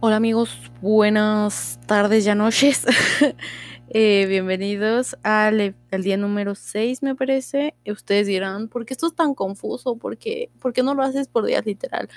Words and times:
Hola 0.00 0.14
amigos, 0.14 0.56
buenas 0.80 1.80
tardes, 1.86 2.24
ya 2.24 2.36
noches. 2.36 2.86
eh, 3.88 4.26
bienvenidos 4.28 5.16
al, 5.24 5.74
al, 5.90 6.02
día 6.04 6.16
número 6.16 6.54
6, 6.54 7.02
me 7.02 7.16
parece. 7.16 7.74
Ustedes 7.84 8.28
dirán, 8.28 8.68
¿por 8.68 8.86
qué 8.86 8.94
esto 8.94 9.08
es 9.08 9.16
tan 9.16 9.34
confuso? 9.34 9.96
¿Por 9.96 10.16
qué, 10.16 10.50
¿Por 10.60 10.72
qué 10.72 10.84
no 10.84 10.94
lo 10.94 11.02
haces 11.02 11.26
por 11.26 11.44
días 11.44 11.66
literal? 11.66 12.08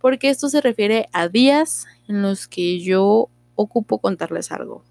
Porque 0.00 0.30
esto 0.30 0.48
se 0.48 0.62
refiere 0.62 1.10
a 1.12 1.28
días 1.28 1.86
en 2.08 2.22
los 2.22 2.48
que 2.48 2.80
yo 2.80 3.28
ocupo 3.56 3.98
contarles 3.98 4.50
algo. 4.50 4.82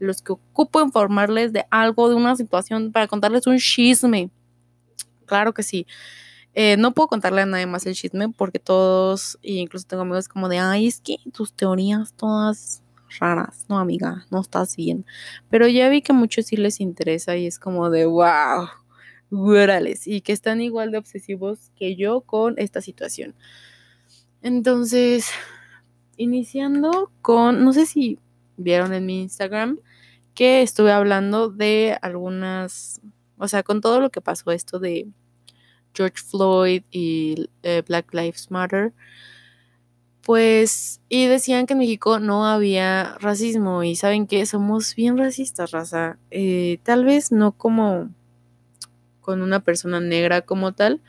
Los 0.00 0.20
que 0.20 0.32
ocupo 0.32 0.80
informarles 0.80 1.52
de 1.52 1.64
algo, 1.70 2.08
de 2.08 2.16
una 2.16 2.34
situación, 2.34 2.90
para 2.90 3.06
contarles 3.06 3.46
un 3.46 3.58
chisme. 3.58 4.30
Claro 5.26 5.54
que 5.54 5.62
sí. 5.62 5.86
Eh, 6.54 6.76
no 6.76 6.92
puedo 6.92 7.08
contarle 7.08 7.42
a 7.42 7.46
nadie 7.46 7.66
más 7.66 7.84
el 7.86 7.94
chisme 7.94 8.28
porque 8.28 8.58
todos, 8.58 9.38
e 9.42 9.54
incluso 9.54 9.86
tengo 9.86 10.02
amigos 10.02 10.28
como 10.28 10.48
de, 10.48 10.58
ay, 10.58 10.86
es 10.86 11.00
que 11.00 11.16
tus 11.32 11.52
teorías 11.52 12.12
todas 12.14 12.82
raras, 13.18 13.66
no 13.68 13.78
amiga, 13.78 14.26
no 14.30 14.40
estás 14.40 14.76
bien. 14.76 15.04
Pero 15.50 15.66
ya 15.68 15.88
vi 15.88 16.02
que 16.02 16.12
a 16.12 16.14
muchos 16.14 16.46
sí 16.46 16.56
les 16.56 16.80
interesa 16.80 17.36
y 17.36 17.46
es 17.46 17.58
como 17.58 17.90
de, 17.90 18.06
wow, 18.06 18.68
órales, 19.30 20.06
y 20.06 20.20
que 20.20 20.32
están 20.32 20.60
igual 20.60 20.90
de 20.90 20.98
obsesivos 20.98 21.70
que 21.76 21.96
yo 21.96 22.20
con 22.20 22.54
esta 22.58 22.80
situación. 22.80 23.34
Entonces, 24.42 25.30
iniciando 26.16 27.10
con, 27.22 27.64
no 27.64 27.72
sé 27.72 27.86
si 27.86 28.18
vieron 28.56 28.92
en 28.92 29.06
mi 29.06 29.22
Instagram 29.22 29.80
que 30.34 30.62
estuve 30.62 30.92
hablando 30.92 31.48
de 31.48 31.96
algunas, 32.02 33.00
o 33.38 33.48
sea, 33.48 33.62
con 33.62 33.80
todo 33.80 34.00
lo 34.00 34.10
que 34.10 34.20
pasó 34.20 34.50
esto 34.50 34.78
de 34.78 35.08
George 35.94 36.16
Floyd 36.16 36.82
y 36.90 37.48
eh, 37.62 37.82
Black 37.86 38.12
Lives 38.12 38.50
Matter, 38.50 38.92
pues, 40.22 41.00
y 41.10 41.26
decían 41.26 41.66
que 41.66 41.74
en 41.74 41.80
México 41.80 42.18
no 42.18 42.46
había 42.46 43.16
racismo 43.20 43.82
y 43.84 43.94
saben 43.94 44.26
que 44.26 44.46
somos 44.46 44.94
bien 44.94 45.18
racistas, 45.18 45.70
raza. 45.70 46.18
Eh, 46.30 46.78
tal 46.82 47.04
vez 47.04 47.30
no 47.30 47.52
como 47.52 48.10
con 49.20 49.42
una 49.42 49.60
persona 49.60 50.00
negra 50.00 50.42
como 50.42 50.72
tal 50.72 51.00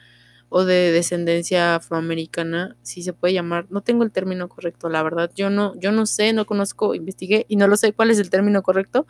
o 0.50 0.64
de 0.64 0.92
descendencia 0.92 1.76
afroamericana, 1.76 2.78
si 2.82 3.04
se 3.04 3.14
puede 3.14 3.34
llamar, 3.34 3.68
no 3.70 3.82
tengo 3.82 4.04
el 4.04 4.12
término 4.12 4.48
correcto, 4.48 4.90
la 4.90 5.04
verdad, 5.04 5.32
yo 5.36 5.50
no, 5.50 5.74
yo 5.80 5.92
no 5.92 6.06
sé, 6.06 6.32
no 6.34 6.46
conozco, 6.46 6.96
investigué 6.96 7.46
y 7.50 7.56
no 7.58 7.68
lo 7.68 7.78
sé 7.78 7.94
cuál 7.94 8.12
es 8.12 8.20
el 8.20 8.30
término 8.30 8.64
correcto. 8.64 9.08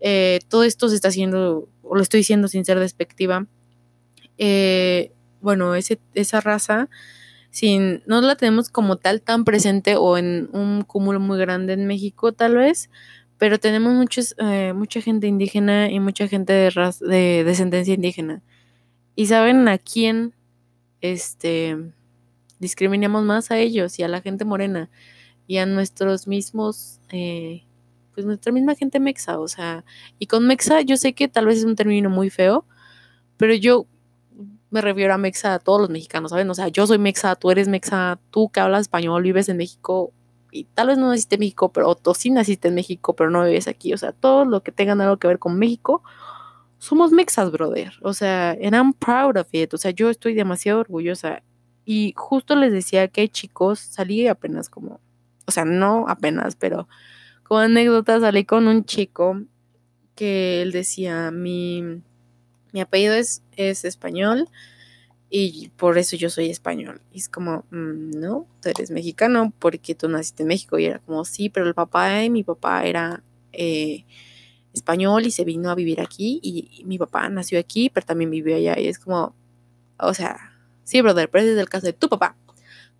Eh, 0.00 0.40
todo 0.48 0.64
esto 0.64 0.88
se 0.88 0.94
está 0.94 1.08
haciendo, 1.08 1.68
o 1.82 1.94
lo 1.94 2.02
estoy 2.02 2.18
diciendo 2.18 2.48
sin 2.48 2.64
ser 2.64 2.78
despectiva, 2.80 3.46
eh, 4.38 5.12
bueno, 5.40 5.74
ese, 5.74 6.00
esa 6.14 6.40
raza, 6.40 6.88
sin, 7.50 8.02
no 8.06 8.20
la 8.22 8.36
tenemos 8.36 8.70
como 8.70 8.96
tal 8.96 9.20
tan 9.22 9.44
presente 9.44 9.96
o 9.96 10.16
en 10.16 10.48
un 10.52 10.82
cúmulo 10.82 11.20
muy 11.20 11.38
grande 11.38 11.74
en 11.74 11.86
México 11.86 12.32
tal 12.32 12.56
vez, 12.56 12.90
pero 13.38 13.58
tenemos 13.58 13.92
muchos, 13.92 14.34
eh, 14.38 14.72
mucha 14.72 15.00
gente 15.00 15.26
indígena 15.26 15.90
y 15.90 16.00
mucha 16.00 16.28
gente 16.28 16.52
de, 16.52 16.70
de 17.00 17.44
descendencia 17.44 17.94
indígena. 17.94 18.42
¿Y 19.14 19.26
saben 19.26 19.68
a 19.68 19.78
quién 19.78 20.32
este, 21.00 21.76
discriminamos 22.58 23.24
más 23.24 23.50
a 23.50 23.58
ellos 23.58 23.98
y 23.98 24.04
a 24.04 24.08
la 24.08 24.20
gente 24.22 24.44
morena 24.44 24.90
y 25.46 25.58
a 25.58 25.66
nuestros 25.66 26.26
mismos, 26.26 27.00
eh, 27.10 27.64
pues 28.14 28.24
nuestra 28.24 28.52
misma 28.52 28.76
gente 28.76 29.00
mexa? 29.00 29.38
O 29.40 29.48
sea, 29.48 29.84
y 30.18 30.26
con 30.26 30.46
mexa 30.46 30.80
yo 30.80 30.96
sé 30.96 31.12
que 31.12 31.28
tal 31.28 31.46
vez 31.46 31.58
es 31.58 31.64
un 31.64 31.76
término 31.76 32.08
muy 32.08 32.30
feo, 32.30 32.64
pero 33.36 33.54
yo 33.54 33.86
me 34.72 34.80
refiero 34.80 35.12
a 35.12 35.18
mexa 35.18 35.54
a 35.54 35.58
todos 35.58 35.82
los 35.82 35.90
mexicanos, 35.90 36.30
¿saben? 36.30 36.48
O 36.48 36.54
sea, 36.54 36.68
yo 36.68 36.86
soy 36.86 36.98
mexa, 36.98 37.36
tú 37.36 37.50
eres 37.50 37.68
mexa, 37.68 38.18
tú 38.30 38.48
que 38.48 38.58
hablas 38.58 38.82
español, 38.82 39.22
vives 39.22 39.50
en 39.50 39.58
México 39.58 40.12
y 40.50 40.64
tal 40.64 40.88
vez 40.88 40.98
no 40.98 41.08
naciste 41.08 41.34
en 41.34 41.40
México, 41.40 41.72
pero 41.72 41.94
tú 41.94 42.14
sí 42.14 42.30
naciste 42.30 42.68
en 42.68 42.74
México, 42.74 43.14
pero 43.14 43.30
no 43.30 43.44
vives 43.44 43.68
aquí. 43.68 43.92
O 43.92 43.98
sea, 43.98 44.12
todo 44.12 44.46
lo 44.46 44.62
que 44.62 44.72
tengan 44.72 45.02
algo 45.02 45.18
que 45.18 45.28
ver 45.28 45.38
con 45.38 45.58
México, 45.58 46.02
somos 46.78 47.12
mexas, 47.12 47.52
brother. 47.52 47.92
O 48.00 48.14
sea, 48.14 48.52
and 48.52 48.74
I'm 48.74 48.94
proud 48.94 49.36
of 49.36 49.48
it. 49.52 49.74
O 49.74 49.76
sea, 49.76 49.90
yo 49.90 50.08
estoy 50.08 50.32
demasiado 50.32 50.80
orgullosa. 50.80 51.42
Y 51.84 52.14
justo 52.16 52.56
les 52.56 52.72
decía 52.72 53.08
que 53.08 53.28
chicos, 53.28 53.78
salí 53.78 54.26
apenas 54.26 54.70
como, 54.70 55.00
o 55.46 55.50
sea, 55.50 55.66
no 55.66 56.06
apenas, 56.08 56.56
pero 56.56 56.88
como 57.42 57.60
anécdota 57.60 58.20
salí 58.20 58.44
con 58.46 58.68
un 58.68 58.86
chico 58.86 59.42
que 60.14 60.62
él 60.62 60.72
decía, 60.72 61.30
mi 61.30 62.02
mi 62.72 62.80
apellido 62.80 63.14
es, 63.14 63.42
es 63.56 63.84
español 63.84 64.48
y 65.34 65.70
por 65.78 65.96
eso 65.96 66.14
yo 66.14 66.28
soy 66.28 66.50
español. 66.50 67.00
Y 67.10 67.18
es 67.18 67.30
como, 67.30 67.64
mm, 67.70 68.10
no, 68.20 68.46
tú 68.60 68.68
eres 68.68 68.90
mexicano 68.90 69.50
porque 69.58 69.94
tú 69.94 70.06
naciste 70.06 70.42
en 70.42 70.48
México. 70.48 70.78
Y 70.78 70.84
era 70.84 70.98
como, 70.98 71.24
sí, 71.24 71.48
pero 71.48 71.66
el 71.66 71.74
papá 71.74 72.08
de 72.08 72.28
mi 72.28 72.44
papá 72.44 72.84
era 72.84 73.24
eh, 73.52 74.04
español 74.74 75.24
y 75.24 75.30
se 75.30 75.44
vino 75.44 75.70
a 75.70 75.74
vivir 75.74 76.02
aquí. 76.02 76.38
Y, 76.42 76.84
mi 76.84 76.98
papá 76.98 77.30
nació 77.30 77.58
aquí, 77.58 77.88
pero 77.88 78.04
también 78.04 78.30
vivió 78.30 78.56
allá. 78.56 78.78
Y 78.78 78.88
es 78.88 78.98
como, 78.98 79.34
o 79.98 80.12
sea, 80.12 80.52
sí, 80.84 81.00
brother, 81.00 81.30
pero 81.30 81.44
es 81.46 81.56
el 81.56 81.68
caso 81.70 81.86
de 81.86 81.94
tu 81.94 82.10
papá. 82.10 82.36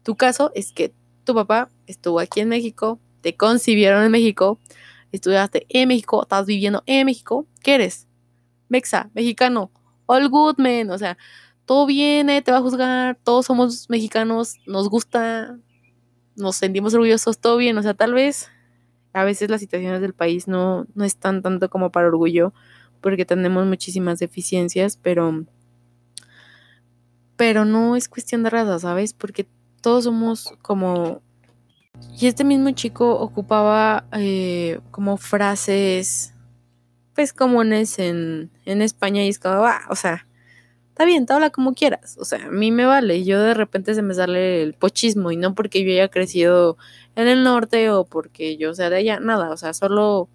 Tu 0.02 0.16
caso 0.16 0.52
es 0.54 0.72
que 0.72 0.94
tu 1.24 1.34
papá 1.34 1.68
estuvo 1.86 2.18
aquí 2.18 2.40
en 2.40 2.48
México, 2.48 2.98
te 3.20 3.36
concibieron 3.36 4.04
en 4.04 4.10
México, 4.10 4.58
estudiaste 5.12 5.66
en 5.68 5.88
México, 5.88 6.22
estás 6.22 6.46
viviendo 6.46 6.82
en 6.86 7.04
México. 7.04 7.46
¿Qué 7.62 7.74
eres? 7.74 8.08
Mexa, 8.72 9.10
mexicano, 9.14 9.70
all 10.06 10.28
good, 10.28 10.56
man, 10.58 10.90
o 10.90 10.98
sea, 10.98 11.18
todo 11.66 11.86
viene, 11.86 12.42
te 12.42 12.50
va 12.50 12.58
a 12.58 12.62
juzgar, 12.62 13.18
todos 13.22 13.46
somos 13.46 13.88
mexicanos, 13.90 14.56
nos 14.66 14.88
gusta, 14.88 15.58
nos 16.36 16.56
sentimos 16.56 16.94
orgullosos, 16.94 17.38
todo 17.38 17.58
bien, 17.58 17.76
o 17.76 17.82
sea, 17.82 17.94
tal 17.94 18.14
vez 18.14 18.48
a 19.12 19.24
veces 19.24 19.50
las 19.50 19.60
situaciones 19.60 20.00
del 20.00 20.14
país 20.14 20.48
no, 20.48 20.86
no 20.94 21.04
están 21.04 21.42
tanto 21.42 21.68
como 21.68 21.92
para 21.92 22.08
orgullo, 22.08 22.54
porque 23.02 23.26
tenemos 23.26 23.66
muchísimas 23.66 24.18
deficiencias, 24.18 24.96
pero, 24.96 25.44
pero 27.36 27.66
no 27.66 27.94
es 27.94 28.08
cuestión 28.08 28.42
de 28.42 28.50
raza, 28.50 28.78
¿sabes? 28.78 29.12
Porque 29.12 29.46
todos 29.82 30.04
somos 30.04 30.54
como... 30.62 31.20
Y 32.18 32.26
este 32.26 32.42
mismo 32.42 32.70
chico 32.70 33.18
ocupaba 33.20 34.06
eh, 34.12 34.80
como 34.90 35.18
frases 35.18 36.31
pues 37.14 37.32
comunes 37.32 37.98
en, 37.98 38.50
en 38.64 38.82
España 38.82 39.24
y 39.24 39.28
es 39.28 39.38
como, 39.38 39.60
va, 39.60 39.82
o 39.90 39.96
sea, 39.96 40.26
está 40.90 41.04
bien, 41.04 41.26
te 41.26 41.32
habla 41.32 41.50
como 41.50 41.74
quieras, 41.74 42.16
o 42.18 42.24
sea, 42.24 42.46
a 42.46 42.50
mí 42.50 42.70
me 42.70 42.84
vale, 42.86 43.24
yo 43.24 43.40
de 43.40 43.54
repente 43.54 43.94
se 43.94 44.02
me 44.02 44.14
sale 44.14 44.62
el 44.62 44.74
pochismo 44.74 45.30
y 45.30 45.36
no 45.36 45.54
porque 45.54 45.84
yo 45.84 45.92
haya 45.92 46.08
crecido 46.08 46.76
en 47.16 47.28
el 47.28 47.44
norte 47.44 47.90
o 47.90 48.04
porque 48.04 48.56
yo 48.56 48.74
sea 48.74 48.90
de 48.90 48.96
allá, 48.96 49.20
nada, 49.20 49.50
o 49.50 49.56
sea, 49.56 49.74
solo 49.74 50.28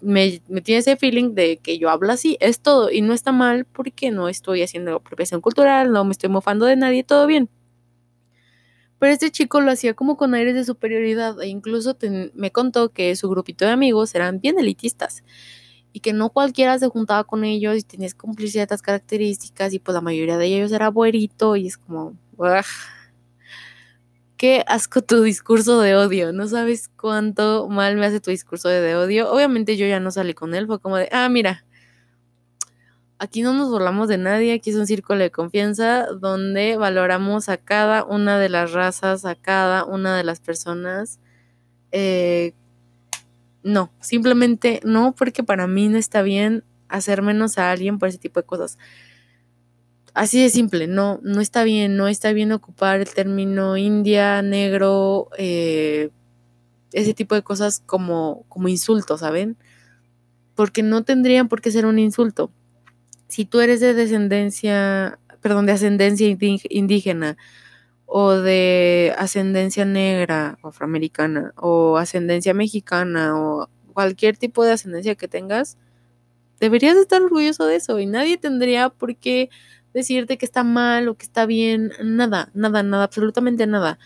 me, 0.00 0.42
me 0.48 0.60
tiene 0.60 0.80
ese 0.80 0.96
feeling 0.96 1.34
de 1.34 1.58
que 1.58 1.78
yo 1.78 1.90
hablo 1.90 2.12
así, 2.12 2.36
es 2.40 2.60
todo, 2.60 2.90
y 2.90 3.00
no 3.00 3.14
está 3.14 3.32
mal 3.32 3.64
porque 3.64 4.10
no 4.10 4.28
estoy 4.28 4.62
haciendo 4.62 4.96
apropiación 4.96 5.40
cultural, 5.40 5.92
no 5.92 6.04
me 6.04 6.12
estoy 6.12 6.30
mofando 6.30 6.66
de 6.66 6.76
nadie, 6.76 7.04
todo 7.04 7.26
bien. 7.26 7.48
Pero 8.98 9.12
este 9.12 9.30
chico 9.30 9.60
lo 9.60 9.70
hacía 9.70 9.94
como 9.94 10.16
con 10.16 10.34
aires 10.34 10.54
de 10.54 10.64
superioridad 10.64 11.40
e 11.42 11.48
incluso 11.48 11.96
me 12.34 12.52
contó 12.52 12.90
que 12.90 13.14
su 13.16 13.28
grupito 13.28 13.64
de 13.64 13.72
amigos 13.72 14.14
eran 14.14 14.40
bien 14.40 14.58
elitistas 14.58 15.22
y 15.94 16.00
que 16.00 16.12
no 16.12 16.30
cualquiera 16.30 16.76
se 16.76 16.88
juntaba 16.88 17.22
con 17.22 17.44
ellos 17.44 17.78
y 17.78 17.82
tenías 17.84 18.14
cumplir 18.14 18.50
ciertas 18.50 18.82
características 18.82 19.72
y 19.72 19.78
pues 19.78 19.94
la 19.94 20.00
mayoría 20.00 20.36
de 20.36 20.46
ellos 20.46 20.72
era 20.72 20.90
buerito 20.90 21.54
y 21.54 21.68
es 21.68 21.78
como, 21.78 22.14
qué 24.36 24.64
asco 24.66 25.02
tu 25.02 25.22
discurso 25.22 25.80
de 25.80 25.94
odio, 25.94 26.32
no 26.32 26.48
sabes 26.48 26.90
cuánto 27.00 27.68
mal 27.68 27.96
me 27.96 28.06
hace 28.06 28.18
tu 28.18 28.32
discurso 28.32 28.68
de 28.68 28.96
odio. 28.96 29.30
Obviamente 29.30 29.76
yo 29.76 29.86
ya 29.86 30.00
no 30.00 30.10
salí 30.10 30.34
con 30.34 30.56
él, 30.56 30.66
fue 30.66 30.80
como 30.80 30.96
de, 30.96 31.08
ah, 31.12 31.28
mira, 31.28 31.64
aquí 33.20 33.42
no 33.42 33.54
nos 33.54 33.70
burlamos 33.70 34.08
de 34.08 34.18
nadie, 34.18 34.52
aquí 34.52 34.70
es 34.70 34.76
un 34.76 34.88
círculo 34.88 35.20
de 35.20 35.30
confianza 35.30 36.06
donde 36.06 36.76
valoramos 36.76 37.48
a 37.48 37.56
cada 37.56 38.02
una 38.02 38.36
de 38.40 38.48
las 38.48 38.72
razas, 38.72 39.24
a 39.24 39.36
cada 39.36 39.84
una 39.84 40.16
de 40.16 40.24
las 40.24 40.40
personas 40.40 41.20
eh, 41.92 42.52
no, 43.64 43.90
simplemente 44.00 44.80
no, 44.84 45.14
porque 45.16 45.42
para 45.42 45.66
mí 45.66 45.88
no 45.88 45.96
está 45.98 46.22
bien 46.22 46.64
hacer 46.88 47.22
menos 47.22 47.58
a 47.58 47.70
alguien 47.70 47.98
por 47.98 48.08
ese 48.08 48.18
tipo 48.18 48.38
de 48.38 48.46
cosas. 48.46 48.78
Así 50.12 50.40
de 50.40 50.50
simple, 50.50 50.86
no, 50.86 51.18
no 51.22 51.40
está 51.40 51.64
bien, 51.64 51.96
no 51.96 52.06
está 52.06 52.32
bien 52.32 52.52
ocupar 52.52 53.00
el 53.00 53.08
término 53.08 53.76
india, 53.76 54.42
negro, 54.42 55.30
eh, 55.38 56.10
ese 56.92 57.14
tipo 57.14 57.34
de 57.34 57.42
cosas 57.42 57.82
como, 57.84 58.44
como 58.48 58.68
insulto, 58.68 59.18
¿saben? 59.18 59.56
Porque 60.54 60.82
no 60.84 61.02
tendrían 61.02 61.48
por 61.48 61.60
qué 61.60 61.72
ser 61.72 61.86
un 61.86 61.98
insulto. 61.98 62.52
Si 63.28 63.44
tú 63.46 63.60
eres 63.60 63.80
de 63.80 63.94
descendencia, 63.94 65.18
perdón, 65.40 65.66
de 65.66 65.72
ascendencia 65.72 66.28
indígena, 66.68 67.36
o 68.06 68.32
de 68.32 69.14
ascendencia 69.18 69.84
negra 69.84 70.58
o 70.62 70.68
afroamericana 70.68 71.52
o 71.56 71.96
ascendencia 71.96 72.54
mexicana 72.54 73.38
o 73.38 73.68
cualquier 73.92 74.36
tipo 74.36 74.64
de 74.64 74.72
ascendencia 74.72 75.14
que 75.14 75.28
tengas, 75.28 75.78
deberías 76.60 76.96
estar 76.96 77.22
orgulloso 77.22 77.66
de 77.66 77.76
eso 77.76 77.98
y 77.98 78.06
nadie 78.06 78.36
tendría 78.36 78.90
por 78.90 79.16
qué 79.16 79.50
decirte 79.94 80.38
que 80.38 80.44
está 80.44 80.64
mal 80.64 81.08
o 81.08 81.16
que 81.16 81.24
está 81.24 81.46
bien, 81.46 81.92
nada, 82.02 82.50
nada, 82.54 82.82
nada, 82.82 83.04
absolutamente 83.04 83.66
nada. 83.66 83.98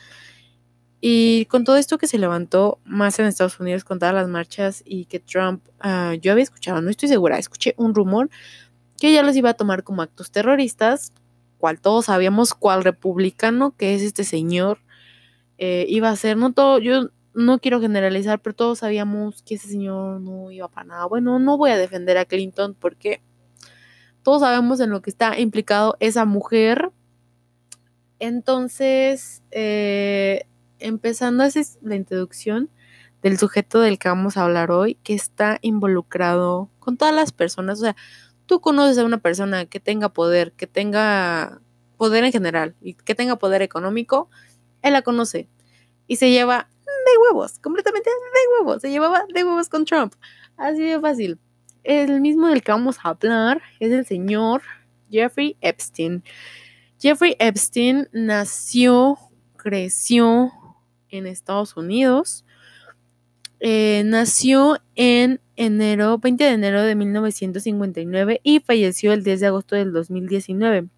Y 1.00 1.46
con 1.46 1.64
todo 1.64 1.76
esto 1.76 1.96
que 1.96 2.08
se 2.08 2.18
levantó 2.18 2.80
más 2.84 3.18
en 3.18 3.26
Estados 3.26 3.60
Unidos 3.60 3.84
con 3.84 3.98
todas 3.98 4.14
las 4.14 4.28
marchas 4.28 4.82
y 4.84 5.04
que 5.06 5.20
Trump, 5.20 5.62
uh, 5.84 6.14
yo 6.20 6.32
había 6.32 6.42
escuchado, 6.42 6.82
no 6.82 6.90
estoy 6.90 7.08
segura, 7.08 7.38
escuché 7.38 7.74
un 7.76 7.94
rumor 7.94 8.28
que 8.98 9.12
ya 9.12 9.22
los 9.22 9.36
iba 9.36 9.50
a 9.50 9.54
tomar 9.54 9.84
como 9.84 10.02
actos 10.02 10.30
terroristas, 10.32 11.12
cual 11.58 11.80
todos 11.80 12.06
sabíamos 12.06 12.54
cuál 12.54 12.84
republicano 12.84 13.74
que 13.76 13.94
es 13.94 14.02
este 14.02 14.24
señor 14.24 14.78
eh, 15.58 15.86
iba 15.88 16.08
a 16.08 16.16
ser, 16.16 16.36
no 16.36 16.52
todo, 16.52 16.78
yo 16.78 17.10
no 17.34 17.58
quiero 17.58 17.80
generalizar, 17.80 18.40
pero 18.40 18.54
todos 18.54 18.78
sabíamos 18.78 19.42
que 19.42 19.56
ese 19.56 19.68
señor 19.68 20.20
no 20.20 20.50
iba 20.50 20.68
para 20.68 20.86
nada. 20.86 21.06
Bueno, 21.06 21.38
no 21.38 21.58
voy 21.58 21.70
a 21.70 21.76
defender 21.76 22.16
a 22.16 22.24
Clinton 22.24 22.74
porque 22.78 23.22
todos 24.22 24.42
sabemos 24.42 24.80
en 24.80 24.90
lo 24.90 25.02
que 25.02 25.10
está 25.10 25.38
implicado 25.38 25.96
esa 26.00 26.24
mujer. 26.24 26.90
Entonces, 28.20 29.42
eh, 29.50 30.46
empezando 30.78 31.44
así 31.44 31.62
la 31.82 31.96
introducción 31.96 32.70
del 33.22 33.38
sujeto 33.38 33.80
del 33.80 33.98
que 33.98 34.08
vamos 34.08 34.36
a 34.36 34.44
hablar 34.44 34.70
hoy, 34.70 34.94
que 35.02 35.14
está 35.14 35.58
involucrado 35.62 36.70
con 36.78 36.96
todas 36.96 37.14
las 37.14 37.32
personas. 37.32 37.78
O 37.78 37.82
sea, 37.82 37.96
tú 38.48 38.60
conoces 38.60 38.98
a 38.98 39.04
una 39.04 39.18
persona 39.18 39.66
que 39.66 39.78
tenga 39.78 40.08
poder, 40.08 40.52
que 40.52 40.66
tenga 40.66 41.60
poder 41.98 42.24
en 42.24 42.32
general 42.32 42.74
y 42.80 42.94
que 42.94 43.14
tenga 43.14 43.36
poder 43.36 43.60
económico, 43.62 44.30
él 44.82 44.94
la 44.94 45.02
conoce 45.02 45.48
y 46.06 46.16
se 46.16 46.30
lleva 46.30 46.68
de 46.84 47.18
huevos, 47.18 47.58
completamente 47.58 48.10
de 48.10 48.64
huevos, 48.64 48.80
se 48.80 48.90
llevaba 48.90 49.24
de 49.32 49.44
huevos 49.44 49.68
con 49.68 49.84
Trump. 49.84 50.14
Así 50.56 50.82
de 50.82 50.98
fácil. 50.98 51.38
El 51.84 52.20
mismo 52.20 52.48
del 52.48 52.62
que 52.62 52.72
vamos 52.72 52.96
a 53.02 53.10
hablar 53.10 53.62
es 53.80 53.92
el 53.92 54.06
señor 54.06 54.62
Jeffrey 55.10 55.56
Epstein. 55.60 56.24
Jeffrey 56.98 57.36
Epstein 57.38 58.08
nació, 58.12 59.18
creció 59.56 60.52
en 61.10 61.26
Estados 61.26 61.76
Unidos. 61.76 62.46
Eh, 63.60 64.02
nació 64.06 64.78
en 64.94 65.40
enero, 65.58 66.18
20 66.18 66.44
de 66.44 66.50
enero 66.50 66.82
de 66.82 66.94
1959 66.94 68.40
y 68.44 68.60
falleció 68.60 69.12
el 69.12 69.24
10 69.24 69.40
de 69.40 69.46
agosto 69.48 69.74
del 69.74 69.92
2019. 69.92 70.88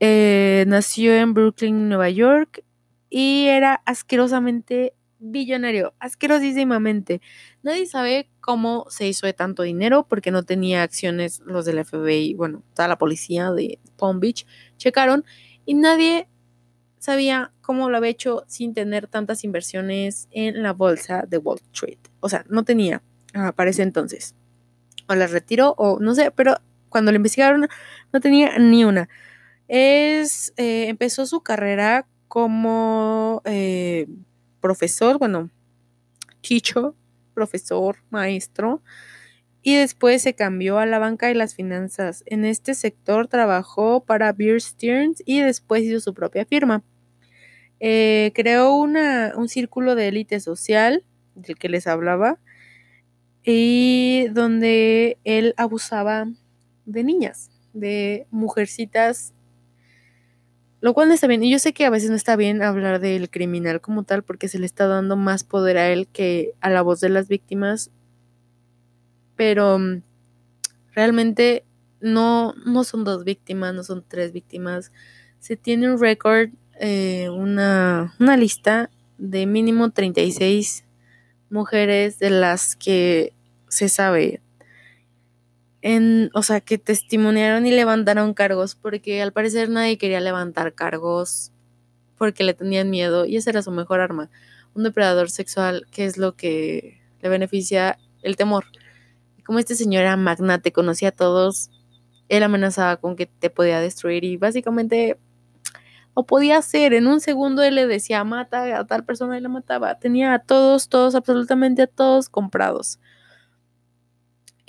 Eh, 0.00 0.64
nació 0.66 1.14
en 1.14 1.34
Brooklyn, 1.34 1.88
Nueva 1.90 2.08
York 2.08 2.64
y 3.10 3.46
era 3.46 3.82
asquerosamente 3.84 4.94
billonario, 5.18 5.92
asquerosísimamente. 5.98 7.20
Nadie 7.62 7.84
sabe 7.84 8.30
cómo 8.40 8.86
se 8.88 9.06
hizo 9.06 9.26
de 9.26 9.34
tanto 9.34 9.64
dinero 9.64 10.06
porque 10.08 10.30
no 10.30 10.42
tenía 10.42 10.82
acciones 10.82 11.40
los 11.44 11.66
del 11.66 11.84
FBI, 11.84 12.32
bueno, 12.34 12.62
toda 12.74 12.88
la 12.88 12.96
policía 12.96 13.52
de 13.52 13.78
Palm 13.98 14.18
Beach 14.18 14.46
checaron 14.78 15.26
y 15.66 15.74
nadie 15.74 16.26
sabía 16.98 17.52
cómo 17.60 17.90
lo 17.90 17.98
había 17.98 18.10
hecho 18.10 18.44
sin 18.46 18.72
tener 18.72 19.08
tantas 19.08 19.44
inversiones 19.44 20.28
en 20.30 20.62
la 20.62 20.72
bolsa 20.72 21.24
de 21.28 21.36
Wall 21.36 21.60
Street. 21.70 21.98
O 22.20 22.30
sea, 22.30 22.46
no 22.48 22.64
tenía 22.64 23.02
ah, 23.34 23.52
para 23.52 23.70
ese 23.70 23.82
entonces. 23.82 24.34
O 25.08 25.14
las 25.14 25.32
retiró 25.32 25.74
o 25.76 25.98
no 26.00 26.14
sé, 26.14 26.30
pero 26.30 26.56
cuando 26.88 27.12
lo 27.12 27.16
investigaron 27.16 27.68
no 28.12 28.20
tenía 28.20 28.58
ni 28.58 28.84
una. 28.84 29.08
Es, 29.68 30.52
eh, 30.56 30.88
empezó 30.88 31.26
su 31.26 31.42
carrera 31.42 32.06
como 32.28 33.42
eh, 33.44 34.06
profesor, 34.60 35.18
bueno, 35.18 35.50
teacher, 36.42 36.92
profesor, 37.34 37.96
maestro, 38.10 38.82
y 39.62 39.76
después 39.76 40.22
se 40.22 40.34
cambió 40.34 40.78
a 40.78 40.86
la 40.86 40.98
banca 40.98 41.30
y 41.30 41.34
las 41.34 41.54
finanzas. 41.54 42.22
En 42.26 42.44
este 42.44 42.74
sector 42.74 43.28
trabajó 43.28 44.04
para 44.04 44.32
Beer 44.32 44.60
Stearns 44.60 45.22
y 45.26 45.40
después 45.40 45.82
hizo 45.82 46.00
su 46.00 46.14
propia 46.14 46.44
firma. 46.44 46.82
Eh, 47.78 48.32
creó 48.34 48.74
una, 48.74 49.32
un 49.36 49.48
círculo 49.48 49.94
de 49.94 50.08
élite 50.08 50.40
social 50.40 51.04
del 51.34 51.56
que 51.56 51.68
les 51.68 51.86
hablaba 51.86 52.38
y 53.44 54.28
donde 54.32 55.18
él 55.24 55.54
abusaba 55.56 56.28
de 56.84 57.04
niñas, 57.04 57.50
de 57.72 58.26
mujercitas 58.30 59.32
lo 60.80 60.94
cual 60.94 61.08
no 61.08 61.14
está 61.14 61.26
bien. 61.26 61.42
Y 61.42 61.50
yo 61.50 61.58
sé 61.58 61.72
que 61.72 61.84
a 61.84 61.90
veces 61.90 62.10
no 62.10 62.16
está 62.16 62.36
bien 62.36 62.62
hablar 62.62 63.00
del 63.00 63.30
criminal 63.30 63.80
como 63.80 64.04
tal 64.04 64.22
porque 64.22 64.48
se 64.48 64.58
le 64.58 64.66
está 64.66 64.86
dando 64.86 65.16
más 65.16 65.44
poder 65.44 65.76
a 65.76 65.88
él 65.90 66.08
que 66.08 66.54
a 66.60 66.70
la 66.70 66.82
voz 66.82 67.00
de 67.00 67.10
las 67.10 67.28
víctimas. 67.28 67.90
Pero 69.36 69.78
mm, 69.78 70.02
realmente 70.94 71.64
no, 72.00 72.54
no 72.64 72.84
son 72.84 73.04
dos 73.04 73.24
víctimas, 73.24 73.74
no 73.74 73.82
son 73.84 74.04
tres 74.06 74.32
víctimas. 74.32 74.90
Se 75.38 75.56
tiene 75.56 75.92
un 75.92 76.00
récord, 76.00 76.50
eh, 76.78 77.28
una, 77.28 78.14
una 78.18 78.36
lista 78.36 78.90
de 79.18 79.44
mínimo 79.46 79.90
36 79.90 80.84
mujeres 81.50 82.18
de 82.18 82.30
las 82.30 82.76
que 82.76 83.34
se 83.68 83.88
sabe 83.88 84.40
en, 85.82 86.30
o 86.34 86.42
sea, 86.42 86.60
que 86.60 86.78
testimoniaron 86.78 87.66
y 87.66 87.70
levantaron 87.70 88.34
cargos, 88.34 88.74
porque 88.74 89.22
al 89.22 89.32
parecer 89.32 89.70
nadie 89.70 89.98
quería 89.98 90.20
levantar 90.20 90.74
cargos 90.74 91.52
porque 92.18 92.44
le 92.44 92.52
tenían 92.52 92.90
miedo 92.90 93.24
y 93.24 93.36
esa 93.36 93.50
era 93.50 93.62
su 93.62 93.70
mejor 93.70 94.00
arma. 94.00 94.30
Un 94.74 94.82
depredador 94.82 95.30
sexual, 95.30 95.86
que 95.90 96.04
es 96.04 96.18
lo 96.18 96.36
que 96.36 97.00
le 97.22 97.28
beneficia 97.28 97.98
el 98.22 98.36
temor. 98.36 98.66
Como 99.44 99.58
este 99.58 99.74
señor 99.74 100.02
era 100.02 100.16
magnate, 100.16 100.70
conocía 100.70 101.08
a 101.08 101.12
todos, 101.12 101.70
él 102.28 102.42
amenazaba 102.42 102.98
con 102.98 103.16
que 103.16 103.26
te 103.26 103.50
podía 103.50 103.80
destruir 103.80 104.24
y 104.24 104.36
básicamente 104.36 105.18
lo 106.16 106.26
podía 106.26 106.58
hacer. 106.58 106.94
En 106.94 107.06
un 107.06 107.20
segundo 107.20 107.62
él 107.62 107.74
le 107.76 107.86
decía 107.86 108.24
mata 108.24 108.78
a 108.78 108.86
tal 108.86 109.04
persona 109.04 109.38
y 109.38 109.40
la 109.40 109.48
mataba. 109.48 109.98
Tenía 109.98 110.34
a 110.34 110.38
todos, 110.40 110.88
todos, 110.88 111.14
absolutamente 111.14 111.82
a 111.82 111.86
todos 111.86 112.28
comprados. 112.28 112.98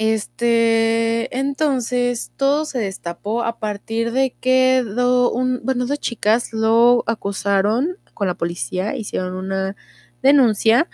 Este, 0.03 1.37
entonces 1.37 2.31
todo 2.35 2.65
se 2.65 2.79
destapó 2.79 3.43
a 3.43 3.59
partir 3.59 4.11
de 4.11 4.33
que 4.41 4.83
un, 4.83 5.61
bueno, 5.63 5.85
dos 5.85 5.99
chicas 5.99 6.53
lo 6.53 7.03
acusaron 7.05 7.97
con 8.15 8.27
la 8.27 8.33
policía, 8.33 8.95
hicieron 8.95 9.35
una 9.35 9.75
denuncia, 10.23 10.89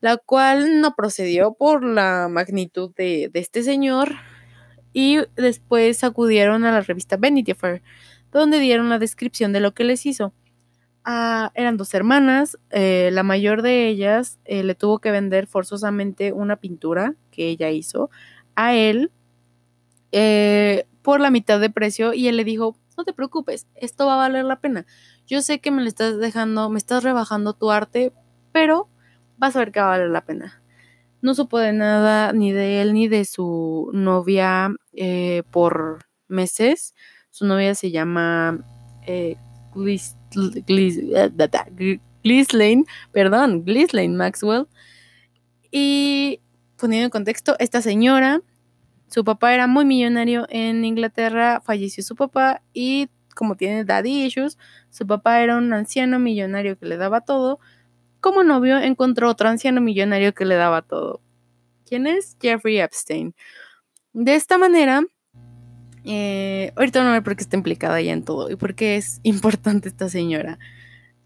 la 0.00 0.16
cual 0.16 0.80
no 0.80 0.94
procedió 0.94 1.52
por 1.52 1.84
la 1.84 2.28
magnitud 2.30 2.94
de, 2.94 3.30
este 3.34 3.62
señor 3.62 4.14
y 4.94 5.18
después 5.36 6.02
acudieron 6.02 6.64
a 6.64 6.72
la 6.72 6.80
revista 6.80 7.18
Vanity 7.18 7.52
Fair, 7.52 7.82
donde 8.32 8.58
dieron 8.58 8.88
la 8.88 8.98
descripción 8.98 9.52
de 9.52 9.60
lo 9.60 9.72
que 9.74 9.84
les 9.84 10.06
hizo. 10.06 10.32
Ah, 11.04 11.50
eran 11.54 11.78
dos 11.78 11.94
hermanas, 11.94 12.58
eh, 12.70 13.08
la 13.12 13.22
mayor 13.22 13.62
de 13.62 13.88
ellas 13.88 14.38
eh, 14.44 14.62
le 14.62 14.74
tuvo 14.74 14.98
que 14.98 15.10
vender 15.10 15.46
forzosamente 15.46 16.32
una 16.32 16.56
pintura 16.56 17.14
que 17.30 17.48
ella 17.48 17.70
hizo 17.70 18.10
a 18.54 18.74
él 18.74 19.10
eh, 20.12 20.86
por 21.00 21.20
la 21.20 21.30
mitad 21.30 21.58
de 21.58 21.70
precio 21.70 22.12
y 22.12 22.28
él 22.28 22.36
le 22.36 22.44
dijo, 22.44 22.76
no 22.98 23.04
te 23.04 23.14
preocupes, 23.14 23.66
esto 23.76 24.04
va 24.06 24.14
a 24.14 24.28
valer 24.28 24.44
la 24.44 24.60
pena. 24.60 24.84
Yo 25.26 25.40
sé 25.40 25.60
que 25.60 25.70
me 25.70 25.80
lo 25.80 25.88
estás 25.88 26.18
dejando, 26.18 26.68
me 26.68 26.78
estás 26.78 27.02
rebajando 27.02 27.54
tu 27.54 27.70
arte, 27.70 28.12
pero 28.52 28.88
vas 29.38 29.56
a 29.56 29.60
ver 29.60 29.72
que 29.72 29.80
va 29.80 29.86
a 29.86 29.90
valer 29.90 30.10
la 30.10 30.26
pena. 30.26 30.62
No 31.22 31.34
supo 31.34 31.58
de 31.58 31.72
nada 31.72 32.32
ni 32.34 32.52
de 32.52 32.82
él 32.82 32.92
ni 32.92 33.08
de 33.08 33.24
su 33.24 33.90
novia 33.94 34.70
por 35.50 36.04
meses. 36.28 36.94
Su 37.30 37.46
novia 37.46 37.74
se 37.74 37.90
llama 37.90 38.64
eh, 39.06 39.36
Ghislaine, 42.22 42.84
perdón, 43.12 43.64
Ghislaine 43.64 44.16
Maxwell. 44.16 44.66
Y 45.70 46.40
poniendo 46.76 47.04
en 47.06 47.10
contexto, 47.10 47.56
esta 47.58 47.80
señora, 47.82 48.42
su 49.06 49.24
papá 49.24 49.54
era 49.54 49.66
muy 49.66 49.84
millonario 49.84 50.46
en 50.50 50.84
Inglaterra, 50.84 51.60
falleció 51.64 52.02
su 52.02 52.16
papá 52.16 52.62
y 52.72 53.08
como 53.34 53.56
tiene 53.56 53.84
daddy 53.84 54.24
issues, 54.24 54.58
su 54.90 55.06
papá 55.06 55.40
era 55.40 55.56
un 55.56 55.72
anciano 55.72 56.18
millonario 56.18 56.78
que 56.78 56.86
le 56.86 56.96
daba 56.96 57.22
todo. 57.22 57.58
Como 58.20 58.44
novio 58.44 58.78
encontró 58.78 59.30
otro 59.30 59.48
anciano 59.48 59.80
millonario 59.80 60.34
que 60.34 60.44
le 60.44 60.56
daba 60.56 60.82
todo. 60.82 61.22
¿Quién 61.86 62.06
es? 62.06 62.36
Jeffrey 62.40 62.78
Epstein. 62.80 63.34
De 64.12 64.34
esta 64.34 64.58
manera, 64.58 65.02
eh, 66.12 66.72
ahorita 66.74 67.04
no 67.04 67.12
ver 67.12 67.22
por 67.22 67.36
qué 67.36 67.42
está 67.42 67.56
implicada 67.56 68.00
ya 68.00 68.12
en 68.12 68.24
todo 68.24 68.50
y 68.50 68.56
por 68.56 68.74
qué 68.74 68.96
es 68.96 69.20
importante 69.22 69.88
esta 69.88 70.08
señora. 70.08 70.58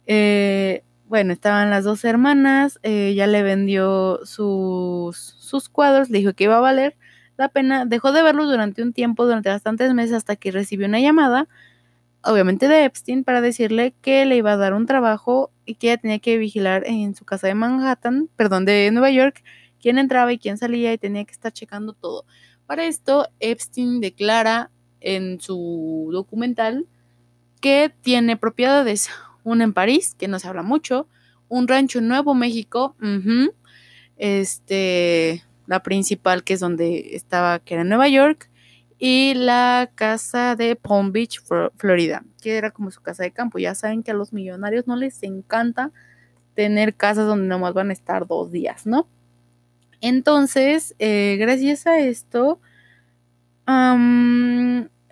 Eh, 0.06 0.82
bueno, 1.06 1.32
estaban 1.32 1.70
las 1.70 1.84
dos 1.84 2.04
hermanas, 2.04 2.78
eh, 2.82 3.14
ya 3.14 3.26
le 3.26 3.42
vendió 3.42 4.20
sus, 4.24 5.16
sus 5.16 5.70
cuadros, 5.70 6.10
le 6.10 6.18
dijo 6.18 6.34
que 6.34 6.44
iba 6.44 6.58
a 6.58 6.60
valer 6.60 6.96
la 7.38 7.48
pena, 7.48 7.86
dejó 7.86 8.12
de 8.12 8.22
verlos 8.22 8.48
durante 8.50 8.82
un 8.82 8.92
tiempo, 8.92 9.24
durante 9.24 9.48
bastantes 9.48 9.92
meses, 9.94 10.16
hasta 10.16 10.36
que 10.36 10.52
recibió 10.52 10.86
una 10.86 11.00
llamada, 11.00 11.48
obviamente 12.22 12.68
de 12.68 12.84
Epstein, 12.84 13.24
para 13.24 13.40
decirle 13.40 13.94
que 14.02 14.26
le 14.26 14.36
iba 14.36 14.52
a 14.52 14.56
dar 14.56 14.74
un 14.74 14.86
trabajo 14.86 15.50
y 15.64 15.76
que 15.76 15.88
ella 15.88 16.00
tenía 16.00 16.18
que 16.18 16.36
vigilar 16.36 16.84
en 16.86 17.14
su 17.16 17.24
casa 17.24 17.46
de 17.46 17.54
Manhattan, 17.54 18.28
perdón, 18.36 18.66
de 18.66 18.90
Nueva 18.92 19.10
York, 19.10 19.42
quién 19.80 19.98
entraba 19.98 20.32
y 20.32 20.38
quién 20.38 20.58
salía 20.58 20.92
y 20.92 20.98
tenía 20.98 21.24
que 21.24 21.32
estar 21.32 21.52
checando 21.52 21.94
todo. 21.94 22.24
Para 22.66 22.86
esto, 22.86 23.28
Epstein 23.40 24.00
declara 24.00 24.70
en 25.04 25.40
su 25.40 26.08
documental 26.12 26.86
que 27.60 27.92
tiene 28.02 28.36
propiedades. 28.36 29.10
una 29.44 29.64
en 29.64 29.72
París, 29.72 30.16
que 30.18 30.26
no 30.26 30.38
se 30.38 30.48
habla 30.48 30.62
mucho, 30.62 31.06
un 31.48 31.68
rancho 31.68 31.98
en 32.00 32.08
Nuevo 32.08 32.34
México, 32.34 32.96
este, 34.16 35.44
la 35.66 35.82
principal, 35.82 36.42
que 36.42 36.54
es 36.54 36.60
donde 36.60 37.14
estaba, 37.14 37.58
que 37.60 37.74
era 37.74 37.82
en 37.82 37.90
Nueva 37.90 38.08
York, 38.08 38.50
y 38.98 39.34
la 39.34 39.90
casa 39.94 40.56
de 40.56 40.76
Palm 40.76 41.12
Beach, 41.12 41.42
Florida, 41.76 42.24
que 42.40 42.56
era 42.56 42.70
como 42.70 42.90
su 42.90 43.02
casa 43.02 43.22
de 43.22 43.32
campo. 43.32 43.58
Ya 43.58 43.74
saben 43.74 44.02
que 44.02 44.12
a 44.12 44.14
los 44.14 44.32
millonarios 44.32 44.86
no 44.86 44.96
les 44.96 45.22
encanta 45.22 45.92
tener 46.54 46.94
casas 46.94 47.26
donde 47.26 47.46
nomás 47.46 47.74
van 47.74 47.90
a 47.90 47.92
estar 47.92 48.26
dos 48.26 48.50
días, 48.50 48.86
¿no? 48.86 49.06
Entonces, 50.00 50.94
eh, 50.98 51.36
gracias 51.38 51.86
a 51.86 51.98
esto, 51.98 52.60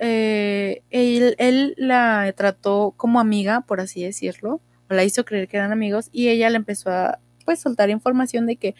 eh, 0.04 0.82
él, 0.90 1.74
la 1.76 2.32
trató 2.36 2.92
como 2.96 3.20
amiga, 3.20 3.60
por 3.60 3.80
así 3.80 4.02
decirlo, 4.02 4.60
o 4.90 4.94
la 4.94 5.04
hizo 5.04 5.24
creer 5.24 5.46
que 5.46 5.58
eran 5.58 5.70
amigos, 5.70 6.08
y 6.10 6.28
ella 6.28 6.50
le 6.50 6.56
empezó 6.56 6.90
a 6.90 7.20
pues 7.44 7.60
soltar 7.60 7.88
información 7.88 8.46
de 8.46 8.56
que, 8.56 8.74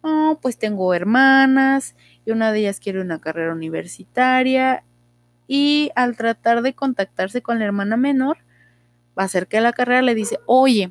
oh, 0.00 0.38
pues 0.40 0.56
tengo 0.56 0.94
hermanas, 0.94 1.94
y 2.24 2.30
una 2.30 2.52
de 2.52 2.60
ellas 2.60 2.80
quiere 2.80 3.02
una 3.02 3.20
carrera 3.20 3.52
universitaria, 3.52 4.82
y 5.46 5.90
al 5.94 6.16
tratar 6.16 6.62
de 6.62 6.72
contactarse 6.72 7.42
con 7.42 7.58
la 7.58 7.66
hermana 7.66 7.98
menor, 7.98 8.38
a 9.14 9.24
hacer 9.24 9.48
que 9.48 9.60
la 9.60 9.74
carrera 9.74 10.00
le 10.00 10.14
dice, 10.14 10.38
oye, 10.46 10.90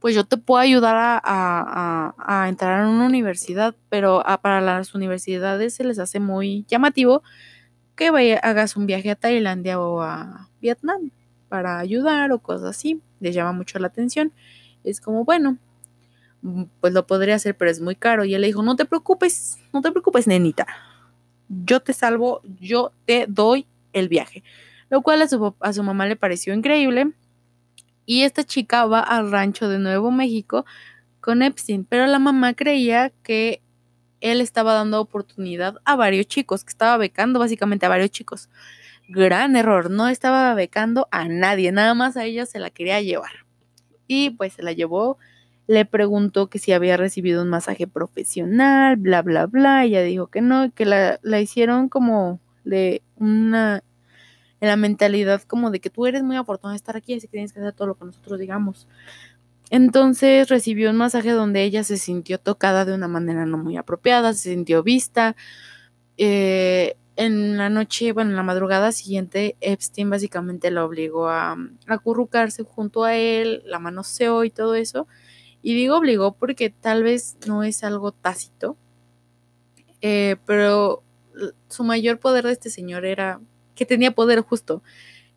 pues 0.00 0.14
yo 0.14 0.24
te 0.24 0.38
puedo 0.38 0.60
ayudar 0.60 1.20
a, 1.22 2.46
entrar 2.48 2.82
en 2.82 2.88
una 2.88 3.04
universidad, 3.04 3.74
pero 3.90 4.22
para 4.40 4.62
las 4.62 4.94
universidades 4.94 5.74
se 5.74 5.84
les 5.84 5.98
hace 5.98 6.20
muy 6.20 6.64
llamativo 6.68 7.22
que 7.94 8.10
vaya, 8.10 8.38
hagas 8.38 8.76
un 8.76 8.86
viaje 8.86 9.10
a 9.10 9.16
Tailandia 9.16 9.80
o 9.80 10.02
a 10.02 10.48
Vietnam 10.60 11.10
para 11.48 11.78
ayudar 11.78 12.32
o 12.32 12.38
cosas 12.38 12.70
así. 12.70 13.00
Les 13.20 13.34
llama 13.34 13.52
mucho 13.52 13.78
la 13.78 13.86
atención. 13.86 14.32
Es 14.82 15.00
como, 15.00 15.24
bueno, 15.24 15.58
pues 16.80 16.92
lo 16.92 17.06
podría 17.06 17.36
hacer, 17.36 17.56
pero 17.56 17.70
es 17.70 17.80
muy 17.80 17.96
caro. 17.96 18.24
Y 18.24 18.34
él 18.34 18.40
le 18.40 18.48
dijo, 18.48 18.62
no 18.62 18.76
te 18.76 18.84
preocupes, 18.84 19.58
no 19.72 19.80
te 19.80 19.90
preocupes, 19.90 20.26
nenita. 20.26 20.66
Yo 21.48 21.80
te 21.80 21.92
salvo, 21.92 22.42
yo 22.60 22.92
te 23.06 23.26
doy 23.28 23.66
el 23.92 24.08
viaje. 24.08 24.42
Lo 24.90 25.02
cual 25.02 25.22
a 25.22 25.28
su, 25.28 25.54
a 25.60 25.72
su 25.72 25.82
mamá 25.82 26.06
le 26.06 26.16
pareció 26.16 26.52
increíble. 26.52 27.12
Y 28.06 28.22
esta 28.22 28.44
chica 28.44 28.84
va 28.86 29.00
al 29.00 29.30
rancho 29.30 29.68
de 29.68 29.78
Nuevo 29.78 30.10
México 30.10 30.66
con 31.20 31.40
Epstein, 31.40 31.86
pero 31.86 32.06
la 32.06 32.18
mamá 32.18 32.52
creía 32.52 33.10
que 33.22 33.62
él 34.24 34.40
estaba 34.40 34.72
dando 34.72 35.02
oportunidad 35.02 35.76
a 35.84 35.96
varios 35.96 36.26
chicos, 36.26 36.64
que 36.64 36.70
estaba 36.70 36.96
becando 36.96 37.38
básicamente 37.38 37.84
a 37.84 37.90
varios 37.90 38.10
chicos. 38.10 38.48
Gran 39.06 39.54
error, 39.54 39.90
no 39.90 40.08
estaba 40.08 40.54
becando 40.54 41.08
a 41.10 41.28
nadie, 41.28 41.72
nada 41.72 41.92
más 41.92 42.16
a 42.16 42.24
ella 42.24 42.46
se 42.46 42.58
la 42.58 42.70
quería 42.70 43.02
llevar. 43.02 43.44
Y 44.06 44.30
pues 44.30 44.54
se 44.54 44.62
la 44.62 44.72
llevó, 44.72 45.18
le 45.66 45.84
preguntó 45.84 46.48
que 46.48 46.58
si 46.58 46.72
había 46.72 46.96
recibido 46.96 47.42
un 47.42 47.50
masaje 47.50 47.86
profesional, 47.86 48.96
bla, 48.96 49.20
bla, 49.20 49.44
bla. 49.44 49.84
Ella 49.84 50.00
dijo 50.02 50.28
que 50.28 50.40
no, 50.40 50.72
que 50.72 50.86
la, 50.86 51.20
la 51.22 51.40
hicieron 51.42 51.90
como 51.90 52.40
de 52.64 53.02
una 53.16 53.82
en 54.62 54.68
la 54.68 54.76
mentalidad 54.76 55.42
como 55.42 55.70
de 55.70 55.80
que 55.80 55.90
tú 55.90 56.06
eres 56.06 56.22
muy 56.22 56.36
afortunada 56.36 56.72
de 56.72 56.76
estar 56.78 56.96
aquí, 56.96 57.12
así 57.12 57.26
que 57.26 57.32
tienes 57.32 57.52
que 57.52 57.60
hacer 57.60 57.74
todo 57.74 57.88
lo 57.88 57.94
que 57.96 58.06
nosotros 58.06 58.40
digamos. 58.40 58.88
Entonces 59.70 60.48
recibió 60.48 60.90
un 60.90 60.96
masaje 60.96 61.30
donde 61.30 61.64
ella 61.64 61.84
se 61.84 61.96
sintió 61.96 62.38
tocada 62.38 62.84
de 62.84 62.94
una 62.94 63.08
manera 63.08 63.46
no 63.46 63.58
muy 63.58 63.76
apropiada, 63.76 64.34
se 64.34 64.50
sintió 64.50 64.82
vista. 64.82 65.36
Eh, 66.16 66.96
en 67.16 67.56
la 67.56 67.70
noche, 67.70 68.12
bueno, 68.12 68.30
en 68.30 68.36
la 68.36 68.42
madrugada 68.42 68.92
siguiente, 68.92 69.56
Epstein 69.60 70.10
básicamente 70.10 70.70
la 70.70 70.84
obligó 70.84 71.28
a, 71.28 71.56
acurrucarse 71.86 72.64
junto 72.64 73.04
a 73.04 73.14
él, 73.16 73.62
la 73.66 73.78
manoseó 73.78 74.44
y 74.44 74.50
todo 74.50 74.74
eso. 74.74 75.06
Y 75.62 75.74
digo 75.74 75.96
obligó 75.96 76.32
porque 76.34 76.70
tal 76.70 77.02
vez 77.04 77.36
no 77.46 77.62
es 77.62 77.84
algo 77.84 78.12
tácito, 78.12 78.76
eh, 80.00 80.36
pero 80.46 81.02
su 81.68 81.84
mayor 81.84 82.18
poder 82.18 82.44
de 82.44 82.52
este 82.52 82.70
señor 82.70 83.04
era 83.04 83.40
que 83.74 83.86
tenía 83.86 84.12
poder 84.14 84.40
justo, 84.40 84.82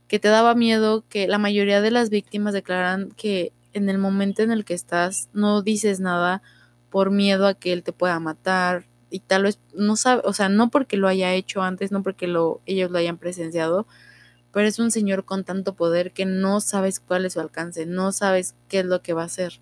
que 0.07 0.19
te 0.19 0.27
daba 0.29 0.55
miedo, 0.55 1.05
que 1.09 1.27
la 1.27 1.37
mayoría 1.37 1.81
de 1.81 1.91
las 1.91 2.09
víctimas 2.09 2.53
declaran 2.53 3.11
que 3.11 3.53
en 3.73 3.89
el 3.89 3.97
momento 3.97 4.41
en 4.43 4.51
el 4.51 4.65
que 4.65 4.73
estás 4.73 5.29
no 5.33 5.61
dices 5.61 5.99
nada 5.99 6.41
por 6.89 7.11
miedo 7.11 7.47
a 7.47 7.53
que 7.53 7.73
él 7.73 7.83
te 7.83 7.93
pueda 7.93 8.19
matar 8.19 8.85
y 9.09 9.19
tal 9.19 9.43
vez 9.43 9.59
no 9.73 9.95
sabe, 9.95 10.21
o 10.25 10.33
sea, 10.33 10.49
no 10.49 10.69
porque 10.69 10.97
lo 10.97 11.07
haya 11.07 11.33
hecho 11.33 11.61
antes, 11.61 11.91
no 11.91 12.03
porque 12.03 12.27
lo, 12.27 12.61
ellos 12.65 12.91
lo 12.91 12.97
hayan 12.97 13.17
presenciado, 13.17 13.87
pero 14.51 14.67
es 14.67 14.79
un 14.79 14.91
señor 14.91 15.25
con 15.25 15.43
tanto 15.43 15.75
poder 15.75 16.11
que 16.11 16.25
no 16.25 16.61
sabes 16.61 16.99
cuál 16.99 17.25
es 17.25 17.33
su 17.33 17.39
alcance, 17.39 17.85
no 17.85 18.11
sabes 18.11 18.55
qué 18.67 18.79
es 18.79 18.85
lo 18.85 19.01
que 19.01 19.13
va 19.13 19.23
a 19.23 19.25
hacer. 19.25 19.61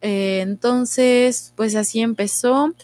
Eh, 0.00 0.40
entonces, 0.40 1.52
pues 1.56 1.76
así 1.76 2.00
empezó. 2.00 2.74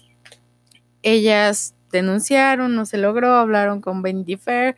Ellas 1.02 1.74
denunciaron, 1.90 2.74
no 2.74 2.86
se 2.86 2.98
logró, 2.98 3.34
hablaron 3.34 3.80
con 3.80 4.02
Vanity 4.02 4.36
Fair 4.36 4.76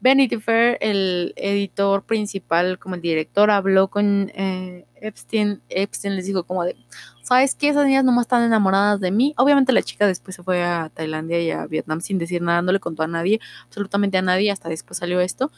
Vanity 0.00 0.38
Fair, 0.38 0.78
el 0.80 1.32
editor 1.36 2.04
principal, 2.04 2.78
como 2.78 2.94
el 2.94 3.00
director, 3.00 3.50
habló 3.50 3.88
con 3.88 4.30
eh, 4.34 4.86
Epstein. 4.96 5.60
Epstein 5.68 6.16
les 6.16 6.26
dijo 6.26 6.44
como 6.44 6.64
de, 6.64 6.76
¿sabes 7.22 7.54
qué? 7.54 7.68
Esas 7.68 7.86
niñas 7.86 8.04
nomás 8.04 8.24
están 8.24 8.42
enamoradas 8.42 9.00
de 9.00 9.10
mí. 9.10 9.34
Obviamente 9.36 9.72
la 9.72 9.82
chica 9.82 10.06
después 10.06 10.36
se 10.36 10.42
fue 10.42 10.62
a 10.62 10.90
Tailandia 10.94 11.40
y 11.40 11.50
a 11.50 11.66
Vietnam 11.66 12.00
sin 12.00 12.18
decir 12.18 12.42
nada, 12.42 12.62
no 12.62 12.72
le 12.72 12.80
contó 12.80 13.02
a 13.02 13.06
nadie, 13.06 13.40
absolutamente 13.64 14.18
a 14.18 14.22
nadie, 14.22 14.50
hasta 14.50 14.68
después 14.68 14.98
salió 14.98 15.20
esto. 15.20 15.50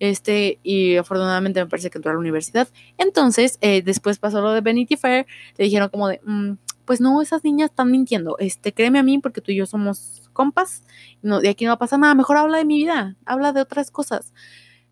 Este, 0.00 0.58
y 0.62 0.96
afortunadamente 0.96 1.60
me 1.60 1.68
parece 1.68 1.90
que 1.90 1.98
entró 1.98 2.10
a 2.10 2.14
la 2.14 2.20
universidad. 2.20 2.68
Entonces, 2.98 3.58
eh, 3.60 3.82
después 3.82 4.18
pasó 4.18 4.40
lo 4.40 4.52
de 4.52 4.60
Vanity 4.60 4.96
Fair, 4.96 5.26
le 5.56 5.64
dijeron 5.64 5.88
como 5.88 6.08
de, 6.08 6.20
mm, 6.24 6.52
pues 6.84 7.00
no, 7.00 7.20
esas 7.20 7.44
niñas 7.44 7.70
están 7.70 7.90
mintiendo, 7.90 8.36
este, 8.38 8.72
créeme 8.72 8.98
a 8.98 9.02
mí 9.02 9.18
porque 9.18 9.40
tú 9.40 9.52
y 9.52 9.56
yo 9.56 9.66
somos 9.66 10.27
compas, 10.38 10.84
no, 11.20 11.40
de 11.40 11.48
aquí 11.48 11.64
no 11.64 11.70
va 11.70 11.74
a 11.74 11.78
pasar 11.78 11.98
nada, 11.98 12.14
mejor 12.14 12.36
habla 12.36 12.58
de 12.58 12.64
mi 12.64 12.78
vida, 12.78 13.16
habla 13.26 13.52
de 13.52 13.60
otras 13.60 13.90
cosas, 13.90 14.32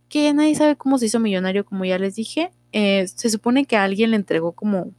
que 0.08 0.34
nadie 0.34 0.56
sabe 0.56 0.74
cómo 0.74 0.98
se 0.98 1.06
hizo 1.06 1.20
millonario, 1.20 1.64
como 1.64 1.84
ya 1.84 2.00
les 2.00 2.16
dije, 2.16 2.50
eh, 2.72 3.06
se 3.06 3.30
supone 3.30 3.64
que 3.64 3.76
alguien 3.76 4.10
le 4.10 4.16
entregó 4.16 4.52
como 4.52 4.92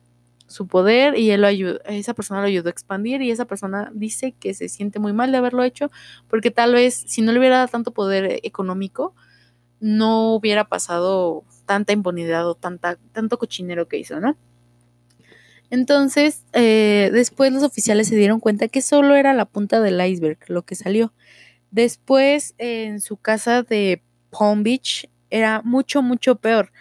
su 0.47 0.67
poder 0.67 1.17
y 1.17 1.31
él 1.31 1.41
lo 1.41 1.47
ayudó, 1.47 1.81
esa 1.83 2.13
persona 2.13 2.39
lo 2.39 2.47
ayudó 2.47 2.69
a 2.69 2.71
expandir 2.71 3.21
y 3.21 3.31
esa 3.31 3.43
persona 3.43 3.91
dice 3.93 4.31
que 4.39 4.53
se 4.53 4.69
siente 4.69 4.99
muy 4.99 5.11
mal 5.11 5.33
de 5.33 5.37
haberlo 5.37 5.63
hecho 5.63 5.91
porque 6.29 6.51
tal 6.51 6.73
vez 6.73 7.03
si 7.07 7.21
no 7.21 7.33
le 7.33 7.39
hubiera 7.39 7.57
dado 7.57 7.67
tanto 7.67 7.91
poder 7.91 8.39
económico 8.43 9.13
no 9.81 10.33
hubiera 10.33 10.63
pasado 10.69 11.43
tanta 11.65 11.91
impunidad 11.91 12.47
o 12.47 12.55
tanta, 12.55 12.97
tanto 13.11 13.37
cochinero 13.37 13.89
que 13.89 13.97
hizo, 13.97 14.21
¿no? 14.21 14.37
Entonces, 15.69 16.45
eh, 16.53 17.09
después 17.11 17.51
los 17.51 17.63
oficiales 17.63 18.07
se 18.07 18.15
dieron 18.15 18.39
cuenta 18.39 18.67
que 18.67 18.81
solo 18.81 19.15
era 19.15 19.33
la 19.33 19.45
punta 19.45 19.81
del 19.81 19.99
iceberg 20.05 20.39
lo 20.47 20.63
que 20.63 20.75
salió. 20.75 21.13
Después, 21.71 22.55
en 22.57 23.01
su 23.01 23.17
casa 23.17 23.63
de 23.63 24.01
Palm 24.29 24.63
Beach, 24.63 25.09
era 25.29 25.61
mucho, 25.63 26.01
mucho 26.01 26.35
peor. 26.37 26.71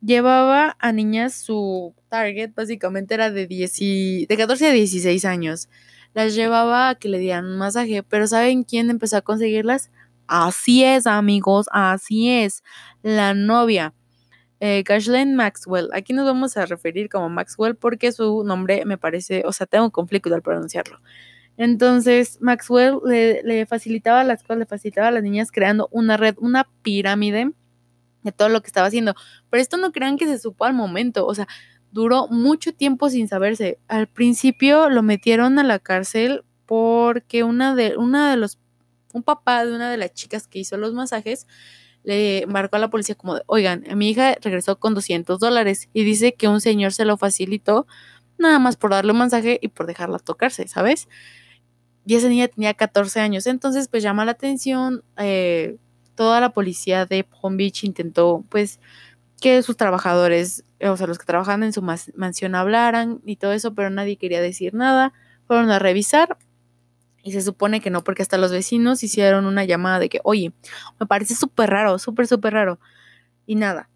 Llevaba 0.00 0.76
a 0.80 0.92
niñas, 0.92 1.34
su 1.34 1.94
target 2.08 2.52
básicamente 2.54 3.14
era 3.14 3.30
de, 3.30 3.46
de 3.46 4.36
14 4.36 4.68
a 4.68 4.72
16 4.72 5.24
años. 5.24 5.68
Las 6.14 6.34
llevaba 6.34 6.88
a 6.88 6.94
que 6.96 7.08
le 7.08 7.18
dieran 7.18 7.46
un 7.46 7.58
masaje, 7.58 8.02
pero 8.02 8.26
¿saben 8.26 8.64
quién 8.64 8.90
empezó 8.90 9.18
a 9.18 9.22
conseguirlas? 9.22 9.90
Así 10.26 10.84
es, 10.84 11.06
amigos, 11.06 11.66
así 11.72 12.30
es, 12.30 12.62
la 13.02 13.34
novia 13.34 13.94
eh, 14.60 14.84
Maxwell. 15.26 15.88
Aquí 15.92 16.12
nos 16.12 16.26
vamos 16.26 16.56
a 16.56 16.66
referir 16.66 17.08
como 17.08 17.28
Maxwell 17.28 17.76
porque 17.76 18.12
su 18.12 18.44
nombre 18.44 18.84
me 18.84 18.98
parece, 18.98 19.42
o 19.46 19.52
sea, 19.52 19.66
tengo 19.66 19.90
conflicto 19.90 20.34
al 20.34 20.42
pronunciarlo. 20.42 21.00
Entonces, 21.56 22.38
Maxwell 22.40 23.00
le, 23.04 23.66
facilitaba 23.66 24.22
las 24.22 24.42
cosas, 24.42 24.58
le 24.58 24.66
facilitaba 24.66 25.08
a 25.08 25.10
las 25.10 25.24
niñas 25.24 25.50
creando 25.50 25.88
una 25.90 26.16
red, 26.16 26.36
una 26.38 26.68
pirámide 26.82 27.50
de 28.22 28.32
todo 28.32 28.48
lo 28.48 28.60
que 28.60 28.68
estaba 28.68 28.86
haciendo. 28.86 29.14
Pero 29.50 29.60
esto 29.60 29.76
no 29.76 29.90
crean 29.90 30.18
que 30.18 30.26
se 30.26 30.38
supo 30.38 30.64
al 30.64 30.74
momento, 30.74 31.26
o 31.26 31.34
sea, 31.34 31.48
duró 31.90 32.28
mucho 32.28 32.72
tiempo 32.72 33.10
sin 33.10 33.26
saberse. 33.26 33.80
Al 33.88 34.06
principio 34.06 34.88
lo 34.88 35.02
metieron 35.02 35.58
a 35.58 35.64
la 35.64 35.80
cárcel 35.80 36.44
porque 36.64 37.42
una 37.42 37.74
de, 37.74 37.96
una 37.96 38.30
de 38.30 38.36
los, 38.36 38.60
un 39.12 39.24
papá 39.24 39.64
de 39.64 39.74
una 39.74 39.90
de 39.90 39.96
las 39.96 40.12
chicas 40.12 40.46
que 40.46 40.60
hizo 40.60 40.76
los 40.76 40.92
masajes, 40.94 41.48
le 42.04 42.46
marcó 42.46 42.76
a 42.76 42.78
la 42.78 42.90
policía 42.90 43.14
como 43.14 43.34
de, 43.34 43.42
oigan, 43.46 43.84
mi 43.94 44.10
hija 44.10 44.36
regresó 44.40 44.78
con 44.78 44.94
200 44.94 45.38
dólares 45.38 45.88
y 45.92 46.04
dice 46.04 46.34
que 46.34 46.48
un 46.48 46.60
señor 46.60 46.92
se 46.92 47.04
lo 47.04 47.16
facilitó 47.16 47.86
nada 48.38 48.58
más 48.58 48.76
por 48.76 48.90
darle 48.90 49.12
un 49.12 49.18
mensaje 49.18 49.58
y 49.60 49.68
por 49.68 49.86
dejarla 49.86 50.18
tocarse, 50.18 50.68
¿sabes? 50.68 51.08
Y 52.06 52.14
esa 52.14 52.28
niña 52.28 52.48
tenía 52.48 52.74
14 52.74 53.20
años, 53.20 53.46
entonces 53.46 53.88
pues 53.88 54.02
llama 54.02 54.24
la 54.24 54.32
atención, 54.32 55.02
eh, 55.18 55.76
toda 56.14 56.40
la 56.40 56.50
policía 56.50 57.04
de 57.06 57.24
Palm 57.24 57.56
Beach 57.56 57.84
intentó 57.84 58.44
pues 58.48 58.80
que 59.40 59.62
sus 59.62 59.76
trabajadores, 59.76 60.64
o 60.80 60.96
sea, 60.96 61.06
los 61.06 61.18
que 61.18 61.26
trabajaban 61.26 61.62
en 61.62 61.72
su 61.72 61.82
mansión 61.82 62.54
hablaran 62.54 63.20
y 63.24 63.36
todo 63.36 63.52
eso, 63.52 63.74
pero 63.74 63.90
nadie 63.90 64.16
quería 64.16 64.40
decir 64.40 64.74
nada. 64.74 65.12
Fueron 65.46 65.70
a 65.70 65.78
revisar 65.78 66.36
y 67.28 67.32
se 67.32 67.42
supone 67.42 67.80
que 67.80 67.90
no, 67.90 68.02
porque 68.02 68.22
hasta 68.22 68.38
los 68.38 68.50
vecinos 68.50 69.02
hicieron 69.02 69.44
una 69.44 69.64
llamada 69.64 69.98
de 69.98 70.08
que, 70.08 70.20
oye, 70.24 70.52
me 70.98 71.06
parece 71.06 71.34
súper 71.34 71.70
raro, 71.70 71.98
súper, 71.98 72.26
súper 72.26 72.54
raro. 72.54 72.80
Y 73.46 73.54
nada. 73.54 73.90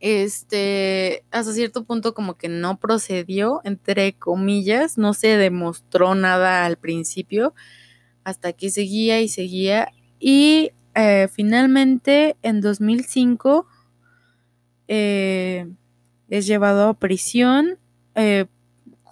este, 0.00 1.24
hasta 1.30 1.52
cierto 1.52 1.84
punto 1.84 2.12
como 2.12 2.36
que 2.36 2.48
no 2.48 2.78
procedió, 2.78 3.60
entre 3.64 4.14
comillas, 4.14 4.98
no 4.98 5.14
se 5.14 5.36
demostró 5.36 6.14
nada 6.14 6.66
al 6.66 6.76
principio, 6.76 7.54
hasta 8.24 8.52
que 8.52 8.70
seguía 8.70 9.20
y 9.20 9.28
seguía. 9.28 9.92
Y 10.18 10.72
eh, 10.96 11.28
finalmente 11.32 12.36
en 12.42 12.60
2005 12.60 13.66
eh, 14.88 15.68
es 16.28 16.46
llevado 16.46 16.88
a 16.88 16.94
prisión, 16.94 17.78
eh, 18.16 18.46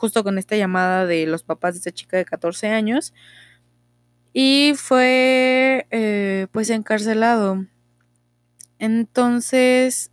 justo 0.02 0.24
con 0.24 0.36
esta 0.36 0.56
llamada 0.56 1.06
de 1.06 1.26
los 1.26 1.44
papás 1.44 1.74
de 1.74 1.78
esta 1.78 1.92
chica 1.92 2.16
de 2.16 2.24
14 2.24 2.66
años, 2.66 3.14
y 4.32 4.72
fue 4.76 5.86
pues 6.52 6.70
encarcelado. 6.70 7.66
Entonces, 8.80 10.10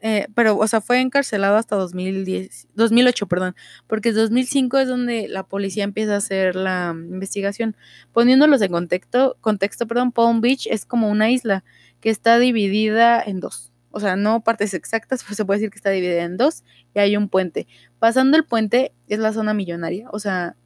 eh, 0.00 0.28
pero, 0.36 0.56
o 0.58 0.66
sea, 0.68 0.80
fue 0.80 1.00
encarcelado 1.00 1.56
hasta 1.56 1.74
2010, 1.74 2.68
2008, 2.74 3.26
perdón, 3.26 3.56
porque 3.88 4.12
2005 4.12 4.78
es 4.78 4.86
donde 4.86 5.26
la 5.28 5.42
policía 5.48 5.82
empieza 5.82 6.14
a 6.14 6.18
hacer 6.18 6.54
la 6.54 6.94
investigación. 6.94 7.74
Poniéndolos 8.12 8.62
en 8.62 8.70
contexto, 8.70 9.36
contexto, 9.40 9.88
perdón, 9.88 10.12
Palm 10.12 10.40
Beach 10.40 10.68
es 10.70 10.86
como 10.86 11.10
una 11.10 11.30
isla 11.30 11.64
que 12.00 12.10
está 12.10 12.38
dividida 12.38 13.20
en 13.20 13.40
dos. 13.40 13.73
O 13.94 14.00
sea, 14.00 14.16
no 14.16 14.40
partes 14.40 14.74
exactas, 14.74 15.22
pero 15.24 15.36
se 15.36 15.44
puede 15.44 15.60
decir 15.60 15.70
que 15.70 15.76
está 15.76 15.90
dividida 15.90 16.24
en 16.24 16.36
dos 16.36 16.64
y 16.94 16.98
hay 16.98 17.16
un 17.16 17.28
puente. 17.28 17.68
Pasando 18.00 18.36
el 18.36 18.44
puente 18.44 18.92
es 19.08 19.20
la 19.20 19.32
zona 19.32 19.54
millonaria, 19.54 20.08
o 20.10 20.18
sea, 20.18 20.56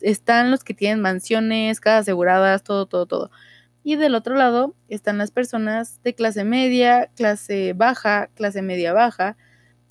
están 0.00 0.50
los 0.50 0.64
que 0.64 0.74
tienen 0.74 1.00
mansiones, 1.00 1.80
casas 1.80 2.02
aseguradas, 2.02 2.64
todo, 2.64 2.86
todo, 2.86 3.06
todo. 3.06 3.30
Y 3.84 3.94
del 3.94 4.16
otro 4.16 4.34
lado 4.34 4.74
están 4.88 5.18
las 5.18 5.30
personas 5.30 6.00
de 6.02 6.14
clase 6.14 6.42
media, 6.42 7.10
clase 7.14 7.72
baja, 7.72 8.28
clase 8.34 8.60
media 8.62 8.92
baja, 8.92 9.36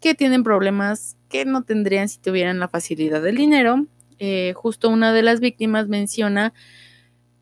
que 0.01 0.13
tienen 0.13 0.43
problemas 0.43 1.15
que 1.29 1.45
no 1.45 1.63
tendrían 1.63 2.09
si 2.09 2.19
tuvieran 2.19 2.59
la 2.59 2.67
facilidad 2.67 3.21
del 3.21 3.37
dinero. 3.37 3.85
Eh, 4.19 4.53
justo 4.55 4.89
una 4.89 5.13
de 5.13 5.21
las 5.21 5.39
víctimas 5.39 5.87
menciona 5.87 6.53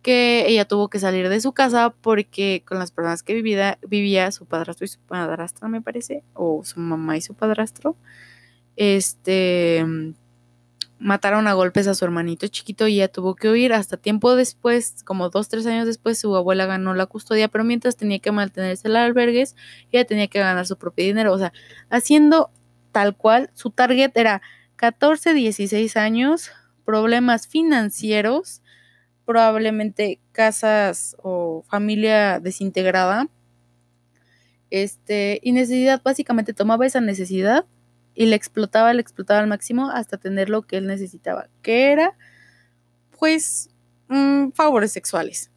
que 0.02 0.48
ella 0.48 0.66
tuvo 0.66 0.90
que 0.90 1.00
salir 1.00 1.30
de 1.30 1.42
su 1.42 1.52
casa 1.54 1.94
porque 2.02 2.64
con 2.66 2.80
las 2.80 2.92
personas 2.92 3.24
que 3.24 3.34
vivía, 3.34 3.78
vivía 3.88 4.32
su 4.32 4.46
padrastro 4.46 4.86
y 4.86 4.88
su 4.88 5.00
padrastra, 5.00 5.68
me 5.68 5.82
parece, 5.82 6.24
o 6.34 6.64
su 6.64 6.80
mamá 6.80 7.18
y 7.18 7.22
su 7.22 7.34
padrastro, 7.34 7.98
este, 8.76 9.86
mataron 11.00 11.48
a 11.48 11.54
golpes 11.54 11.88
a 11.88 11.96
su 11.96 12.06
hermanito 12.06 12.48
chiquito 12.48 12.88
y 12.88 12.96
ella 12.96 13.08
tuvo 13.08 13.36
que 13.36 13.50
huir. 13.50 13.74
Hasta 13.74 13.98
tiempo 13.98 14.36
después, 14.36 15.04
como 15.04 15.30
dos, 15.30 15.50
tres 15.50 15.66
años 15.66 15.86
después, 15.86 16.20
su 16.20 16.36
abuela 16.36 16.66
ganó 16.66 16.94
la 16.94 17.06
custodia, 17.06 17.48
pero 17.48 17.64
mientras 17.64 17.98
tenía 17.98 18.20
que 18.20 18.32
mantenerse 18.32 18.88
en 18.88 18.96
albergues, 18.96 19.56
ella 19.92 20.06
tenía 20.06 20.28
que 20.28 20.40
ganar 20.40 20.66
su 20.68 20.78
propio 20.78 21.06
dinero. 21.06 21.34
O 21.34 21.38
sea, 21.38 21.54
haciendo 21.90 22.52
tal 22.92 23.16
cual, 23.16 23.50
su 23.54 23.70
target 23.72 24.12
era 24.16 24.42
14, 24.76 25.34
16 25.34 25.98
años, 25.98 26.52
problemas 26.86 27.48
financieros, 27.48 28.62
probablemente 29.30 30.20
casas 30.32 31.16
o 31.22 31.64
familia 31.70 32.40
desintegrada. 32.40 33.30
Este, 34.72 35.40
y 35.44 35.52
necesidad, 35.52 36.02
básicamente 36.04 36.56
tomaba 36.56 36.88
esa 36.88 37.00
necesidad 37.00 37.68
y 38.16 38.26
le 38.26 38.36
explotaba, 38.36 38.92
le 38.92 39.02
explotaba 39.02 39.42
al 39.42 39.46
máximo 39.46 39.92
hasta 39.92 40.18
tener 40.18 40.50
lo 40.50 40.64
que 40.64 40.78
él 40.78 40.88
necesitaba, 40.88 41.48
que 41.62 41.92
era, 41.92 42.18
pues, 43.20 43.70
mm, 44.08 44.50
favores 44.54 44.92
sexuales, 44.94 45.52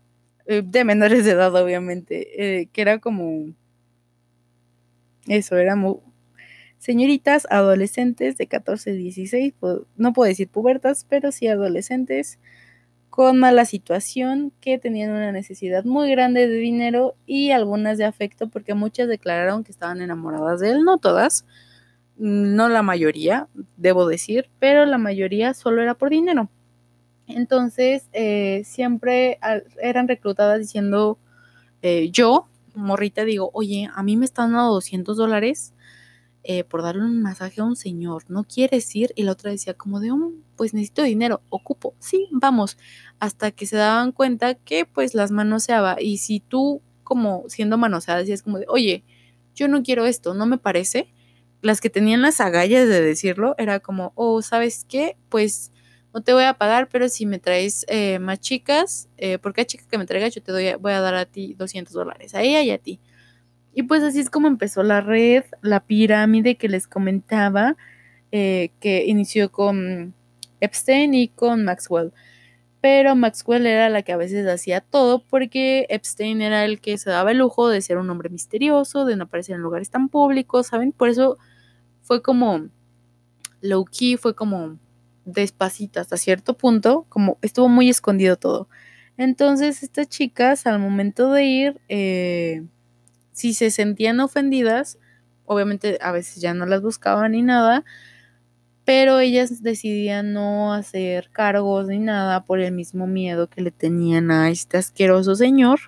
eh, 0.44 0.60
de 0.62 0.84
menores 0.84 1.24
de 1.24 1.30
edad, 1.30 1.54
obviamente, 1.56 2.60
eh, 2.60 2.68
que 2.74 2.82
era 2.82 2.98
como, 2.98 3.54
eso, 5.28 5.56
éramos 5.56 6.00
señoritas, 6.78 7.46
adolescentes 7.48 8.36
de 8.36 8.48
14, 8.48 8.92
16, 8.92 9.54
no 9.96 10.12
puedo 10.12 10.28
decir 10.28 10.48
pubertas, 10.50 11.06
pero 11.08 11.32
sí 11.32 11.48
adolescentes 11.48 12.38
con 13.12 13.38
mala 13.38 13.66
situación, 13.66 14.54
que 14.62 14.78
tenían 14.78 15.10
una 15.10 15.32
necesidad 15.32 15.84
muy 15.84 16.10
grande 16.10 16.48
de 16.48 16.56
dinero 16.56 17.14
y 17.26 17.50
algunas 17.50 17.98
de 17.98 18.06
afecto, 18.06 18.48
porque 18.48 18.72
muchas 18.72 19.06
declararon 19.06 19.64
que 19.64 19.70
estaban 19.70 20.00
enamoradas 20.00 20.60
de 20.60 20.70
él, 20.70 20.82
no 20.82 20.96
todas, 20.96 21.44
no 22.16 22.70
la 22.70 22.80
mayoría, 22.80 23.48
debo 23.76 24.06
decir, 24.08 24.48
pero 24.58 24.86
la 24.86 24.96
mayoría 24.96 25.52
solo 25.52 25.82
era 25.82 25.92
por 25.92 26.08
dinero. 26.08 26.48
Entonces, 27.26 28.08
eh, 28.14 28.62
siempre 28.64 29.38
eran 29.82 30.08
reclutadas 30.08 30.58
diciendo, 30.58 31.18
eh, 31.82 32.08
yo, 32.10 32.48
morrita, 32.74 33.26
digo, 33.26 33.50
oye, 33.52 33.90
a 33.94 34.02
mí 34.02 34.16
me 34.16 34.24
están 34.24 34.52
dando 34.52 34.72
200 34.72 35.18
dólares 35.18 35.74
eh, 36.44 36.64
por 36.64 36.82
darle 36.82 37.02
un 37.04 37.22
masaje 37.22 37.60
a 37.60 37.64
un 37.64 37.76
señor, 37.76 38.24
¿no 38.28 38.44
quieres 38.44 38.94
ir? 38.96 39.12
Y 39.14 39.22
la 39.22 39.32
otra 39.32 39.50
decía, 39.50 39.74
como 39.74 40.00
de, 40.00 40.10
oh, 40.10 40.32
pues 40.56 40.74
necesito 40.74 41.02
dinero, 41.02 41.42
ocupo, 41.50 41.94
sí, 42.00 42.28
vamos, 42.32 42.76
hasta 43.20 43.50
que 43.52 43.66
se 43.66 43.76
daban 43.76 44.12
cuenta 44.12 44.54
que 44.54 44.84
pues 44.84 45.14
las 45.14 45.30
manoseaba. 45.30 45.96
Y 46.00 46.18
si 46.18 46.40
tú, 46.40 46.82
como 47.04 47.44
siendo 47.48 47.78
manoseada, 47.78 48.20
decías 48.20 48.42
como 48.42 48.58
de, 48.58 48.66
oye, 48.68 49.04
yo 49.54 49.68
no 49.68 49.82
quiero 49.82 50.06
esto, 50.06 50.34
no 50.34 50.46
me 50.46 50.58
parece, 50.58 51.12
las 51.60 51.80
que 51.80 51.90
tenían 51.90 52.22
las 52.22 52.40
agallas 52.40 52.88
de 52.88 53.00
decirlo, 53.00 53.54
era 53.58 53.80
como, 53.80 54.12
oh, 54.16 54.42
¿sabes 54.42 54.84
qué? 54.88 55.16
Pues 55.28 55.70
no 56.12 56.22
te 56.22 56.32
voy 56.34 56.44
a 56.44 56.54
pagar, 56.54 56.88
pero 56.88 57.08
si 57.08 57.24
me 57.24 57.38
traes 57.38 57.84
eh, 57.88 58.18
más 58.18 58.40
chicas, 58.40 59.08
eh, 59.16 59.38
porque 59.38 59.62
a 59.62 59.64
chica 59.64 59.84
que 59.88 59.98
me 59.98 60.06
traiga, 60.06 60.28
yo 60.28 60.42
te 60.42 60.52
doy, 60.52 60.74
voy 60.80 60.92
a 60.92 61.00
dar 61.00 61.14
a 61.14 61.24
ti 61.24 61.54
200 61.54 61.94
dólares, 61.94 62.34
a 62.34 62.42
ella 62.42 62.62
y 62.62 62.70
a 62.70 62.78
ti. 62.78 63.00
Y 63.74 63.84
pues 63.84 64.02
así 64.02 64.20
es 64.20 64.30
como 64.30 64.48
empezó 64.48 64.82
la 64.82 65.00
red, 65.00 65.44
la 65.62 65.80
pirámide 65.80 66.56
que 66.56 66.68
les 66.68 66.86
comentaba, 66.86 67.76
eh, 68.30 68.70
que 68.80 69.06
inició 69.06 69.50
con 69.50 70.14
Epstein 70.60 71.14
y 71.14 71.28
con 71.28 71.64
Maxwell. 71.64 72.12
Pero 72.80 73.14
Maxwell 73.14 73.66
era 73.66 73.88
la 73.90 74.02
que 74.02 74.12
a 74.12 74.16
veces 74.16 74.46
hacía 74.46 74.80
todo 74.80 75.24
porque 75.24 75.86
Epstein 75.88 76.42
era 76.42 76.64
el 76.64 76.80
que 76.80 76.98
se 76.98 77.10
daba 77.10 77.30
el 77.30 77.38
lujo 77.38 77.68
de 77.68 77.80
ser 77.80 77.98
un 77.98 78.10
hombre 78.10 78.28
misterioso, 78.28 79.04
de 79.04 79.16
no 79.16 79.24
aparecer 79.24 79.56
en 79.56 79.62
lugares 79.62 79.90
tan 79.90 80.08
públicos, 80.08 80.66
¿saben? 80.66 80.92
Por 80.92 81.08
eso 81.08 81.38
fue 82.02 82.22
como 82.22 82.68
low 83.60 83.84
key, 83.84 84.16
fue 84.16 84.34
como 84.34 84.78
despacito 85.24 86.00
hasta 86.00 86.16
cierto 86.16 86.56
punto, 86.56 87.06
como 87.08 87.38
estuvo 87.42 87.68
muy 87.68 87.88
escondido 87.88 88.36
todo. 88.36 88.68
Entonces 89.16 89.82
estas 89.82 90.08
chicas 90.08 90.66
al 90.66 90.78
momento 90.78 91.32
de 91.32 91.44
ir, 91.44 91.80
eh, 91.88 92.64
si 93.32 93.54
se 93.54 93.70
sentían 93.70 94.20
ofendidas, 94.20 94.98
obviamente 95.44 95.98
a 96.00 96.12
veces 96.12 96.40
ya 96.40 96.54
no 96.54 96.66
las 96.66 96.82
buscaban 96.82 97.32
ni 97.32 97.42
nada, 97.42 97.84
pero 98.84 99.20
ellas 99.20 99.62
decidían 99.62 100.32
no 100.32 100.72
hacer 100.74 101.30
cargos 101.30 101.86
ni 101.88 101.98
nada 101.98 102.44
por 102.44 102.60
el 102.60 102.72
mismo 102.72 103.06
miedo 103.06 103.48
que 103.48 103.62
le 103.62 103.70
tenían 103.70 104.30
a 104.30 104.50
este 104.50 104.76
asqueroso 104.78 105.34
señor. 105.34 105.80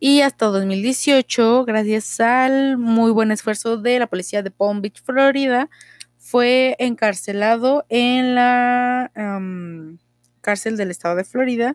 Y 0.00 0.20
hasta 0.20 0.46
2018, 0.46 1.64
gracias 1.64 2.20
al 2.20 2.76
muy 2.76 3.10
buen 3.10 3.30
esfuerzo 3.30 3.78
de 3.78 3.98
la 3.98 4.06
policía 4.06 4.42
de 4.42 4.50
Palm 4.50 4.82
Beach, 4.82 5.02
Florida, 5.02 5.70
fue 6.18 6.76
encarcelado 6.78 7.86
en 7.88 8.34
la 8.34 9.10
cárcel 10.42 10.76
del 10.76 10.90
estado 10.90 11.16
de 11.16 11.24
Florida 11.24 11.74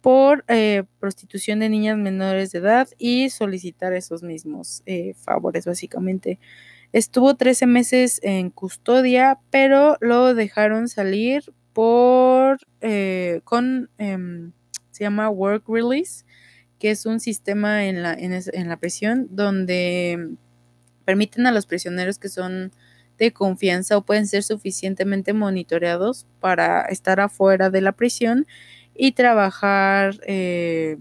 por 0.00 0.44
eh, 0.48 0.84
prostitución 1.00 1.60
de 1.60 1.68
niñas 1.68 1.98
menores 1.98 2.52
de 2.52 2.58
edad 2.60 2.88
y 2.98 3.30
solicitar 3.30 3.92
esos 3.92 4.22
mismos 4.22 4.82
eh, 4.86 5.14
favores, 5.14 5.66
básicamente. 5.66 6.38
Estuvo 6.92 7.36
13 7.36 7.66
meses 7.66 8.20
en 8.22 8.50
custodia, 8.50 9.38
pero 9.50 9.96
lo 10.00 10.34
dejaron 10.34 10.88
salir 10.88 11.44
por 11.72 12.58
eh, 12.80 13.40
con 13.44 13.90
em, 13.98 14.52
se 14.90 15.04
llama 15.04 15.28
work 15.30 15.64
release 15.68 16.24
que 16.78 16.90
es 16.90 17.06
un 17.06 17.20
sistema 17.20 17.86
en 17.86 18.02
la, 18.02 18.14
en, 18.14 18.68
la 18.68 18.76
prisión 18.76 19.26
donde 19.30 20.36
permiten 21.04 21.46
a 21.46 21.52
los 21.52 21.66
prisioneros 21.66 22.18
que 22.18 22.28
son 22.28 22.72
de 23.18 23.32
confianza 23.32 23.96
o 23.96 24.02
pueden 24.04 24.26
ser 24.26 24.44
suficientemente 24.44 25.32
monitoreados 25.32 26.26
para 26.40 26.82
estar 26.82 27.20
afuera 27.20 27.68
de 27.70 27.80
la 27.80 27.92
prisión 27.92 28.46
y 28.98 29.12
trabajar, 29.12 30.20
eh, 30.26 30.98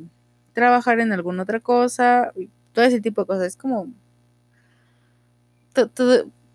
trabajar 0.53 1.01
en 1.01 1.11
alguna 1.11 1.43
otra 1.43 1.59
cosa, 1.59 2.31
todo 2.71 2.85
ese 2.85 3.01
tipo 3.01 3.21
de 3.21 3.27
cosas. 3.27 3.47
Es 3.47 3.57
como 3.57 3.91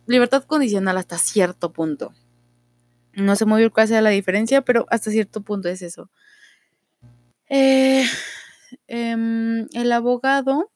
libertad 0.07 0.45
condicional 0.45 0.97
hasta 0.97 1.19
cierto 1.19 1.71
punto. 1.73 2.15
No 3.13 3.37
sé 3.37 3.45
muy 3.45 3.59
bien 3.61 3.71
cuál 3.71 3.89
sea 3.89 4.01
la 4.01 4.09
diferencia, 4.09 4.63
pero 4.63 4.87
hasta 4.89 5.11
cierto 5.11 5.43
punto 5.43 5.69
es 5.69 5.83
eso. 5.83 6.09
Eh, 7.51 8.07
Em, 8.87 9.69
el 9.73 9.93
abogado 9.93 10.71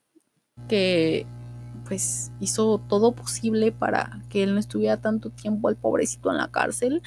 que 0.68 1.26
pues 1.86 2.32
hizo 2.40 2.78
todo 2.88 3.14
posible 3.14 3.72
para 3.72 4.20
que 4.28 4.42
él 4.42 4.54
no 4.54 4.60
estuviera 4.60 5.00
tanto 5.00 5.30
tiempo 5.30 5.68
el 5.68 5.76
pobrecito 5.76 6.30
en 6.30 6.38
la 6.38 6.50
cárcel 6.50 7.02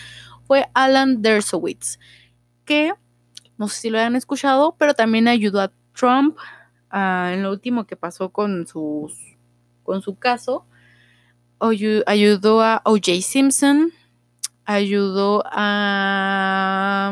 fue 0.46 0.70
Alan 0.74 1.22
Dershowitz, 1.22 2.00
que 2.64 2.94
no 3.60 3.68
sé 3.68 3.82
si 3.82 3.90
lo 3.90 4.00
hayan 4.00 4.16
escuchado, 4.16 4.76
pero 4.80 4.94
también 4.94 5.28
ayudó 5.28 5.60
a 5.62 5.72
Trump 5.94 6.38
en 6.92 7.44
lo 7.44 7.52
último 7.52 7.86
que 7.86 7.96
pasó 7.96 8.30
con 8.30 8.66
sus 8.66 9.14
con 9.84 10.02
su 10.02 10.16
caso. 10.16 10.66
Ayudó 11.60 12.62
a 12.62 12.82
O.J. 12.86 13.22
Simpson, 13.22 13.92
ayudó 14.64 15.44
a, 15.46 17.12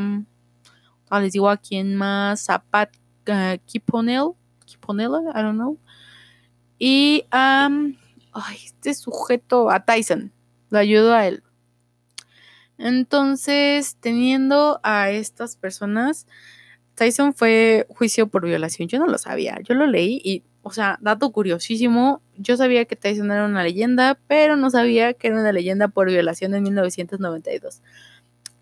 ah, 1.10 1.20
les 1.20 1.34
digo 1.34 1.50
a 1.50 1.58
quién 1.58 1.96
más, 1.96 2.50
a 2.50 2.64
Pat 2.64 2.96
uh, 3.28 3.58
Kiponel, 3.66 4.32
Kiponella, 4.66 5.20
I 5.36 5.42
don't 5.42 5.56
know, 5.56 5.78
y 6.80 7.26
a, 7.30 7.70
este 8.54 8.94
sujeto, 8.94 9.70
a 9.70 9.84
Tyson, 9.84 10.32
lo 10.70 10.80
ayudó 10.80 11.14
a 11.14 11.28
él. 11.28 11.44
Entonces, 12.78 13.98
teniendo 14.00 14.80
a 14.84 15.12
estas 15.12 15.56
personas, 15.56 16.28
Tyson 16.96 17.34
fue 17.34 17.86
juicio 17.90 18.28
por 18.28 18.46
violación. 18.46 18.88
Yo 18.88 19.00
no 19.00 19.08
lo 19.08 19.18
sabía, 19.18 19.60
yo 19.64 19.76
lo 19.76 19.86
leí 19.86 20.20
y, 20.24 20.44
o 20.64 20.72
sea, 20.72 20.98
dato 21.02 21.32
curiosísimo, 21.32 22.22
yo 22.38 22.58
sabía 22.58 22.86
que 22.86 22.96
Tyson 22.96 23.32
era 23.32 23.46
una 23.46 23.64
leyenda, 23.64 24.20
pero 24.28 24.58
no 24.58 24.70
sabía 24.70 25.14
que 25.14 25.28
era 25.28 25.40
una 25.40 25.52
leyenda 25.52 25.88
por 25.88 26.10
violación 26.10 26.56
en 26.56 26.64
1992. 26.64 27.82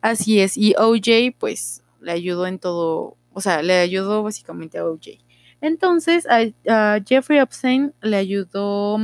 Así 0.01 0.39
es, 0.39 0.57
y 0.57 0.75
OJ 0.77 1.35
pues 1.37 1.81
le 2.01 2.11
ayudó 2.11 2.45
en 2.45 2.59
todo, 2.59 3.17
o 3.33 3.41
sea, 3.41 3.63
le 3.63 3.79
ayudó 3.79 4.21
básicamente 4.21 4.77
a 4.77 4.85
OJ. 4.85 5.25
Entonces, 5.61 6.27
a, 6.27 6.99
Jeffrey 7.05 7.39
Epstein 7.39 7.93
le 8.01 8.17
ayudó 8.17 8.97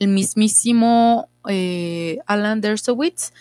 el 0.00 0.08
mismísimo 0.08 1.28
eh, 1.48 2.18
Alan 2.26 2.60
Dershowitz, 2.60 3.32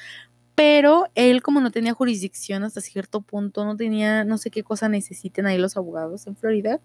pero 0.56 1.08
él 1.16 1.42
como 1.42 1.62
no 1.62 1.72
tenía 1.72 1.94
jurisdicción 1.94 2.64
hasta 2.64 2.82
cierto 2.82 3.22
punto, 3.22 3.64
no 3.66 3.78
tenía, 3.78 4.26
no 4.26 4.38
sé 4.38 4.52
qué 4.52 4.62
cosa 4.62 4.90
necesiten 4.90 5.48
ahí 5.48 5.58
los 5.58 5.78
abogados 5.78 6.28
en 6.28 6.36
Florida, 6.36 6.82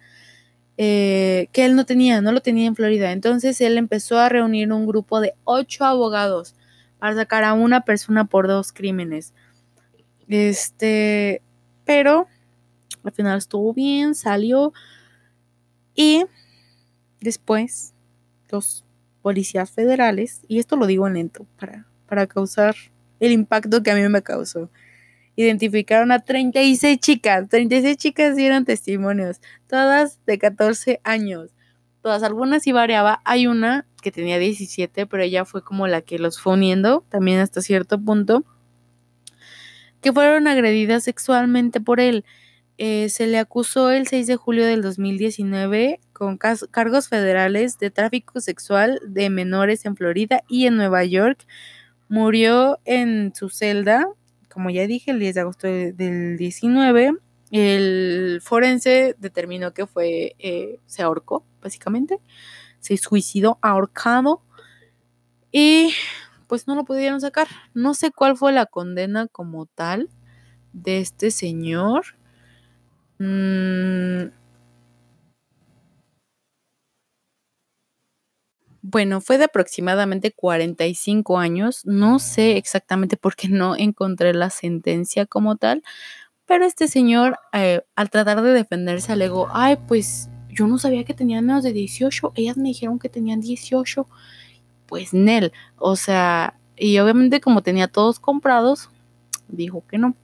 eh, 0.77 1.49
que 1.53 1.65
él 1.65 1.75
no 1.75 1.85
tenía, 1.85 2.21
no 2.21 2.31
lo 2.31 2.41
tenía 2.41 2.67
en 2.67 2.77
Florida. 2.77 3.11
Entonces 3.11 3.61
él 3.61 3.77
empezó 3.77 4.19
a 4.19 4.29
reunir 4.29 4.73
un 4.73 4.87
grupo 4.87 5.21
de 5.21 5.35
ocho 5.43 5.85
abogados 5.85 6.55
para 7.01 7.17
sacar 7.17 7.43
a 7.43 7.53
una 7.53 7.85
persona 7.85 8.27
por 8.27 8.47
dos 8.47 8.73
crímenes. 8.73 9.35
Este, 10.29 11.43
pero 11.85 12.29
al 13.03 13.13
final 13.13 13.39
estuvo 13.39 13.75
bien, 13.75 14.15
salió 14.15 14.73
y 15.97 16.25
después 17.21 17.93
los 18.51 18.84
policías 19.25 19.71
federales, 19.71 20.43
y 20.49 20.59
esto 20.59 20.77
lo 20.77 20.87
digo 20.87 21.07
en 21.09 21.15
lento 21.15 21.47
para, 21.59 21.87
para 22.07 22.27
causar 22.27 22.77
el 23.21 23.33
impacto 23.33 23.83
que 23.83 23.91
a 23.91 23.95
mí 23.95 24.07
me 24.11 24.21
causó. 24.21 24.71
Identificaron 25.35 26.13
a 26.13 26.19
36 26.19 26.99
chicas, 26.99 27.49
36 27.49 27.97
chicas 27.97 28.37
dieron 28.37 28.67
testimonios, 28.67 29.41
todas 29.67 30.23
de 30.27 30.39
14 30.39 31.01
años. 31.05 31.55
Todas, 32.03 32.23
algunas 32.23 32.65
sí 32.65 32.73
variaba. 32.73 33.23
Hay 33.25 33.47
una 33.47 33.87
que 34.03 34.13
tenía 34.13 34.39
17, 34.39 35.07
pero 35.07 35.23
ella 35.23 35.47
fue 35.47 35.65
como 35.65 35.87
la 35.87 36.03
que 36.03 36.19
los 36.19 36.39
fue 36.39 36.53
uniendo, 36.53 37.03
también 37.09 37.41
hasta 37.41 37.63
cierto 37.63 37.99
punto, 37.99 38.45
que 40.03 40.13
fueron 40.13 40.49
agredidas 40.49 41.05
sexualmente 41.05 41.81
por 41.81 41.99
él. 41.99 42.27
Eh, 42.77 43.09
se 43.09 43.27
le 43.27 43.39
acusó 43.39 43.91
el 43.91 44.09
6 44.09 44.27
de 44.27 44.37
julio 44.37 44.67
del 44.67 44.83
2019 44.83 46.01
con 46.13 46.39
cargos 46.39 47.09
federales 47.09 47.79
de 47.79 47.91
tráfico 47.91 48.41
sexual 48.41 49.01
de 49.07 49.31
menores 49.31 49.85
en 49.85 49.97
Florida 49.97 50.43
y 50.49 50.67
en 50.67 50.77
Nueva 50.77 51.05
York 51.05 51.47
Murió 52.09 52.79
en 52.85 53.35
su 53.35 53.49
celda, 53.49 54.07
como 54.49 54.71
ya 54.71 54.87
dije, 54.87 55.11
el 55.11 55.19
10 55.19 55.35
de 55.35 55.41
agosto 55.41 55.67
del 55.67 56.37
19. 56.37 57.13
El 57.51 58.41
forense 58.43 59.17
determinó 59.19 59.73
que 59.73 59.87
fue, 59.87 60.37
eh, 60.39 60.81
se 60.87 61.03
ahorcó, 61.03 61.45
básicamente. 61.63 62.21
Se 62.81 62.97
suicidó 62.99 63.59
ahorcado. 63.63 64.43
Y 65.51 65.93
pues 66.47 66.67
no 66.67 66.75
lo 66.75 66.85
pudieron 66.85 67.21
sacar. 67.21 67.49
No 67.73 67.95
sé 67.95 68.11
cuál 68.11 68.37
fue 68.37 68.53
la 68.53 68.67
condena 68.67 69.27
como 69.27 69.67
tal 69.67 70.11
de 70.73 71.01
este 71.01 71.31
señor. 71.31 72.05
Mm, 73.20 74.31
Bueno, 78.83 79.20
fue 79.22 79.38
de 79.38 79.44
aproximadamente 79.44 80.33
45 80.33 81.38
años. 81.38 81.81
No 81.87 82.18
sé 82.18 82.57
exactamente 82.59 83.16
por 83.16 83.35
qué 83.35 83.48
no 83.48 83.77
encontré 83.77 84.35
la 84.35 84.50
sentencia 84.50 85.24
como 85.27 85.57
tal, 85.57 85.83
pero 86.46 86.66
este 86.66 86.88
señor, 86.88 87.38
eh, 87.53 87.83
al 87.96 88.11
tratar 88.11 88.42
de 88.42 88.53
defenderse, 88.53 89.12
alegó, 89.12 89.48
ay, 89.53 89.77
pues 89.88 90.31
yo 90.50 90.66
no 90.68 90.79
sabía 90.79 91.05
que 91.05 91.14
tenían 91.14 91.46
menos 91.46 91.64
de 91.64 91.72
18, 91.72 92.33
ellas 92.37 92.57
me 92.59 92.68
dijeron 92.68 92.98
que 92.98 93.09
tenían 93.11 93.40
18, 93.40 94.09
pues 94.87 95.14
Nel, 95.14 95.53
o 95.79 95.96
sea, 95.96 96.59
y 96.77 96.98
obviamente 97.00 97.40
como 97.40 97.62
tenía 97.62 97.88
todos 97.88 98.20
comprados, 98.20 98.90
dijo 99.48 99.85
que 99.88 99.98
no. 99.98 100.16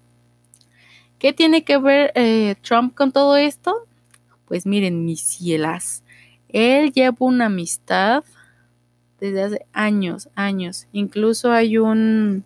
¿Qué 1.20 1.35
tiene 1.35 1.64
que 1.64 1.76
ver 1.76 2.12
eh, 2.14 2.54
Trump 2.62 2.94
con 2.94 3.12
todo 3.12 3.37
esto? 3.37 3.87
Pues 4.46 4.64
miren, 4.64 5.04
mis 5.04 5.20
cielas, 5.20 6.02
él 6.48 6.92
lleva 6.92 7.14
una 7.20 7.46
amistad 7.46 8.24
desde 9.20 9.42
hace 9.42 9.66
años, 9.74 10.30
años. 10.35 10.88
Incluso 10.92 11.52
hay 11.52 11.76
un, 11.76 12.42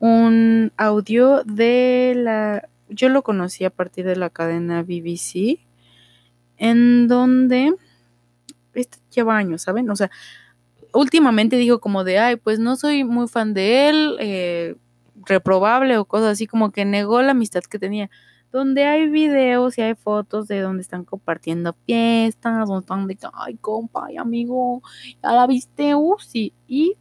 un 0.00 0.72
audio 0.76 1.44
de 1.44 2.14
la, 2.16 2.68
yo 2.88 3.08
lo 3.08 3.22
conocí 3.22 3.64
a 3.64 3.70
partir 3.70 4.06
de 4.06 4.16
la 4.16 4.30
cadena 4.30 4.82
BBC, 4.82 5.60
en 6.56 7.06
donde, 7.06 7.74
esto 8.74 8.98
lleva 9.14 9.36
años, 9.36 9.62
¿saben? 9.62 9.88
O 9.88 9.94
sea, 9.94 10.10
últimamente 10.92 11.54
digo 11.54 11.80
como 11.80 12.02
de, 12.02 12.18
ay, 12.18 12.34
pues 12.34 12.58
no 12.58 12.74
soy 12.74 13.04
muy 13.04 13.28
fan 13.28 13.54
de 13.54 13.88
él, 13.88 14.16
eh, 14.18 14.74
reprobable 15.26 15.98
o 15.98 16.04
cosas 16.04 16.32
así, 16.32 16.46
como 16.46 16.70
que 16.70 16.84
negó 16.84 17.22
la 17.22 17.32
amistad 17.32 17.62
que 17.62 17.78
tenía 17.78 18.10
donde 18.52 18.84
hay 18.84 19.08
videos 19.08 19.78
y 19.78 19.82
hay 19.82 19.94
fotos 19.94 20.48
de 20.48 20.60
donde 20.60 20.82
están 20.82 21.04
compartiendo 21.04 21.76
fiestas, 21.86 22.68
donde 22.68 22.80
están 22.80 23.06
de, 23.06 23.18
ay, 23.32 23.56
compa, 23.56 24.06
ay, 24.08 24.16
amigo, 24.16 24.82
ya 25.22 25.32
la 25.32 25.46
viste, 25.46 25.94
uh, 25.94 26.16
sí. 26.18 26.52
Y 26.66 26.96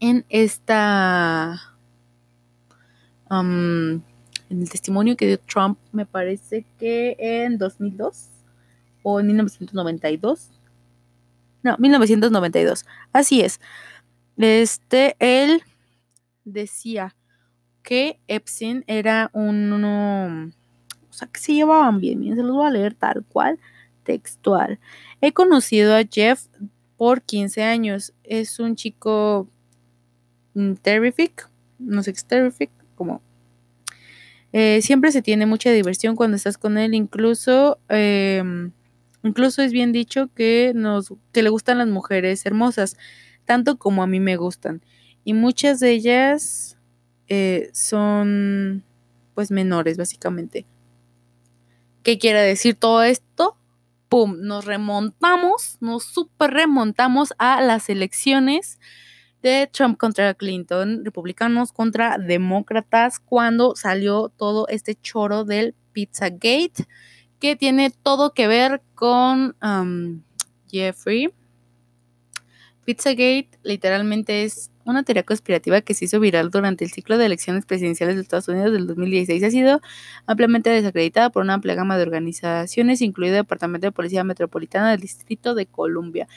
en 0.00 0.24
esta, 0.28 1.60
en 3.30 4.02
el 4.48 4.70
testimonio 4.70 5.16
que 5.16 5.26
dio 5.26 5.38
Trump, 5.40 5.78
me 5.92 6.06
parece 6.06 6.64
que 6.78 7.16
en 7.18 7.58
2002 7.58 8.30
o 9.02 9.20
en 9.20 9.26
1992. 9.26 10.50
No, 11.62 11.76
1992. 11.78 12.86
Así 13.12 13.40
es. 13.40 13.60
Este, 14.36 15.16
él 15.18 15.62
decía 16.46 17.14
que 17.82 18.18
Epstein 18.28 18.84
era 18.86 19.30
uno, 19.34 20.50
o 21.08 21.12
sea, 21.12 21.28
que 21.28 21.40
se 21.40 21.52
llevaban 21.52 22.00
bien, 22.00 22.20
bien, 22.20 22.36
se 22.36 22.42
los 22.42 22.56
voy 22.56 22.66
a 22.66 22.70
leer 22.70 22.94
tal 22.94 23.24
cual, 23.24 23.58
textual. 24.04 24.78
He 25.20 25.32
conocido 25.32 25.94
a 25.94 26.04
Jeff 26.10 26.46
por 26.96 27.22
15 27.22 27.62
años, 27.62 28.14
es 28.24 28.58
un 28.58 28.76
chico 28.76 29.48
mm, 30.54 30.74
terrific, 30.74 31.50
no 31.78 32.02
sé 32.02 32.12
es 32.12 32.24
terrific, 32.24 32.70
como 32.94 33.20
eh, 34.52 34.80
siempre 34.80 35.12
se 35.12 35.20
tiene 35.22 35.44
mucha 35.44 35.70
diversión 35.70 36.16
cuando 36.16 36.36
estás 36.36 36.56
con 36.56 36.78
él, 36.78 36.94
incluso, 36.94 37.78
em, 37.88 38.72
incluso 39.22 39.60
es 39.62 39.72
bien 39.72 39.92
dicho 39.92 40.30
que, 40.34 40.72
nos, 40.74 41.12
que 41.32 41.42
le 41.42 41.50
gustan 41.50 41.78
las 41.78 41.88
mujeres 41.88 42.46
hermosas, 42.46 42.96
tanto 43.44 43.76
como 43.76 44.02
a 44.02 44.06
mí 44.06 44.18
me 44.18 44.36
gustan. 44.36 44.82
Y 45.26 45.34
muchas 45.34 45.80
de 45.80 45.90
ellas 45.90 46.78
eh, 47.26 47.68
son 47.72 48.84
pues 49.34 49.50
menores 49.50 49.96
básicamente. 49.96 50.66
¿Qué 52.04 52.16
quiere 52.16 52.40
decir 52.42 52.76
todo 52.76 53.02
esto? 53.02 53.56
¡Pum! 54.08 54.36
Nos 54.42 54.66
remontamos, 54.66 55.78
nos 55.80 56.04
super 56.04 56.52
remontamos 56.52 57.34
a 57.38 57.60
las 57.60 57.88
elecciones 57.88 58.78
de 59.42 59.68
Trump 59.72 59.98
contra 59.98 60.32
Clinton, 60.34 61.04
republicanos 61.04 61.72
contra 61.72 62.18
demócratas, 62.18 63.18
cuando 63.18 63.74
salió 63.74 64.28
todo 64.28 64.68
este 64.68 64.94
choro 64.94 65.44
del 65.44 65.74
Pizzagate, 65.90 66.86
que 67.40 67.56
tiene 67.56 67.90
todo 67.90 68.32
que 68.32 68.46
ver 68.46 68.80
con 68.94 69.56
um, 69.60 70.22
Jeffrey. 70.70 71.34
Pizzagate 72.84 73.50
literalmente 73.64 74.44
es 74.44 74.70
una 74.86 75.02
teoría 75.02 75.24
conspirativa 75.24 75.80
que 75.80 75.94
se 75.94 76.06
hizo 76.06 76.20
viral 76.20 76.50
durante 76.50 76.84
el 76.84 76.90
ciclo 76.90 77.18
de 77.18 77.26
elecciones 77.26 77.66
presidenciales 77.66 78.16
de 78.16 78.22
Estados 78.22 78.48
Unidos 78.48 78.72
del 78.72 78.86
2016 78.86 79.42
ha 79.42 79.50
sido 79.50 79.80
ampliamente 80.26 80.70
desacreditada 80.70 81.30
por 81.30 81.42
una 81.42 81.54
amplia 81.54 81.74
gama 81.74 81.96
de 81.96 82.04
organizaciones, 82.04 83.02
incluido 83.02 83.36
el 83.36 83.42
Departamento 83.42 83.88
de 83.88 83.92
Policía 83.92 84.24
Metropolitana 84.24 84.92
del 84.92 85.00
Distrito 85.00 85.54
de 85.54 85.66
Columbia. 85.66 86.28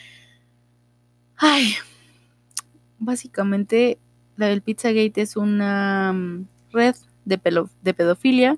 Ay, 1.38 1.75
básicamente 2.97 3.99
la 4.35 4.47
del 4.47 4.62
Pizzagate 4.62 5.21
es 5.21 5.38
una 5.38 6.12
mm, 6.13 6.47
red 6.71 6.95
de, 7.25 7.38
pedofilia 7.93 8.57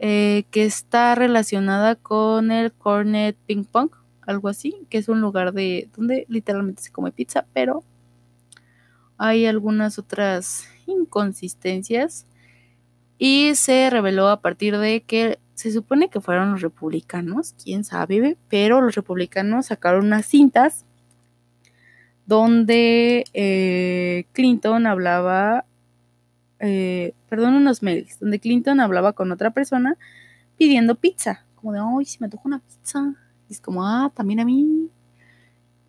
eh, 0.00 0.44
que 0.50 0.64
está 0.64 1.14
relacionada 1.14 1.94
con 1.94 2.50
el 2.50 2.72
Cornet 2.72 3.36
Ping 3.46 3.64
Pong, 3.64 3.90
algo 4.22 4.48
así, 4.48 4.86
que 4.90 4.98
es 4.98 5.08
un 5.08 5.20
lugar 5.20 5.52
de 5.52 5.88
donde 5.96 6.26
literalmente 6.28 6.82
se 6.82 6.90
come 6.90 7.12
pizza, 7.12 7.46
pero 7.52 7.84
hay 9.22 9.46
algunas 9.46 10.00
otras 10.00 10.66
inconsistencias 10.86 12.26
y 13.18 13.54
se 13.54 13.88
reveló 13.88 14.28
a 14.28 14.40
partir 14.40 14.76
de 14.78 15.02
que 15.02 15.38
se 15.54 15.70
supone 15.70 16.10
que 16.10 16.20
fueron 16.20 16.50
los 16.50 16.60
republicanos, 16.60 17.54
quién 17.62 17.84
sabe, 17.84 18.36
pero 18.48 18.80
los 18.80 18.96
republicanos 18.96 19.66
sacaron 19.66 20.06
unas 20.06 20.26
cintas 20.26 20.84
donde 22.26 23.22
eh, 23.32 24.24
Clinton 24.32 24.88
hablaba, 24.88 25.66
eh, 26.58 27.14
perdón, 27.28 27.54
unos 27.54 27.80
mails, 27.80 28.18
donde 28.18 28.40
Clinton 28.40 28.80
hablaba 28.80 29.12
con 29.12 29.30
otra 29.30 29.52
persona 29.52 29.98
pidiendo 30.58 30.96
pizza, 30.96 31.46
como 31.54 31.74
de, 31.74 31.78
ay, 31.80 32.06
si 32.06 32.18
me 32.18 32.28
toca 32.28 32.42
una 32.46 32.58
pizza, 32.58 33.14
y 33.48 33.52
es 33.52 33.60
como, 33.60 33.86
ah, 33.86 34.10
también 34.16 34.40
a 34.40 34.44
mí. 34.44 34.88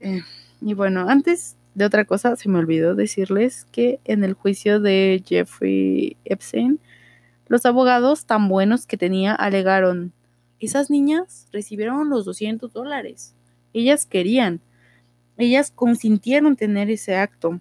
Eh, 0.02 0.22
y 0.62 0.76
bueno, 0.76 1.10
antes 1.10 1.58
de 1.76 1.86
otra 1.86 2.06
cosa, 2.06 2.36
se 2.36 2.50
me 2.50 2.60
olvidó 2.60 2.96
decirles 2.96 3.66
que 3.72 4.00
en 4.06 4.24
el 4.24 4.34
juicio 4.34 4.80
de 4.80 5.24
Jeffrey 5.26 6.18
Epstein, 6.26 6.80
los 7.48 7.66
abogados 7.66 8.26
tan 8.26 8.48
buenos 8.48 8.86
que 8.86 8.98
tenía 8.98 9.34
alegaron, 9.34 10.14
esas 10.60 10.90
niñas 10.90 11.48
recibieron 11.52 12.10
los 12.10 12.26
200 12.26 12.72
dólares. 12.72 13.36
Ellas 13.74 14.06
querían, 14.06 14.62
ellas 15.38 15.72
consintieron 15.76 16.56
tener 16.56 16.90
ese 16.90 17.16
acto. 17.16 17.60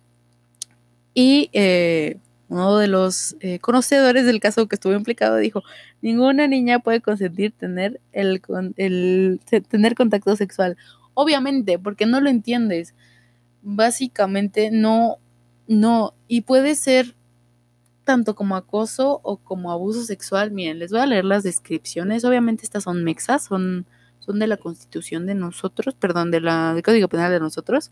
Y 1.15 1.51
eh, 1.53 2.19
uno 2.49 2.77
de 2.77 2.87
los 2.87 3.37
eh, 3.41 3.59
conocedores 3.61 4.27
del 4.27 4.41
caso 4.41 4.69
que 4.69 4.77
estuvo 4.77 4.93
implicado 4.93 5.37
dijo, 5.37 5.63
ninguna 6.03 6.47
niña 6.47 6.81
puede 6.81 7.01
consentir 7.01 7.53
tener, 7.53 8.01
el, 8.13 8.43
el, 8.77 9.41
tener 9.69 9.95
contacto 9.95 10.37
sexual. 10.37 10.77
Obviamente, 11.15 11.79
porque 11.79 12.07
no 12.07 12.21
lo 12.21 12.31
entiendes. 12.31 12.95
Básicamente 13.63 14.71
no, 14.71 15.19
no, 15.67 16.15
y 16.29 16.43
puede 16.43 16.75
ser 16.75 17.15
tanto 18.05 18.35
como 18.35 18.57
acoso 18.57 19.21
o 19.23 19.39
como 19.39 19.71
abuso 19.71 20.03
sexual. 20.05 20.51
Miren, 20.51 20.79
les 20.79 20.91
voy 20.91 21.01
a 21.01 21.07
leer 21.07 21.25
las 21.25 21.43
descripciones. 21.43 22.25
Obviamente 22.25 22.65
estas 22.65 22.85
son 22.85 23.05
mexas, 23.05 23.45
son, 23.45 23.87
son 24.19 24.39
de 24.39 24.47
la 24.47 24.57
constitución 24.57 25.27
de 25.27 25.35
nosotros, 25.35 25.95
perdón, 25.95 26.31
de 26.31 26.41
la, 26.41 26.75
del 26.75 26.83
Código 26.83 27.09
Penal 27.09 27.31
de 27.31 27.41
nosotros. 27.41 27.91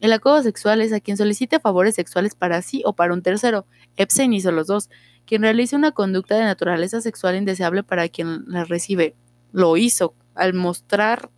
El 0.00 0.12
acoso 0.12 0.44
sexual 0.44 0.80
es 0.80 0.92
a 0.92 1.00
quien 1.00 1.16
solicite 1.16 1.58
favores 1.58 1.96
sexuales 1.96 2.34
para 2.34 2.62
sí 2.62 2.82
o 2.84 2.92
para 2.94 3.12
un 3.12 3.22
tercero. 3.22 3.66
Epstein 3.96 4.32
hizo 4.32 4.52
los 4.52 4.68
dos. 4.68 4.90
Quien 5.26 5.42
realice 5.42 5.76
una 5.76 5.92
conducta 5.92 6.36
de 6.36 6.44
naturaleza 6.44 7.00
sexual 7.00 7.36
indeseable 7.36 7.82
para 7.82 8.08
quien 8.08 8.44
la 8.46 8.64
recibe. 8.64 9.14
Lo 9.52 9.76
hizo 9.76 10.14
al 10.34 10.54
mostrar, 10.54 11.30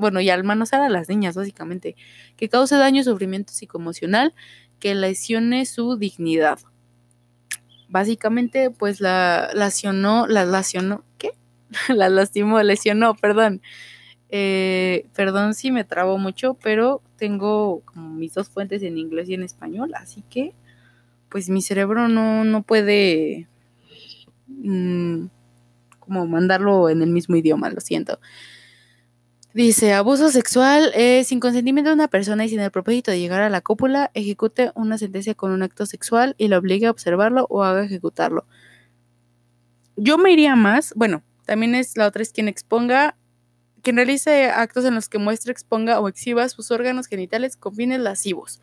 bueno, 0.00 0.20
y 0.20 0.30
al 0.30 0.44
manosear 0.44 0.82
a 0.82 0.88
las 0.88 1.08
niñas, 1.08 1.36
básicamente, 1.36 1.96
que 2.36 2.48
cause 2.48 2.76
daño 2.76 3.00
y 3.00 3.04
sufrimiento 3.04 3.52
psicoemocional, 3.52 4.34
que 4.80 4.94
lesione 4.94 5.66
su 5.66 5.96
dignidad 5.96 6.58
básicamente 7.90 8.70
pues 8.70 9.00
la 9.00 9.50
lacionó, 9.52 10.26
la 10.26 10.44
lacionó, 10.44 11.04
¿qué? 11.18 11.32
la 11.94 12.08
lastimó, 12.08 12.62
lesionó, 12.62 13.14
perdón. 13.14 13.60
Eh, 14.32 15.06
perdón 15.14 15.54
si 15.54 15.72
me 15.72 15.84
trabo 15.84 16.16
mucho, 16.16 16.54
pero 16.62 17.02
tengo 17.16 17.80
como 17.84 18.10
mis 18.10 18.32
dos 18.32 18.48
fuentes 18.48 18.82
en 18.82 18.96
inglés 18.96 19.28
y 19.28 19.34
en 19.34 19.42
español, 19.42 19.92
así 19.94 20.22
que 20.30 20.54
pues 21.28 21.48
mi 21.48 21.62
cerebro 21.62 22.08
no, 22.08 22.44
no 22.44 22.62
puede 22.62 23.48
mm, 24.46 25.26
como 25.98 26.26
mandarlo 26.26 26.88
en 26.88 27.02
el 27.02 27.10
mismo 27.10 27.36
idioma, 27.36 27.70
lo 27.70 27.80
siento. 27.80 28.20
Dice, 29.52 29.94
abuso 29.94 30.30
sexual, 30.30 30.92
eh, 30.94 31.24
sin 31.24 31.40
consentimiento 31.40 31.90
de 31.90 31.94
una 31.94 32.06
persona 32.06 32.44
y 32.44 32.48
sin 32.48 32.60
el 32.60 32.70
propósito 32.70 33.10
de 33.10 33.18
llegar 33.18 33.42
a 33.42 33.50
la 33.50 33.60
cópula, 33.60 34.12
ejecute 34.14 34.70
una 34.76 34.96
sentencia 34.96 35.34
con 35.34 35.50
un 35.50 35.64
acto 35.64 35.86
sexual 35.86 36.36
y 36.38 36.46
lo 36.46 36.56
obligue 36.56 36.86
a 36.86 36.92
observarlo 36.92 37.46
o 37.50 37.64
haga 37.64 37.82
ejecutarlo. 37.84 38.46
Yo 39.96 40.18
me 40.18 40.30
iría 40.30 40.54
más, 40.54 40.92
bueno, 40.94 41.24
también 41.46 41.74
es 41.74 41.96
la 41.96 42.06
otra 42.06 42.22
es 42.22 42.32
quien 42.32 42.46
exponga, 42.46 43.16
quien 43.82 43.96
realice 43.96 44.50
actos 44.50 44.84
en 44.84 44.94
los 44.94 45.08
que 45.08 45.18
muestre, 45.18 45.50
exponga 45.50 45.98
o 45.98 46.06
exhiba 46.06 46.48
sus 46.48 46.70
órganos 46.70 47.08
genitales 47.08 47.56
con 47.56 47.74
fines 47.74 47.98
lascivos. 47.98 48.60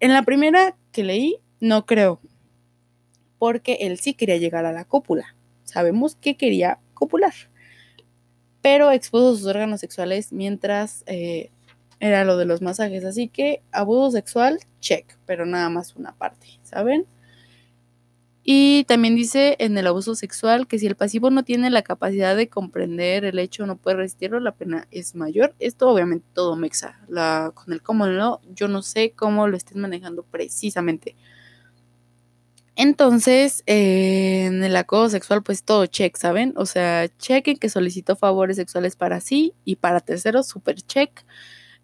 En 0.00 0.12
la 0.12 0.22
primera 0.22 0.76
que 0.90 1.04
leí, 1.04 1.38
no 1.60 1.86
creo, 1.86 2.20
porque 3.38 3.78
él 3.82 4.00
sí 4.00 4.14
quería 4.14 4.36
llegar 4.36 4.64
a 4.64 4.72
la 4.72 4.84
cópula. 4.84 5.36
Sabemos 5.62 6.16
que 6.16 6.36
quería 6.36 6.80
copular 6.92 7.34
pero 8.66 8.90
expuso 8.90 9.36
sus 9.36 9.46
órganos 9.46 9.78
sexuales 9.78 10.32
mientras 10.32 11.04
eh, 11.06 11.52
era 12.00 12.24
lo 12.24 12.36
de 12.36 12.46
los 12.46 12.62
masajes. 12.62 13.04
Así 13.04 13.28
que 13.28 13.62
abuso 13.70 14.10
sexual, 14.10 14.58
check, 14.80 15.16
pero 15.24 15.46
nada 15.46 15.70
más 15.70 15.94
una 15.94 16.16
parte, 16.16 16.48
¿saben? 16.64 17.06
Y 18.42 18.82
también 18.88 19.14
dice 19.14 19.54
en 19.60 19.78
el 19.78 19.86
abuso 19.86 20.16
sexual 20.16 20.66
que 20.66 20.80
si 20.80 20.88
el 20.88 20.96
pasivo 20.96 21.30
no 21.30 21.44
tiene 21.44 21.70
la 21.70 21.82
capacidad 21.82 22.34
de 22.34 22.48
comprender 22.48 23.24
el 23.24 23.38
hecho, 23.38 23.66
no 23.66 23.76
puede 23.76 23.98
resistirlo, 23.98 24.40
la 24.40 24.56
pena 24.56 24.88
es 24.90 25.14
mayor. 25.14 25.54
Esto 25.60 25.88
obviamente 25.88 26.26
todo 26.32 26.56
mexa. 26.56 26.98
La, 27.06 27.52
con 27.54 27.72
el 27.72 27.82
cómo 27.82 28.08
no, 28.08 28.40
yo 28.52 28.66
no 28.66 28.82
sé 28.82 29.12
cómo 29.12 29.46
lo 29.46 29.56
estén 29.56 29.80
manejando 29.80 30.24
precisamente. 30.24 31.14
Entonces, 32.78 33.62
en 33.64 34.62
el 34.62 34.76
acoso 34.76 35.08
sexual, 35.10 35.42
pues 35.42 35.64
todo 35.64 35.86
check, 35.86 36.14
¿saben? 36.16 36.52
O 36.56 36.66
sea, 36.66 37.08
chequen 37.18 37.56
que 37.56 37.70
solicitó 37.70 38.16
favores 38.16 38.56
sexuales 38.56 38.96
para 38.96 39.20
sí 39.20 39.54
y 39.64 39.76
para 39.76 40.00
terceros, 40.00 40.46
super 40.46 40.76
check. 40.82 41.24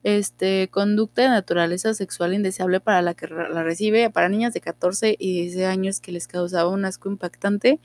Este, 0.05 0.69
conducta 0.69 1.23
de 1.23 1.29
naturaleza 1.29 1.95
sexual 1.95 2.35
indeseable 2.35 2.81
para 2.81 3.01
la 3.03 3.15
que 3.15 3.27
la 3.29 3.63
recibe, 3.63 4.11
para 4.11 4.29
niñas 4.29 4.53
de 4.53 4.61
14 4.61 5.17
y 5.19 5.43
16 5.43 5.67
años 5.67 6.01
que 6.01 6.13
les 6.13 6.27
causaba 6.29 6.69
un 6.69 6.85
asco 6.85 7.09
impactante, 7.09 7.81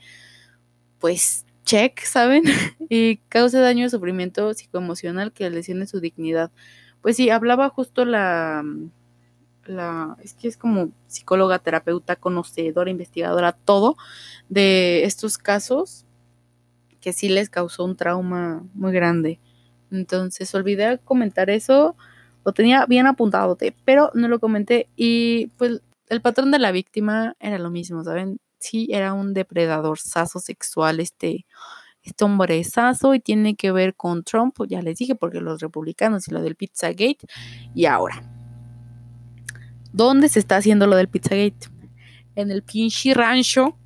pues 0.98 1.46
check, 1.64 2.00
¿saben? 2.04 2.42
y 2.90 3.18
causa 3.28 3.60
daño 3.60 3.86
y 3.86 3.90
sufrimiento 3.90 4.52
psicoemocional 4.52 5.32
que 5.32 5.48
lesione 5.50 5.86
su 5.86 6.00
dignidad. 6.00 6.50
Pues 7.02 7.16
sí, 7.16 7.30
hablaba 7.30 7.70
justo 7.70 8.04
la 8.04 8.64
la, 9.68 10.16
es 10.22 10.34
que 10.34 10.48
es 10.48 10.56
como 10.56 10.90
psicóloga, 11.06 11.58
terapeuta, 11.58 12.16
conocedora, 12.16 12.90
investigadora, 12.90 13.52
todo 13.52 13.96
de 14.48 15.04
estos 15.04 15.38
casos 15.38 16.04
que 17.00 17.12
sí 17.12 17.28
les 17.28 17.50
causó 17.50 17.84
un 17.84 17.96
trauma 17.96 18.64
muy 18.74 18.92
grande. 18.92 19.40
Entonces 19.90 20.54
olvidé 20.54 20.98
comentar 20.98 21.50
eso, 21.50 21.96
lo 22.44 22.52
tenía 22.52 22.86
bien 22.86 23.06
apuntado, 23.06 23.56
pero 23.84 24.10
no 24.14 24.28
lo 24.28 24.40
comenté 24.40 24.88
y 24.96 25.48
pues 25.58 25.82
el 26.08 26.20
patrón 26.22 26.50
de 26.50 26.58
la 26.58 26.72
víctima 26.72 27.36
era 27.40 27.58
lo 27.58 27.70
mismo, 27.70 28.02
¿saben? 28.04 28.38
Sí, 28.58 28.88
era 28.90 29.12
un 29.12 29.34
depredador 29.34 29.98
sazo 29.98 30.40
sexual, 30.40 31.00
este, 31.00 31.46
este 32.02 32.24
hombrezazo 32.24 33.14
y 33.14 33.20
tiene 33.20 33.54
que 33.54 33.72
ver 33.72 33.94
con 33.94 34.24
Trump, 34.24 34.56
ya 34.68 34.82
les 34.82 34.98
dije, 34.98 35.14
porque 35.14 35.40
los 35.40 35.60
republicanos 35.60 36.28
y 36.28 36.32
lo 36.32 36.42
del 36.42 36.56
Pizzagate 36.56 37.26
y 37.74 37.86
ahora. 37.86 38.37
¿Dónde 39.92 40.28
se 40.28 40.38
está 40.38 40.56
haciendo 40.56 40.86
lo 40.86 40.96
del 40.96 41.08
Pizzagate? 41.08 41.68
En 42.34 42.50
el 42.50 42.62
pinche 42.62 43.14
rancho 43.14 43.76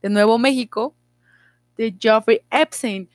de 0.00 0.08
Nuevo 0.08 0.38
México 0.38 0.94
de 1.76 1.94
Jeffrey 1.98 2.40
Epstein. 2.50 3.08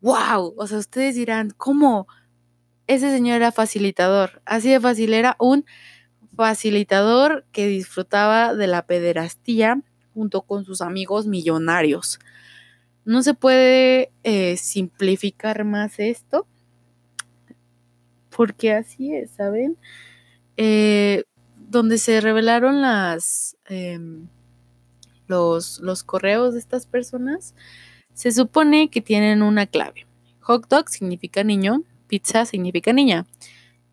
¡Wow! 0.00 0.54
O 0.56 0.66
sea, 0.66 0.78
ustedes 0.78 1.14
dirán, 1.14 1.50
¿cómo? 1.56 2.06
Ese 2.86 3.10
señor 3.10 3.36
era 3.36 3.52
facilitador. 3.52 4.40
Así 4.44 4.70
de 4.70 4.80
fácil, 4.80 5.12
era 5.12 5.36
un 5.38 5.64
facilitador 6.36 7.44
que 7.52 7.66
disfrutaba 7.66 8.54
de 8.54 8.66
la 8.66 8.86
pederastía 8.86 9.82
junto 10.14 10.42
con 10.42 10.64
sus 10.64 10.80
amigos 10.80 11.26
millonarios. 11.26 12.18
No 13.04 13.22
se 13.22 13.34
puede 13.34 14.10
eh, 14.22 14.56
simplificar 14.56 15.64
más 15.64 15.98
esto, 15.98 16.46
porque 18.30 18.72
así 18.72 19.14
es, 19.14 19.30
¿saben? 19.32 19.76
Eh, 20.56 21.24
donde 21.68 21.98
se 21.98 22.20
revelaron 22.20 22.80
las, 22.80 23.56
em, 23.66 24.28
los, 25.26 25.80
los 25.80 26.02
correos 26.02 26.54
de 26.54 26.60
estas 26.60 26.86
personas, 26.86 27.54
se 28.14 28.32
supone 28.32 28.90
que 28.90 29.00
tienen 29.00 29.42
una 29.42 29.66
clave. 29.66 30.06
Hot 30.40 30.68
dog 30.68 30.88
significa 30.88 31.44
niño, 31.44 31.82
pizza 32.08 32.46
significa 32.46 32.92
niña, 32.92 33.26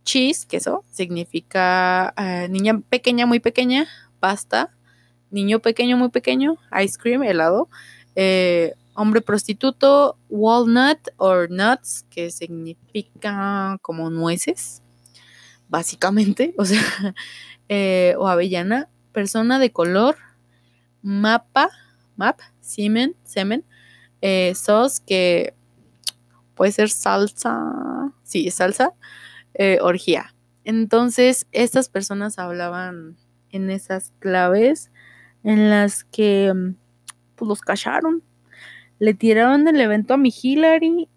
cheese, 0.06 0.46
queso, 0.48 0.86
significa 0.92 2.14
eh, 2.18 2.48
niña 2.50 2.80
pequeña, 2.90 3.26
muy 3.26 3.40
pequeña, 3.40 3.88
pasta, 4.20 4.72
niño 5.32 5.60
pequeño, 5.60 5.98
muy 5.98 6.10
pequeño, 6.10 6.58
ice 6.82 6.98
cream, 6.98 7.24
helado, 7.24 7.68
eh, 8.16 8.74
hombre 8.94 9.22
prostituto, 9.22 10.18
walnut 10.30 11.00
or 11.18 11.52
nuts, 11.52 12.06
que 12.10 12.32
significa 12.32 13.78
como 13.82 14.10
nueces, 14.10 14.82
básicamente, 15.68 16.54
o 16.58 16.66
sea, 16.66 16.82
eh, 17.70 18.16
o 18.18 18.28
avellana, 18.28 18.90
persona 19.12 19.60
de 19.60 19.72
color, 19.72 20.16
mapa, 21.02 21.70
map, 22.16 22.40
semen, 22.62 23.16
semen, 23.24 23.64
eh, 24.22 24.54
sos 24.56 25.00
que 25.00 25.54
puede 26.56 26.72
ser 26.72 26.90
salsa, 26.90 28.12
sí, 28.24 28.50
salsa, 28.52 28.94
eh, 29.54 29.80
orgía. 29.82 30.34
Entonces, 30.64 31.48
estas 31.52 31.90
personas 31.90 32.40
hablaban 32.40 33.18
en 33.52 33.70
esas 33.70 34.14
claves 34.20 34.92
en 35.44 35.70
las 35.70 36.04
que 36.06 36.52
mm, 36.54 36.76
pues, 37.36 37.48
los 37.48 37.62
cacharon. 37.62 38.24
Le 39.00 39.14
tiraron 39.14 39.68
el 39.68 39.80
evento 39.80 40.14
a 40.14 40.18
mi 40.18 40.34
Hillary 40.42 41.08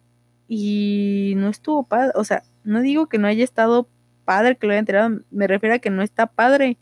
y 0.48 1.34
no 1.36 1.48
estuvo 1.48 1.84
padre. 1.84 2.12
O 2.14 2.24
sea, 2.24 2.42
no 2.64 2.80
digo 2.82 3.08
que 3.08 3.18
no 3.18 3.26
haya 3.26 3.44
estado 3.44 3.88
padre 4.28 4.58
que 4.58 4.66
lo 4.66 4.74
hayan 4.74 4.84
tirado, 4.84 5.20
me 5.30 5.46
refiero 5.46 5.74
a 5.74 5.78
que 5.78 5.88
no 5.88 6.02
está 6.02 6.26
padre 6.26 6.76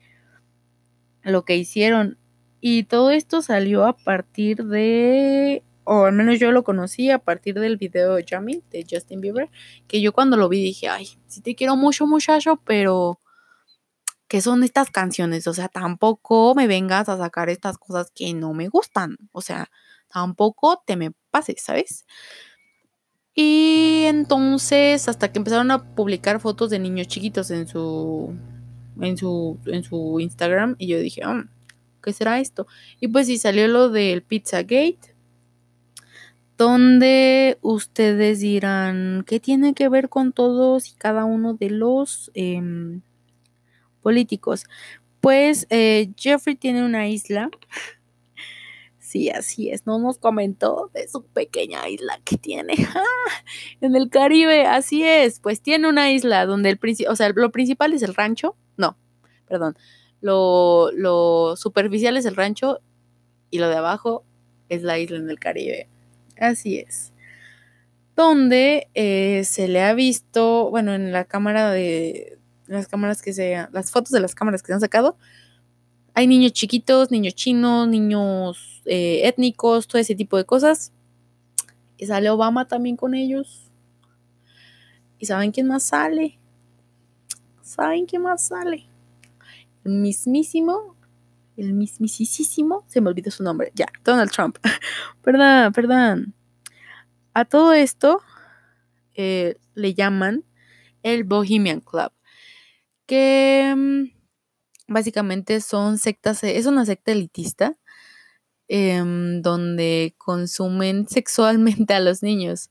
lo 1.23 1.45
que 1.45 1.55
hicieron. 1.55 2.19
Y 2.61 2.83
todo 2.83 3.13
esto 3.13 3.41
salió 3.41 3.87
a 3.87 3.97
partir 3.97 4.65
de, 4.65 5.63
o 5.85 6.07
al 6.07 6.13
menos 6.13 6.41
yo 6.41 6.51
lo 6.51 6.65
conocí 6.65 7.09
a 7.13 7.21
partir 7.21 7.55
del 7.61 7.77
video 7.77 8.19
Yummy 8.19 8.65
de 8.73 8.85
Justin 8.91 9.21
Bieber, 9.21 9.49
que 9.87 10.01
yo 10.01 10.13
cuando 10.13 10.37
lo 10.37 10.49
vi 10.49 10.61
dije, 10.61 10.89
ay, 10.89 11.07
sí 11.29 11.41
te 11.41 11.55
quiero 11.55 11.77
mucho 11.77 12.09
muchacho, 12.09 12.61
pero 12.65 13.21
¿qué 14.27 14.41
son 14.41 14.65
estas 14.65 14.91
canciones? 14.91 15.47
O 15.47 15.55
sea, 15.55 15.69
tampoco 15.69 16.53
me 16.57 16.67
vengas 16.67 17.09
a 17.09 17.17
sacar 17.17 17.49
estas 17.49 17.79
cosas 17.79 18.11
que 18.13 18.35
no 18.35 18.55
me 18.55 18.67
gustan. 18.67 19.19
O 19.31 19.41
sea, 19.41 19.71
tampoco 20.09 20.83
te 20.85 20.97
me 20.97 21.13
pases, 21.31 21.63
¿sabes? 21.63 22.07
Y 23.37 24.05
entonces, 24.07 25.09
hasta 25.09 25.31
que 25.31 25.39
empezaron 25.39 25.71
a 25.71 25.85
publicar 25.95 26.41
fotos 26.41 26.71
de 26.71 26.79
niños 26.79 27.07
chiquitos 27.07 27.51
en 27.51 27.69
su 27.69 28.35
en 29.01 29.17
su 29.19 29.59
en 29.67 29.85
su 29.85 30.19
Instagram 30.21 30.75
y 30.79 30.89
yo 30.89 30.99
dije, 30.99 31.21
oh, 31.27 31.45
¿qué 32.03 32.13
será 32.15 32.41
esto? 32.41 32.67
Y 32.99 33.09
pues 33.09 33.27
sí 33.27 33.37
salió 33.39 33.69
lo 33.69 33.91
del 33.91 34.23
Pizzagate 34.23 35.17
donde 36.57 37.59
ustedes 37.61 38.41
dirán, 38.41 39.25
¿qué 39.27 39.41
tiene 39.41 39.75
que 39.75 39.89
ver 39.89 40.09
con 40.09 40.33
todos 40.33 40.89
y 40.89 40.95
cada 40.95 41.25
uno 41.25 41.55
de 41.55 41.71
los 41.71 42.31
em, 42.35 43.03
políticos? 44.03 44.65
Pues 45.21 45.67
eh, 45.71 46.13
Jeffrey 46.17 46.57
tiene 46.57 46.85
una 46.85 47.09
isla 47.09 47.51
Sí, 49.07 49.31
así 49.31 49.71
es. 49.71 49.87
No 49.87 50.01
nos 50.01 50.19
comentó 50.19 50.91
de 50.93 51.07
su 51.07 51.25
pequeña 51.25 51.89
isla 51.89 52.21
que 52.25 52.37
tiene 52.37 52.75
en 53.81 53.95
el 53.95 54.11
Caribe. 54.11 54.67
Así 54.67 55.05
es. 55.05 55.39
Pues 55.39 55.61
tiene 55.61 55.89
una 55.89 56.11
isla 56.11 56.45
donde 56.45 56.71
el 56.71 56.77
principal, 56.77 57.13
o 57.13 57.17
sea, 57.17 57.29
lo 57.29 57.53
principal 57.53 57.93
es 57.93 58.03
el 58.03 58.17
rancho. 58.17 58.57
No, 58.77 58.97
perdón. 59.47 59.77
Lo, 60.21 60.91
lo 60.91 61.55
superficial 61.55 62.17
es 62.17 62.25
el 62.25 62.35
rancho 62.35 62.81
y 63.49 63.61
lo 63.61 63.69
de 63.69 63.77
abajo 63.77 64.25
es 64.69 64.83
la 64.83 64.99
isla 64.99 65.19
en 65.19 65.31
el 65.31 65.39
Caribe. 65.39 65.89
Así 66.37 66.79
es. 66.79 67.13
Donde 68.17 68.89
eh, 68.95 69.45
se 69.45 69.69
le 69.69 69.83
ha 69.83 69.95
visto, 69.95 70.69
bueno, 70.69 70.95
en 70.95 71.13
la 71.13 71.27
cámara 71.27 71.71
de 71.71 72.41
las 72.67 72.89
cámaras 72.89 73.23
que 73.23 73.33
se, 73.33 73.69
las 73.71 73.93
fotos 73.93 74.11
de 74.11 74.19
las 74.19 74.35
cámaras 74.35 74.63
que 74.63 74.67
se 74.67 74.73
han 74.73 74.81
sacado, 74.81 75.17
hay 76.17 76.27
niños 76.27 76.55
chiquitos, 76.55 77.11
niños 77.11 77.35
chinos, 77.35 77.87
niños 77.87 78.81
eh, 78.87 79.29
étnicos, 79.29 79.87
todo 79.87 80.01
ese 80.01 80.15
tipo 80.15 80.39
de 80.39 80.47
cosas. 80.47 80.91
Y 81.99 82.07
sale 82.07 82.31
Obama 82.31 82.67
también 82.67 82.97
con 82.97 83.13
ellos. 83.13 83.71
¿Y 85.19 85.27
saben 85.27 85.53
quién 85.53 85.67
más 85.67 85.83
sale? 85.83 86.39
¿Saben 87.61 88.07
quién 88.07 88.23
más 88.23 88.47
sale? 88.47 88.87
El 89.85 89.93
mismísimo, 89.93 90.97
el 91.59 91.75
mismísimo, 91.75 92.87
se 92.87 93.03
me 93.03 93.11
olvidó 93.11 93.31
su 93.31 93.43
nombre, 93.43 93.71
ya, 93.75 93.87
Donald 94.03 94.31
Trump. 94.31 94.57
perdón, 95.23 95.71
perdón. 95.75 96.35
A 97.35 97.45
todo 97.45 97.75
esto 97.75 98.23
eh, 99.13 99.57
le 99.75 99.93
llaman 99.93 100.45
el 101.03 101.25
Bohemian 101.25 101.81
Club, 101.81 102.11
que 103.05 103.75
mm, 103.77 104.16
básicamente 104.89 105.61
son 105.61 105.99
sectas, 105.99 106.43
es 106.45 106.67
una 106.67 106.85
secta 106.85 107.13
elitista 107.13 107.77
em, 108.69 109.43
donde 109.43 110.15
consumen 110.19 111.07
sexualmente 111.09 111.95
a 111.95 112.01
los 112.01 112.23
niños. 112.23 112.71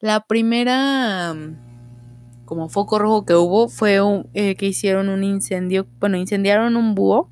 La 0.00 0.20
primera 0.20 1.34
mm, 1.34 2.44
como 2.44 2.68
foco 2.68 2.98
rojo 2.98 3.24
que 3.26 3.34
hubo 3.34 3.68
fue 3.68 4.00
eh, 4.34 4.54
que 4.56 4.66
hicieron 4.66 5.08
un 5.08 5.24
incendio, 5.24 5.86
bueno, 6.00 6.16
incendiaron 6.16 6.76
un 6.76 6.94
búho, 6.94 7.30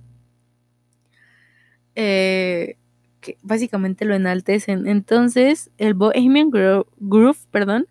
eh, 1.94 2.76
que 3.20 3.38
básicamente 3.42 4.04
lo 4.04 4.14
enaltecen. 4.14 4.86
Entonces, 4.86 5.70
el 5.78 5.94
Bohemian 5.94 6.50
Groove, 6.50 7.38
perdón, 7.50 7.86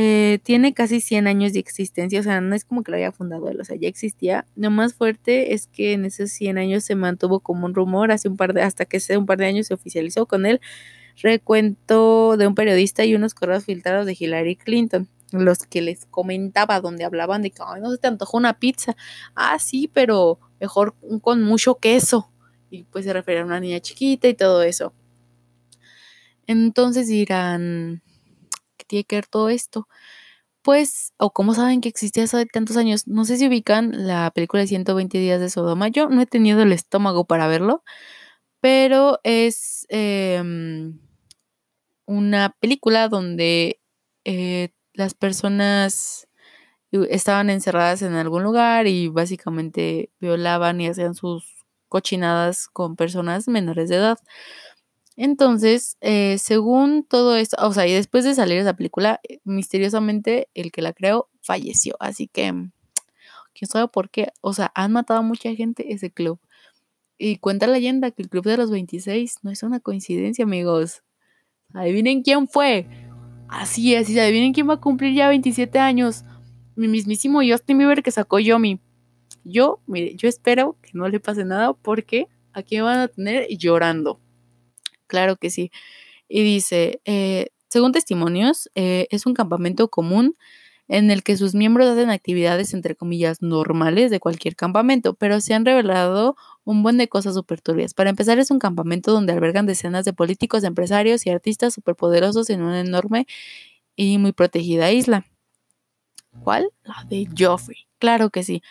eh, 0.00 0.38
tiene 0.44 0.74
casi 0.74 1.00
100 1.00 1.26
años 1.26 1.52
de 1.52 1.58
existencia, 1.58 2.20
o 2.20 2.22
sea, 2.22 2.40
no 2.40 2.54
es 2.54 2.64
como 2.64 2.84
que 2.84 2.92
lo 2.92 2.98
haya 2.98 3.10
fundado 3.10 3.48
él, 3.48 3.60
o 3.60 3.64
sea, 3.64 3.74
ya 3.74 3.88
existía. 3.88 4.46
Lo 4.54 4.70
más 4.70 4.94
fuerte 4.94 5.54
es 5.54 5.66
que 5.66 5.92
en 5.92 6.04
esos 6.04 6.30
100 6.30 6.56
años 6.56 6.84
se 6.84 6.94
mantuvo 6.94 7.40
como 7.40 7.66
un 7.66 7.74
rumor, 7.74 8.12
hace 8.12 8.28
un 8.28 8.36
par 8.36 8.54
de, 8.54 8.62
hasta 8.62 8.84
que 8.84 8.98
hace 8.98 9.16
un 9.16 9.26
par 9.26 9.38
de 9.38 9.46
años 9.46 9.66
se 9.66 9.74
oficializó 9.74 10.26
con 10.26 10.46
él 10.46 10.60
recuento 11.20 12.36
de 12.36 12.46
un 12.46 12.54
periodista 12.54 13.04
y 13.04 13.16
unos 13.16 13.34
correos 13.34 13.64
filtrados 13.64 14.06
de 14.06 14.16
Hillary 14.16 14.54
Clinton, 14.54 15.08
los 15.32 15.58
que 15.58 15.82
les 15.82 16.06
comentaba, 16.06 16.80
donde 16.80 17.04
hablaban 17.04 17.42
de 17.42 17.50
que, 17.50 17.60
ay, 17.66 17.80
no 17.80 17.90
se 17.90 17.98
te 17.98 18.06
antojó 18.06 18.36
una 18.36 18.60
pizza. 18.60 18.96
Ah, 19.34 19.58
sí, 19.58 19.90
pero 19.92 20.38
mejor 20.60 20.94
con 21.22 21.42
mucho 21.42 21.74
queso. 21.74 22.30
Y 22.70 22.84
pues 22.84 23.04
se 23.04 23.12
refería 23.12 23.42
a 23.42 23.46
una 23.46 23.58
niña 23.58 23.80
chiquita 23.80 24.28
y 24.28 24.34
todo 24.34 24.62
eso. 24.62 24.92
Entonces 26.46 27.08
dirán, 27.08 28.02
tiene 28.88 29.04
que 29.04 29.16
ver 29.16 29.26
todo 29.28 29.50
esto? 29.50 29.88
Pues, 30.62 31.14
o 31.18 31.32
cómo 31.32 31.54
saben 31.54 31.80
que 31.80 31.88
existía 31.88 32.24
hace 32.24 32.46
tantos 32.46 32.76
años. 32.76 33.06
No 33.08 33.24
sé 33.24 33.38
si 33.38 33.48
ubican 33.48 34.06
la 34.06 34.30
película 34.32 34.62
de 34.62 34.68
120 34.68 35.18
días 35.18 35.40
de 35.40 35.50
Sodoma. 35.50 35.88
Yo 35.88 36.08
no 36.10 36.22
he 36.22 36.26
tenido 36.26 36.62
el 36.62 36.72
estómago 36.72 37.26
para 37.26 37.48
verlo, 37.48 37.84
pero 38.60 39.20
es 39.24 39.86
em, 39.90 40.98
una 42.06 42.56
película 42.60 43.08
donde 43.08 43.80
eh, 44.24 44.70
las 44.94 45.14
personas 45.14 46.26
estaban 46.92 47.50
encerradas 47.50 48.02
en 48.02 48.14
algún 48.14 48.42
lugar 48.42 48.86
y 48.86 49.08
básicamente 49.08 50.10
violaban 50.20 50.80
y 50.80 50.88
hacían 50.88 51.14
sus 51.14 51.66
cochinadas 51.88 52.68
con 52.68 52.96
personas 52.96 53.48
menores 53.48 53.88
de 53.88 53.96
edad. 53.96 54.18
Entonces, 55.20 55.96
eh, 56.00 56.38
según 56.38 57.02
todo 57.02 57.34
esto, 57.34 57.56
o 57.66 57.72
sea, 57.72 57.88
y 57.88 57.92
después 57.92 58.22
de 58.22 58.36
salir 58.36 58.58
esa 58.58 58.76
película, 58.76 59.18
eh, 59.28 59.40
misteriosamente 59.42 60.48
el 60.54 60.70
que 60.70 60.80
la 60.80 60.92
creó 60.92 61.28
falleció. 61.40 61.96
Así 61.98 62.28
que, 62.28 62.52
mm, 62.52 62.70
quién 63.52 63.68
sabe 63.68 63.88
por 63.88 64.10
qué. 64.10 64.28
O 64.42 64.52
sea, 64.52 64.70
han 64.76 64.92
matado 64.92 65.18
a 65.18 65.22
mucha 65.24 65.52
gente 65.56 65.92
ese 65.92 66.12
club. 66.12 66.38
Y 67.18 67.38
cuenta 67.38 67.66
la 67.66 67.72
leyenda 67.74 68.12
que 68.12 68.22
el 68.22 68.28
club 68.28 68.44
de 68.44 68.58
los 68.58 68.70
26 68.70 69.38
no 69.42 69.50
es 69.50 69.64
una 69.64 69.80
coincidencia, 69.80 70.44
amigos. 70.44 71.02
Adivinen 71.74 72.22
quién 72.22 72.46
fue. 72.46 72.86
Así 73.48 73.96
es, 73.96 74.08
y 74.10 74.20
adivinen 74.20 74.52
quién 74.52 74.68
va 74.68 74.74
a 74.74 74.80
cumplir 74.80 75.14
ya 75.14 75.28
27 75.28 75.80
años. 75.80 76.24
Mi 76.76 76.86
mismísimo 76.86 77.40
Justin 77.42 77.78
Bieber 77.78 78.04
que 78.04 78.12
sacó 78.12 78.38
Yomi. 78.38 78.80
Yo, 79.42 79.80
mire, 79.88 80.14
yo 80.14 80.28
espero 80.28 80.76
que 80.80 80.90
no 80.92 81.08
le 81.08 81.18
pase 81.18 81.44
nada 81.44 81.72
porque 81.72 82.28
aquí 82.52 82.76
me 82.76 82.82
van 82.82 83.00
a 83.00 83.08
tener 83.08 83.48
llorando. 83.48 84.20
Claro 85.08 85.36
que 85.36 85.50
sí. 85.50 85.72
Y 86.28 86.42
dice, 86.44 87.00
eh, 87.06 87.48
según 87.68 87.92
testimonios, 87.92 88.70
eh, 88.76 89.08
es 89.10 89.26
un 89.26 89.34
campamento 89.34 89.88
común 89.90 90.36
en 90.88 91.10
el 91.10 91.22
que 91.22 91.36
sus 91.36 91.54
miembros 91.54 91.88
hacen 91.88 92.10
actividades 92.10 92.74
entre 92.74 92.96
comillas 92.96 93.42
normales 93.42 94.10
de 94.10 94.20
cualquier 94.20 94.56
campamento, 94.56 95.14
pero 95.14 95.40
se 95.40 95.54
han 95.54 95.64
revelado 95.66 96.36
un 96.64 96.82
buen 96.82 96.98
de 96.98 97.08
cosas 97.08 97.34
súper 97.34 97.60
turbias. 97.60 97.94
Para 97.94 98.10
empezar, 98.10 98.38
es 98.38 98.50
un 98.50 98.58
campamento 98.58 99.12
donde 99.12 99.32
albergan 99.34 99.66
decenas 99.66 100.04
de 100.06 100.14
políticos, 100.14 100.64
empresarios 100.64 101.26
y 101.26 101.30
artistas 101.30 101.74
superpoderosos 101.74 102.50
en 102.50 102.62
una 102.62 102.80
enorme 102.80 103.26
y 103.96 104.18
muy 104.18 104.32
protegida 104.32 104.92
isla. 104.92 105.26
¿Cuál? 106.42 106.70
La 106.84 107.04
de 107.08 107.28
Joffrey. 107.36 107.86
Claro 107.98 108.30
que 108.30 108.42
sí. 108.42 108.62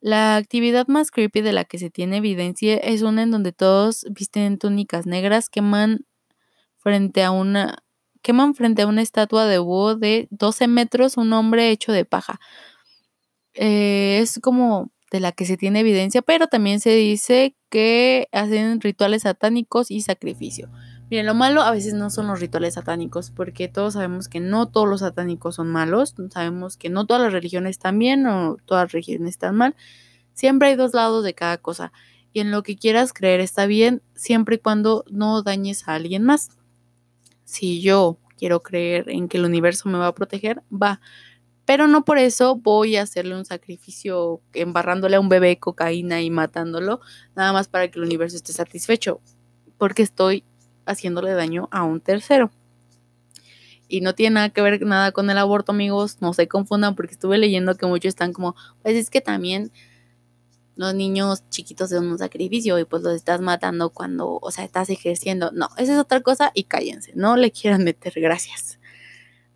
La 0.00 0.36
actividad 0.36 0.86
más 0.88 1.10
creepy 1.10 1.40
de 1.40 1.52
la 1.52 1.64
que 1.64 1.78
se 1.78 1.90
tiene 1.90 2.18
evidencia 2.18 2.76
es 2.76 3.02
una 3.02 3.22
en 3.22 3.30
donde 3.30 3.52
todos 3.52 4.06
visten 4.10 4.58
túnicas 4.58 5.06
negras, 5.06 5.48
queman 5.48 6.06
frente 6.78 7.24
a 7.24 7.30
una 7.30 7.78
queman 8.22 8.54
frente 8.54 8.82
a 8.82 8.86
una 8.88 9.02
estatua 9.02 9.46
de 9.46 9.58
búho 9.58 9.94
de 9.94 10.26
12 10.30 10.66
metros 10.66 11.16
un 11.16 11.32
hombre 11.32 11.70
hecho 11.70 11.92
de 11.92 12.04
paja. 12.04 12.40
Eh, 13.54 14.18
es 14.20 14.40
como 14.42 14.90
de 15.12 15.20
la 15.20 15.32
que 15.32 15.46
se 15.46 15.56
tiene 15.56 15.80
evidencia, 15.80 16.22
pero 16.22 16.48
también 16.48 16.80
se 16.80 16.90
dice 16.90 17.56
que 17.70 18.28
hacen 18.32 18.80
rituales 18.80 19.22
satánicos 19.22 19.90
y 19.90 20.00
sacrificio. 20.00 20.68
Miren, 21.08 21.26
lo 21.26 21.34
malo 21.34 21.62
a 21.62 21.70
veces 21.70 21.94
no 21.94 22.10
son 22.10 22.26
los 22.26 22.40
rituales 22.40 22.74
satánicos, 22.74 23.30
porque 23.30 23.68
todos 23.68 23.94
sabemos 23.94 24.26
que 24.28 24.40
no 24.40 24.66
todos 24.66 24.88
los 24.88 25.00
satánicos 25.00 25.54
son 25.54 25.68
malos, 25.68 26.16
sabemos 26.30 26.76
que 26.76 26.90
no 26.90 27.06
todas 27.06 27.22
las 27.22 27.32
religiones 27.32 27.70
están 27.70 27.98
bien 28.00 28.26
o 28.26 28.56
todas 28.64 28.86
las 28.86 28.92
religiones 28.92 29.30
están 29.30 29.54
mal. 29.54 29.76
Siempre 30.34 30.68
hay 30.68 30.74
dos 30.74 30.94
lados 30.94 31.22
de 31.22 31.34
cada 31.34 31.58
cosa. 31.58 31.92
Y 32.32 32.40
en 32.40 32.50
lo 32.50 32.64
que 32.64 32.76
quieras 32.76 33.12
creer 33.12 33.38
está 33.38 33.66
bien, 33.66 34.02
siempre 34.14 34.56
y 34.56 34.58
cuando 34.58 35.04
no 35.08 35.42
dañes 35.42 35.86
a 35.86 35.94
alguien 35.94 36.24
más. 36.24 36.50
Si 37.44 37.80
yo 37.80 38.18
quiero 38.36 38.62
creer 38.62 39.08
en 39.08 39.28
que 39.28 39.38
el 39.38 39.44
universo 39.44 39.88
me 39.88 39.98
va 39.98 40.08
a 40.08 40.14
proteger, 40.14 40.62
va. 40.70 41.00
Pero 41.64 41.86
no 41.86 42.04
por 42.04 42.18
eso 42.18 42.56
voy 42.56 42.96
a 42.96 43.02
hacerle 43.02 43.36
un 43.36 43.44
sacrificio 43.44 44.40
embarrándole 44.52 45.16
a 45.16 45.20
un 45.20 45.28
bebé 45.28 45.58
cocaína 45.58 46.20
y 46.20 46.30
matándolo, 46.30 47.00
nada 47.36 47.52
más 47.52 47.68
para 47.68 47.88
que 47.90 47.98
el 48.00 48.04
universo 48.04 48.36
esté 48.36 48.52
satisfecho, 48.52 49.20
porque 49.78 50.02
estoy 50.02 50.44
haciéndole 50.86 51.32
daño 51.32 51.68
a 51.70 51.82
un 51.82 52.00
tercero. 52.00 52.50
Y 53.88 54.00
no 54.00 54.14
tiene 54.14 54.34
nada 54.34 54.50
que 54.50 54.62
ver 54.62 54.84
nada 54.84 55.12
con 55.12 55.30
el 55.30 55.38
aborto, 55.38 55.72
amigos, 55.72 56.18
no 56.20 56.32
se 56.32 56.48
confundan, 56.48 56.96
porque 56.96 57.12
estuve 57.12 57.38
leyendo 57.38 57.76
que 57.76 57.86
muchos 57.86 58.08
están 58.08 58.32
como, 58.32 58.56
pues 58.82 58.96
es 58.96 59.10
que 59.10 59.20
también 59.20 59.70
los 60.74 60.94
niños 60.94 61.48
chiquitos 61.48 61.90
son 61.90 62.08
un 62.08 62.18
sacrificio 62.18 62.78
y 62.78 62.84
pues 62.84 63.02
los 63.02 63.14
estás 63.14 63.40
matando 63.40 63.90
cuando, 63.90 64.38
o 64.40 64.50
sea, 64.50 64.64
estás 64.64 64.90
ejerciendo. 64.90 65.50
No, 65.52 65.68
esa 65.78 65.94
es 65.94 65.98
otra 65.98 66.20
cosa 66.20 66.50
y 66.54 66.64
cállense, 66.64 67.12
no 67.14 67.36
le 67.36 67.50
quieran 67.50 67.84
meter 67.84 68.12
gracias. 68.16 68.78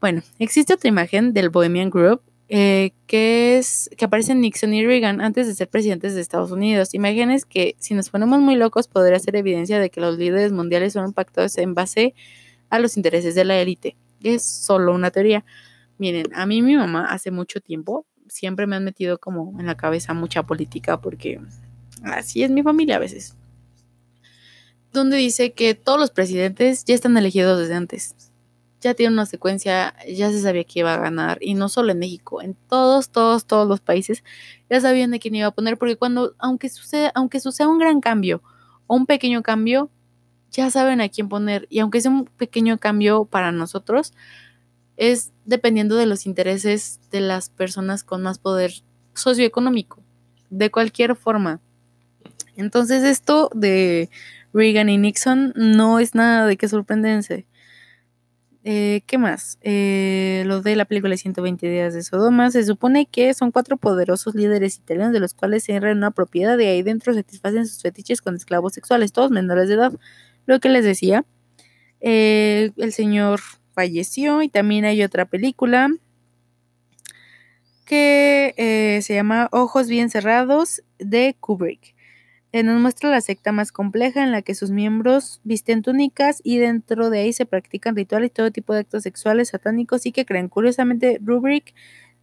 Bueno, 0.01 0.23
existe 0.39 0.75
otra 0.75 0.89
imagen 0.89 1.33
del 1.33 1.51
Bohemian 1.51 1.91
Group 1.91 2.23
eh, 2.53 2.95
que 3.07 3.59
es 3.59 3.89
que 3.97 4.05
aparecen 4.05 4.41
Nixon 4.41 4.75
y 4.75 4.85
Reagan 4.85 5.21
antes 5.21 5.47
de 5.47 5.55
ser 5.55 5.69
presidentes 5.69 6.17
de 6.17 6.21
Estados 6.21 6.51
Unidos. 6.51 6.95
Imágenes 6.95 7.45
que, 7.45 7.77
si 7.79 7.95
nos 7.95 8.11
ponemos 8.11 8.41
muy 8.41 8.57
locos, 8.57 8.89
podría 8.89 9.21
ser 9.21 9.37
evidencia 9.37 9.79
de 9.79 9.89
que 9.89 10.01
los 10.01 10.19
líderes 10.19 10.51
mundiales 10.51 10.95
son 10.95 11.13
pactados 11.13 11.57
en 11.59 11.75
base 11.75 12.13
a 12.69 12.81
los 12.81 12.97
intereses 12.97 13.37
de 13.37 13.45
la 13.45 13.61
élite. 13.61 13.97
Es 14.25 14.45
solo 14.45 14.93
una 14.93 15.13
teoría. 15.13 15.45
Miren, 15.99 16.27
a 16.35 16.45
mí 16.45 16.61
mi 16.61 16.75
mamá 16.75 17.07
hace 17.13 17.31
mucho 17.31 17.61
tiempo 17.61 18.05
siempre 18.29 18.67
me 18.67 18.75
han 18.75 18.85
metido 18.85 19.19
como 19.19 19.59
en 19.61 19.67
la 19.67 19.77
cabeza 19.77 20.13
mucha 20.13 20.43
política 20.43 21.01
porque 21.01 21.41
así 22.03 22.43
es 22.43 22.51
mi 22.51 22.65
familia 22.65 22.97
a 22.97 22.99
veces. 22.99 23.37
Donde 24.93 25.19
dice 25.19 25.53
que 25.53 25.77
todos 25.77 26.01
los 26.01 26.11
presidentes 26.11 26.85
ya 26.85 26.97
están 26.97 27.17
elegidos 27.17 27.61
desde 27.61 27.75
antes. 27.75 28.17
Ya 28.81 28.95
tiene 28.95 29.13
una 29.13 29.27
secuencia, 29.27 29.95
ya 30.09 30.31
se 30.31 30.41
sabía 30.41 30.65
que 30.65 30.81
iba 30.81 30.95
a 30.95 30.99
ganar. 30.99 31.39
Y 31.41 31.55
no 31.55 31.69
solo 31.69 31.93
en 31.93 31.99
México, 31.99 32.41
en 32.41 32.55
todos, 32.69 33.11
todos, 33.11 33.45
todos 33.45 33.69
los 33.69 33.81
países 33.81 34.25
ya 34.71 34.81
sabían 34.81 35.11
de 35.11 35.19
quién 35.19 35.35
iba 35.35 35.49
a 35.49 35.51
poner. 35.51 35.77
Porque 35.77 35.97
cuando, 35.97 36.35
aunque 36.39 36.69
suceda, 36.69 37.13
aunque 37.15 37.41
suceda 37.41 37.69
un 37.69 37.79
gran 37.79 38.01
cambio 38.01 38.43
o 38.87 38.97
un 38.97 39.07
pequeño 39.07 39.43
cambio, 39.43 39.91
ya 40.51 40.71
saben 40.71 41.01
a 41.01 41.09
quién 41.09 41.29
poner. 41.29 41.67
Y 41.71 41.81
aunque 41.81 42.01
sea 42.01 42.11
un 42.11 42.25
pequeño 42.25 42.79
cambio 42.79 43.25
para 43.25 43.53
nosotros, 43.53 44.13
es 44.97 45.33
dependiendo 45.45 45.97
de 45.97 46.07
los 46.07 46.27
intereses 46.27 47.01
de 47.11 47.21
las 47.21 47.49
personas 47.49 48.05
con 48.05 48.23
más 48.23 48.39
poder 48.39 48.73
socioeconómico, 49.15 50.03
de 50.51 50.71
cualquier 50.71 51.17
forma. 51.17 51.61
Entonces 52.57 53.03
esto 53.03 53.51
de 53.55 54.11
Reagan 54.53 54.89
y 54.89 54.99
Nixon 54.99 55.53
no 55.57 55.99
es 55.99 56.15
nada 56.15 56.47
de 56.47 56.57
que 56.57 56.69
sorprendense. 56.69 57.47
Eh, 58.63 59.03
¿Qué 59.07 59.17
más? 59.17 59.59
Eh, 59.63 60.43
lo 60.47 60.61
de 60.61 60.77
la 60.77 60.85
película 60.85 61.17
120 61.17 61.67
días 61.69 61.95
de 61.95 62.03
Sodoma. 62.03 62.51
Se 62.51 62.65
supone 62.65 63.07
que 63.07 63.33
son 63.33 63.53
cuatro 63.53 63.77
poderosos 63.79 64.35
líderes 64.35 64.77
italianos 64.77 65.13
de 65.15 65.21
los 65.21 65.33
cuales 65.35 65.65
se 65.65 65.73
entra 65.75 65.91
en 65.91 65.99
una 65.99 66.11
propiedad 66.11 66.59
y 66.59 66.65
ahí 66.65 66.83
dentro 66.83 67.15
satisfacen 67.15 67.67
sus 67.67 67.81
fetiches 67.83 68.21
con 68.21 68.37
esclavos 68.37 68.75
sexuales, 68.75 69.13
todos 69.13 69.31
menores 69.31 69.69
de 69.69 69.75
edad. 69.75 69.93
Lo 70.47 70.61
que 70.61 70.69
les 70.69 70.85
decía, 70.85 71.25
eh, 72.01 72.73
el 72.77 72.93
señor 72.93 73.41
falleció 73.75 74.43
y 74.43 74.49
también 74.49 74.85
hay 74.85 75.03
otra 75.03 75.25
película 75.25 75.91
que 77.87 78.55
eh, 78.57 79.01
se 79.03 79.15
llama 79.15 79.49
Ojos 79.53 79.89
bien 79.89 80.11
cerrados 80.11 80.83
de 80.99 81.35
Kubrick. 81.41 81.95
Eh, 82.53 82.65
nos 82.65 82.81
muestra 82.81 83.11
la 83.11 83.21
secta 83.21 83.53
más 83.53 83.71
compleja 83.71 84.25
en 84.25 84.33
la 84.33 84.43
que 84.43 84.57
sus 84.57 84.73
miembros 84.73 85.41
visten 85.45 85.83
túnicas 85.83 86.41
y 86.43 86.59
dentro 86.59 87.09
de 87.09 87.21
ahí 87.21 87.33
se 87.33 87.47
practican 87.47 87.95
rituales 87.95 88.31
y 88.31 88.35
todo 88.35 88.51
tipo 88.51 88.73
de 88.75 88.81
actos 88.81 89.05
sexuales 89.05 89.51
satánicos 89.51 90.05
y 90.05 90.13
que 90.13 90.25
creen. 90.27 90.49
Curiosamente, 90.49 91.21
Kubrick 91.25 91.75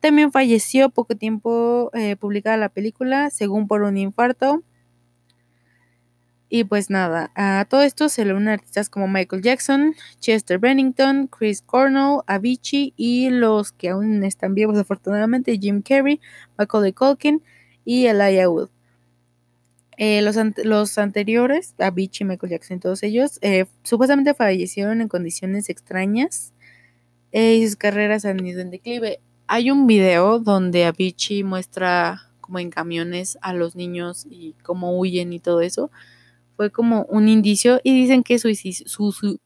también 0.01 0.32
falleció 0.34 0.89
poco 0.89 1.15
tiempo 1.15 1.91
eh, 1.93 2.17
publicada 2.17 2.57
la 2.57 2.69
película, 2.69 3.30
según 3.30 3.67
por 3.67 3.84
un 3.84 3.97
infarto. 3.97 4.63
Y 6.49 6.63
pues 6.63 6.89
nada, 6.89 7.32
a 7.36 7.65
todo 7.69 7.82
esto 7.82 8.07
se 8.07 8.23
le 8.23 8.34
unen 8.34 8.49
artistas 8.49 8.89
como 8.89 9.07
Michael 9.07 9.41
Jackson, 9.41 9.95
Chester 10.19 10.59
Bennington, 10.59 11.28
Chris 11.28 11.61
Cornell, 11.61 12.19
Avicii 12.25 12.93
y 12.95 13.30
los 13.30 13.73
que 13.73 13.89
aún 13.89 14.23
están 14.23 14.55
vivos 14.55 14.78
afortunadamente, 14.78 15.57
Jim 15.57 15.82
Carrey, 15.82 16.21
Michael 16.57 16.93
Culkin 16.93 17.43
y 17.84 18.05
Elijah 18.05 18.49
Wood. 18.49 18.76
Eh, 19.99 20.21
los, 20.21 20.35
los, 20.63 20.97
anteriores, 20.99 21.73
Avicii, 21.79 22.23
Michael 22.23 22.51
Jackson, 22.51 22.79
todos 22.79 23.01
ellos, 23.01 23.39
eh, 23.41 23.65
supuestamente 23.81 24.35
fallecieron 24.35 25.01
en 25.01 25.07
condiciones 25.07 25.69
extrañas 25.69 26.53
eh, 27.31 27.55
y 27.55 27.65
sus 27.65 27.77
carreras 27.77 28.23
han 28.23 28.45
ido 28.45 28.61
en 28.61 28.69
declive. 28.69 29.19
Hay 29.47 29.71
un 29.71 29.87
video 29.87 30.37
donde 30.37 30.85
Avicii 30.85 31.43
muestra 31.43 32.29
como 32.41 32.59
en 32.59 32.69
camiones 32.69 33.39
a 33.41 33.53
los 33.53 33.75
niños 33.75 34.27
y 34.29 34.53
cómo 34.61 34.99
huyen 34.99 35.33
y 35.33 35.39
todo 35.39 35.61
eso 35.61 35.89
fue 36.55 36.71
como 36.71 37.03
un 37.09 37.27
indicio 37.27 37.79
y 37.83 37.99
dicen 37.99 38.23
que 38.23 38.37
su, 38.37 38.53
su, 38.53 39.39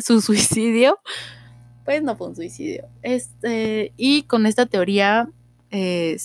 su 0.00 0.20
suicidio, 0.20 1.00
pues 1.84 2.02
no 2.02 2.16
fue 2.16 2.28
un 2.28 2.36
suicidio. 2.36 2.86
Este, 3.02 3.92
y 3.96 4.22
con 4.22 4.46
esta 4.46 4.66
teoría 4.66 5.30
eh, 5.70 6.16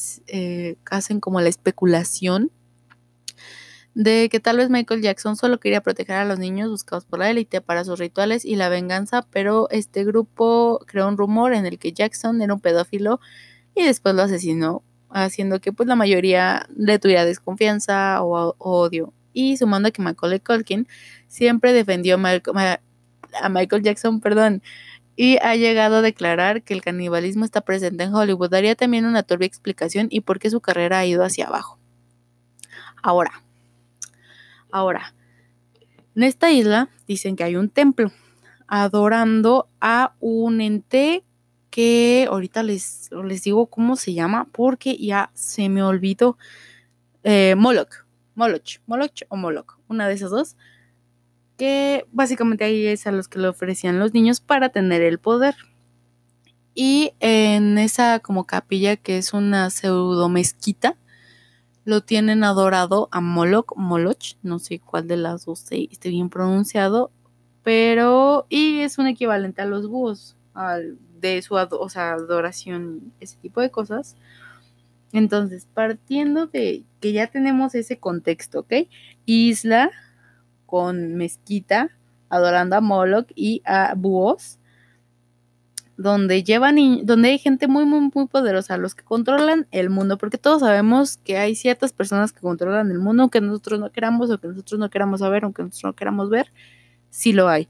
hacen 0.86 1.20
como 1.20 1.42
la 1.42 1.50
especulación 1.50 2.52
de 3.96 4.30
que 4.30 4.40
tal 4.40 4.58
vez 4.58 4.70
Michael 4.70 5.02
Jackson 5.02 5.36
solo 5.36 5.60
quería 5.60 5.82
proteger 5.82 6.16
a 6.16 6.26
los 6.26 6.40
niños 6.40 6.70
buscados 6.70 7.06
por 7.06 7.20
la 7.20 7.30
élite 7.30 7.62
para 7.62 7.84
sus 7.84 8.00
rituales 8.00 8.44
y 8.46 8.56
la 8.56 8.70
venganza, 8.70 9.26
pero 9.32 9.70
este 9.70 10.04
grupo 10.04 10.80
creó 10.88 11.08
un 11.08 11.18
rumor 11.18 11.54
en 11.54 11.66
el 11.66 11.78
que 11.78 11.94
Jackson 11.94 12.42
era 12.42 12.54
un 12.54 12.60
pedófilo 12.60 13.20
y 13.76 13.84
después 13.84 14.16
lo 14.16 14.24
asesinó, 14.24 14.84
haciendo 15.10 15.60
que 15.62 15.72
pues 15.72 15.88
la 15.88 15.96
mayoría 15.96 16.68
le 16.76 16.98
tuviera 17.00 17.26
desconfianza 17.26 18.24
o 18.24 18.56
odio 18.58 19.14
y 19.34 19.58
sumando 19.58 19.92
que 19.92 20.02
Macaulay 20.02 20.40
Culkin 20.40 20.88
siempre 21.28 21.74
defendió 21.74 22.16
a 22.16 23.50
Michael 23.50 23.84
Jackson, 23.84 24.22
perdón, 24.22 24.62
y 25.16 25.38
ha 25.38 25.56
llegado 25.56 25.98
a 25.98 26.02
declarar 26.02 26.64
que 26.64 26.74
el 26.74 26.82
canibalismo 26.82 27.46
está 27.46 27.62
presente 27.62 28.04
en 28.04 28.14
Hollywood. 28.14 28.50
Daría 28.50 28.76
también 28.76 29.06
una 29.06 29.24
turbia 29.24 29.46
explicación 29.46 30.08
y 30.10 30.22
por 30.22 30.40
qué 30.40 30.50
su 30.50 30.62
carrera 30.62 31.00
ha 31.00 31.06
ido 31.06 31.24
hacia 31.24 31.48
abajo. 31.48 31.78
Ahora, 33.02 33.44
ahora, 34.74 35.14
en 36.16 36.24
esta 36.24 36.52
isla 36.52 36.90
dicen 37.08 37.36
que 37.36 37.44
hay 37.44 37.56
un 37.56 37.70
templo 37.70 38.12
adorando 38.68 39.70
a 39.80 40.16
un 40.20 40.60
ente 40.60 41.24
que 41.70 42.28
ahorita 42.30 42.64
les, 42.64 43.10
les 43.24 43.44
digo 43.44 43.68
cómo 43.68 43.96
se 43.96 44.14
llama 44.14 44.48
porque 44.52 44.98
ya 44.98 45.32
se 45.34 45.70
me 45.70 45.82
olvidó. 45.82 46.38
Eh, 47.24 47.56
Moloch. 47.58 48.04
Moloch, 48.36 48.80
Moloch 48.88 49.22
o 49.30 49.36
Moloch, 49.36 49.78
una 49.88 50.08
de 50.08 50.16
esas 50.16 50.32
dos, 50.32 50.58
que 51.56 52.06
básicamente 52.12 52.64
ahí 52.64 52.88
es 52.88 53.06
a 53.06 53.12
los 53.12 53.28
que 53.28 53.40
le 53.40 53.48
ofrecían 53.48 54.00
los 54.00 54.14
niños 54.14 54.42
para 54.42 54.70
tener 54.70 55.04
el 55.04 55.20
poder. 55.20 55.56
Y 56.74 57.14
en 57.20 57.78
esa 57.78 58.20
como 58.20 58.46
capilla 58.46 58.96
que 58.96 59.20
es 59.20 59.34
una 59.34 59.70
pseudo 59.70 60.30
mezquita, 60.30 60.98
lo 61.86 62.02
tienen 62.02 62.44
adorado 62.44 63.10
a 63.12 63.22
Moloch, 63.22 63.76
Moloch, 63.76 64.36
no 64.42 64.60
sé 64.60 64.80
cuál 64.80 65.08
de 65.08 65.18
las 65.18 65.46
dos 65.46 65.66
esté 65.72 66.10
bien 66.10 66.30
pronunciado, 66.30 67.12
pero 67.64 68.46
y 68.50 68.80
es 68.80 68.98
un 68.98 69.08
equivalente 69.08 69.62
a 69.62 69.66
los 69.66 69.88
búhos, 69.88 70.36
de 71.20 71.42
su 71.42 71.58
adoración, 71.58 73.14
ese 73.20 73.38
tipo 73.38 73.62
de 73.62 73.72
cosas. 73.72 74.16
Entonces, 75.14 75.68
partiendo 75.74 76.48
de 76.48 76.84
que 77.00 77.14
ya 77.14 77.28
tenemos 77.28 77.76
ese 77.76 77.98
contexto, 77.98 78.62
¿ok? 78.62 78.74
Isla 79.26 79.92
con 80.66 81.16
mezquita, 81.16 81.92
adorando 82.30 82.76
a 82.76 82.82
Moloch 82.82 83.32
y 83.36 83.62
a 83.66 83.94
búhos, 83.96 84.60
donde 85.98 86.44
llevan 86.44 87.06
donde 87.06 87.30
hay 87.30 87.38
gente 87.38 87.68
muy, 87.68 87.86
muy, 87.86 88.10
muy 88.14 88.28
poderosa, 88.28 88.78
los 88.78 88.96
que 88.96 89.04
controlan 89.04 89.68
el 89.72 89.90
mundo, 89.90 90.18
porque 90.18 90.38
todos 90.38 90.62
sabemos 90.62 91.18
que 91.18 91.38
hay 91.38 91.56
ciertas 91.56 91.94
personas 91.94 92.34
que 92.34 92.42
controlan 92.42 92.90
el 92.92 93.00
mundo, 93.00 93.24
aunque 93.24 93.42
nosotros 93.42 93.80
no 93.80 93.92
queramos, 93.92 94.30
o 94.30 94.40
que 94.40 94.48
nosotros 94.48 94.80
no 94.80 94.90
queramos 94.90 95.20
saber, 95.20 95.44
aunque 95.44 95.64
nosotros 95.64 95.92
no 95.92 95.96
queramos 95.96 96.30
ver, 96.30 96.52
sí 97.10 97.34
lo 97.34 97.48
hay. 97.48 97.68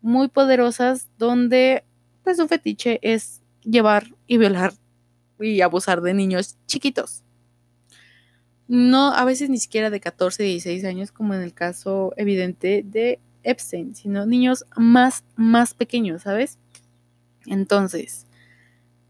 Muy 0.00 0.28
poderosas, 0.28 1.08
donde 1.18 1.84
pues 2.22 2.36
su 2.36 2.48
fetiche 2.48 2.98
es 3.02 3.42
llevar 3.62 4.06
y 4.26 4.38
violar 4.38 4.72
y 5.40 5.60
abusar 5.60 6.00
de 6.00 6.14
niños 6.14 6.56
chiquitos. 6.66 7.22
No, 8.68 9.12
a 9.12 9.24
veces 9.24 9.48
ni 9.48 9.58
siquiera 9.58 9.90
de 9.90 10.00
14, 10.00 10.42
16 10.42 10.84
años, 10.84 11.12
como 11.12 11.34
en 11.34 11.42
el 11.42 11.52
caso 11.52 12.12
evidente 12.16 12.82
de 12.84 13.20
Epstein, 13.44 13.94
sino 13.94 14.26
niños 14.26 14.64
más, 14.76 15.24
más 15.36 15.72
pequeños, 15.74 16.22
¿sabes? 16.22 16.58
Entonces, 17.46 18.26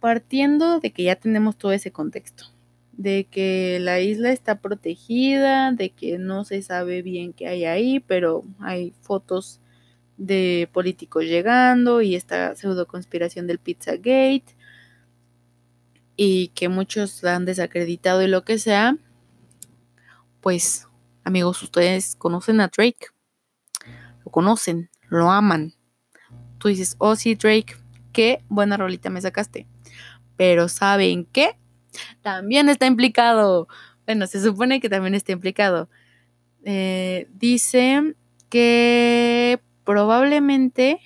partiendo 0.00 0.80
de 0.80 0.92
que 0.92 1.04
ya 1.04 1.16
tenemos 1.16 1.56
todo 1.56 1.72
ese 1.72 1.90
contexto, 1.90 2.44
de 2.92 3.24
que 3.30 3.78
la 3.80 4.00
isla 4.00 4.32
está 4.32 4.60
protegida, 4.60 5.72
de 5.72 5.90
que 5.90 6.18
no 6.18 6.44
se 6.44 6.62
sabe 6.62 7.02
bien 7.02 7.32
qué 7.32 7.48
hay 7.48 7.64
ahí, 7.64 8.00
pero 8.00 8.44
hay 8.60 8.94
fotos 9.02 9.60
de 10.16 10.68
políticos 10.72 11.24
llegando 11.24 12.00
y 12.00 12.14
esta 12.14 12.54
pseudo 12.56 12.86
conspiración 12.86 13.46
del 13.46 13.58
Pizzagate 13.58 14.56
y 16.16 16.48
que 16.48 16.68
muchos 16.68 17.22
la 17.22 17.36
han 17.36 17.44
desacreditado 17.44 18.22
y 18.22 18.28
lo 18.28 18.42
que 18.44 18.58
sea, 18.58 18.96
pues 20.40 20.88
amigos, 21.24 21.62
ustedes 21.62 22.16
conocen 22.16 22.60
a 22.60 22.68
Drake, 22.68 23.08
lo 24.24 24.30
conocen, 24.30 24.90
lo 25.08 25.30
aman. 25.30 25.74
Tú 26.58 26.68
dices, 26.68 26.96
oh 26.98 27.16
sí, 27.16 27.34
Drake, 27.34 27.76
qué 28.16 28.42
buena 28.48 28.78
rolita 28.78 29.10
me 29.10 29.20
sacaste. 29.20 29.66
Pero 30.38 30.70
¿saben 30.70 31.26
qué? 31.26 31.58
También 32.22 32.70
está 32.70 32.86
implicado. 32.86 33.68
Bueno, 34.06 34.26
se 34.26 34.42
supone 34.42 34.80
que 34.80 34.88
también 34.88 35.14
está 35.14 35.32
implicado. 35.32 35.90
Eh, 36.64 37.28
dice 37.34 38.14
que 38.48 39.60
probablemente 39.84 40.98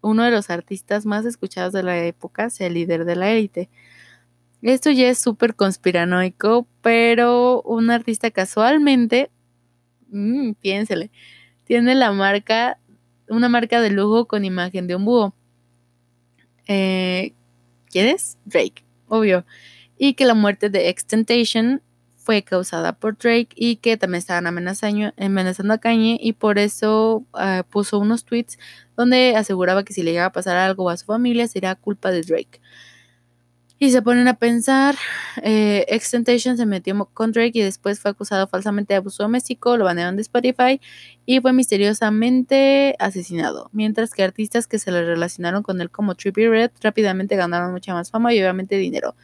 uno 0.00 0.22
de 0.22 0.30
los 0.30 0.48
artistas 0.48 1.06
más 1.06 1.24
escuchados 1.24 1.72
de 1.72 1.82
la 1.82 1.98
época 2.04 2.50
sea 2.50 2.68
el 2.68 2.74
líder 2.74 3.04
de 3.04 3.16
la 3.16 3.32
élite. 3.32 3.68
Esto 4.62 4.92
ya 4.92 5.08
es 5.08 5.18
súper 5.18 5.56
conspiranoico, 5.56 6.68
pero 6.82 7.62
un 7.62 7.90
artista 7.90 8.30
casualmente, 8.30 9.28
mmm, 10.08 10.52
piénsele, 10.52 11.10
tiene 11.64 11.96
la 11.96 12.12
marca, 12.12 12.78
una 13.28 13.48
marca 13.48 13.80
de 13.80 13.90
lujo 13.90 14.28
con 14.28 14.44
imagen 14.44 14.86
de 14.86 14.94
un 14.94 15.04
búho. 15.04 15.34
Eh, 16.66 17.34
¿Quién 17.90 18.08
es? 18.08 18.38
Drake, 18.44 18.84
obvio. 19.08 19.44
Y 19.98 20.14
que 20.14 20.24
la 20.24 20.34
muerte 20.34 20.70
de 20.70 20.88
Extentation 20.88 21.82
fue 22.16 22.42
causada 22.42 22.94
por 22.94 23.18
Drake 23.18 23.48
y 23.54 23.76
que 23.76 23.96
también 23.98 24.18
estaban 24.18 24.46
amenazando, 24.46 25.74
a 25.74 25.78
Kanye 25.78 26.18
y 26.20 26.32
por 26.32 26.58
eso 26.58 27.24
ah, 27.34 27.64
puso 27.70 27.98
unos 27.98 28.24
tweets 28.24 28.58
donde 28.96 29.36
aseguraba 29.36 29.84
que 29.84 29.92
si 29.92 30.02
le 30.02 30.12
llegaba 30.12 30.28
a 30.28 30.32
pasar 30.32 30.56
algo 30.56 30.88
a 30.88 30.96
su 30.96 31.04
familia 31.06 31.46
sería 31.48 31.74
culpa 31.74 32.10
de 32.10 32.22
Drake. 32.22 32.60
Y 33.84 33.90
se 33.90 34.00
ponen 34.00 34.28
a 34.28 34.38
pensar, 34.38 34.96
eh, 35.42 35.84
Extentation 35.88 36.56
se 36.56 36.64
metió 36.64 37.04
con 37.12 37.32
Drake 37.32 37.58
y 37.58 37.60
después 37.60 38.00
fue 38.00 38.12
acusado 38.12 38.46
falsamente 38.46 38.94
de 38.94 38.96
abuso 38.96 39.24
doméstico, 39.24 39.76
lo 39.76 39.84
banearon 39.84 40.16
de 40.16 40.22
Spotify 40.22 40.80
y 41.26 41.40
fue 41.40 41.52
misteriosamente 41.52 42.96
asesinado. 42.98 43.68
Mientras 43.74 44.12
que 44.12 44.22
artistas 44.22 44.66
que 44.66 44.78
se 44.78 44.90
le 44.90 45.04
relacionaron 45.04 45.62
con 45.62 45.82
él 45.82 45.90
como 45.90 46.14
Trippie 46.14 46.48
Red 46.48 46.70
rápidamente 46.80 47.36
ganaron 47.36 47.72
mucha 47.72 47.92
más 47.92 48.10
fama 48.10 48.32
y 48.32 48.40
obviamente 48.40 48.78
dinero. 48.78 49.16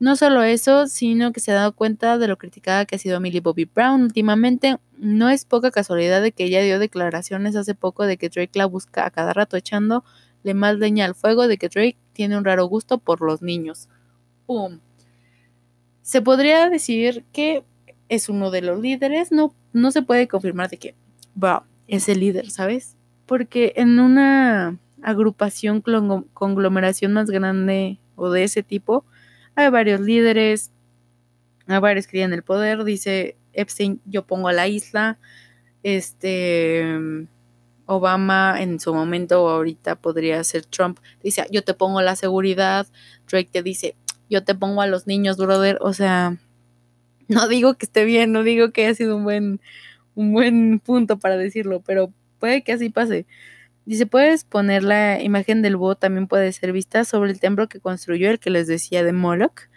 No 0.00 0.16
solo 0.16 0.42
eso, 0.42 0.88
sino 0.88 1.32
que 1.32 1.38
se 1.38 1.52
ha 1.52 1.54
dado 1.54 1.76
cuenta 1.76 2.18
de 2.18 2.26
lo 2.26 2.36
criticada 2.36 2.86
que 2.86 2.96
ha 2.96 2.98
sido 2.98 3.20
Millie 3.20 3.42
Bobby 3.42 3.70
Brown 3.72 4.02
últimamente. 4.02 4.78
No 4.98 5.30
es 5.30 5.44
poca 5.44 5.70
casualidad 5.70 6.20
de 6.20 6.32
que 6.32 6.46
ella 6.46 6.62
dio 6.62 6.80
declaraciones 6.80 7.54
hace 7.54 7.76
poco 7.76 8.06
de 8.06 8.16
que 8.16 8.28
Drake 8.28 8.58
la 8.58 8.66
busca 8.66 9.06
a 9.06 9.10
cada 9.10 9.32
rato 9.32 9.56
echando 9.56 10.04
le 10.42 10.54
más 10.54 10.78
leña 10.78 11.06
al 11.06 11.14
fuego 11.14 11.48
de 11.48 11.58
que 11.58 11.68
Drake 11.68 11.96
tiene 12.14 12.38
un 12.38 12.44
raro 12.44 12.64
gusto 12.66 12.96
por 12.98 13.20
los 13.20 13.42
niños. 13.42 13.88
¡Pum! 14.46 14.80
Se 16.00 16.22
podría 16.22 16.70
decir 16.70 17.24
que 17.32 17.64
es 18.08 18.28
uno 18.28 18.50
de 18.50 18.62
los 18.62 18.80
líderes, 18.80 19.32
no, 19.32 19.54
no 19.72 19.90
se 19.90 20.02
puede 20.02 20.28
confirmar 20.28 20.70
de 20.70 20.78
que 20.78 20.94
va, 21.42 21.66
es 21.88 22.08
el 22.08 22.20
líder, 22.20 22.50
¿sabes? 22.50 22.96
Porque 23.26 23.72
en 23.76 23.98
una 23.98 24.78
agrupación, 25.02 25.82
conglomeración 26.32 27.12
más 27.12 27.30
grande 27.30 27.98
o 28.16 28.30
de 28.30 28.44
ese 28.44 28.62
tipo, 28.62 29.04
hay 29.54 29.70
varios 29.70 30.00
líderes, 30.00 30.70
hay 31.66 31.78
varios 31.78 32.06
que 32.06 32.12
tienen 32.12 32.34
el 32.34 32.42
poder, 32.42 32.84
dice 32.84 33.36
Epstein, 33.52 34.00
yo 34.04 34.26
pongo 34.26 34.48
a 34.48 34.52
la 34.52 34.68
isla, 34.68 35.18
este, 35.82 37.26
Obama 37.86 38.56
en 38.60 38.80
su 38.80 38.94
momento 38.94 39.42
o 39.44 39.48
ahorita 39.48 39.96
podría 39.96 40.42
ser 40.44 40.64
Trump, 40.64 40.98
dice, 41.22 41.46
yo 41.50 41.62
te 41.62 41.74
pongo 41.74 42.00
la 42.02 42.16
seguridad, 42.16 42.86
Drake 43.30 43.50
te 43.52 43.62
dice, 43.62 43.96
yo 44.30 44.44
te 44.44 44.54
pongo 44.54 44.80
a 44.82 44.86
los 44.86 45.06
niños, 45.06 45.36
brother, 45.36 45.78
o 45.80 45.92
sea, 45.92 46.36
no 47.28 47.48
digo 47.48 47.74
que 47.74 47.86
esté 47.86 48.04
bien, 48.04 48.32
no 48.32 48.42
digo 48.42 48.70
que 48.72 48.86
haya 48.86 48.94
sido 48.94 49.16
un 49.16 49.24
buen, 49.24 49.60
un 50.14 50.32
buen 50.32 50.80
punto 50.80 51.18
para 51.18 51.36
decirlo, 51.36 51.80
pero 51.80 52.12
puede 52.38 52.62
que 52.62 52.72
así 52.72 52.90
pase. 52.90 53.26
Dice, 53.86 54.06
puedes 54.06 54.44
poner 54.44 54.82
la 54.82 55.22
imagen 55.22 55.60
del 55.60 55.76
búho, 55.76 55.94
también 55.96 56.26
puede 56.26 56.52
ser 56.52 56.72
vista 56.72 57.04
sobre 57.04 57.30
el 57.32 57.40
templo 57.40 57.68
que 57.68 57.80
construyó, 57.80 58.30
el 58.30 58.38
que 58.38 58.50
les 58.50 58.66
decía 58.66 59.04
de 59.04 59.12
Moloch, 59.12 59.68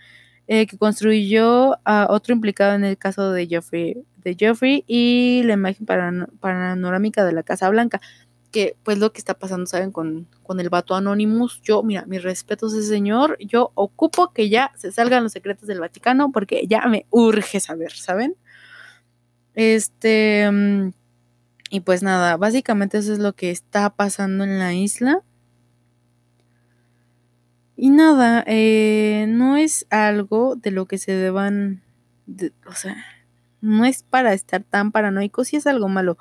eh, 0.47 0.65
que 0.65 0.77
construyó 0.77 1.77
a 1.83 2.07
otro 2.09 2.33
implicado 2.33 2.73
en 2.75 2.85
el 2.85 2.97
caso 2.97 3.31
de 3.31 3.47
Jeffrey, 3.47 3.97
Jeffrey 4.35 4.83
y 4.87 5.41
la 5.45 5.53
imagen 5.53 5.85
panorámica 5.85 7.25
de 7.25 7.33
la 7.33 7.43
Casa 7.43 7.69
Blanca, 7.69 8.01
que 8.51 8.75
pues 8.83 8.97
lo 8.97 9.11
que 9.11 9.19
está 9.19 9.33
pasando, 9.33 9.65
¿saben? 9.65 9.91
Con, 9.91 10.27
con 10.43 10.59
el 10.59 10.69
vato 10.69 10.95
Anonymous. 10.95 11.61
Yo, 11.61 11.83
mira, 11.83 12.05
mis 12.05 12.23
respetos 12.23 12.73
a 12.73 12.77
ese 12.77 12.87
señor, 12.87 13.37
yo 13.39 13.71
ocupo 13.75 14.31
que 14.33 14.49
ya 14.49 14.71
se 14.75 14.91
salgan 14.91 15.23
los 15.23 15.33
secretos 15.33 15.67
del 15.67 15.79
Vaticano 15.79 16.31
porque 16.31 16.65
ya 16.67 16.87
me 16.87 17.05
urge 17.09 17.59
saber, 17.59 17.91
¿saben? 17.91 18.35
Este... 19.53 20.49
Mm, 20.51 20.91
y 21.69 21.81
pues 21.81 22.01
nada, 22.01 22.37
básicamente 22.37 22.97
eso 22.97 23.11
es 23.13 23.19
lo 23.19 23.33
que 23.33 23.51
está 23.51 23.89
pasando 23.89 24.43
en 24.43 24.57
la 24.59 24.73
isla. 24.73 25.21
Y 27.75 27.89
nada, 27.89 28.43
eh, 28.47 29.25
no 29.27 29.57
es 29.57 29.85
algo 29.89 30.55
de 30.55 30.71
lo 30.71 30.87
que 30.87 30.97
se 30.97 31.11
deban, 31.11 31.83
o 32.65 32.71
sea, 32.71 32.95
no 33.61 33.85
es 33.85 34.03
para 34.03 34.33
estar 34.33 34.63
tan 34.63 34.91
paranoicos, 34.91 35.49
sí 35.49 35.57
es 35.57 35.67
algo 35.67 35.89
malo, 35.89 36.17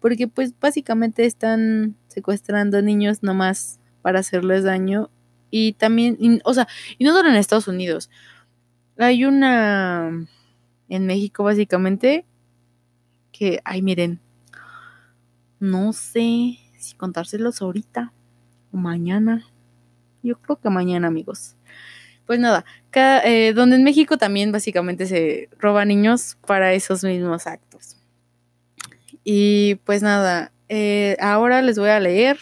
porque 0.00 0.28
pues 0.28 0.54
básicamente 0.58 1.26
están 1.26 1.96
secuestrando 2.08 2.82
niños 2.82 3.22
nomás 3.22 3.80
para 4.02 4.20
hacerles 4.20 4.64
daño 4.64 5.10
y 5.50 5.74
también, 5.74 6.40
o 6.44 6.54
sea, 6.54 6.68
y 6.98 7.04
no 7.04 7.12
solo 7.12 7.28
en 7.28 7.36
Estados 7.36 7.68
Unidos, 7.68 8.10
hay 8.98 9.24
una 9.24 10.10
en 10.88 11.06
México 11.06 11.44
básicamente 11.44 12.26
que, 13.32 13.60
ay 13.64 13.82
miren, 13.82 14.20
no 15.60 15.92
sé 15.92 16.58
si 16.78 16.94
contárselos 16.96 17.62
ahorita 17.62 18.12
o 18.72 18.76
mañana. 18.76 19.46
Yo 20.22 20.40
creo 20.40 20.60
que 20.60 20.70
mañana, 20.70 21.08
amigos. 21.08 21.56
Pues 22.30 22.38
nada, 22.38 22.64
eh, 22.94 23.52
donde 23.56 23.74
en 23.74 23.82
México 23.82 24.16
también 24.16 24.52
básicamente 24.52 25.06
se 25.06 25.48
roba 25.58 25.84
niños 25.84 26.38
para 26.46 26.74
esos 26.74 27.02
mismos 27.02 27.48
actos. 27.48 27.96
Y 29.24 29.80
pues 29.84 30.00
nada, 30.00 30.52
eh, 30.68 31.16
ahora 31.18 31.60
les 31.60 31.76
voy 31.76 31.88
a 31.88 31.98
leer, 31.98 32.38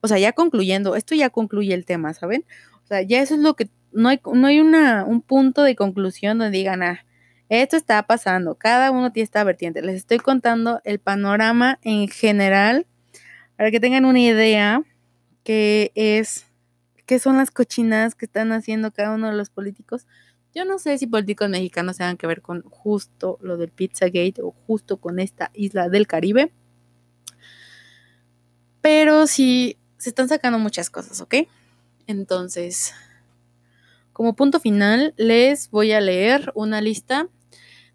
o 0.00 0.08
sea, 0.08 0.18
ya 0.18 0.32
concluyendo, 0.32 0.96
esto 0.96 1.14
ya 1.14 1.28
concluye 1.28 1.74
el 1.74 1.84
tema, 1.84 2.14
¿saben? 2.14 2.46
O 2.84 2.86
sea, 2.86 3.02
ya 3.02 3.20
eso 3.20 3.34
es 3.34 3.40
lo 3.40 3.52
que, 3.52 3.68
no 3.92 4.08
hay, 4.08 4.18
no 4.32 4.46
hay 4.46 4.60
una, 4.60 5.04
un 5.04 5.20
punto 5.20 5.62
de 5.62 5.76
conclusión 5.76 6.38
donde 6.38 6.56
digan, 6.56 6.82
ah, 6.82 7.04
esto 7.50 7.76
está 7.76 8.02
pasando, 8.04 8.54
cada 8.54 8.90
uno 8.90 9.12
tiene 9.12 9.24
esta 9.24 9.44
vertiente. 9.44 9.82
Les 9.82 9.96
estoy 9.96 10.20
contando 10.20 10.80
el 10.84 11.00
panorama 11.00 11.78
en 11.82 12.08
general 12.08 12.86
para 13.58 13.70
que 13.70 13.78
tengan 13.78 14.06
una 14.06 14.20
idea 14.20 14.82
qué 15.44 15.92
es, 15.94 16.47
qué 17.08 17.18
son 17.18 17.38
las 17.38 17.50
cochinadas 17.50 18.14
que 18.14 18.26
están 18.26 18.52
haciendo 18.52 18.92
cada 18.92 19.14
uno 19.14 19.30
de 19.30 19.36
los 19.36 19.48
políticos. 19.48 20.06
Yo 20.54 20.66
no 20.66 20.78
sé 20.78 20.98
si 20.98 21.06
políticos 21.06 21.48
mexicanos 21.48 21.96
tengan 21.96 22.18
que 22.18 22.26
ver 22.26 22.42
con 22.42 22.60
justo 22.62 23.38
lo 23.40 23.56
del 23.56 23.70
Pizzagate 23.70 24.42
o 24.42 24.50
justo 24.66 24.98
con 24.98 25.18
esta 25.18 25.50
isla 25.54 25.88
del 25.88 26.06
Caribe. 26.06 26.52
Pero 28.82 29.26
sí, 29.26 29.78
se 29.96 30.10
están 30.10 30.28
sacando 30.28 30.58
muchas 30.58 30.90
cosas, 30.90 31.22
¿ok? 31.22 31.34
Entonces, 32.06 32.92
como 34.12 34.36
punto 34.36 34.60
final, 34.60 35.14
les 35.16 35.70
voy 35.70 35.92
a 35.92 36.02
leer 36.02 36.52
una 36.54 36.82
lista 36.82 37.26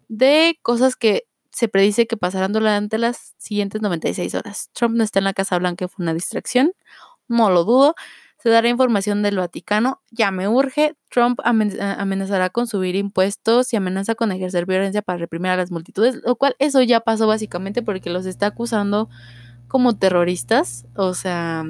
de 0.08 0.58
cosas 0.60 0.96
que 0.96 1.28
se 1.52 1.68
predice 1.68 2.08
que 2.08 2.16
pasarán 2.16 2.52
durante 2.52 2.98
las 2.98 3.34
siguientes 3.38 3.80
96 3.80 4.34
horas. 4.34 4.70
Trump 4.72 4.96
no 4.96 5.04
está 5.04 5.20
en 5.20 5.26
la 5.26 5.34
Casa 5.34 5.56
Blanca, 5.56 5.86
fue 5.86 6.02
una 6.02 6.14
distracción, 6.14 6.72
no 7.28 7.50
lo 7.50 7.62
dudo. 7.62 7.94
Se 8.44 8.50
dará 8.50 8.68
información 8.68 9.22
del 9.22 9.38
Vaticano, 9.38 10.02
ya 10.10 10.30
me 10.30 10.46
urge. 10.48 10.94
Trump 11.08 11.40
amenazará 11.42 12.50
con 12.50 12.66
subir 12.66 12.94
impuestos 12.94 13.72
y 13.72 13.76
amenaza 13.76 14.14
con 14.14 14.30
ejercer 14.32 14.66
violencia 14.66 15.00
para 15.00 15.18
reprimir 15.18 15.50
a 15.50 15.56
las 15.56 15.70
multitudes, 15.70 16.20
lo 16.24 16.36
cual 16.36 16.54
eso 16.58 16.82
ya 16.82 17.00
pasó 17.00 17.26
básicamente 17.26 17.82
porque 17.82 18.10
los 18.10 18.26
está 18.26 18.48
acusando 18.48 19.08
como 19.66 19.96
terroristas, 19.96 20.84
o 20.94 21.14
sea, 21.14 21.64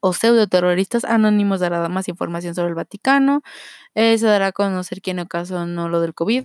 o 0.00 0.12
pseudo 0.12 0.48
terroristas 0.48 1.04
anónimos 1.04 1.60
dará 1.60 1.88
más 1.88 2.08
información 2.08 2.54
sobre 2.54 2.70
el 2.70 2.74
Vaticano, 2.74 3.42
eh, 3.94 4.18
se 4.18 4.26
dará 4.26 4.48
a 4.48 4.52
conocer 4.52 5.00
quién 5.00 5.20
ocasionó 5.20 5.88
lo 5.88 6.00
del 6.00 6.14
COVID 6.14 6.44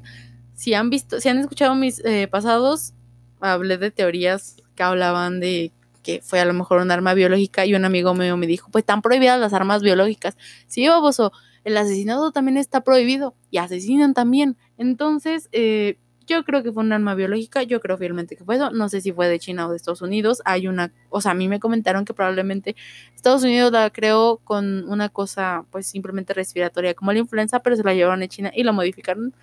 si 0.54 0.74
han 0.74 0.90
visto, 0.90 1.20
si 1.20 1.30
han 1.30 1.40
escuchado 1.40 1.76
mis 1.76 2.04
eh, 2.06 2.28
pasados, 2.28 2.94
hablé 3.42 3.78
de 3.78 3.92
teorías 3.92 4.58
que 4.76 4.84
hablaban 4.84 5.40
de 5.40 5.74
que 6.04 6.22
fue 6.22 6.40
a 6.40 6.46
lo 6.46 6.54
mejor 6.54 6.82
un 6.82 6.92
arma 6.92 7.14
biológica 7.16 7.66
y 7.66 7.74
un 7.76 7.86
amigo 7.86 8.14
mío 8.14 8.38
me 8.38 8.48
dijo, 8.48 8.70
pues 8.72 8.84
están 8.84 9.02
prohibidas 9.02 9.40
las 9.40 9.54
armas 9.54 9.82
biológicas. 9.82 10.38
Sí, 10.68 10.88
baboso, 10.88 11.32
el 11.64 11.78
asesinato 11.78 12.32
también 12.32 12.58
está 12.58 12.82
prohibido 12.82 13.36
y 13.50 13.58
asesinan 13.58 14.14
también. 14.14 14.58
Entonces, 14.78 15.50
eh, 15.52 15.98
Yo 16.26 16.46
creo 16.46 16.64
que 16.64 16.72
fue 16.72 16.84
un 16.84 16.94
arma 16.94 17.16
biológica, 17.16 17.64
yo 17.64 17.82
creo 17.82 17.98
fielmente 17.98 18.38
que 18.38 18.46
fue 18.46 18.56
eso. 18.56 18.72
No 18.72 18.88
sé 18.88 19.02
si 19.02 19.12
fue 19.12 19.28
de 19.28 19.40
China 19.40 19.68
o 19.68 19.72
de 19.72 19.76
Estados 19.76 20.02
Unidos. 20.02 20.42
Hay 20.46 20.68
una, 20.70 20.94
o 21.10 21.20
sea, 21.20 21.32
a 21.32 21.36
mí 21.36 21.50
me 21.50 21.60
comentaron 21.60 22.06
que 22.06 22.14
probablemente 22.14 22.76
Estados 23.16 23.44
Unidos 23.44 23.74
la 23.74 23.90
creó 23.90 24.40
con 24.46 24.86
una 24.90 25.10
cosa, 25.10 25.66
pues 25.70 25.86
simplemente 25.88 26.34
respiratoria, 26.34 26.94
como 26.94 27.12
la 27.12 27.20
influenza, 27.20 27.60
pero 27.60 27.76
se 27.76 27.84
la 27.84 27.94
llevaron 27.94 28.24
a 28.24 28.28
China 28.30 28.52
y 28.56 28.64
la 28.64 28.72
modificaron. 28.72 29.36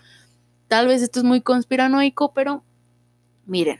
Tal 0.69 0.87
vez 0.89 1.03
esto 1.03 1.21
es 1.21 1.25
muy 1.25 1.43
conspiranoico, 1.43 2.33
pero 2.35 2.65
miren, 3.47 3.79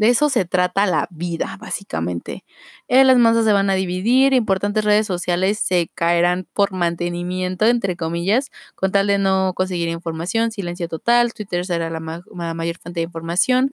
de 0.00 0.08
eso 0.08 0.30
se 0.30 0.46
trata 0.46 0.86
la 0.86 1.08
vida, 1.10 1.58
básicamente. 1.60 2.42
Eh, 2.88 3.04
las 3.04 3.18
masas 3.18 3.44
se 3.44 3.52
van 3.52 3.68
a 3.68 3.74
dividir, 3.74 4.32
importantes 4.32 4.82
redes 4.82 5.06
sociales 5.06 5.58
se 5.58 5.90
caerán 5.94 6.48
por 6.54 6.72
mantenimiento, 6.72 7.66
entre 7.66 7.96
comillas, 7.96 8.50
con 8.74 8.92
tal 8.92 9.08
de 9.08 9.18
no 9.18 9.52
conseguir 9.54 9.90
información, 9.90 10.52
silencio 10.52 10.88
total, 10.88 11.34
Twitter 11.34 11.66
será 11.66 11.90
la, 11.90 12.00
mayor 12.00 12.78
fuente 12.78 13.00
de 13.00 13.04
información. 13.04 13.72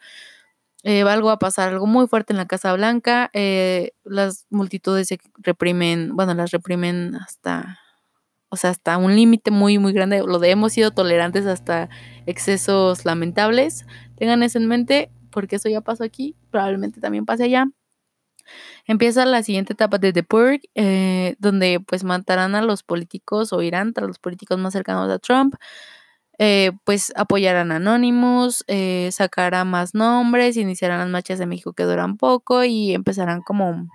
Eh, 0.84 1.04
algo 1.04 1.28
va 1.28 1.36
a 1.36 1.40
pasar, 1.40 1.70
algo 1.70 1.88
muy 1.88 2.08
fuerte 2.08 2.34
en 2.34 2.38
la 2.38 2.46
Casa 2.46 2.74
Blanca. 2.74 3.30
Eh, 3.32 3.92
las 4.04 4.48
multitudes 4.50 5.08
se 5.08 5.20
reprimen, 5.38 6.14
bueno, 6.14 6.34
las 6.34 6.52
reprimen 6.52 7.16
hasta, 7.16 7.80
o 8.50 8.58
sea, 8.58 8.72
hasta 8.72 8.98
un 8.98 9.16
límite 9.16 9.50
muy, 9.50 9.78
muy 9.78 9.94
grande. 9.94 10.22
Lo 10.28 10.40
de 10.40 10.52
hemos 10.52 10.74
sido 10.74 10.92
tolerantes 10.92 11.46
hasta 11.46 11.88
excesos 12.26 13.06
lamentables. 13.06 13.86
Tengan 14.18 14.44
eso 14.44 14.58
en 14.58 14.68
mente 14.68 15.10
porque 15.32 15.58
eso 15.58 15.70
ya 15.70 15.82
pasó 15.82 16.04
aquí, 16.04 16.36
probablemente 16.52 17.00
también 17.02 17.26
pase 17.26 17.44
allá. 17.46 17.68
Empieza 18.86 19.26
la 19.26 19.44
siguiente 19.44 19.74
etapa 19.74 19.98
de 19.98 20.14
The 20.14 20.24
Purge, 20.24 20.62
eh, 20.76 21.36
donde 21.40 21.80
pues 21.86 22.04
matarán 22.04 22.56
a 22.56 22.62
los 22.62 22.84
políticos 22.84 23.52
o 23.54 23.62
irán 23.62 23.94
tras 23.94 24.08
los 24.08 24.20
políticos 24.20 24.58
más 24.58 24.74
cercanos 24.74 25.10
a 25.10 25.20
Trump. 25.20 25.56
Eh, 26.40 26.72
pues 26.84 27.12
apoyarán 27.16 27.72
a 27.72 27.78
Anonymous, 27.78 28.64
eh, 28.68 29.10
sacarán 29.12 29.70
más 29.70 29.96
nombres, 29.96 30.56
iniciarán 30.56 31.00
las 31.00 31.10
marchas 31.10 31.40
de 31.40 31.48
México 31.48 31.74
que 31.74 31.84
duran 31.84 32.18
poco 32.18 32.64
y 32.64 32.94
empezarán 32.94 33.42
como, 33.42 33.88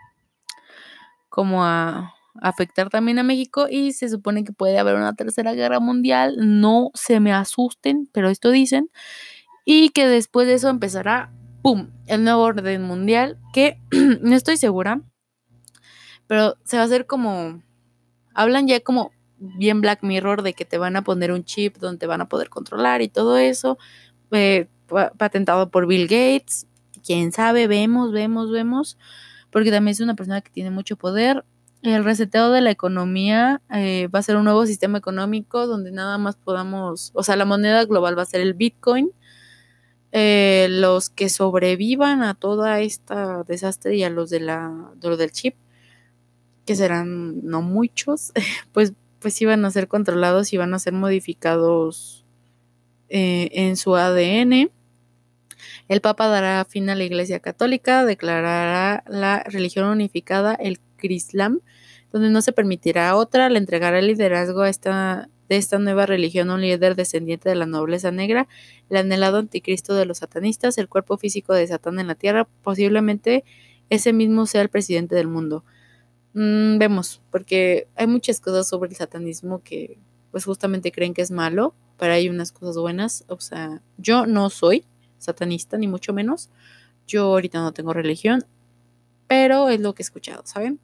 como 1.29 1.65
a 1.65 2.15
afectar 2.41 2.89
también 2.91 3.19
a 3.21 3.23
México 3.23 3.67
y 3.71 3.93
se 3.93 4.09
supone 4.09 4.43
que 4.43 4.53
puede 4.53 4.79
haber 4.79 4.97
una 4.97 5.15
tercera 5.15 5.53
guerra 5.55 5.79
mundial. 5.79 6.37
No 6.41 6.91
se 6.95 7.21
me 7.21 7.33
asusten, 7.33 8.09
pero 8.13 8.29
esto 8.29 8.51
dicen 8.51 8.91
y 9.65 9.91
que 9.91 10.07
después 10.07 10.47
de 10.47 10.55
eso 10.55 10.69
empezará, 10.69 11.33
¡pum!, 11.63 11.89
el 12.07 12.25
nuevo 12.25 12.43
orden 12.43 12.83
mundial, 12.83 13.39
que 13.53 13.79
no 14.23 14.35
estoy 14.35 14.57
segura, 14.57 15.01
pero 16.27 16.57
se 16.65 16.77
va 16.77 16.83
a 16.83 16.87
hacer 16.87 17.07
como, 17.07 17.63
hablan 18.35 18.67
ya 18.67 18.81
como 18.81 19.13
bien 19.39 19.81
Black 19.81 20.03
Mirror 20.03 20.43
de 20.43 20.55
que 20.55 20.65
te 20.65 20.79
van 20.79 20.97
a 20.97 21.03
poner 21.03 21.33
un 21.33 21.45
chip 21.45 21.77
donde 21.79 21.99
te 21.99 22.07
van 22.07 22.21
a 22.21 22.29
poder 22.29 22.49
controlar 22.49 23.03
y 23.03 23.09
todo 23.09 23.37
eso, 23.37 23.79
eh, 24.31 24.69
patentado 25.17 25.71
por 25.71 25.87
Bill 25.87 26.05
Gates, 26.05 26.67
quién 27.05 27.33
sabe, 27.33 27.67
vemos, 27.67 28.13
vemos, 28.13 28.51
vemos, 28.51 28.99
porque 29.51 29.71
también 29.71 29.93
es 29.93 30.01
una 30.01 30.15
persona 30.15 30.41
que 30.41 30.51
tiene 30.51 30.71
mucho 30.71 30.97
poder. 30.97 31.45
El 31.83 32.05
reseteo 32.05 32.51
de 32.51 32.61
la 32.61 32.71
economía 32.71 33.61
eh, 33.75 34.09
va 34.15 34.21
a 34.21 34.23
ser 34.23 34.37
un 34.37 34.45
nuevo 34.45 34.65
sistema 34.67 34.99
económico 34.99 35.67
donde 35.67 35.91
nada 35.91 36.17
más 36.17 36.37
podamos, 36.37 37.11
o 37.15 37.23
sea, 37.25 37.35
la 37.35 37.45
moneda 37.45 37.85
global 37.85 38.17
va 38.17 38.23
a 38.23 38.27
ser 38.27 38.41
el 38.41 38.55
Bitcoin 38.55 39.11
eh, 40.13 40.69
los 40.71 41.11
que 41.11 41.29
sobrevivan 41.29 42.23
a 42.23 42.35
toda 42.35 42.81
esta 42.81 43.43
desastre 43.45 43.97
y 43.97 44.05
a 44.05 44.11
los 44.11 44.31
de 44.31 44.41
la 44.41 44.93
del 45.01 45.33
chip, 45.33 45.57
que 46.67 46.77
serán 46.77 47.45
no 47.45 47.63
muchos, 47.63 48.33
pues 48.73 48.93
pues 49.23 49.41
iban 49.41 49.65
a 49.65 49.71
ser 49.71 49.89
controlados 49.89 50.53
y 50.53 50.57
van 50.57 50.75
a 50.75 50.79
ser 50.79 50.93
modificados 50.93 52.25
eh, 53.09 53.49
en 53.53 53.77
su 53.77 53.95
ADN. 53.95 54.71
El 55.89 56.01
Papa 56.01 56.27
dará 56.27 56.65
fin 56.65 56.91
a 56.91 56.97
la 56.97 57.05
Iglesia 57.05 57.39
Católica, 57.39 58.05
declarará 58.05 59.05
la 59.07 59.45
religión 59.45 59.87
unificada, 59.87 60.55
el 60.55 60.81
Crislam, 60.97 61.61
donde 62.13 62.31
no 62.31 62.43
se 62.43 62.53
permitirá 62.53 63.15
otra, 63.17 63.49
le 63.49 63.59
entregará 63.59 64.01
el 64.01 64.09
liderazgo 64.09 64.63
a 64.63 64.69
esta 64.69 65.29
de 65.53 65.59
esta 65.59 65.79
nueva 65.79 66.07
religión 66.07 66.49
un 66.49 66.63
líder 66.63 66.97
descendiente 66.97 67.51
de 67.51 67.55
la 67.55 67.67
nobleza 67.67 68.11
negra, 68.11 68.49
el 68.89 68.97
anhelado 68.97 69.37
anticristo 69.37 69.95
de 69.95 70.07
los 70.07 70.19
satanistas, 70.19 70.79
el 70.79 70.89
cuerpo 70.89 71.19
físico 71.19 71.53
de 71.53 71.67
Satán 71.67 72.01
en 72.01 72.07
la 72.07 72.15
tierra, 72.15 72.49
posiblemente 72.63 73.45
ese 73.91 74.15
mismo 74.15 74.47
sea 74.47 74.63
el 74.63 74.71
presidente 74.71 75.15
del 75.15 75.29
mundo. 75.29 75.63
Mm, 76.33 76.79
vemos, 76.79 77.21
porque 77.31 77.87
hay 77.97 78.07
muchas 78.07 78.41
cosas 78.41 78.67
sobre 78.67 78.89
el 78.89 78.97
satanismo 78.97 79.63
que 79.63 79.99
pues 80.31 80.47
justamente 80.47 80.91
creen 80.91 81.13
que 81.13 81.21
es 81.21 81.31
malo, 81.31 81.75
pero 81.99 82.15
hay 82.15 82.31
unas 82.31 82.51
cosas 82.51 82.79
buenas. 82.79 83.25
O 83.29 83.39
sea, 83.39 83.83
yo 83.99 84.25
no 84.25 84.49
soy 84.49 84.87
satanista, 85.19 85.77
ni 85.77 85.87
mucho 85.87 86.15
menos. 86.15 86.49
Yo 87.07 87.25
ahorita 87.25 87.61
no 87.61 87.73
tengo 87.73 87.93
religión, 87.93 88.47
pero 89.27 89.69
es 89.69 89.81
lo 89.81 89.95
que 89.95 90.03
he 90.03 90.05
escuchado, 90.05 90.45
¿saben? 90.47 90.81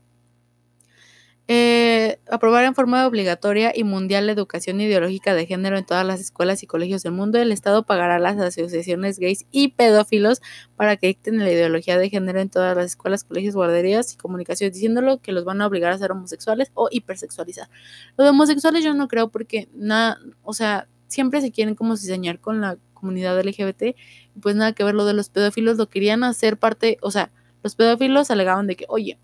Eh, 1.51 2.21
aprobar 2.31 2.67
en 2.67 2.75
forma 2.75 3.07
obligatoria 3.07 3.73
y 3.75 3.83
mundial 3.83 4.27
la 4.27 4.33
educación 4.33 4.83
ideológica 4.83 5.33
de 5.35 5.47
género 5.47 5.79
en 5.79 5.87
todas 5.87 6.05
las 6.05 6.21
escuelas 6.21 6.63
y 6.63 6.67
colegios 6.67 7.03
del 7.03 7.13
mundo. 7.13 7.39
El 7.39 7.53
Estado 7.53 7.85
pagará 7.85 8.17
a 8.17 8.19
las 8.19 8.37
asociaciones 8.37 9.19
gays 9.19 9.47
y 9.51 9.69
pedófilos 9.69 10.43
para 10.77 10.99
que 10.99 11.07
dicten 11.07 11.39
la 11.39 11.51
ideología 11.51 11.97
de 11.99 12.11
género 12.11 12.41
en 12.41 12.51
todas 12.51 12.77
las 12.77 12.85
escuelas, 12.85 13.25
colegios, 13.25 13.55
guarderías 13.55 14.13
y 14.13 14.19
comunicaciones, 14.19 14.75
diciéndolo 14.75 15.23
que 15.23 15.33
los 15.33 15.47
van 15.47 15.63
a 15.63 15.67
obligar 15.67 15.91
a 15.91 15.97
ser 15.97 16.13
homosexuales 16.13 16.71
o 16.75 16.89
hipersexualizar. 16.91 17.71
Los 18.19 18.27
de 18.27 18.31
homosexuales 18.31 18.85
yo 18.85 18.93
no 18.93 19.09
creo 19.09 19.31
porque 19.31 19.71
nada, 19.73 20.19
o 20.43 20.53
sea, 20.53 20.87
siempre 21.07 21.41
se 21.41 21.51
quieren 21.51 21.75
como 21.75 21.97
diseñar 21.97 22.41
con 22.41 22.61
la 22.61 22.77
comunidad 22.93 23.41
LGBT, 23.41 23.97
pues 24.43 24.55
nada 24.55 24.75
que 24.75 24.85
ver 24.85 24.95
lo 24.95 25.07
de 25.07 25.15
los 25.15 25.31
pedófilos, 25.31 25.79
lo 25.79 25.89
querían 25.89 26.25
hacer 26.25 26.59
parte, 26.59 26.99
o 27.01 27.11
sea, 27.11 27.33
los 27.63 27.75
pedófilos 27.75 28.31
alegaban 28.31 28.67
de 28.67 28.77
que, 28.77 28.85
oye, 28.89 29.19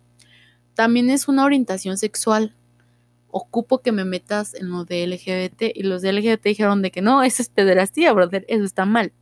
también 0.75 1.11
es 1.11 1.29
una 1.29 1.45
orientación 1.45 1.99
sexual. 1.99 2.55
Ocupo 3.29 3.81
que 3.81 3.93
me 3.93 4.05
metas 4.05 4.55
en 4.55 4.71
lo 4.71 4.85
de 4.85 5.07
LGBT 5.07 5.63
y 5.75 5.83
los 5.83 6.03
de 6.03 6.13
LGBT 6.13 6.43
dijeron 6.45 6.83
de 6.83 6.91
que 6.91 7.03
no, 7.03 7.23
eso 7.23 7.43
es 7.43 7.49
pederastía, 7.49 8.13
brother, 8.13 8.45
eso 8.49 8.65
está 8.65 8.85
mal. 8.85 9.13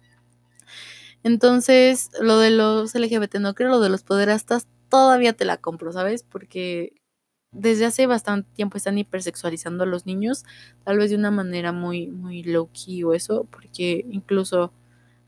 Entonces, 1.25 2.11
lo 2.21 2.39
de 2.39 2.51
los 2.51 2.95
LGBT 2.95 3.37
no 3.37 3.55
creo, 3.55 3.71
lo 3.71 3.81
de 3.81 3.89
los 3.89 4.03
pederastas 4.03 4.67
todavía 4.89 5.33
te 5.33 5.45
la 5.45 5.57
compro, 5.57 5.93
¿sabes? 5.93 6.25
Porque 6.25 6.95
desde 7.53 7.85
hace 7.87 8.07
bastante 8.07 8.51
tiempo 8.55 8.77
están 8.77 8.99
hipersexualizando 8.99 9.85
a 9.85 9.87
los 9.87 10.07
niños, 10.07 10.45
tal 10.85 10.99
vez 10.99 11.11
de 11.11 11.17
una 11.17 11.31
manera 11.31 11.73
muy, 11.73 12.09
muy 12.09 12.43
low 12.43 12.71
key 12.73 13.05
o 13.05 13.15
eso, 13.15 13.47
porque 13.51 14.05
incluso, 14.11 14.73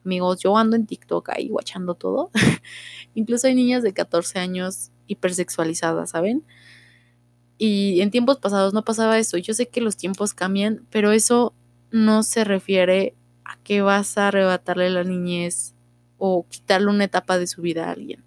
amigos, 0.05 0.41
yo 0.41 0.57
ando 0.57 0.77
en 0.77 0.87
TikTok 0.87 1.31
ahí 1.31 1.49
guachando 1.49 1.95
todo. 1.95 2.31
incluso 3.15 3.47
hay 3.47 3.55
niñas 3.55 3.83
de 3.83 3.93
14 3.93 4.39
años 4.39 4.91
hipersexualizada, 5.07 6.07
¿saben? 6.07 6.45
Y 7.59 8.01
en 8.01 8.11
tiempos 8.11 8.39
pasados 8.39 8.75
no 8.75 8.85
pasaba 8.85 9.19
eso. 9.19 9.39
Yo 9.39 9.55
sé 9.55 9.69
que 9.69 9.81
los 9.81 9.97
tiempos 9.97 10.35
cambian, 10.35 10.87
pero 10.91 11.13
eso 11.13 11.55
no 11.91 12.23
se 12.23 12.45
refiere 12.45 13.15
a 13.45 13.57
que 13.63 13.83
vas 13.83 14.19
a 14.19 14.29
arrebatarle 14.29 14.91
la 14.91 15.05
niñez 15.05 15.75
o 16.19 16.47
quitarle 16.49 16.89
una 16.89 17.05
etapa 17.05 17.39
de 17.39 17.47
su 17.47 17.63
vida 17.63 17.87
a 17.87 17.93
alguien. 17.93 18.25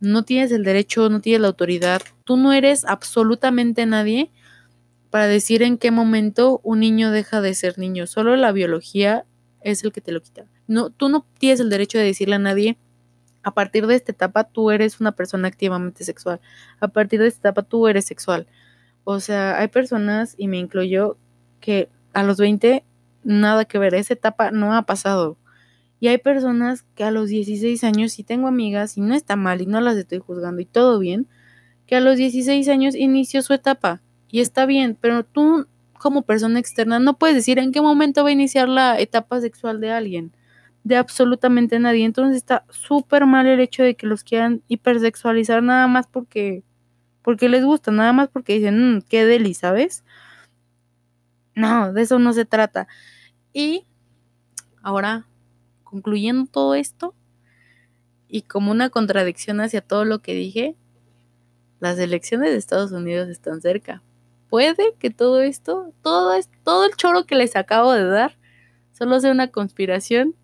No 0.00 0.24
tienes 0.24 0.52
el 0.52 0.64
derecho, 0.64 1.08
no 1.08 1.20
tienes 1.20 1.40
la 1.40 1.48
autoridad. 1.48 2.02
Tú 2.24 2.36
no 2.36 2.52
eres 2.52 2.84
absolutamente 2.84 3.86
nadie 3.86 4.30
para 5.10 5.26
decir 5.26 5.62
en 5.62 5.78
qué 5.78 5.90
momento 5.90 6.60
un 6.62 6.80
niño 6.80 7.10
deja 7.10 7.40
de 7.40 7.54
ser 7.54 7.78
niño. 7.78 8.06
Solo 8.06 8.36
la 8.36 8.52
biología 8.52 9.24
es 9.62 9.82
el 9.84 9.92
que 9.92 10.00
te 10.00 10.12
lo 10.12 10.20
quita. 10.20 10.46
No, 10.66 10.90
tú 10.90 11.08
no 11.08 11.26
tienes 11.38 11.60
el 11.60 11.70
derecho 11.70 11.98
de 11.98 12.04
decirle 12.04 12.34
a 12.34 12.38
nadie 12.40 12.76
a 13.44 13.52
partir 13.52 13.86
de 13.86 13.94
esta 13.94 14.12
etapa 14.12 14.44
tú 14.44 14.70
eres 14.70 15.00
una 15.00 15.12
persona 15.12 15.48
activamente 15.48 16.02
sexual. 16.02 16.40
A 16.80 16.88
partir 16.88 17.20
de 17.20 17.28
esta 17.28 17.50
etapa 17.50 17.62
tú 17.62 17.86
eres 17.86 18.06
sexual. 18.06 18.46
O 19.04 19.20
sea, 19.20 19.58
hay 19.58 19.68
personas, 19.68 20.34
y 20.38 20.48
me 20.48 20.58
incluyo, 20.58 21.18
que 21.60 21.90
a 22.14 22.22
los 22.22 22.38
20 22.38 22.84
nada 23.22 23.64
que 23.66 23.78
ver, 23.78 23.94
esa 23.94 24.14
etapa 24.14 24.50
no 24.50 24.74
ha 24.74 24.82
pasado. 24.82 25.36
Y 26.00 26.08
hay 26.08 26.18
personas 26.18 26.84
que 26.94 27.04
a 27.04 27.10
los 27.10 27.28
16 27.28 27.84
años, 27.84 28.18
y 28.18 28.24
tengo 28.24 28.48
amigas, 28.48 28.96
y 28.96 29.02
no 29.02 29.14
está 29.14 29.36
mal, 29.36 29.60
y 29.60 29.66
no 29.66 29.80
las 29.80 29.96
estoy 29.96 30.18
juzgando, 30.18 30.62
y 30.62 30.66
todo 30.66 30.98
bien, 30.98 31.28
que 31.86 31.96
a 31.96 32.00
los 32.00 32.16
16 32.16 32.66
años 32.68 32.94
inició 32.94 33.42
su 33.42 33.52
etapa. 33.52 34.00
Y 34.30 34.40
está 34.40 34.64
bien, 34.66 34.96
pero 34.98 35.24
tú 35.24 35.66
como 35.98 36.22
persona 36.22 36.58
externa 36.58 36.98
no 36.98 37.18
puedes 37.18 37.36
decir 37.36 37.58
en 37.58 37.72
qué 37.72 37.80
momento 37.80 38.22
va 38.24 38.30
a 38.30 38.32
iniciar 38.32 38.68
la 38.68 38.98
etapa 38.98 39.40
sexual 39.40 39.80
de 39.80 39.90
alguien 39.90 40.32
de 40.84 40.96
absolutamente 40.96 41.78
nadie. 41.80 42.04
Entonces 42.04 42.36
está 42.36 42.64
súper 42.70 43.26
mal 43.26 43.46
el 43.46 43.60
hecho 43.60 43.82
de 43.82 43.96
que 43.96 44.06
los 44.06 44.22
quieran 44.22 44.62
hipersexualizar 44.68 45.62
nada 45.62 45.88
más 45.88 46.06
porque, 46.06 46.62
porque 47.22 47.48
les 47.48 47.64
gusta, 47.64 47.90
nada 47.90 48.12
más 48.12 48.28
porque 48.28 48.54
dicen, 48.54 48.96
mmm, 48.96 49.02
qué 49.02 49.24
deli, 49.24 49.54
¿sabes? 49.54 50.04
No, 51.56 51.92
de 51.92 52.02
eso 52.02 52.18
no 52.18 52.32
se 52.32 52.44
trata. 52.44 52.86
Y 53.52 53.86
ahora, 54.82 55.26
concluyendo 55.82 56.46
todo 56.50 56.74
esto, 56.74 57.14
y 58.28 58.42
como 58.42 58.72
una 58.72 58.90
contradicción 58.90 59.60
hacia 59.60 59.80
todo 59.80 60.04
lo 60.04 60.20
que 60.20 60.34
dije, 60.34 60.76
las 61.80 61.98
elecciones 61.98 62.50
de 62.50 62.56
Estados 62.56 62.90
Unidos 62.92 63.28
están 63.28 63.60
cerca. 63.60 64.02
Puede 64.48 64.94
que 64.98 65.10
todo 65.10 65.40
esto, 65.40 65.92
todo, 66.02 66.32
todo 66.64 66.84
el 66.84 66.96
choro 66.96 67.26
que 67.26 67.36
les 67.36 67.54
acabo 67.56 67.92
de 67.92 68.06
dar, 68.06 68.36
solo 68.92 69.20
sea 69.20 69.30
una 69.30 69.48
conspiración 69.48 70.34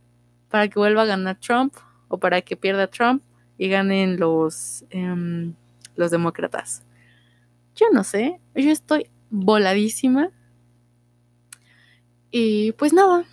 para 0.51 0.68
que 0.68 0.78
vuelva 0.78 1.03
a 1.03 1.07
ganar 1.07 1.38
Trump 1.38 1.74
o 2.09 2.18
para 2.18 2.42
que 2.42 2.57
pierda 2.57 2.88
Trump 2.88 3.22
y 3.57 3.68
ganen 3.68 4.18
los, 4.18 4.84
em, 4.90 5.55
los 5.96 6.11
demócratas. 6.11 6.82
Yo 7.76 7.86
no 7.92 8.05
sé, 8.05 8.40
yo 8.55 8.70
estoy 8.70 9.07
voladísima. 9.30 10.30
Y 12.30 12.72
pues 12.72 12.92
nada, 12.92 13.24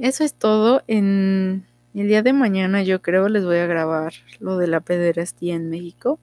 eso 0.00 0.24
es 0.24 0.34
todo. 0.34 0.82
En 0.86 1.66
el 1.94 2.08
día 2.08 2.22
de 2.22 2.32
mañana 2.32 2.82
yo 2.82 3.02
creo 3.02 3.28
les 3.28 3.44
voy 3.44 3.58
a 3.58 3.66
grabar 3.66 4.12
lo 4.40 4.58
de 4.58 4.66
la 4.66 4.80
pederastía 4.80 5.54
en 5.54 5.70
México. 5.70 6.18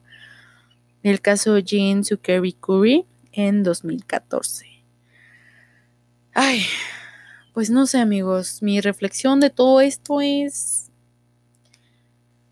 El 1.02 1.20
caso 1.20 1.58
Jean 1.58 2.04
Zuckerby 2.04 2.52
Curry 2.52 3.06
en 3.32 3.62
2014. 3.62 4.66
Ay, 6.34 6.64
pues 7.52 7.70
no 7.70 7.86
sé 7.86 7.98
amigos, 7.98 8.62
mi 8.62 8.80
reflexión 8.80 9.40
de 9.40 9.50
todo 9.50 9.80
esto 9.80 10.20
es 10.20 10.90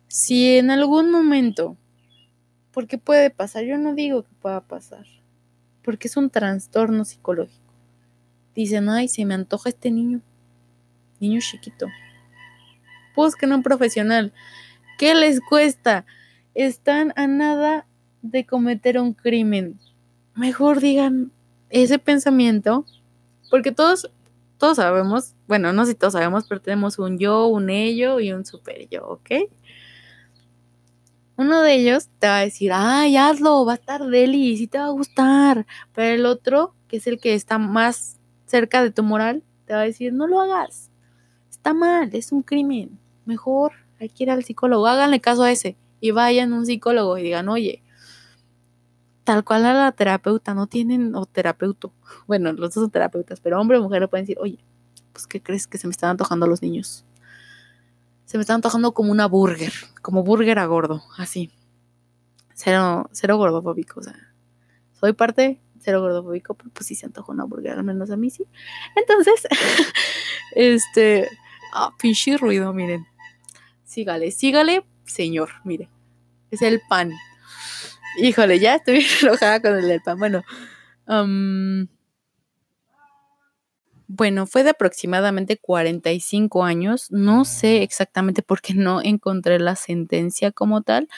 si 0.08 0.56
en 0.58 0.70
algún 0.70 1.10
momento, 1.10 1.76
porque 2.72 2.98
puede 2.98 3.30
pasar, 3.30 3.64
yo 3.64 3.78
no 3.78 3.94
digo 3.94 4.24
que 4.24 4.34
pueda 4.40 4.60
pasar, 4.60 5.06
porque 5.82 6.08
es 6.08 6.16
un 6.16 6.30
trastorno 6.30 7.04
psicológico. 7.04 7.72
Dicen, 8.54 8.88
ay, 8.88 9.08
se 9.08 9.24
me 9.24 9.34
antoja 9.34 9.68
este 9.68 9.90
niño, 9.90 10.20
niño 11.20 11.40
chiquito. 11.40 11.86
Busquen 13.14 13.52
un 13.52 13.62
profesional. 13.62 14.32
¿Qué 14.98 15.14
les 15.14 15.40
cuesta? 15.40 16.04
Están 16.54 17.12
a 17.16 17.26
nada 17.26 17.86
de 18.22 18.44
cometer 18.44 18.98
un 18.98 19.14
crimen. 19.14 19.78
Mejor 20.34 20.80
digan 20.80 21.32
ese 21.70 21.98
pensamiento 21.98 22.84
porque 23.50 23.72
todos, 23.72 24.10
todos 24.60 24.76
sabemos, 24.76 25.34
bueno, 25.48 25.72
no 25.72 25.86
sé 25.86 25.92
si 25.92 25.98
todos 25.98 26.12
sabemos, 26.12 26.44
pero 26.46 26.60
tenemos 26.60 26.98
un 26.98 27.18
yo, 27.18 27.46
un 27.46 27.70
ello 27.70 28.20
y 28.20 28.30
un 28.32 28.44
super 28.44 28.86
yo, 28.90 29.08
¿ok? 29.08 29.30
Uno 31.36 31.62
de 31.62 31.74
ellos 31.76 32.10
te 32.18 32.26
va 32.26 32.36
a 32.36 32.42
decir, 32.42 32.70
ay, 32.74 33.16
hazlo, 33.16 33.64
va 33.64 33.72
a 33.72 33.76
estar 33.76 34.04
deli, 34.06 34.58
sí 34.58 34.66
te 34.66 34.76
va 34.76 34.84
a 34.84 34.90
gustar. 34.90 35.66
Pero 35.94 36.14
el 36.14 36.26
otro, 36.26 36.74
que 36.88 36.98
es 36.98 37.06
el 37.06 37.18
que 37.18 37.32
está 37.32 37.56
más 37.56 38.20
cerca 38.44 38.82
de 38.82 38.90
tu 38.90 39.02
moral, 39.02 39.42
te 39.64 39.72
va 39.72 39.80
a 39.80 39.84
decir, 39.84 40.12
no 40.12 40.26
lo 40.26 40.42
hagas. 40.42 40.90
Está 41.48 41.72
mal, 41.72 42.10
es 42.12 42.30
un 42.30 42.42
crimen. 42.42 42.98
Mejor 43.24 43.72
hay 43.98 44.10
que 44.10 44.24
ir 44.24 44.30
al 44.30 44.44
psicólogo. 44.44 44.86
Háganle 44.86 45.22
caso 45.22 45.42
a 45.42 45.50
ese 45.50 45.78
y 46.00 46.10
vayan 46.10 46.52
a 46.52 46.56
un 46.56 46.66
psicólogo 46.66 47.16
y 47.16 47.22
digan, 47.22 47.48
oye, 47.48 47.82
tal 49.30 49.44
cual 49.44 49.64
a 49.64 49.72
la 49.72 49.92
terapeuta, 49.92 50.54
no 50.54 50.66
tienen, 50.66 51.14
o 51.14 51.24
terapeuto, 51.24 51.92
bueno, 52.26 52.52
los 52.52 52.74
dos 52.74 52.82
son 52.82 52.90
terapeutas, 52.90 53.38
pero 53.38 53.60
hombre 53.60 53.78
o 53.78 53.82
mujer 53.82 54.02
le 54.02 54.08
pueden 54.08 54.24
decir, 54.26 54.36
oye, 54.40 54.58
pues 55.12 55.28
¿qué 55.28 55.40
crees 55.40 55.68
que 55.68 55.78
se 55.78 55.86
me 55.86 55.92
están 55.92 56.10
antojando 56.10 56.48
los 56.48 56.62
niños? 56.62 57.04
Se 58.24 58.38
me 58.38 58.40
están 58.40 58.56
antojando 58.56 58.92
como 58.92 59.12
una 59.12 59.26
burger, 59.26 59.72
como 60.02 60.24
burger 60.24 60.58
a 60.58 60.66
gordo, 60.66 61.04
así. 61.16 61.52
Cero, 62.54 63.08
cero 63.12 63.36
gordofóbico, 63.36 64.00
o 64.00 64.02
sea, 64.02 64.16
soy 64.98 65.12
parte 65.12 65.60
cero 65.78 66.00
gordofóbico, 66.00 66.54
pero 66.54 66.70
pues 66.70 66.88
sí 66.88 66.96
se 66.96 67.06
antoja 67.06 67.30
una 67.30 67.44
burger, 67.44 67.78
al 67.78 67.84
menos 67.84 68.10
a 68.10 68.16
mí 68.16 68.30
sí. 68.30 68.48
Entonces, 68.96 69.46
este, 70.56 71.28
ah, 71.72 71.90
pinche 72.02 72.36
ruido, 72.36 72.72
miren. 72.72 73.06
Sígale, 73.84 74.32
sígale, 74.32 74.84
señor, 75.04 75.50
mire. 75.62 75.88
Es 76.50 76.62
el 76.62 76.80
pan. 76.88 77.12
Híjole, 78.18 78.58
ya 78.58 78.76
estoy 78.76 79.04
enojada 79.22 79.60
con 79.60 79.76
el 79.76 79.88
del 79.88 80.00
pan. 80.00 80.18
Bueno, 80.18 80.42
bueno, 84.06 84.46
fue 84.46 84.64
de 84.64 84.70
aproximadamente 84.70 85.56
45 85.56 86.64
años. 86.64 87.10
No 87.10 87.44
sé 87.44 87.82
exactamente 87.82 88.42
por 88.42 88.60
qué 88.60 88.74
no 88.74 89.00
encontré 89.02 89.58
la 89.58 89.76
sentencia 89.76 90.50
como 90.52 90.82
tal, 90.82 91.08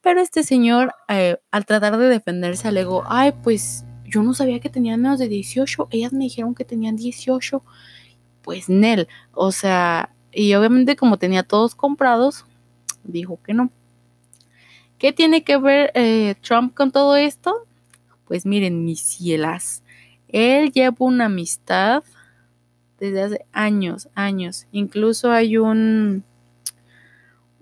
pero 0.00 0.20
este 0.20 0.42
señor, 0.42 0.94
eh, 1.08 1.38
al 1.50 1.66
tratar 1.66 1.98
de 1.98 2.08
defenderse, 2.08 2.68
alegó, 2.68 3.04
ay, 3.06 3.32
pues 3.42 3.84
yo 4.04 4.22
no 4.22 4.34
sabía 4.34 4.60
que 4.60 4.70
tenían 4.70 5.02
menos 5.02 5.18
de 5.18 5.28
18, 5.28 5.88
ellas 5.90 6.12
me 6.12 6.24
dijeron 6.24 6.54
que 6.54 6.64
tenían 6.64 6.96
18, 6.96 7.62
pues 8.42 8.68
Nel, 8.68 9.08
o 9.32 9.52
sea, 9.52 10.14
y 10.32 10.54
obviamente 10.54 10.96
como 10.96 11.18
tenía 11.18 11.42
todos 11.42 11.74
comprados, 11.74 12.46
dijo 13.04 13.40
que 13.42 13.54
no. 13.54 13.70
¿Qué 15.00 15.14
tiene 15.14 15.44
que 15.44 15.56
ver 15.56 15.90
eh, 15.94 16.34
Trump 16.42 16.74
con 16.74 16.92
todo 16.92 17.16
esto? 17.16 17.66
Pues 18.26 18.44
miren, 18.44 18.84
mis 18.84 19.00
cielas, 19.00 19.82
él 20.28 20.72
lleva 20.72 20.94
una 20.98 21.24
amistad 21.24 22.04
desde 22.98 23.22
hace 23.22 23.46
años, 23.50 24.10
años. 24.14 24.66
Incluso 24.72 25.32
hay 25.32 25.56
un, 25.56 26.22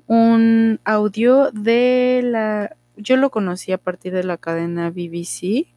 un 0.09 0.81
audio 0.83 1.53
de 1.53 2.23
la, 2.25 2.77
yo 2.97 3.17
lo 3.17 3.31
conocí 3.31 3.71
a 3.71 3.79
partir 3.79 4.13
de 4.13 4.25
la 4.25 4.37
cadena 4.37 4.91
BBC, 4.91 5.69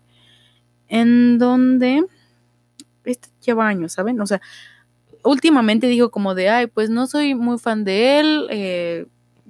en 0.88 1.38
donde, 1.38 2.06
esto 3.06 3.30
lleva 3.46 3.68
años, 3.68 3.94
¿saben? 3.94 4.20
O 4.20 4.26
sea, 4.26 4.42
últimamente 5.24 5.86
digo 5.86 6.10
como 6.10 6.34
de, 6.34 6.50
ay, 6.50 6.66
pues 6.66 6.90
no 6.90 7.06
soy 7.06 7.36
muy 7.36 7.60
fan 7.60 7.84
de 7.84 8.20
él, 8.20 8.48
eh, 8.50 9.06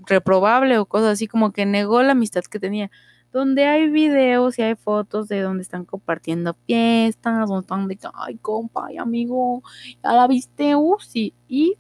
reprobable 0.06 0.78
o 0.78 0.86
cosas 0.86 1.14
así, 1.14 1.28
como 1.28 1.52
que 1.52 1.66
negó 1.66 2.02
la 2.04 2.14
amistad 2.14 2.44
que 2.44 2.60
tenía. 2.60 2.92
Donde 3.32 3.66
hay 3.66 3.90
videos 3.90 4.60
y 4.60 4.62
hay 4.62 4.76
fotos 4.76 5.30
de 5.30 5.40
donde 5.40 5.64
están 5.64 5.86
compartiendo 5.86 6.56
fiestas, 6.66 7.48
donde 7.48 7.62
están 7.62 7.88
de, 7.88 7.98
ay, 8.14 8.36
compa, 8.38 8.92
y 8.92 8.98
amigo, 8.98 9.64
ya 10.04 10.12
la 10.14 10.28
viste, 10.28 10.76
uh, 10.76 10.98
sí. 11.00 11.34
Y 11.48 11.78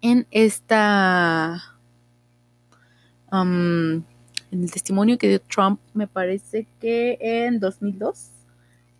en 0.00 0.26
esta, 0.30 1.62
en 3.30 4.04
el 4.50 4.70
testimonio 4.70 5.16
que 5.16 5.28
dio 5.28 5.40
Trump, 5.40 5.80
me 5.94 6.08
parece 6.08 6.66
que 6.80 7.18
en 7.20 7.60
2002 7.60 8.30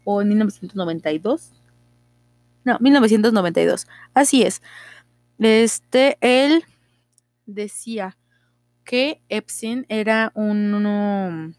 o 0.04 0.22
en 0.22 0.28
1992. 0.28 1.52
No, 2.64 2.78
1992. 2.80 3.86
Así 4.14 4.42
es. 4.42 4.62
Este, 5.38 6.18
él 6.20 6.64
decía 7.48 8.16
que 8.84 9.20
Epstein 9.28 9.86
era 9.88 10.30
uno, 10.34 11.52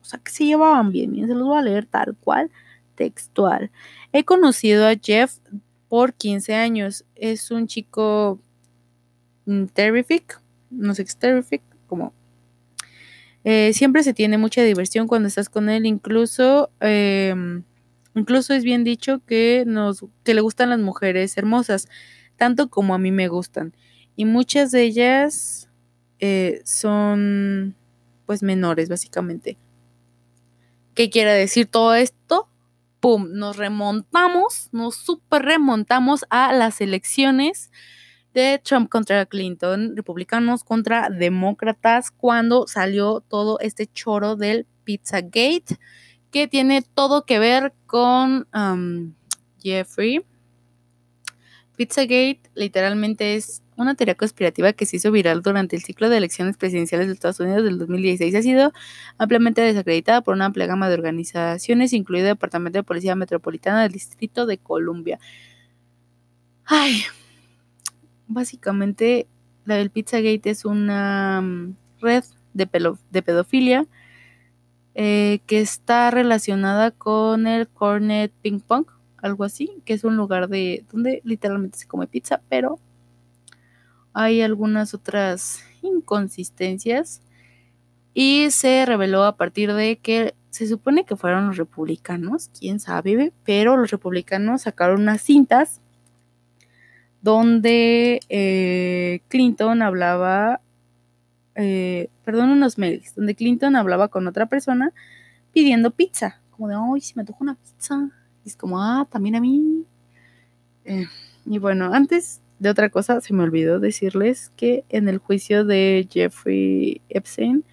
o 0.00 0.04
sea, 0.04 0.20
que 0.20 0.30
se 0.30 0.44
llevaban 0.44 0.92
bien, 0.92 1.12
bien, 1.12 1.26
se 1.26 1.34
los 1.34 1.46
voy 1.46 1.58
a 1.58 1.62
leer 1.62 1.86
tal 1.86 2.16
cual, 2.16 2.50
textual. 2.94 3.70
He 4.12 4.24
conocido 4.24 4.86
a 4.86 4.94
Jeff 5.00 5.38
por 5.88 6.14
15 6.14 6.54
años, 6.54 7.04
es 7.14 7.50
un 7.50 7.66
chico 7.66 8.40
mm, 9.46 9.66
terrific, 9.66 10.40
no 10.70 10.94
sé 10.94 11.02
es 11.02 11.16
terrific, 11.16 11.62
como 11.86 12.12
eh, 13.44 13.72
siempre 13.72 14.02
se 14.02 14.12
tiene 14.12 14.36
mucha 14.36 14.62
diversión 14.62 15.06
cuando 15.06 15.28
estás 15.28 15.48
con 15.48 15.70
él, 15.70 15.86
incluso, 15.86 16.70
em, 16.80 17.62
incluso 18.14 18.52
es 18.52 18.64
bien 18.64 18.84
dicho 18.84 19.22
que, 19.26 19.64
nos, 19.66 20.04
que 20.24 20.34
le 20.34 20.40
gustan 20.42 20.70
las 20.70 20.80
mujeres 20.80 21.36
hermosas, 21.38 21.88
tanto 22.36 22.68
como 22.68 22.94
a 22.94 22.98
mí 22.98 23.10
me 23.10 23.28
gustan. 23.28 23.72
Y 24.18 24.24
muchas 24.24 24.72
de 24.72 24.82
ellas 24.82 25.68
eh, 26.18 26.60
son 26.64 27.76
pues 28.26 28.42
menores 28.42 28.88
básicamente. 28.88 29.56
¿Qué 30.94 31.08
quiere 31.08 31.32
decir 31.32 31.68
todo 31.68 31.94
esto? 31.94 32.48
¡Pum! 32.98 33.28
Nos 33.34 33.58
remontamos, 33.58 34.70
nos 34.72 34.96
super 34.96 35.42
remontamos 35.42 36.26
a 36.30 36.52
las 36.52 36.80
elecciones 36.80 37.70
de 38.34 38.60
Trump 38.64 38.88
contra 38.88 39.24
Clinton, 39.24 39.94
republicanos 39.94 40.64
contra 40.64 41.10
demócratas, 41.10 42.10
cuando 42.10 42.66
salió 42.66 43.20
todo 43.20 43.60
este 43.60 43.86
choro 43.86 44.34
del 44.34 44.66
Pizzagate, 44.82 45.78
que 46.32 46.48
tiene 46.48 46.82
todo 46.82 47.24
que 47.24 47.38
ver 47.38 47.72
con 47.86 48.48
um, 48.52 49.14
Jeffrey. 49.62 50.26
Pizzagate 51.76 52.40
literalmente 52.56 53.36
es 53.36 53.62
una 53.78 53.94
teoría 53.94 54.16
conspirativa 54.16 54.72
que 54.72 54.86
se 54.86 54.96
hizo 54.96 55.12
viral 55.12 55.40
durante 55.40 55.76
el 55.76 55.82
ciclo 55.82 56.08
de 56.08 56.16
elecciones 56.18 56.56
presidenciales 56.56 57.06
de 57.06 57.12
Estados 57.14 57.38
Unidos 57.40 57.64
del 57.64 57.78
2016 57.78 58.34
ha 58.34 58.42
sido 58.42 58.72
ampliamente 59.18 59.60
desacreditada 59.60 60.20
por 60.20 60.34
una 60.34 60.46
amplia 60.46 60.66
gama 60.66 60.88
de 60.88 60.94
organizaciones, 60.94 61.92
incluido 61.92 62.26
el 62.26 62.34
Departamento 62.34 62.78
de 62.78 62.82
Policía 62.82 63.14
Metropolitana 63.14 63.82
del 63.82 63.92
Distrito 63.92 64.46
de 64.46 64.58
Columbia. 64.58 65.20
Ay, 66.64 67.02
básicamente 68.26 69.28
la 69.64 69.76
del 69.76 69.90
Pizzagate 69.90 70.50
es 70.50 70.64
una 70.64 71.40
mm, 71.40 71.76
red 72.00 72.24
de, 72.54 72.66
pedofilia 73.22 73.86
eh, 74.94 75.40
que 75.46 75.60
está 75.60 76.10
relacionada 76.10 76.90
con 76.90 77.46
el 77.46 77.68
Cornet 77.68 78.32
Ping 78.42 78.60
Pong, 78.60 78.86
algo 79.18 79.44
así, 79.44 79.82
que 79.84 79.92
es 79.92 80.02
un 80.02 80.16
lugar 80.16 80.48
de 80.48 80.84
donde 80.92 81.20
literalmente 81.24 81.78
se 81.78 81.86
come 81.86 82.08
pizza, 82.08 82.42
pero 82.48 82.80
hay 84.18 84.42
algunas 84.42 84.94
otras 84.94 85.62
inconsistencias 85.80 87.22
y 88.14 88.50
se 88.50 88.84
reveló 88.84 89.22
a 89.22 89.36
partir 89.36 89.72
de 89.74 89.98
que 89.98 90.34
se 90.50 90.66
supone 90.66 91.04
que 91.04 91.14
fueron 91.14 91.46
los 91.46 91.56
republicanos, 91.56 92.50
quién 92.58 92.80
sabe, 92.80 93.32
pero 93.44 93.76
los 93.76 93.92
republicanos 93.92 94.62
sacaron 94.62 95.02
unas 95.02 95.22
cintas 95.22 95.80
donde 97.22 98.18
eh, 98.28 99.20
Clinton 99.28 99.82
hablaba, 99.82 100.62
eh, 101.54 102.10
perdón, 102.24 102.50
unos 102.50 102.76
mails, 102.76 103.14
donde 103.14 103.36
Clinton 103.36 103.76
hablaba 103.76 104.08
con 104.08 104.26
otra 104.26 104.46
persona 104.46 104.92
pidiendo 105.52 105.92
pizza, 105.92 106.40
como 106.50 106.66
de, 106.66 106.74
ay, 106.74 107.00
si 107.02 107.14
me 107.14 107.24
toca 107.24 107.38
una 107.40 107.54
pizza. 107.54 108.10
Y 108.44 108.48
es 108.48 108.56
como, 108.56 108.82
ah, 108.82 109.06
también 109.08 109.36
a 109.36 109.40
mí. 109.40 109.84
Eh, 110.84 111.06
y 111.46 111.58
bueno, 111.60 111.94
antes 111.94 112.40
de 112.58 112.70
otra 112.70 112.90
cosa, 112.90 113.20
se 113.20 113.32
me 113.34 113.42
olvidó 113.42 113.78
decirles 113.78 114.50
que 114.56 114.84
en 114.88 115.08
el 115.08 115.18
juicio 115.18 115.64
de 115.64 116.08
Jeffrey 116.10 117.00
Epstein, 117.08 117.64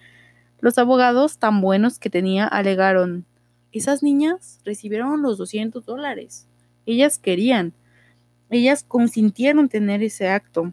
los 0.60 0.78
abogados 0.78 1.38
tan 1.38 1.60
buenos 1.60 1.98
que 1.98 2.10
tenía 2.10 2.46
alegaron, 2.46 3.24
esas 3.72 4.02
niñas 4.02 4.60
recibieron 4.64 5.22
los 5.22 5.38
200 5.38 5.84
dólares. 5.84 6.46
Ellas 6.86 7.18
querían, 7.18 7.72
ellas 8.50 8.84
consintieron 8.86 9.68
tener 9.68 10.02
ese 10.02 10.28
acto. 10.28 10.72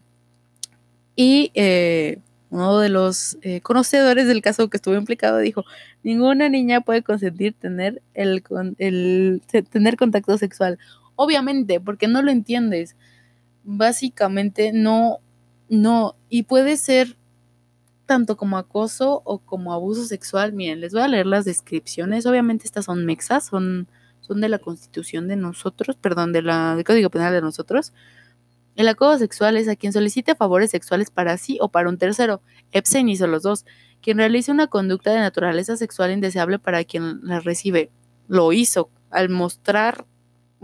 Y 1.16 1.50
eh, 1.54 2.18
uno 2.50 2.78
de 2.78 2.88
los 2.88 3.36
eh, 3.42 3.60
conocedores 3.60 4.26
del 4.26 4.40
caso 4.42 4.70
que 4.70 4.76
estuvo 4.76 4.94
implicado 4.94 5.38
dijo, 5.38 5.64
ninguna 6.02 6.48
niña 6.48 6.80
puede 6.80 7.02
consentir 7.02 7.54
tener, 7.54 8.00
el, 8.14 8.42
el, 8.78 9.42
tener 9.70 9.96
contacto 9.96 10.38
sexual. 10.38 10.78
Obviamente, 11.16 11.80
porque 11.80 12.08
no 12.08 12.22
lo 12.22 12.30
entiendes. 12.30 12.96
Básicamente 13.64 14.72
no, 14.72 15.20
no, 15.68 16.16
y 16.28 16.44
puede 16.44 16.76
ser 16.76 17.16
tanto 18.06 18.36
como 18.36 18.58
acoso 18.58 19.22
o 19.24 19.38
como 19.38 19.72
abuso 19.72 20.04
sexual. 20.04 20.52
Miren, 20.52 20.80
les 20.80 20.92
voy 20.92 21.02
a 21.02 21.08
leer 21.08 21.26
las 21.26 21.44
descripciones. 21.44 22.26
Obviamente 22.26 22.66
estas 22.66 22.84
son 22.84 23.04
mexas, 23.06 23.46
son, 23.46 23.88
son 24.20 24.40
de 24.40 24.48
la 24.48 24.58
constitución 24.58 25.28
de 25.28 25.36
nosotros, 25.36 25.96
perdón, 25.96 26.32
de 26.32 26.42
la, 26.42 26.76
del 26.76 26.84
Código 26.84 27.10
Penal 27.10 27.32
de 27.32 27.40
nosotros. 27.40 27.92
El 28.76 28.88
acoso 28.88 29.18
sexual 29.18 29.56
es 29.56 29.68
a 29.68 29.76
quien 29.76 29.92
solicite 29.92 30.34
favores 30.34 30.70
sexuales 30.70 31.10
para 31.10 31.38
sí 31.38 31.58
o 31.60 31.68
para 31.68 31.88
un 31.88 31.98
tercero. 31.98 32.42
Epstein 32.72 33.08
hizo 33.08 33.26
los 33.26 33.42
dos. 33.42 33.64
Quien 34.02 34.18
realice 34.18 34.50
una 34.50 34.66
conducta 34.66 35.12
de 35.12 35.20
naturaleza 35.20 35.76
sexual 35.76 36.10
indeseable 36.12 36.58
para 36.58 36.84
quien 36.84 37.20
la 37.22 37.40
recibe. 37.40 37.90
Lo 38.26 38.52
hizo 38.52 38.90
al 39.10 39.28
mostrar, 39.28 40.06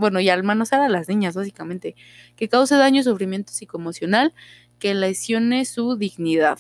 bueno, 0.01 0.21
y 0.21 0.29
al 0.29 0.43
manosear 0.43 0.83
a 0.83 0.89
las 0.89 1.09
niñas, 1.09 1.35
básicamente, 1.37 1.95
que 2.37 2.49
cause 2.49 2.75
daño 2.77 3.03
sufrimiento 3.03 3.53
psicoemocional, 3.53 4.35
que 4.79 4.95
lesione 4.95 5.65
su 5.65 5.97
dignidad 5.97 6.59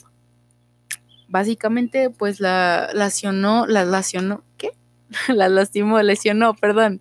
básicamente 1.31 2.11
pues 2.11 2.41
la 2.41 2.91
lacionó, 2.93 3.67
la 3.67 3.85
lacionó, 3.85 4.45
¿qué? 4.59 4.73
la 5.35 5.49
lastimó, 5.49 6.03
lesionó, 6.03 6.55
perdón. 6.55 7.01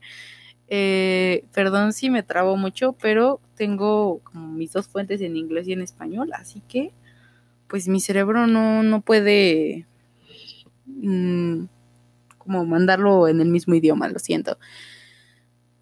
Eh, 0.72 1.46
perdón 1.52 1.94
si 1.94 2.12
me 2.12 2.22
trabo 2.22 2.56
mucho, 2.56 2.94
pero 3.02 3.42
tengo 3.56 4.20
como 4.20 4.48
mis 4.54 4.72
dos 4.72 4.88
fuentes 4.88 5.20
en 5.22 5.36
inglés 5.36 5.68
y 5.68 5.74
en 5.74 5.82
español, 5.82 6.30
así 6.34 6.62
que 6.68 6.94
pues 7.68 7.88
mi 7.88 8.00
cerebro 8.00 8.48
no, 8.48 8.84
no 8.84 9.02
puede 9.02 9.88
mm, 10.86 11.66
como 12.38 12.66
mandarlo 12.66 13.28
en 13.28 13.42
el 13.42 13.50
mismo 13.50 13.74
idioma, 13.76 14.08
lo 14.10 14.20
siento. 14.20 14.58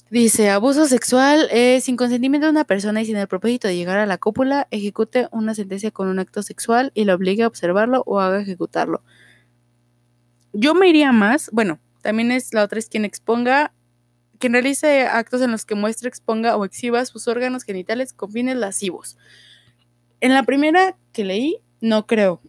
Dice, 0.09 0.49
abuso 0.49 0.87
sexual 0.87 1.49
eh, 1.51 1.81
sin 1.81 1.97
consentimiento 1.97 2.47
de 2.47 2.51
una 2.51 2.63
persona 2.63 3.01
y 3.01 3.05
sin 3.05 3.17
el 3.17 3.27
propósito 3.27 3.67
de 3.67 3.75
llegar 3.75 3.97
a 3.97 4.05
la 4.05 4.17
cópula, 4.17 4.65
ejecute 4.71 5.27
una 5.31 5.53
sentencia 5.53 5.91
con 5.91 6.07
un 6.07 6.17
acto 6.17 6.43
sexual 6.43 6.91
y 6.93 7.03
lo 7.03 7.13
obligue 7.13 7.43
a 7.43 7.47
observarlo 7.47 8.03
o 8.05 8.21
haga 8.21 8.39
ejecutarlo. 8.39 9.03
Yo 10.53 10.73
me 10.75 10.87
iría 10.87 11.11
más, 11.11 11.49
bueno, 11.51 11.79
también 12.01 12.31
es 12.31 12.53
la 12.53 12.63
otra 12.63 12.79
es 12.79 12.87
quien 12.87 13.03
exponga, 13.03 13.73
quien 14.39 14.53
realice 14.53 15.01
actos 15.07 15.41
en 15.41 15.51
los 15.51 15.65
que 15.65 15.75
muestre, 15.75 16.07
exponga 16.07 16.55
o 16.55 16.63
exhiba 16.63 17.03
sus 17.03 17.27
órganos 17.27 17.63
genitales 17.63 18.13
con 18.13 18.31
fines 18.31 18.55
lascivos. 18.55 19.17
En 20.21 20.33
la 20.33 20.43
primera 20.43 20.95
que 21.11 21.25
leí, 21.25 21.57
no 21.81 22.07
creo, 22.07 22.39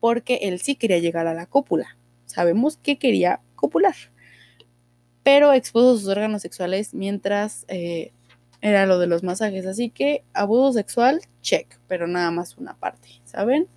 porque 0.00 0.36
él 0.42 0.60
sí 0.60 0.76
quería 0.76 0.98
llegar 0.98 1.26
a 1.26 1.34
la 1.34 1.44
cópula. 1.44 1.98
Sabemos 2.24 2.78
que 2.78 2.98
quería 2.98 3.40
copular 3.54 3.94
pero 5.28 5.52
expuso 5.52 5.98
sus 5.98 6.08
órganos 6.08 6.40
sexuales 6.40 6.94
mientras 6.94 7.66
eh, 7.68 8.12
era 8.62 8.86
lo 8.86 8.98
de 8.98 9.06
los 9.06 9.22
masajes. 9.22 9.66
Así 9.66 9.90
que 9.90 10.24
abuso 10.32 10.72
sexual, 10.72 11.20
check, 11.42 11.78
pero 11.86 12.06
nada 12.06 12.30
más 12.30 12.56
una 12.56 12.74
parte, 12.78 13.20
¿saben? 13.26 13.68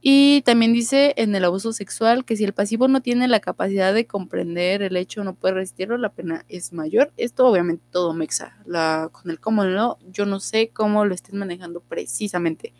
Y 0.00 0.40
también 0.46 0.72
dice 0.72 1.12
en 1.18 1.34
el 1.36 1.44
abuso 1.44 1.74
sexual 1.74 2.24
que 2.24 2.36
si 2.38 2.44
el 2.44 2.54
pasivo 2.54 2.88
no 2.88 3.02
tiene 3.02 3.28
la 3.28 3.40
capacidad 3.40 3.92
de 3.92 4.06
comprender 4.06 4.80
el 4.80 4.96
hecho, 4.96 5.24
no 5.24 5.34
puede 5.34 5.56
resistirlo, 5.56 5.98
la 5.98 6.08
pena 6.08 6.46
es 6.48 6.72
mayor. 6.72 7.12
Esto 7.18 7.46
obviamente 7.46 7.84
todo 7.90 8.14
mexa. 8.14 8.56
La, 8.64 9.10
con 9.12 9.30
el 9.30 9.38
cómo 9.40 9.64
no, 9.64 9.98
yo 10.10 10.24
no 10.24 10.40
sé 10.40 10.70
cómo 10.70 11.04
lo 11.04 11.14
estén 11.14 11.36
manejando 11.36 11.80
precisamente. 11.80 12.72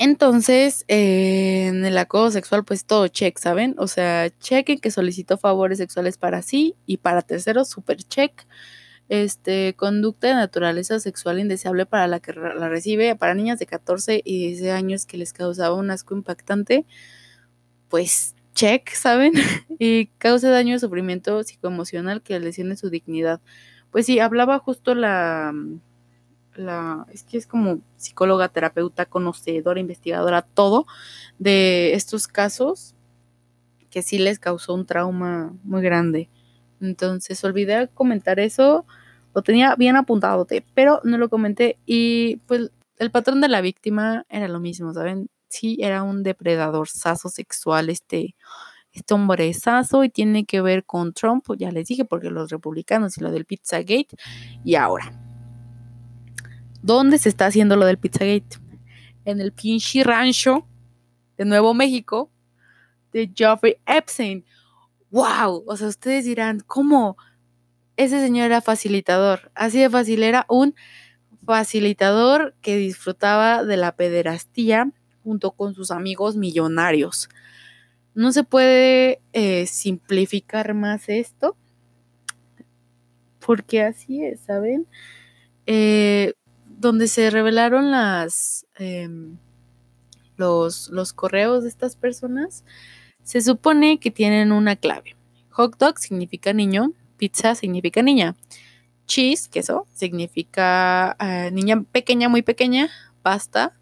Entonces, 0.00 0.84
en 0.86 1.84
el 1.84 1.98
acoso 1.98 2.30
sexual, 2.30 2.64
pues 2.64 2.84
todo 2.84 3.08
check, 3.08 3.36
¿saben? 3.36 3.74
O 3.78 3.88
sea, 3.88 4.30
chequen 4.38 4.78
que 4.78 4.92
solicitó 4.92 5.38
favores 5.38 5.78
sexuales 5.78 6.16
para 6.18 6.40
sí 6.40 6.76
y 6.86 6.98
para 6.98 7.22
terceros, 7.22 7.68
super 7.68 7.96
check. 7.98 8.46
Este, 9.08 9.74
conducta 9.74 10.28
de 10.28 10.34
naturaleza 10.34 11.00
sexual 11.00 11.40
indeseable 11.40 11.84
para 11.86 12.06
la 12.06 12.20
que 12.20 12.32
la 12.32 12.68
recibe, 12.68 13.16
para 13.16 13.34
niñas 13.34 13.58
de 13.58 13.66
14 13.66 14.22
y 14.24 14.48
16 14.48 14.72
años 14.72 15.06
que 15.06 15.16
les 15.18 15.32
causaba 15.32 15.74
un 15.74 15.90
asco 15.90 16.14
impactante, 16.14 16.86
pues 17.88 18.34
check, 18.54 18.90
¿saben? 18.90 19.32
y 19.80 20.06
causa 20.18 20.50
daño 20.50 20.76
y 20.76 20.78
sufrimiento 20.78 21.42
psicoemocional 21.42 22.22
que 22.22 22.38
lesione 22.40 22.76
su 22.76 22.90
dignidad. 22.90 23.40
Pues 23.90 24.06
sí, 24.06 24.20
hablaba 24.20 24.58
justo 24.58 24.94
la 24.94 25.52
la, 26.58 27.06
es 27.12 27.22
que 27.22 27.38
es 27.38 27.46
como 27.46 27.80
psicóloga, 27.96 28.48
terapeuta, 28.48 29.06
conocedora, 29.06 29.80
investigadora, 29.80 30.42
todo 30.42 30.86
de 31.38 31.94
estos 31.94 32.26
casos 32.28 32.94
que 33.90 34.02
sí 34.02 34.18
les 34.18 34.38
causó 34.38 34.74
un 34.74 34.86
trauma 34.86 35.54
muy 35.62 35.82
grande. 35.82 36.28
Entonces 36.80 37.42
olvidé 37.44 37.88
comentar 37.94 38.38
eso, 38.40 38.84
lo 39.34 39.42
tenía 39.42 39.74
bien 39.76 39.96
apuntado, 39.96 40.46
pero 40.74 41.00
no 41.04 41.16
lo 41.18 41.28
comenté 41.28 41.78
y 41.86 42.36
pues 42.46 42.70
el 42.98 43.10
patrón 43.10 43.40
de 43.40 43.48
la 43.48 43.60
víctima 43.60 44.26
era 44.28 44.48
lo 44.48 44.60
mismo, 44.60 44.92
¿saben? 44.92 45.30
Sí, 45.48 45.78
era 45.80 46.02
un 46.02 46.22
depredador 46.22 46.88
sazo 46.88 47.28
sexual, 47.28 47.88
este, 47.88 48.34
este 48.92 49.14
hombrezazo 49.14 50.04
y 50.04 50.10
tiene 50.10 50.44
que 50.44 50.60
ver 50.60 50.84
con 50.84 51.14
Trump, 51.14 51.44
ya 51.56 51.70
les 51.70 51.88
dije, 51.88 52.04
porque 52.04 52.30
los 52.30 52.50
republicanos 52.50 53.16
y 53.16 53.22
lo 53.22 53.30
del 53.30 53.46
Pizzagate 53.46 54.08
y 54.64 54.74
ahora 54.74 55.27
¿Dónde 56.82 57.18
se 57.18 57.28
está 57.28 57.46
haciendo 57.46 57.76
lo 57.76 57.86
del 57.86 57.98
Pizzagate? 57.98 58.58
En 59.24 59.40
el 59.40 59.52
pinche 59.52 60.04
rancho 60.04 60.66
de 61.36 61.44
Nuevo 61.44 61.74
México 61.74 62.30
de 63.12 63.30
Jeffrey 63.34 63.76
Epstein. 63.86 64.44
¡Wow! 65.10 65.64
O 65.66 65.76
sea, 65.76 65.88
ustedes 65.88 66.24
dirán, 66.24 66.60
¿cómo? 66.60 67.16
Ese 67.96 68.20
señor 68.20 68.46
era 68.46 68.60
facilitador. 68.60 69.50
Así 69.54 69.80
de 69.80 69.90
fácil, 69.90 70.22
era 70.22 70.46
un 70.48 70.74
facilitador 71.44 72.54
que 72.60 72.76
disfrutaba 72.76 73.64
de 73.64 73.76
la 73.76 73.96
pederastía 73.96 74.92
junto 75.24 75.52
con 75.52 75.74
sus 75.74 75.90
amigos 75.90 76.36
millonarios. 76.36 77.28
No 78.14 78.32
se 78.32 78.44
puede 78.44 79.20
eh, 79.32 79.66
simplificar 79.66 80.74
más 80.74 81.08
esto, 81.08 81.56
porque 83.44 83.82
así 83.82 84.24
es, 84.24 84.40
¿saben? 84.40 84.86
Eh, 85.66 86.34
donde 86.78 87.08
se 87.08 87.30
revelaron 87.30 87.90
las, 87.90 88.66
em, 88.76 89.36
los, 90.36 90.88
los 90.90 91.12
correos 91.12 91.64
de 91.64 91.68
estas 91.68 91.96
personas, 91.96 92.64
se 93.22 93.40
supone 93.40 93.98
que 93.98 94.10
tienen 94.10 94.52
una 94.52 94.76
clave. 94.76 95.16
Hot 95.50 95.76
dog 95.76 95.98
significa 95.98 96.52
niño, 96.52 96.92
pizza 97.16 97.54
significa 97.54 98.00
niña, 98.00 98.36
cheese, 99.06 99.48
queso, 99.48 99.86
significa 99.92 101.16
eh, 101.18 101.50
niña 101.52 101.82
pequeña, 101.90 102.28
muy 102.28 102.42
pequeña, 102.42 102.88
pasta, 103.22 103.74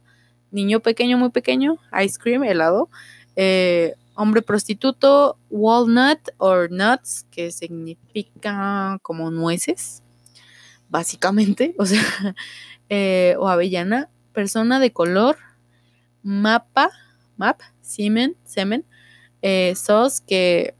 niño 0.50 0.80
pequeño, 0.80 1.18
muy 1.18 1.30
pequeño, 1.30 1.76
ice 2.02 2.18
cream, 2.18 2.44
helado, 2.44 2.88
eh, 3.36 3.94
hombre 4.14 4.40
prostituto, 4.40 5.36
walnut 5.50 6.20
or 6.38 6.70
nuts, 6.70 7.26
que 7.30 7.52
significa 7.52 8.98
como 9.02 9.30
nueces, 9.30 10.02
básicamente, 10.88 11.74
o 11.78 11.84
sea, 11.84 12.02
eh, 12.88 13.34
o 13.38 13.48
avellana, 13.48 14.10
persona 14.32 14.78
de 14.80 14.92
color, 14.92 15.36
mapa, 16.22 16.90
map, 17.36 17.60
semen, 17.80 18.36
semen, 18.44 18.84
eh, 19.42 19.74
sos 19.76 20.20
que 20.20 20.74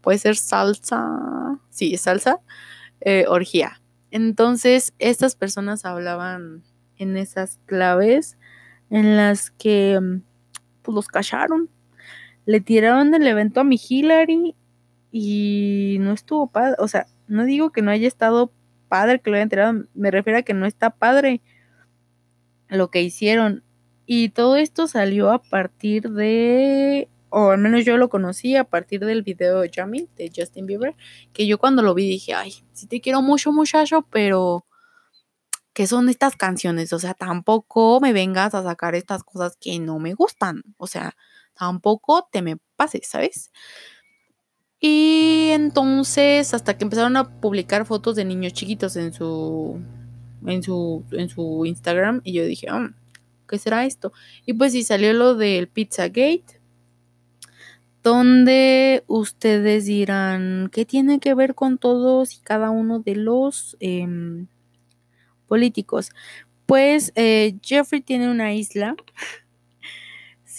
puede 0.00 0.18
ser 0.18 0.36
salsa, 0.36 1.58
sí, 1.70 1.96
salsa, 1.96 2.40
eh, 3.00 3.24
orgía. 3.28 3.80
Entonces, 4.10 4.94
estas 4.98 5.36
personas 5.36 5.84
hablaban 5.84 6.62
en 6.98 7.16
esas 7.16 7.58
claves 7.66 8.36
en 8.90 9.16
las 9.16 9.50
que 9.50 9.98
pues, 10.82 10.94
los 10.94 11.08
cacharon. 11.08 11.70
Le 12.44 12.60
tiraron 12.60 13.14
el 13.14 13.26
evento 13.26 13.60
a 13.60 13.64
mi 13.64 13.80
Hillary 13.88 14.54
y 15.10 15.96
no 16.00 16.12
estuvo 16.12 16.48
padre. 16.48 16.76
O 16.78 16.88
sea, 16.88 17.06
no 17.26 17.44
digo 17.44 17.70
que 17.70 17.82
no 17.82 17.90
haya 17.90 18.08
estado 18.08 18.52
padre 18.92 19.22
que 19.22 19.30
lo 19.30 19.36
hayan 19.36 19.48
tirado, 19.48 19.84
me 19.94 20.10
refiero 20.10 20.38
a 20.38 20.42
que 20.42 20.52
no 20.52 20.66
está 20.66 20.90
padre 20.90 21.40
lo 22.68 22.90
que 22.90 23.00
hicieron. 23.00 23.64
Y 24.04 24.28
todo 24.28 24.56
esto 24.56 24.86
salió 24.86 25.30
a 25.30 25.40
partir 25.40 26.10
de, 26.10 27.08
o 27.30 27.52
al 27.52 27.58
menos 27.58 27.86
yo 27.86 27.96
lo 27.96 28.10
conocí 28.10 28.54
a 28.54 28.64
partir 28.64 29.00
del 29.00 29.22
video 29.22 29.64
Yummy 29.64 30.10
de 30.16 30.30
Justin 30.36 30.66
Bieber, 30.66 30.94
que 31.32 31.46
yo 31.46 31.56
cuando 31.56 31.80
lo 31.80 31.94
vi 31.94 32.06
dije, 32.06 32.34
ay, 32.34 32.52
sí 32.74 32.86
te 32.86 33.00
quiero 33.00 33.22
mucho 33.22 33.50
muchacho, 33.50 34.06
pero 34.10 34.66
¿qué 35.72 35.86
son 35.86 36.10
estas 36.10 36.36
canciones? 36.36 36.92
O 36.92 36.98
sea, 36.98 37.14
tampoco 37.14 37.98
me 37.98 38.12
vengas 38.12 38.54
a 38.54 38.62
sacar 38.62 38.94
estas 38.94 39.24
cosas 39.24 39.56
que 39.58 39.78
no 39.78 40.00
me 40.00 40.12
gustan. 40.12 40.64
O 40.76 40.86
sea, 40.86 41.16
tampoco 41.54 42.28
te 42.30 42.42
me 42.42 42.58
pases, 42.76 43.08
¿sabes? 43.08 43.50
Y 44.84 45.50
entonces, 45.52 46.54
hasta 46.54 46.76
que 46.76 46.82
empezaron 46.82 47.16
a 47.16 47.30
publicar 47.40 47.86
fotos 47.86 48.16
de 48.16 48.24
niños 48.24 48.52
chiquitos 48.52 48.96
en 48.96 49.12
su 49.12 49.80
en 50.44 50.62
su 50.64 51.04
en 51.12 51.28
su 51.28 51.64
Instagram 51.64 52.20
y 52.24 52.32
yo 52.32 52.44
dije, 52.44 52.66
oh, 52.72 52.88
¿qué 53.48 53.58
será 53.58 53.86
esto? 53.86 54.12
Y 54.44 54.54
pues 54.54 54.72
sí 54.72 54.82
salió 54.82 55.12
lo 55.12 55.36
del 55.36 55.68
Pizzagate 55.68 56.60
donde 58.02 59.04
ustedes 59.06 59.86
dirán, 59.86 60.68
¿qué 60.72 60.84
tiene 60.84 61.20
que 61.20 61.34
ver 61.34 61.54
con 61.54 61.78
todos 61.78 62.34
y 62.34 62.40
cada 62.40 62.70
uno 62.70 62.98
de 62.98 63.14
los 63.14 63.76
em, 63.78 64.48
políticos? 65.46 66.10
Pues 66.66 67.12
eh, 67.14 67.54
Jeffrey 67.62 68.00
tiene 68.00 68.30
una 68.30 68.54
isla 68.54 68.96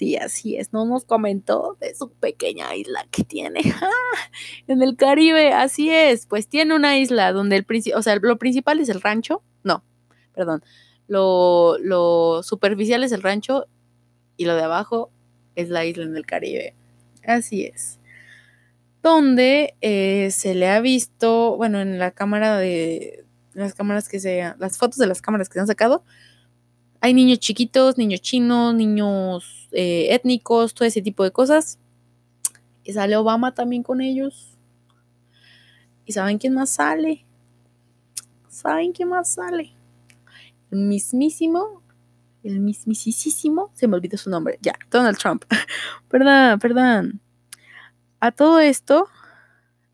Sí, 0.03 0.17
así 0.17 0.57
es. 0.57 0.73
No 0.73 0.85
nos 0.85 1.05
comentó 1.05 1.77
de 1.79 1.95
su 1.95 2.11
pequeña 2.11 2.75
isla 2.75 3.07
que 3.09 3.23
tiene 3.23 3.61
en 4.67 4.81
el 4.81 4.97
Caribe. 4.97 5.53
Así 5.53 5.89
es. 5.89 6.25
Pues 6.25 6.49
tiene 6.49 6.75
una 6.75 6.97
isla 6.97 7.31
donde 7.31 7.55
el 7.55 7.63
principal, 7.63 7.99
o 7.99 8.03
sea, 8.03 8.17
lo 8.17 8.37
principal 8.37 8.81
es 8.81 8.89
el 8.89 8.99
rancho. 8.99 9.43
No, 9.63 9.81
perdón. 10.35 10.61
Lo, 11.07 11.77
lo 11.79 12.43
superficial 12.43 13.05
es 13.05 13.13
el 13.13 13.21
rancho 13.21 13.67
y 14.35 14.43
lo 14.43 14.55
de 14.55 14.63
abajo 14.63 15.09
es 15.55 15.69
la 15.69 15.85
isla 15.85 16.03
en 16.03 16.17
el 16.17 16.25
Caribe. 16.25 16.75
Así 17.25 17.63
es. 17.63 17.97
Donde 19.01 19.75
eh, 19.79 20.31
se 20.31 20.53
le 20.53 20.67
ha 20.67 20.81
visto, 20.81 21.55
bueno, 21.55 21.79
en 21.79 21.97
la 21.97 22.11
cámara 22.11 22.57
de 22.57 23.23
las 23.53 23.73
cámaras 23.73 24.09
que 24.09 24.19
se, 24.19 24.53
las 24.59 24.77
fotos 24.77 24.97
de 24.97 25.07
las 25.07 25.21
cámaras 25.21 25.47
que 25.47 25.53
se 25.53 25.59
han 25.61 25.67
sacado, 25.67 26.03
hay 27.03 27.13
niños 27.13 27.39
chiquitos, 27.39 27.97
niños 27.97 28.21
chinos, 28.21 28.73
niños 28.73 29.67
eh, 29.73 30.07
étnicos, 30.11 30.73
todo 30.73 30.87
ese 30.87 31.01
tipo 31.01 31.25
de 31.25 31.31
cosas. 31.31 31.77
Y 32.85 32.93
sale 32.93 33.17
Obama 33.17 33.53
también 33.53 33.83
con 33.83 33.99
ellos. 33.99 34.57
¿Y 36.05 36.13
saben 36.13 36.37
quién 36.37 36.53
más 36.53 36.69
sale? 36.69 37.25
¿Saben 38.47 38.93
quién 38.93 39.09
más 39.09 39.33
sale? 39.33 39.73
El 40.71 40.79
mismísimo, 40.79 41.83
el 42.41 42.61
mismísimo, 42.61 43.69
se 43.73 43.85
me 43.89 43.97
olvidó 43.97 44.17
su 44.17 44.29
nombre, 44.29 44.57
ya, 44.61 44.73
Donald 44.89 45.17
Trump. 45.17 45.43
perdón, 46.07 46.57
perdón. 46.59 47.21
A 48.21 48.31
todo 48.31 48.61
esto 48.61 49.09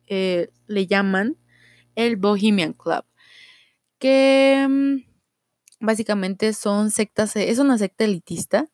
eh, 0.05 0.51
le 0.68 0.86
llaman 0.86 1.38
el 1.95 2.18
Bohemian 2.18 2.74
Club, 2.74 3.03
que 3.97 4.68
mm, 4.70 5.09
básicamente 5.80 6.54
son 6.54 6.92
sectas, 6.92 7.36
es 7.36 7.60
una 7.60 7.78
secta 7.78 8.06
elitista 8.06 8.68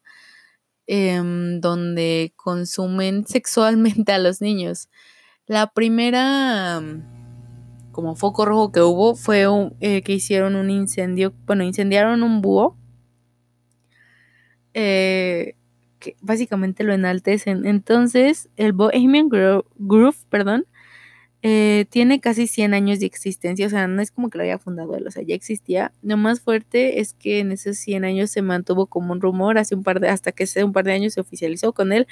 em, 0.88 1.62
donde 1.62 2.34
consumen 2.36 3.26
sexualmente 3.28 4.12
a 4.12 4.20
los 4.20 4.42
niños. 4.42 4.90
La 5.48 5.72
primera 5.72 6.80
mm, 6.82 7.92
como 7.92 8.16
foco 8.16 8.46
rojo 8.46 8.72
que 8.72 8.82
hubo 8.82 9.16
fue 9.16 9.46
eh, 9.80 10.02
que 10.02 10.14
hicieron 10.14 10.56
un 10.56 10.70
incendio, 10.70 11.34
bueno, 11.46 11.64
incendiaron 11.64 12.24
un 12.24 12.42
búho, 12.42 12.78
eh, 14.74 15.56
que 16.00 16.18
básicamente 16.22 16.84
lo 16.84 16.94
enaltecen. 16.94 17.66
Entonces, 17.66 18.50
el 18.58 18.74
Bohemian 18.74 19.30
Groove, 19.30 20.18
perdón, 20.30 20.66
eh, 21.48 21.86
tiene 21.92 22.20
casi 22.20 22.48
100 22.48 22.74
años 22.74 23.00
de 23.00 23.06
existencia, 23.06 23.68
o 23.68 23.70
sea, 23.70 23.86
no 23.88 24.02
es 24.02 24.10
como 24.10 24.32
que 24.32 24.40
lo 24.40 24.44
haya 24.44 24.58
fundado 24.58 24.96
él, 24.96 25.06
o 25.06 25.12
sea, 25.12 25.22
ya 25.22 25.36
existía. 25.36 25.92
Lo 26.02 26.18
más 26.18 26.42
fuerte 26.42 27.00
es 27.02 27.14
que 27.14 27.40
en 27.40 27.52
esos 27.52 27.78
100 27.78 28.04
años 28.04 28.32
se 28.32 28.42
mantuvo 28.42 28.88
como 28.88 29.14
un 29.14 29.22
rumor, 29.22 29.60
hace 29.60 29.76
un 29.76 29.84
par 29.84 30.00
de, 30.00 30.10
hasta 30.10 30.32
que 30.32 30.46
hace 30.46 30.64
un 30.64 30.74
par 30.74 30.86
de 30.86 30.94
años 30.94 31.14
se 31.14 31.22
oficializó 31.22 31.72
con 31.72 31.94
él 31.94 32.08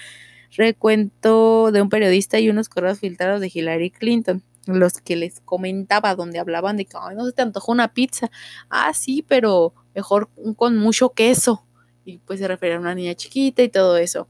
recuento 0.56 1.72
de 1.72 1.82
un 1.82 1.90
periodista 1.90 2.40
y 2.40 2.48
unos 2.52 2.70
correos 2.70 3.00
filtrados 3.00 3.42
de 3.42 3.50
Hillary 3.52 3.90
Clinton, 3.90 4.44
los 4.68 4.94
que 4.94 5.16
les 5.16 5.40
comentaba, 5.40 6.14
donde 6.14 6.38
hablaban 6.38 6.78
de 6.78 6.86
que, 6.86 6.96
no 7.16 7.26
se 7.26 7.32
te 7.32 7.42
antojó 7.42 7.72
una 7.72 7.92
pizza. 7.92 8.30
Ah, 8.70 8.94
sí, 8.94 9.26
pero 9.28 9.74
mejor 9.96 10.30
con 10.56 10.78
mucho 10.78 11.10
queso. 11.10 11.66
Y 12.06 12.20
pues 12.20 12.40
se 12.40 12.48
refería 12.48 12.76
a 12.76 12.80
una 12.80 12.94
niña 12.94 13.16
chiquita 13.16 13.64
y 13.64 13.70
todo 13.70 13.98
eso. 13.98 14.28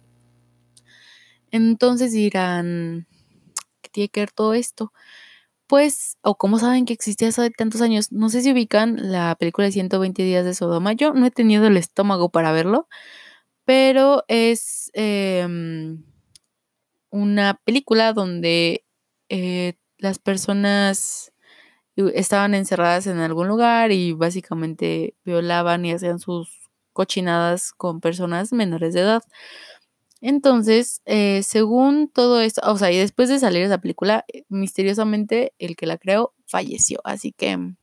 Entonces 1.51 2.13
dirán, 2.13 3.05
tiene 3.93 4.09
que 4.09 4.21
ver 4.21 4.31
todo 4.31 4.53
esto? 4.55 4.93
Pues, 5.67 6.17
o 6.21 6.37
cómo 6.37 6.59
saben 6.59 6.85
que 6.85 6.93
existía 6.93 7.29
de 7.31 7.49
tantos 7.51 7.81
años. 7.81 8.11
No 8.11 8.29
sé 8.29 8.41
si 8.41 8.51
ubican 8.51 9.11
la 9.11 9.35
película 9.35 9.65
de 9.67 9.73
120 9.73 10.23
días 10.23 10.45
de 10.45 10.55
Sodoma. 10.55 10.93
Yo 10.93 11.13
no 11.13 11.25
he 11.25 11.31
tenido 11.31 11.67
el 11.67 11.77
estómago 11.77 12.29
para 12.29 12.51
verlo, 12.51 12.87
pero 13.65 14.25
es 14.27 14.91
em, 14.93 16.03
una 17.11 17.59
película 17.65 18.13
donde 18.13 18.85
eh, 19.29 19.75
las 19.97 20.19
personas 20.19 21.31
estaban 21.95 22.55
encerradas 22.55 23.07
en 23.07 23.19
algún 23.19 23.47
lugar 23.47 23.91
y 23.91 24.13
básicamente 24.13 25.15
violaban 25.23 25.85
y 25.85 25.93
hacían 25.93 26.19
sus 26.19 26.69
cochinadas 26.93 27.71
con 27.73 28.01
personas 28.01 28.53
menores 28.53 28.93
de 28.93 29.01
edad. 29.01 29.23
Entonces, 30.25 31.01
eh, 31.03 31.43
según 31.43 32.07
todo 32.07 32.39
esto, 32.39 32.61
o 32.63 32.77
sea, 32.77 32.89
y 32.93 32.97
después 32.97 33.27
de 33.27 33.39
salir 33.39 33.61
esa 33.61 33.79
película, 33.79 34.23
eh, 34.31 34.45
misteriosamente 34.47 35.51
el 35.59 35.75
que 35.75 35.85
la 35.85 35.97
creó 35.97 36.33
falleció. 36.45 37.01
Así 37.03 37.33
que, 37.33 37.57
mm, 37.57 37.75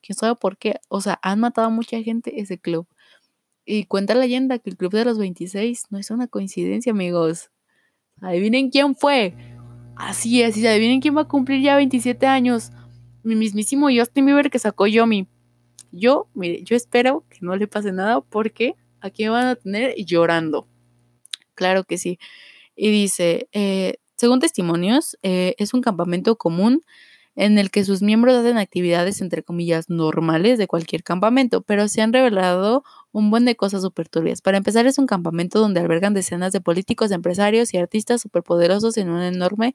quién 0.00 0.16
sabe 0.16 0.36
por 0.36 0.58
qué. 0.58 0.76
O 0.88 1.00
sea, 1.00 1.18
han 1.22 1.40
matado 1.40 1.66
a 1.66 1.70
mucha 1.70 2.00
gente 2.02 2.40
ese 2.40 2.56
club. 2.58 2.86
Y 3.64 3.86
cuenta 3.86 4.14
la 4.14 4.20
leyenda 4.20 4.60
que 4.60 4.70
el 4.70 4.76
club 4.76 4.92
de 4.92 5.04
los 5.04 5.18
26 5.18 5.86
no 5.90 5.98
es 5.98 6.12
una 6.12 6.28
coincidencia, 6.28 6.92
amigos. 6.92 7.50
Adivinen 8.22 8.70
quién 8.70 8.94
fue. 8.94 9.34
Así 9.96 10.42
es, 10.42 10.56
y 10.56 10.66
adivinen 10.68 11.00
quién 11.00 11.16
va 11.16 11.22
a 11.22 11.28
cumplir 11.28 11.62
ya 11.62 11.74
27 11.74 12.26
años. 12.26 12.70
Mi 13.24 13.34
mismísimo 13.34 13.88
Justin 13.90 14.26
Bieber 14.26 14.50
que 14.50 14.60
sacó 14.60 14.86
Yomi. 14.86 15.26
Yo, 15.90 16.28
mire, 16.32 16.62
yo 16.62 16.76
espero 16.76 17.24
que 17.28 17.38
no 17.40 17.56
le 17.56 17.66
pase 17.66 17.90
nada 17.90 18.20
porque 18.20 18.76
aquí 19.00 19.24
me 19.24 19.30
van 19.30 19.46
a 19.48 19.56
tener 19.56 19.96
llorando. 19.96 20.68
Claro 21.56 21.84
que 21.84 21.98
sí. 21.98 22.18
Y 22.76 22.90
dice, 22.90 23.48
eh, 23.52 23.96
según 24.16 24.40
testimonios, 24.40 25.18
eh, 25.22 25.54
es 25.58 25.74
un 25.74 25.82
campamento 25.82 26.36
común 26.38 26.82
en 27.36 27.58
el 27.58 27.70
que 27.70 27.84
sus 27.84 28.02
miembros 28.02 28.34
hacen 28.36 28.58
actividades 28.58 29.20
entre 29.20 29.42
comillas 29.44 29.90
normales 29.90 30.58
de 30.58 30.66
cualquier 30.68 31.04
campamento, 31.04 31.62
pero 31.62 31.88
se 31.88 32.02
han 32.02 32.12
revelado 32.12 32.84
un 33.12 33.30
buen 33.30 33.44
de 33.44 33.56
cosas 33.56 33.82
súper 33.82 34.08
turbias. 34.08 34.42
Para 34.42 34.58
empezar, 34.58 34.86
es 34.86 34.98
un 34.98 35.06
campamento 35.06 35.60
donde 35.60 35.80
albergan 35.80 36.14
decenas 36.14 36.52
de 36.52 36.60
políticos, 36.62 37.10
empresarios 37.12 37.74
y 37.74 37.78
artistas 37.78 38.22
superpoderosos 38.22 38.96
en 38.98 39.10
una 39.10 39.28
enorme 39.28 39.74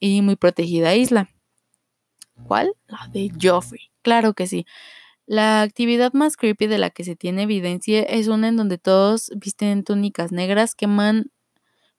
y 0.00 0.22
muy 0.22 0.36
protegida 0.36 0.94
isla. 0.96 1.30
¿Cuál? 2.46 2.74
La 2.88 3.08
de 3.12 3.30
Joffrey. 3.40 3.90
Claro 4.02 4.34
que 4.34 4.46
sí. 4.46 4.66
La 5.32 5.62
actividad 5.62 6.12
más 6.12 6.36
creepy 6.36 6.66
de 6.66 6.76
la 6.76 6.90
que 6.90 7.04
se 7.04 7.16
tiene 7.16 7.44
evidencia 7.44 8.02
es 8.02 8.28
una 8.28 8.48
en 8.48 8.58
donde 8.58 8.76
todos 8.76 9.30
visten 9.34 9.82
túnicas 9.82 10.30
negras, 10.30 10.74
queman 10.74 11.30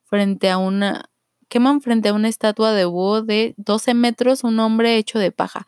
frente 0.03 0.51
a 0.51 0.59
una 0.59 1.09
queman 1.49 1.81
frente 1.81 2.09
a 2.09 2.13
una 2.13 2.27
estatua 2.29 2.73
de 2.73 2.85
búho 2.85 3.23
de 3.23 3.55
12 3.57 3.95
metros 3.95 4.43
un 4.43 4.59
hombre 4.59 4.97
hecho 4.97 5.17
de 5.17 5.31
paja. 5.31 5.65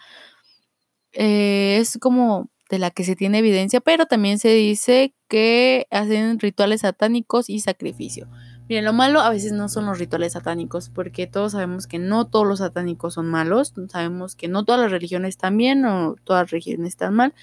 Eh, 1.13 1.77
es 1.79 1.97
como 1.99 2.51
de 2.69 2.77
la 2.77 2.91
que 2.91 3.03
se 3.03 3.15
tiene 3.15 3.39
evidencia, 3.39 3.81
pero 3.81 4.05
también 4.05 4.37
se 4.37 4.49
dice 4.53 5.15
que 5.27 5.87
hacen 5.89 6.39
rituales 6.39 6.81
satánicos 6.81 7.49
y 7.49 7.61
sacrificio. 7.61 8.27
Miren, 8.67 8.85
lo 8.85 8.93
malo 8.93 9.19
a 9.19 9.29
veces 9.29 9.51
no 9.51 9.69
son 9.69 9.85
los 9.85 9.99
rituales 9.99 10.33
satánicos, 10.33 10.89
porque 10.89 11.27
todos 11.27 11.51
sabemos 11.51 11.85
que 11.85 11.99
no 11.99 12.25
todos 12.25 12.47
los 12.47 12.59
satánicos 12.59 13.13
son 13.13 13.27
malos, 13.27 13.73
sabemos 13.89 14.35
que 14.35 14.47
no 14.47 14.65
todas 14.65 14.81
las 14.81 14.89
religiones 14.89 15.29
están 15.29 15.55
bien 15.55 15.85
o 15.85 16.15
todas 16.23 16.43
las 16.43 16.51
religiones 16.51 16.89
están 16.89 17.13
mal. 17.13 17.35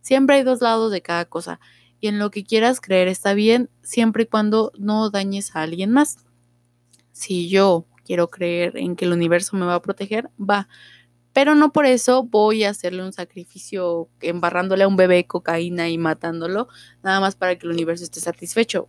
Siempre 0.00 0.36
hay 0.36 0.42
dos 0.42 0.60
lados 0.60 0.90
de 0.90 1.00
cada 1.00 1.26
cosa. 1.26 1.60
Y 2.00 2.08
en 2.08 2.18
lo 2.18 2.30
que 2.32 2.44
quieras 2.44 2.80
creer 2.80 3.06
está 3.06 3.34
bien, 3.34 3.70
siempre 3.82 4.24
y 4.24 4.26
cuando 4.26 4.72
no 4.76 5.10
dañes 5.10 5.54
a 5.54 5.62
alguien 5.62 5.92
más. 5.92 6.18
Si 7.12 7.48
yo 7.48 7.86
quiero 8.04 8.28
creer 8.28 8.76
en 8.76 8.96
que 8.96 9.04
el 9.04 9.12
universo 9.12 9.56
me 9.56 9.66
va 9.66 9.76
a 9.76 9.82
proteger, 9.82 10.28
va. 10.38 10.68
Pero 11.32 11.54
no 11.54 11.72
por 11.72 11.86
eso 11.86 12.24
voy 12.24 12.64
a 12.64 12.70
hacerle 12.70 13.04
un 13.04 13.12
sacrificio 13.12 14.08
embarrándole 14.20 14.84
a 14.84 14.88
un 14.88 14.96
bebé 14.96 15.24
cocaína 15.26 15.88
y 15.88 15.98
matándolo, 15.98 16.68
nada 17.04 17.20
más 17.20 17.36
para 17.36 17.56
que 17.56 17.66
el 17.66 17.72
universo 17.72 18.04
esté 18.04 18.20
satisfecho, 18.20 18.88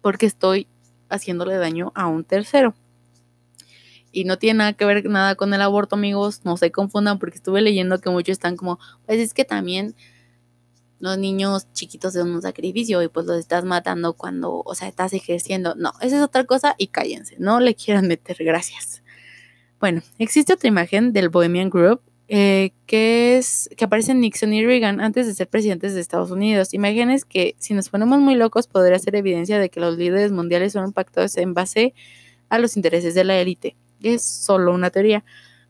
porque 0.00 0.26
estoy 0.26 0.66
haciéndole 1.10 1.56
daño 1.56 1.92
a 1.94 2.06
un 2.06 2.24
tercero. 2.24 2.74
Y 4.12 4.24
no 4.24 4.38
tiene 4.38 4.58
nada 4.58 4.72
que 4.72 4.84
ver 4.84 5.04
nada 5.08 5.34
con 5.36 5.54
el 5.54 5.62
aborto, 5.62 5.96
amigos. 5.96 6.44
No 6.44 6.56
se 6.56 6.72
confundan 6.72 7.18
porque 7.18 7.36
estuve 7.36 7.60
leyendo 7.60 8.00
que 8.00 8.10
muchos 8.10 8.32
están 8.32 8.56
como, 8.56 8.78
pues 9.06 9.20
es 9.20 9.34
que 9.34 9.44
también 9.44 9.94
los 10.98 11.16
niños 11.16 11.72
chiquitos 11.72 12.12
son 12.12 12.30
un 12.30 12.42
sacrificio 12.42 13.02
y 13.02 13.08
pues 13.08 13.26
los 13.26 13.38
estás 13.38 13.64
matando 13.64 14.12
cuando, 14.14 14.62
o 14.64 14.74
sea, 14.74 14.88
estás 14.88 15.12
ejerciendo. 15.12 15.74
No, 15.74 15.92
esa 16.00 16.16
es 16.16 16.22
otra 16.22 16.44
cosa 16.44 16.74
y 16.78 16.88
cállense, 16.88 17.36
no 17.38 17.60
le 17.60 17.74
quieran 17.74 18.06
meter 18.08 18.36
gracias. 18.40 19.02
Bueno, 19.80 20.02
existe 20.18 20.52
otra 20.52 20.68
imagen 20.68 21.12
del 21.12 21.30
Bohemian 21.30 21.70
Group 21.70 22.02
eh, 22.32 22.70
que 22.86 23.38
es 23.38 23.68
que 23.76 23.84
aparecen 23.84 24.20
Nixon 24.20 24.52
y 24.52 24.64
Reagan 24.64 25.00
antes 25.00 25.26
de 25.26 25.34
ser 25.34 25.48
presidentes 25.48 25.94
de 25.94 26.00
Estados 26.00 26.30
Unidos. 26.30 26.72
Imágenes 26.72 27.24
que, 27.24 27.56
si 27.58 27.74
nos 27.74 27.88
ponemos 27.88 28.20
muy 28.20 28.36
locos, 28.36 28.68
podría 28.68 28.96
ser 29.00 29.16
evidencia 29.16 29.58
de 29.58 29.68
que 29.68 29.80
los 29.80 29.98
líderes 29.98 30.30
mundiales 30.30 30.74
son 30.74 30.92
pactados 30.92 31.36
en 31.38 31.54
base 31.54 31.92
a 32.48 32.60
los 32.60 32.76
intereses 32.76 33.16
de 33.16 33.24
la 33.24 33.36
élite. 33.40 33.74
Es 34.00 34.22
solo 34.22 34.72
una 34.72 34.90
teoría. 34.90 35.24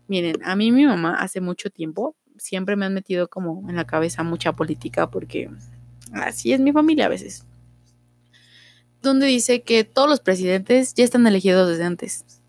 Miren, 0.06 0.36
a 0.44 0.54
mí 0.54 0.70
mi 0.70 0.84
mamá 0.84 1.14
hace 1.14 1.40
mucho 1.40 1.70
tiempo 1.70 2.14
siempre 2.36 2.76
me 2.76 2.84
han 2.84 2.92
metido 2.92 3.28
como 3.28 3.66
en 3.70 3.76
la 3.76 3.86
cabeza 3.86 4.22
mucha 4.22 4.52
política 4.52 5.10
porque 5.10 5.48
así 6.12 6.52
es 6.52 6.60
mi 6.60 6.72
familia 6.72 7.06
a 7.06 7.08
veces. 7.08 7.46
Donde 9.00 9.26
dice 9.26 9.62
que 9.62 9.84
todos 9.84 10.10
los 10.10 10.20
presidentes 10.20 10.92
ya 10.92 11.04
están 11.04 11.26
elegidos 11.26 11.70
desde 11.70 11.84
antes 11.84 12.39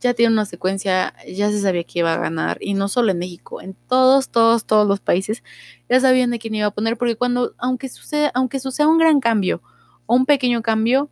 ya 0.00 0.14
tiene 0.14 0.32
una 0.32 0.46
secuencia, 0.46 1.14
ya 1.28 1.50
se 1.50 1.60
sabía 1.60 1.84
que 1.84 2.00
iba 2.00 2.14
a 2.14 2.18
ganar, 2.18 2.58
y 2.60 2.74
no 2.74 2.88
solo 2.88 3.12
en 3.12 3.18
México, 3.18 3.60
en 3.60 3.74
todos, 3.88 4.30
todos, 4.30 4.64
todos 4.64 4.88
los 4.88 5.00
países, 5.00 5.42
ya 5.88 6.00
sabían 6.00 6.30
de 6.30 6.38
quién 6.38 6.54
iba 6.54 6.66
a 6.66 6.70
poner, 6.70 6.96
porque 6.96 7.16
cuando, 7.16 7.54
aunque 7.58 7.88
suceda, 7.88 8.30
aunque 8.34 8.60
suceda 8.60 8.88
un 8.88 8.98
gran 8.98 9.20
cambio 9.20 9.62
o 10.06 10.16
un 10.16 10.26
pequeño 10.26 10.62
cambio, 10.62 11.10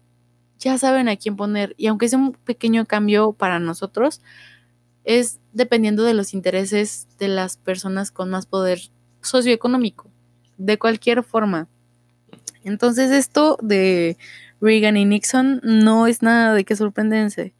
ya 0.58 0.78
saben 0.78 1.08
a 1.08 1.16
quién 1.16 1.36
poner, 1.36 1.74
y 1.76 1.86
aunque 1.86 2.08
sea 2.08 2.18
un 2.18 2.32
pequeño 2.32 2.86
cambio 2.86 3.32
para 3.32 3.60
nosotros, 3.60 4.22
es 5.04 5.38
dependiendo 5.52 6.02
de 6.02 6.14
los 6.14 6.34
intereses 6.34 7.08
de 7.18 7.28
las 7.28 7.56
personas 7.56 8.10
con 8.10 8.30
más 8.30 8.46
poder 8.46 8.80
socioeconómico, 9.20 10.10
de 10.56 10.78
cualquier 10.78 11.22
forma. 11.22 11.68
Entonces 12.64 13.10
esto 13.10 13.58
de 13.62 14.16
Reagan 14.60 14.96
y 14.96 15.04
Nixon 15.04 15.60
no 15.62 16.06
es 16.06 16.22
nada 16.22 16.54
de 16.54 16.64
que 16.64 16.76
sorprendense. 16.76 17.54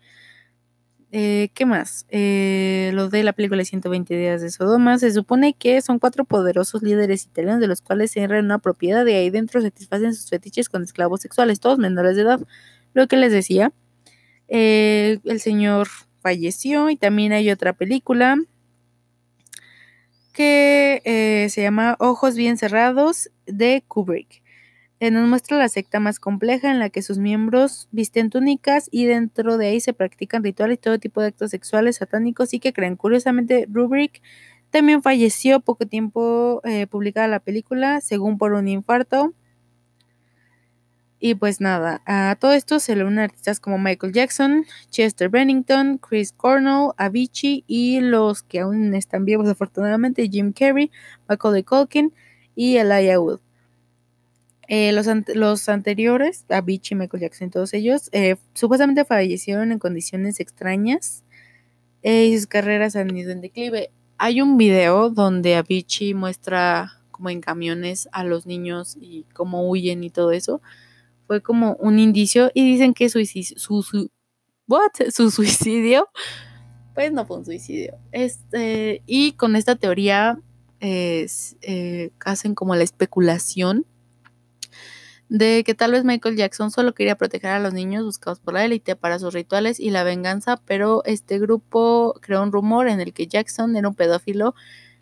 Eh, 1.11 1.48
¿Qué 1.54 1.64
más? 1.64 2.06
Eh, 2.11 2.90
lo 2.92 3.09
de 3.09 3.22
la 3.22 3.32
película 3.32 3.64
120 3.64 4.14
días 4.14 4.42
de 4.42 4.50
Sodoma. 4.50 4.98
Se 4.98 5.11
supone 5.12 5.54
que 5.54 5.80
son 5.80 5.98
cuatro 5.98 6.24
poderosos 6.24 6.82
líderes 6.82 7.24
italianos 7.24 7.61
de 7.61 7.66
los 7.66 7.80
cuales 7.80 8.11
se 8.11 8.20
entra 8.20 8.38
en 8.38 8.44
una 8.44 8.59
propiedad 8.59 9.06
y 9.06 9.12
ahí 9.12 9.30
dentro 9.30 9.62
satisfacen 9.62 10.14
sus 10.14 10.28
fetiches 10.28 10.68
con 10.68 10.82
esclavos 10.82 11.22
sexuales, 11.22 11.61
todos 11.61 11.78
menores 11.78 12.16
de 12.16 12.22
edad. 12.22 12.40
Lo 12.92 13.06
que 13.09 13.16
les 13.16 13.32
decía, 13.32 13.72
eh, 14.48 15.18
el 15.24 15.40
señor 15.40 15.88
falleció 16.20 16.90
y 16.90 16.96
también 16.96 17.32
hay 17.32 17.50
otra 17.50 17.72
película 17.72 18.36
que 20.34 21.48
se 21.50 21.62
llama 21.62 21.96
Ojos 21.98 22.36
bien 22.36 22.59
cerrados 22.59 23.30
de 23.46 23.82
Kubrick. 23.88 24.42
Eh, 25.01 25.12
nos 25.12 25.28
muestra 25.28 25.57
la 25.57 25.68
secta 25.68 26.01
más 26.01 26.18
compleja 26.18 26.72
en 26.72 26.80
la 26.80 26.90
que 26.90 27.03
sus 27.03 27.18
miembros 27.18 27.88
visten 27.92 28.30
túnicas 28.30 28.88
y 28.90 29.07
dentro 29.07 29.57
de 29.57 29.68
ahí 29.68 29.80
se 29.80 29.92
practican 29.92 30.42
rituales 30.42 30.78
y 30.78 30.80
todo 30.80 30.99
tipo 30.99 31.20
de 31.20 31.28
actos 31.28 31.53
sexuales 31.53 31.96
satánicos 31.96 32.53
y 32.53 32.59
que 32.59 32.72
creen. 32.72 32.96
Curiosamente, 32.96 33.66
Rubric 33.70 34.20
también 34.70 35.03
falleció 35.03 35.61
poco 35.61 35.86
tiempo 35.86 36.61
eh, 36.64 36.88
publicada 36.88 37.28
la 37.28 37.38
película, 37.40 38.01
según 38.01 38.38
por 38.38 38.53
un 38.55 38.66
infarto. 38.66 39.34
Y 41.20 41.34
pues 41.34 41.61
nada, 41.61 42.03
a 42.07 42.36
todo 42.38 42.53
esto 42.53 42.78
se 42.78 42.94
le 42.94 43.05
unen 43.05 43.20
artistas 43.20 43.59
como 43.59 43.78
Michael 43.78 44.12
Jackson, 44.12 44.64
Chester 44.90 45.28
Bennington, 45.28 45.99
Chris 45.99 46.32
Cornell, 46.32 46.90
Avicii 46.96 47.64
y 47.66 48.01
los 48.01 48.42
que 48.42 48.61
aún 48.61 48.94
están 48.94 49.24
vivos 49.24 49.49
afortunadamente, 49.49 50.28
Jim 50.28 50.53
Carrey, 50.53 50.92
Michael 51.28 51.64
Culkin 51.64 52.12
y 52.55 52.76
Elijah 52.76 53.18
Wood. 53.18 53.47
Eh, 54.70 54.92
los, 54.92 55.06
los, 55.34 55.68
anteriores, 55.70 56.44
Avicii, 56.50 56.94
Michael 56.94 57.22
Jackson, 57.22 57.50
todos 57.50 57.72
ellos, 57.72 58.10
eh, 58.12 58.36
supuestamente 58.52 59.06
fallecieron 59.06 59.72
en 59.72 59.78
condiciones 59.78 60.40
extrañas 60.40 61.24
eh, 62.02 62.26
y 62.26 62.36
sus 62.36 62.46
carreras 62.46 62.94
han 62.94 63.16
ido 63.16 63.32
en 63.32 63.40
declive. 63.40 63.90
Hay 64.18 64.42
un 64.42 64.58
video 64.58 65.08
donde 65.08 65.56
Avicii 65.56 66.12
muestra 66.12 67.00
como 67.10 67.30
en 67.30 67.40
camiones 67.40 68.10
a 68.12 68.24
los 68.24 68.44
niños 68.44 68.98
y 69.00 69.24
cómo 69.32 69.66
huyen 69.70 70.04
y 70.04 70.10
todo 70.10 70.32
eso. 70.32 70.60
Fue 71.26 71.40
como 71.40 71.72
un 71.76 71.98
indicio 71.98 72.50
y 72.52 72.70
dicen 72.70 72.92
que 72.92 73.08
suicidio, 73.08 73.58
su, 73.58 73.82
su, 73.82 74.10
what? 74.66 74.90
su 75.10 75.30
suicidio, 75.30 76.10
pues 76.94 77.10
no 77.10 77.24
fue 77.24 77.38
un 77.38 77.46
suicidio. 77.46 77.94
Este, 78.12 79.02
y 79.06 79.32
con 79.32 79.56
esta 79.56 79.76
teoría 79.76 80.38
hacen 82.20 82.54
como 82.54 82.76
la 82.76 82.84
especulación 82.84 83.86
de 85.29 85.62
que 85.64 85.74
tal 85.74 85.93
vez 85.93 86.05
Michael 86.05 86.37
Jackson 86.37 86.70
solo 86.70 86.95
quería 86.95 87.16
proteger 87.16 87.51
a 87.51 87.59
los 87.59 87.74
niños 87.74 88.05
buscados 88.05 88.41
por 88.41 88.55
la 88.55 88.64
élite 88.64 88.97
para 88.97 89.18
sus 89.18 89.35
rituales 89.35 89.79
y 89.79 89.91
la 89.91 90.03
venganza, 90.03 90.61
pero 90.64 91.03
este 91.05 91.39
grupo 91.39 92.14
creó 92.22 92.43
un 92.43 92.53
rumor 92.53 92.89
en 92.89 93.01
el 93.01 93.12
que 93.12 93.26
Jackson 93.26 93.76
era 93.76 93.89
un 93.89 93.95
pedófilo 93.95 94.55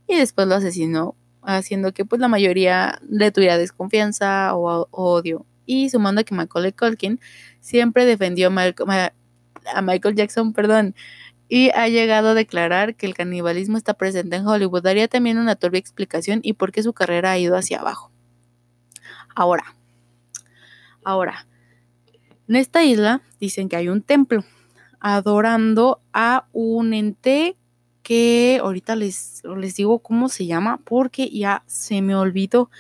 y 0.09 0.16
después 0.16 0.49
lo 0.49 0.57
asesinó, 0.57 1.16
haciendo 1.43 1.93
que 1.93 2.05
pues 2.05 2.20
la 2.20 2.29
mayoría 2.29 2.99
le 3.09 3.31
tuviera 3.31 3.57
desconfianza 3.59 4.55
o, 4.57 4.89
odio. 4.91 5.47
Y 5.64 5.91
sumando 5.91 6.20
a 6.20 6.24
que 6.24 6.35
Macaulay 6.35 6.72
Culkin 6.72 7.20
siempre 7.61 8.05
defendió 8.07 8.49
a 8.49 9.83
Michael 9.83 10.14
Jackson, 10.14 10.53
perdón, 10.53 10.95
y 11.49 11.70
ha 11.70 11.89
llegado 11.89 12.31
a 12.31 12.35
declarar 12.35 12.97
que 12.97 13.07
el 13.07 13.14
canibalismo 13.14 13.77
está 13.79 13.95
presente 13.95 14.37
en 14.37 14.47
Hollywood. 14.47 14.83
Daría 14.83 15.09
también 15.09 15.39
una 15.39 15.57
turbia 15.57 15.79
explicación 15.79 16.41
y 16.43 16.55
por 16.55 16.72
qué 16.72 16.83
su 16.83 16.93
carrera 16.93 17.33
ha 17.33 17.39
ido 17.39 17.57
hacia 17.57 17.81
abajo. 17.81 18.11
Ahora, 19.35 19.76
Ahora, 21.07 21.46
en 22.48 22.57
esta 22.57 22.82
isla 22.82 23.22
dicen 23.38 23.68
que 23.68 23.76
hay 23.76 23.88
un 23.88 24.02
templo 24.02 24.44
adorando 24.98 26.00
a 26.12 26.48
un 26.52 26.94
ente 26.94 27.57
que 28.02 28.59
ahorita 28.61 28.96
les, 28.96 29.40
les 29.57 29.76
digo 29.76 30.00
cómo 30.00 30.28
se 30.28 30.46
llama 30.46 30.80
porque 30.82 31.30
ya 31.30 31.62
se 31.66 32.02
me 32.02 32.16
olvidó. 32.16 32.72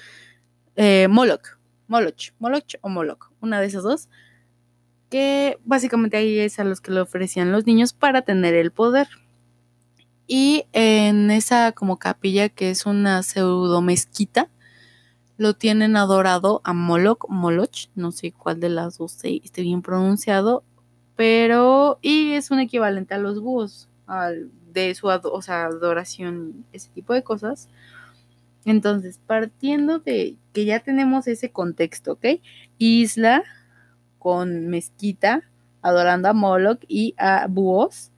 Eh, 0.74 1.06
Moloch, 1.08 1.56
Moloch, 1.86 2.32
Moloch 2.40 2.74
o 2.80 2.88
Moloch, 2.88 3.30
una 3.40 3.60
de 3.60 3.68
esas 3.68 3.84
dos. 3.84 4.08
Que 5.08 5.60
básicamente 5.64 6.16
ahí 6.16 6.36
es 6.40 6.58
a 6.58 6.64
los 6.64 6.80
que 6.80 6.90
le 6.90 7.02
ofrecían 7.02 7.52
los 7.52 7.64
niños 7.64 7.92
para 7.92 8.22
tener 8.22 8.56
el 8.56 8.72
poder. 8.72 9.06
Y 10.26 10.64
en 10.72 11.30
esa 11.30 11.70
como 11.70 12.00
capilla 12.00 12.48
que 12.48 12.70
es 12.70 12.86
una 12.86 13.22
pseudo 13.22 13.82
mezquita, 13.82 14.50
lo 15.38 15.54
tienen 15.54 15.96
adorado 15.96 16.60
a 16.64 16.72
Moloch, 16.72 17.28
Moloch, 17.28 17.88
no 17.94 18.12
sé 18.12 18.32
cuál 18.32 18.60
de 18.60 18.70
las 18.70 18.98
dos 18.98 19.18
esté 19.22 19.62
bien 19.62 19.82
pronunciado, 19.82 20.64
pero 21.14 21.98
y 22.02 22.32
es 22.32 22.50
un 22.50 22.60
equivalente 22.60 23.14
a 23.14 23.18
los 23.18 23.40
búhos, 23.40 23.88
de 24.72 24.94
su 24.94 25.10
adoración, 25.10 26.64
ese 26.72 26.90
tipo 26.90 27.12
de 27.12 27.22
cosas. 27.22 27.68
Entonces, 28.64 29.20
partiendo 29.26 30.00
de 30.00 30.36
que 30.52 30.64
ya 30.64 30.80
tenemos 30.80 31.26
ese 31.26 31.50
contexto, 31.50 32.12
¿ok? 32.12 32.26
Isla 32.78 33.42
con 34.18 34.66
mezquita, 34.68 35.42
adorando 35.82 36.28
a 36.28 36.32
Moloch 36.32 36.80
y 36.88 37.14
a 37.16 37.46
búhos, 37.46 38.10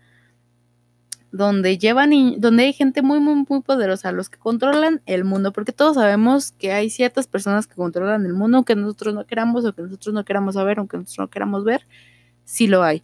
donde 1.31 1.79
llevan 1.79 2.11
donde 2.39 2.65
hay 2.65 2.73
gente 2.73 3.03
muy 3.03 3.21
muy 3.21 3.45
muy 3.49 3.63
poderosa, 3.63 4.13
los 4.13 4.31
que 4.31 4.39
controlan 4.39 5.03
el 5.07 5.25
mundo, 5.25 5.53
porque 5.53 5.73
todos 5.73 5.97
sabemos 5.97 6.53
que 6.53 6.73
hay 6.73 6.91
ciertas 6.91 7.27
personas 7.27 7.67
que 7.67 7.75
controlan 7.75 8.25
el 8.25 8.33
mundo, 8.33 8.59
aunque 8.59 8.77
nosotros 8.77 9.15
no 9.15 9.27
queramos 9.27 9.65
o 9.65 9.75
que 9.75 9.83
nosotros 9.83 10.15
no 10.15 10.25
queramos 10.25 10.55
saber, 10.55 10.79
aunque 10.79 10.97
nosotros 10.97 11.19
no 11.27 11.31
queramos 11.31 11.65
ver, 11.65 11.87
sí 12.45 12.67
lo 12.67 12.83
hay. 12.83 13.03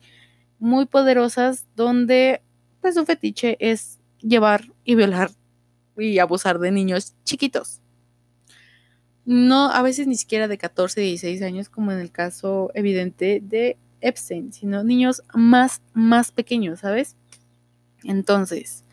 Muy 0.59 0.87
poderosas 0.87 1.67
donde 1.77 2.43
pues 2.81 2.95
su 2.95 3.05
fetiche 3.05 3.57
es 3.61 4.01
llevar 4.21 4.73
y 4.85 4.95
violar 4.95 5.31
y 5.97 6.19
abusar 6.19 6.59
de 6.59 6.71
niños 6.71 7.15
chiquitos. 7.25 7.81
No, 9.27 9.71
a 9.71 9.83
veces 9.83 10.07
ni 10.07 10.17
siquiera 10.17 10.49
de 10.49 10.59
14, 10.59 11.01
16 11.01 11.43
años, 11.43 11.69
como 11.69 11.93
en 11.93 11.99
el 11.99 12.11
caso 12.11 12.71
evidente 12.75 13.41
de 13.43 13.79
Epstein, 14.03 14.53
sino 14.53 14.85
niños 14.85 15.23
más, 15.35 15.81
más 15.95 16.31
pequeños, 16.31 16.81
¿sabes? 16.81 17.17
Entonces, 18.05 18.85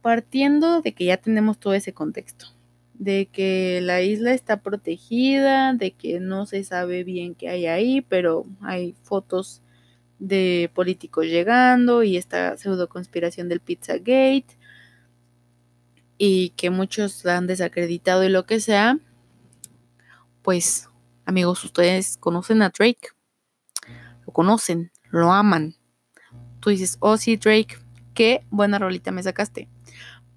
partiendo 0.00 0.80
de 0.80 0.94
que 0.94 1.04
ya 1.04 1.16
tenemos 1.16 1.58
todo 1.58 1.74
ese 1.74 1.92
contexto, 1.92 2.46
de 2.94 3.26
que 3.26 3.80
la 3.82 4.02
isla 4.02 4.32
está 4.32 4.62
protegida, 4.62 5.74
de 5.74 5.92
que 5.92 6.20
no 6.20 6.46
se 6.46 6.64
sabe 6.64 7.04
bien 7.04 7.34
qué 7.34 7.48
hay 7.48 7.66
ahí, 7.66 8.00
pero 8.00 8.46
hay 8.60 8.94
fotos 9.02 9.62
de 10.18 10.70
políticos 10.74 11.26
llegando 11.26 12.02
y 12.02 12.16
esta 12.16 12.56
pseudo 12.56 12.88
conspiración 12.88 13.48
del 13.48 13.60
Pizzagate 13.60 14.58
y 16.16 16.50
que 16.50 16.70
muchos 16.70 17.24
la 17.24 17.36
han 17.36 17.46
desacreditado 17.46 18.24
y 18.24 18.28
lo 18.28 18.44
que 18.44 18.58
sea, 18.58 18.98
pues 20.42 20.88
amigos, 21.24 21.62
ustedes 21.64 22.16
conocen 22.16 22.62
a 22.62 22.70
Drake, 22.70 23.10
lo 24.26 24.32
conocen, 24.32 24.90
lo 25.10 25.32
aman. 25.32 25.76
Tú 26.60 26.70
dices, 26.70 26.96
oh 27.00 27.16
sí, 27.16 27.36
Drake, 27.36 27.78
que 28.18 28.44
buena 28.50 28.80
rolita 28.80 29.12
me 29.12 29.22
sacaste. 29.22 29.68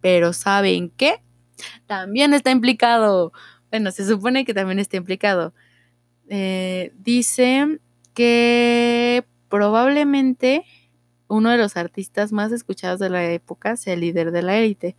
Pero 0.01 0.33
¿saben 0.33 0.91
qué? 0.91 1.23
También 1.87 2.31
está 2.35 2.51
implicado. 2.51 3.33
Bueno, 3.71 3.89
se 3.89 4.07
supone 4.07 4.45
que 4.45 4.53
también 4.53 4.77
está 4.77 4.97
implicado. 4.97 5.55
Eh, 6.29 6.93
dice 6.99 7.79
que 8.13 9.25
probablemente 9.49 10.63
uno 11.27 11.49
de 11.49 11.57
los 11.57 11.75
artistas 11.75 12.31
más 12.31 12.51
escuchados 12.51 12.99
de 12.99 13.09
la 13.09 13.25
época 13.31 13.75
sea 13.77 13.95
el 13.95 14.01
líder 14.01 14.31
de 14.31 14.43
la 14.43 14.57
élite. 14.57 14.95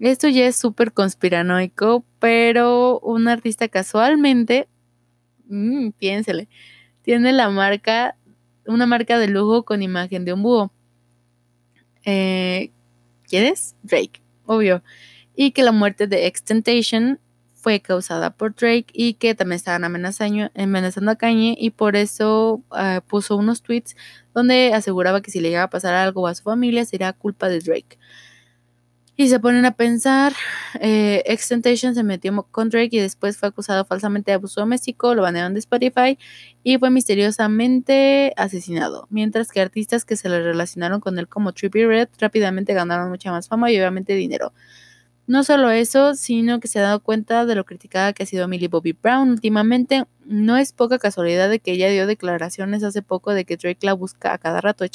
Esto 0.00 0.28
ya 0.28 0.46
es 0.46 0.56
súper 0.56 0.94
conspiranoico, 0.94 2.06
pero 2.20 3.00
un 3.00 3.28
artista 3.28 3.68
casualmente, 3.68 4.66
mmm, 5.46 5.90
piénsele, 5.90 6.48
tiene 7.02 7.32
la 7.32 7.50
marca, 7.50 8.16
una 8.66 8.86
marca 8.86 9.18
de 9.18 9.28
lujo 9.28 9.66
con 9.66 9.82
imagen 9.82 10.24
de 10.24 10.32
un 10.32 10.42
búho. 10.42 10.72
Eh, 12.04 12.70
¿Quién 13.28 13.44
es? 13.44 13.76
Drake, 13.82 14.22
obvio. 14.46 14.82
Y 15.34 15.52
que 15.52 15.62
la 15.62 15.72
muerte 15.72 16.06
de 16.06 16.26
Extentation 16.26 17.18
fue 17.54 17.80
causada 17.80 18.30
por 18.30 18.54
Drake 18.56 18.86
y 18.92 19.14
que 19.14 19.34
también 19.36 19.56
estaban 19.56 19.84
amenazando, 19.84 21.10
a 21.10 21.16
Kanye 21.16 21.54
y 21.58 21.70
por 21.70 21.94
eso 21.94 22.62
uh, 22.70 23.00
puso 23.06 23.36
unos 23.36 23.62
tweets 23.62 23.96
donde 24.34 24.74
aseguraba 24.74 25.20
que 25.22 25.30
si 25.30 25.40
le 25.40 25.48
llegaba 25.48 25.66
a 25.66 25.70
pasar 25.70 25.94
algo 25.94 26.26
a 26.26 26.34
su 26.34 26.42
familia 26.42 26.84
sería 26.84 27.12
culpa 27.12 27.48
de 27.48 27.60
Drake. 27.60 27.98
Y 29.14 29.28
se 29.28 29.38
ponen 29.40 29.66
a 29.66 29.72
pensar, 29.72 30.32
eh, 30.80 31.22
Extentation 31.26 31.94
se 31.94 32.02
metió 32.02 32.32
con 32.50 32.70
Drake 32.70 32.96
y 32.96 32.98
después 32.98 33.36
fue 33.36 33.50
acusado 33.50 33.84
falsamente 33.84 34.30
de 34.30 34.36
abuso 34.36 34.62
doméstico, 34.62 35.14
lo 35.14 35.20
banearon 35.20 35.52
de 35.52 35.60
Spotify 35.60 36.18
y 36.64 36.78
fue 36.78 36.90
misteriosamente 36.90 38.32
asesinado. 38.38 39.06
Mientras 39.10 39.50
que 39.50 39.60
artistas 39.60 40.06
que 40.06 40.16
se 40.16 40.30
le 40.30 40.42
relacionaron 40.42 41.00
con 41.00 41.18
él 41.18 41.28
como 41.28 41.52
Trippie 41.52 41.86
Red 41.86 42.08
rápidamente 42.18 42.72
ganaron 42.72 43.10
mucha 43.10 43.30
más 43.30 43.48
fama 43.48 43.70
y 43.70 43.76
obviamente 43.76 44.14
dinero. 44.14 44.54
No 45.26 45.44
solo 45.44 45.70
eso, 45.70 46.14
sino 46.14 46.58
que 46.58 46.68
se 46.68 46.78
ha 46.78 46.82
dado 46.82 47.00
cuenta 47.00 47.44
de 47.44 47.54
lo 47.54 47.64
criticada 47.64 48.12
que 48.14 48.22
ha 48.22 48.26
sido 48.26 48.48
Millie 48.48 48.68
Bobby 48.68 48.92
Brown 48.92 49.30
últimamente. 49.30 50.04
No 50.24 50.56
es 50.56 50.72
poca 50.72 50.98
casualidad 50.98 51.50
de 51.50 51.60
que 51.60 51.72
ella 51.72 51.90
dio 51.90 52.06
declaraciones 52.06 52.82
hace 52.82 53.02
poco 53.02 53.32
de 53.34 53.44
que 53.44 53.58
Drake 53.58 53.86
la 53.86 53.92
busca 53.92 54.32
a 54.32 54.38
cada 54.38 54.60
rato 54.62 54.86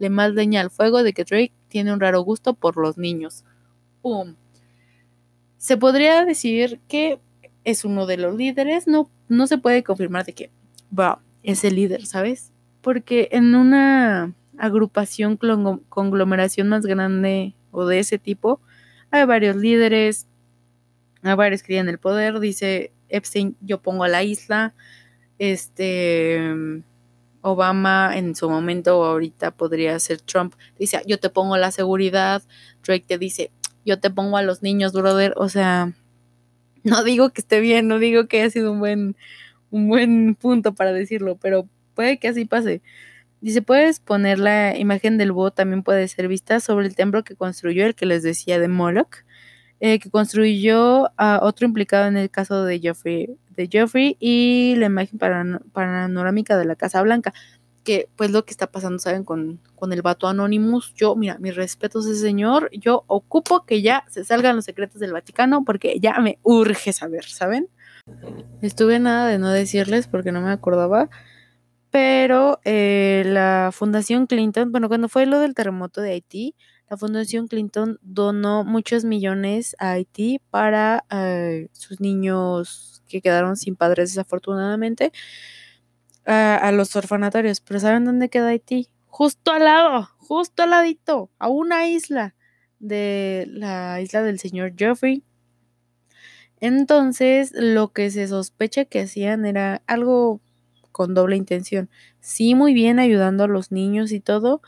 echándole 0.00 0.10
más 0.10 0.32
leña 0.32 0.60
al 0.60 0.70
fuego 0.70 1.02
de 1.02 1.12
que 1.12 1.24
Drake 1.24 1.52
tiene 1.68 1.92
un 1.92 2.00
raro 2.00 2.22
gusto 2.22 2.54
por 2.54 2.76
los 2.76 2.96
niños. 2.96 3.44
¡Pum! 4.02 4.36
Se 5.58 5.76
podría 5.76 6.24
decir 6.24 6.80
que 6.88 7.20
es 7.64 7.84
uno 7.84 8.06
de 8.06 8.16
los 8.16 8.34
líderes, 8.34 8.86
no, 8.86 9.10
no 9.28 9.46
se 9.46 9.58
puede 9.58 9.82
confirmar 9.82 10.24
de 10.24 10.32
que 10.32 10.50
va, 10.96 11.20
es 11.42 11.64
el 11.64 11.74
líder, 11.74 12.06
¿sabes? 12.06 12.52
Porque 12.80 13.28
en 13.32 13.54
una 13.54 14.34
agrupación, 14.56 15.38
conglomeración 15.88 16.68
más 16.68 16.86
grande 16.86 17.54
o 17.70 17.84
de 17.84 17.98
ese 17.98 18.18
tipo, 18.18 18.60
hay 19.10 19.26
varios 19.26 19.56
líderes, 19.56 20.26
hay 21.22 21.34
varios 21.34 21.62
que 21.62 21.68
tienen 21.68 21.90
el 21.90 21.98
poder. 21.98 22.40
Dice 22.40 22.92
Epstein, 23.10 23.56
yo 23.60 23.82
pongo 23.82 24.04
a 24.04 24.08
la 24.08 24.22
isla. 24.22 24.72
Este 25.38 26.82
Obama 27.42 28.16
en 28.16 28.34
su 28.34 28.50
momento 28.50 28.98
o 28.98 29.04
ahorita 29.04 29.50
podría 29.52 29.98
ser 29.98 30.20
Trump. 30.20 30.54
Dice, 30.78 31.02
yo 31.06 31.18
te 31.18 31.30
pongo 31.30 31.56
la 31.56 31.70
seguridad. 31.70 32.42
Drake 32.84 33.04
te 33.06 33.18
dice, 33.18 33.50
yo 33.84 33.98
te 33.98 34.10
pongo 34.10 34.36
a 34.36 34.42
los 34.42 34.62
niños, 34.62 34.92
brother. 34.92 35.34
O 35.36 35.48
sea, 35.48 35.92
no 36.84 37.04
digo 37.04 37.30
que 37.30 37.40
esté 37.40 37.60
bien, 37.60 37.88
no 37.88 37.98
digo 37.98 38.26
que 38.26 38.42
haya 38.42 38.50
sido 38.50 38.72
un 38.72 38.80
buen, 38.80 39.16
un 39.70 39.88
buen 39.88 40.34
punto 40.34 40.74
para 40.74 40.92
decirlo, 40.92 41.36
pero 41.36 41.68
puede 41.94 42.18
que 42.18 42.28
así 42.28 42.44
pase. 42.44 42.82
Dice, 43.40 43.62
puedes 43.62 44.00
poner 44.00 44.38
la 44.38 44.76
imagen 44.76 45.16
del 45.16 45.32
búho, 45.32 45.50
también 45.50 45.82
puede 45.82 46.06
ser 46.08 46.28
vista 46.28 46.60
sobre 46.60 46.86
el 46.86 46.94
templo 46.94 47.24
que 47.24 47.36
construyó, 47.36 47.86
el 47.86 47.94
que 47.94 48.04
les 48.04 48.22
decía 48.22 48.58
de 48.58 48.68
Moloch, 48.68 49.24
eh, 49.80 49.98
que 49.98 50.10
construyó 50.10 51.10
a 51.16 51.40
otro 51.42 51.66
implicado 51.66 52.06
en 52.06 52.16
el 52.16 52.30
caso 52.30 52.64
de 52.64 52.78
Geoffrey, 52.78 53.36
de 53.56 53.66
Geoffrey 53.66 54.16
y 54.20 54.74
la 54.76 54.86
imagen 54.86 55.18
panorámica 55.18 56.56
de 56.56 56.64
la 56.64 56.76
Casa 56.76 57.02
Blanca, 57.02 57.32
que 57.82 58.08
pues 58.16 58.30
lo 58.30 58.44
que 58.44 58.50
está 58.50 58.70
pasando, 58.70 58.98
¿saben? 58.98 59.24
Con, 59.24 59.58
con 59.74 59.92
el 59.92 60.02
vato 60.02 60.28
Anonymous. 60.28 60.92
Yo, 60.94 61.16
mira, 61.16 61.38
mis 61.38 61.56
respetos 61.56 62.06
a 62.06 62.10
ese 62.10 62.20
señor, 62.20 62.70
yo 62.72 63.04
ocupo 63.06 63.64
que 63.64 63.82
ya 63.82 64.04
se 64.08 64.24
salgan 64.24 64.56
los 64.56 64.66
secretos 64.66 65.00
del 65.00 65.12
Vaticano 65.12 65.64
porque 65.64 65.98
ya 65.98 66.18
me 66.20 66.38
urge 66.42 66.92
saber, 66.92 67.24
¿saben? 67.24 67.68
Estuve 68.60 68.98
nada 68.98 69.28
de 69.28 69.38
no 69.38 69.50
decirles 69.50 70.06
porque 70.06 70.32
no 70.32 70.40
me 70.42 70.50
acordaba 70.50 71.08
pero 71.90 72.60
eh, 72.64 73.24
la 73.26 73.70
Fundación 73.72 74.26
Clinton, 74.26 74.70
bueno, 74.70 74.88
cuando 74.88 75.08
fue 75.08 75.26
lo 75.26 75.40
del 75.40 75.54
terremoto 75.54 76.00
de 76.00 76.12
Haití, 76.12 76.54
la 76.90 76.96
Fundación 76.96 77.46
Clinton 77.46 78.00
donó 78.02 78.64
muchos 78.64 79.04
millones 79.04 79.76
a 79.78 79.92
Haití 79.92 80.40
para 80.50 81.04
eh, 81.08 81.68
sus 81.72 82.00
niños 82.00 83.04
que 83.06 83.22
quedaron 83.22 83.56
sin 83.56 83.76
padres 83.76 84.10
desafortunadamente 84.10 85.12
a 86.26 86.70
los 86.72 86.94
orfanatorios. 86.94 87.60
Pero 87.60 87.80
¿saben 87.80 88.04
dónde 88.04 88.28
queda 88.28 88.48
Haití? 88.48 88.88
Justo 89.06 89.52
al 89.52 89.64
lado, 89.64 90.08
justo 90.18 90.64
al 90.64 90.70
ladito, 90.70 91.30
a 91.38 91.48
una 91.48 91.86
isla 91.86 92.34
de 92.80 93.46
la 93.48 94.00
isla 94.00 94.22
del 94.22 94.40
señor 94.40 94.74
Geoffrey. 94.76 95.24
Entonces, 96.60 97.52
lo 97.54 97.92
que 97.92 98.10
se 98.10 98.26
sospecha 98.26 98.84
que 98.84 99.00
hacían 99.00 99.46
era 99.46 99.82
algo 99.86 100.40
con 100.92 101.14
doble 101.14 101.36
intención. 101.36 101.88
Sí, 102.20 102.54
muy 102.54 102.74
bien 102.74 102.98
ayudando 102.98 103.44
a 103.44 103.48
los 103.48 103.72
niños 103.72 104.12
y 104.12 104.20
todo, 104.20 104.60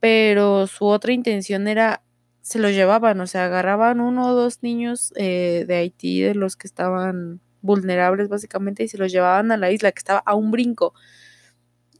pero 0.00 0.66
su 0.66 0.86
otra 0.86 1.12
intención 1.12 1.68
era, 1.68 2.02
se 2.40 2.58
los 2.58 2.72
llevaban, 2.72 3.20
o 3.20 3.26
sea, 3.26 3.46
agarraban 3.46 4.00
uno 4.00 4.28
o 4.28 4.34
dos 4.34 4.62
niños 4.62 5.12
eh, 5.16 5.64
de 5.66 5.76
Haití, 5.76 6.20
de 6.20 6.34
los 6.34 6.56
que 6.56 6.66
estaban 6.66 7.40
vulnerables 7.62 8.28
básicamente, 8.28 8.84
y 8.84 8.88
se 8.88 8.98
los 8.98 9.12
llevaban 9.12 9.50
a 9.52 9.56
la 9.56 9.70
isla 9.70 9.92
que 9.92 9.98
estaba 9.98 10.22
a 10.24 10.34
un 10.34 10.50
brinco. 10.50 10.94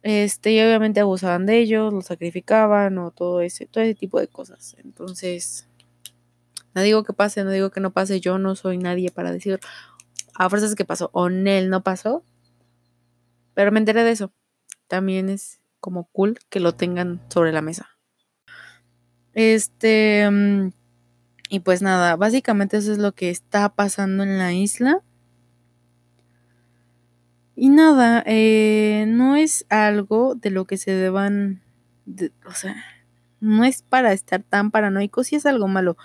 Este, 0.02 0.52
y 0.52 0.60
obviamente 0.60 1.00
abusaban 1.00 1.44
de 1.46 1.58
ellos, 1.58 1.92
los 1.92 2.06
sacrificaban 2.06 2.98
o 2.98 3.10
todo 3.10 3.40
ese, 3.40 3.66
todo 3.66 3.82
ese 3.82 3.94
tipo 3.94 4.20
de 4.20 4.28
cosas. 4.28 4.76
Entonces, 4.84 5.68
no 6.74 6.82
digo 6.82 7.02
que 7.02 7.12
pase, 7.12 7.42
no 7.44 7.50
digo 7.50 7.70
que 7.70 7.80
no 7.80 7.92
pase, 7.92 8.20
yo 8.20 8.38
no 8.38 8.54
soy 8.54 8.78
nadie 8.78 9.10
para 9.10 9.32
decir 9.32 9.58
a 10.34 10.48
fuerzas 10.48 10.76
que 10.76 10.84
pasó 10.84 11.10
o 11.12 11.26
él 11.26 11.68
no 11.68 11.82
pasó, 11.82 12.22
pero 13.54 13.72
me 13.72 13.80
enteré 13.80 14.04
de 14.04 14.12
eso. 14.12 14.32
También 14.86 15.28
es 15.28 15.60
como 15.80 16.04
cool 16.12 16.38
que 16.48 16.60
lo 16.60 16.74
tengan 16.74 17.20
sobre 17.28 17.52
la 17.52 17.62
mesa. 17.62 17.88
Este. 19.34 20.28
Mm, 20.30 20.70
y 21.50 21.60
pues 21.60 21.82
nada, 21.82 22.16
básicamente 22.16 22.76
eso 22.76 22.92
es 22.92 22.98
lo 22.98 23.12
que 23.12 23.30
está 23.30 23.68
pasando 23.70 24.22
en 24.22 24.38
la 24.38 24.52
isla. 24.52 25.02
Y 27.56 27.70
nada, 27.70 28.22
eh, 28.26 29.06
no 29.08 29.34
es 29.34 29.66
algo 29.68 30.34
de 30.34 30.50
lo 30.50 30.64
que 30.66 30.76
se 30.76 30.92
deban. 30.92 31.62
o 32.46 32.52
sea, 32.52 32.76
no 33.40 33.64
es 33.64 33.82
para 33.82 34.12
estar 34.12 34.42
tan 34.42 34.70
paranoicos, 34.70 35.32
y 35.32 35.36
es 35.36 35.46
algo 35.46 35.68
malo. 35.68 35.96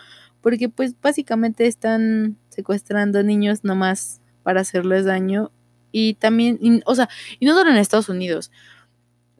Porque 0.42 0.70
pues 0.70 0.96
básicamente 1.02 1.68
están 1.68 2.38
secuestrando 2.50 3.24
niños 3.24 3.64
nomás 3.64 4.22
para 4.44 4.62
hacerles 4.62 5.06
daño 5.06 5.52
y 5.92 6.16
también, 6.16 6.84
o 6.86 6.96
sea, 6.96 7.08
y 7.40 7.46
no 7.46 7.54
solo 7.54 7.70
en 7.70 7.78
Estados 7.78 8.10
Unidos. 8.10 8.52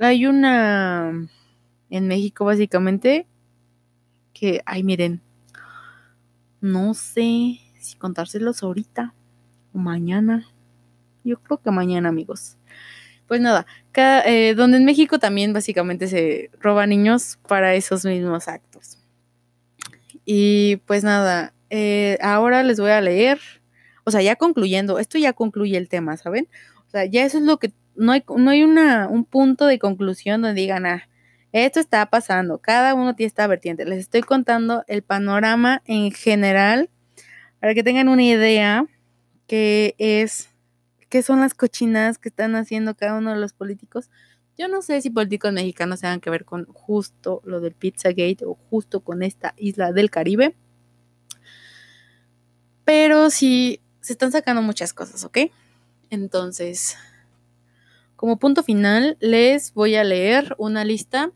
Hay 0.04 0.26
una 0.26 1.30
en 1.90 2.08
México 2.08 2.46
básicamente 2.46 3.28
que, 4.34 4.62
ay, 4.66 4.84
miren, 4.84 5.22
no 6.62 6.94
sé 6.94 7.60
si 7.80 7.96
contárselos 7.98 8.64
ahorita 8.64 9.14
o 9.74 9.78
mañana. 9.78 10.48
Yo 11.24 11.40
creo 11.40 11.62
que 11.62 11.72
mañana, 11.72 12.10
amigos. 12.10 12.58
Pues 13.28 13.40
nada, 13.40 13.66
eh, 13.96 14.54
donde 14.56 14.78
en 14.78 14.86
México 14.86 15.20
también 15.20 15.54
básicamente 15.54 16.08
se 16.08 16.52
roba 16.60 16.86
niños 16.86 17.40
para 17.48 17.74
esos 17.76 18.06
mismos 18.06 18.48
actos. 18.48 18.98
Y 20.26 20.78
pues 20.86 21.04
nada, 21.04 21.54
eh, 21.70 22.18
ahora 22.22 22.64
les 22.64 22.80
voy 22.80 22.92
a 22.92 23.02
leer 23.02 23.40
o 24.06 24.12
sea, 24.12 24.22
ya 24.22 24.36
concluyendo, 24.36 25.00
esto 25.00 25.18
ya 25.18 25.34
concluye 25.34 25.78
el 25.78 25.88
tema, 25.88 26.18
¿saben? 26.18 26.48
O 26.88 26.90
sea, 26.90 27.06
ya 27.06 27.26
eso 27.26 27.38
es 27.38 27.44
lo 27.44 27.58
que, 27.58 27.72
no 27.96 28.12
hay, 28.12 28.24
no 28.38 28.52
hay 28.52 28.64
una, 28.64 29.08
un 29.08 29.26
punto 29.26 29.66
de 29.66 29.80
conclusión 29.80 30.42
donde 30.42 30.62
digan, 30.62 30.86
ah, 30.86 31.08
esto 31.52 31.80
está 31.80 32.06
pasando, 32.08 32.58
cada 32.58 32.96
uno 32.96 33.16
tiene 33.16 33.28
esta 33.28 33.46
vertiente. 33.46 33.86
Les 33.86 34.00
estoy 34.00 34.22
contando 34.22 34.84
el 34.88 35.04
panorama 35.04 35.84
en 35.86 36.12
general 36.12 36.90
para 37.60 37.76
que 37.76 37.84
tengan 37.84 38.10
una 38.10 38.24
idea 38.24 38.88
que 39.48 39.96
es, 40.00 40.50
qué 41.10 41.22
son 41.22 41.42
las 41.42 41.54
cochinadas 41.54 42.18
que 42.18 42.30
están 42.30 42.56
haciendo 42.56 42.96
cada 42.96 43.18
uno 43.18 43.32
de 43.34 43.40
los 43.40 43.54
políticos. 43.54 44.10
Yo 44.58 44.68
no 44.68 44.82
sé 44.82 45.02
si 45.02 45.12
políticos 45.12 45.54
mexicanos 45.54 46.02
tengan 46.02 46.22
que 46.22 46.30
ver 46.30 46.44
con 46.44 46.66
justo 46.66 47.42
lo 47.46 47.62
del 47.62 47.74
Pizzagate 47.74 48.46
o 48.46 48.56
justo 48.70 49.02
con 49.02 49.22
esta 49.22 49.54
isla 49.58 49.92
del 49.92 50.10
Caribe. 50.10 50.56
Pero 52.84 53.30
sí, 53.30 53.80
se 54.02 54.14
están 54.14 54.32
sacando 54.32 54.62
muchas 54.62 54.94
cosas, 54.94 55.24
¿ok? 55.24 55.38
Entonces, 56.10 56.98
como 58.24 58.40
punto 58.40 58.64
final, 58.64 59.18
les 59.20 59.74
voy 59.74 59.96
a 59.96 60.04
leer 60.06 60.56
una 60.58 60.86
lista 60.86 61.34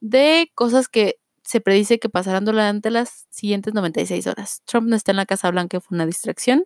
de 0.00 0.50
cosas 0.56 0.88
que 0.88 1.20
se 1.44 1.60
predice 1.60 2.00
que 2.00 2.08
pasarán 2.08 2.44
durante 2.44 2.90
las 2.90 3.28
siguientes 3.30 3.72
96 3.72 4.26
horas. 4.26 4.62
Trump 4.64 4.88
no 4.88 4.96
está 4.96 5.12
en 5.12 5.18
la 5.18 5.26
Casa 5.26 5.48
Blanca, 5.52 5.80
fue 5.80 5.94
una 5.94 6.06
distracción, 6.06 6.64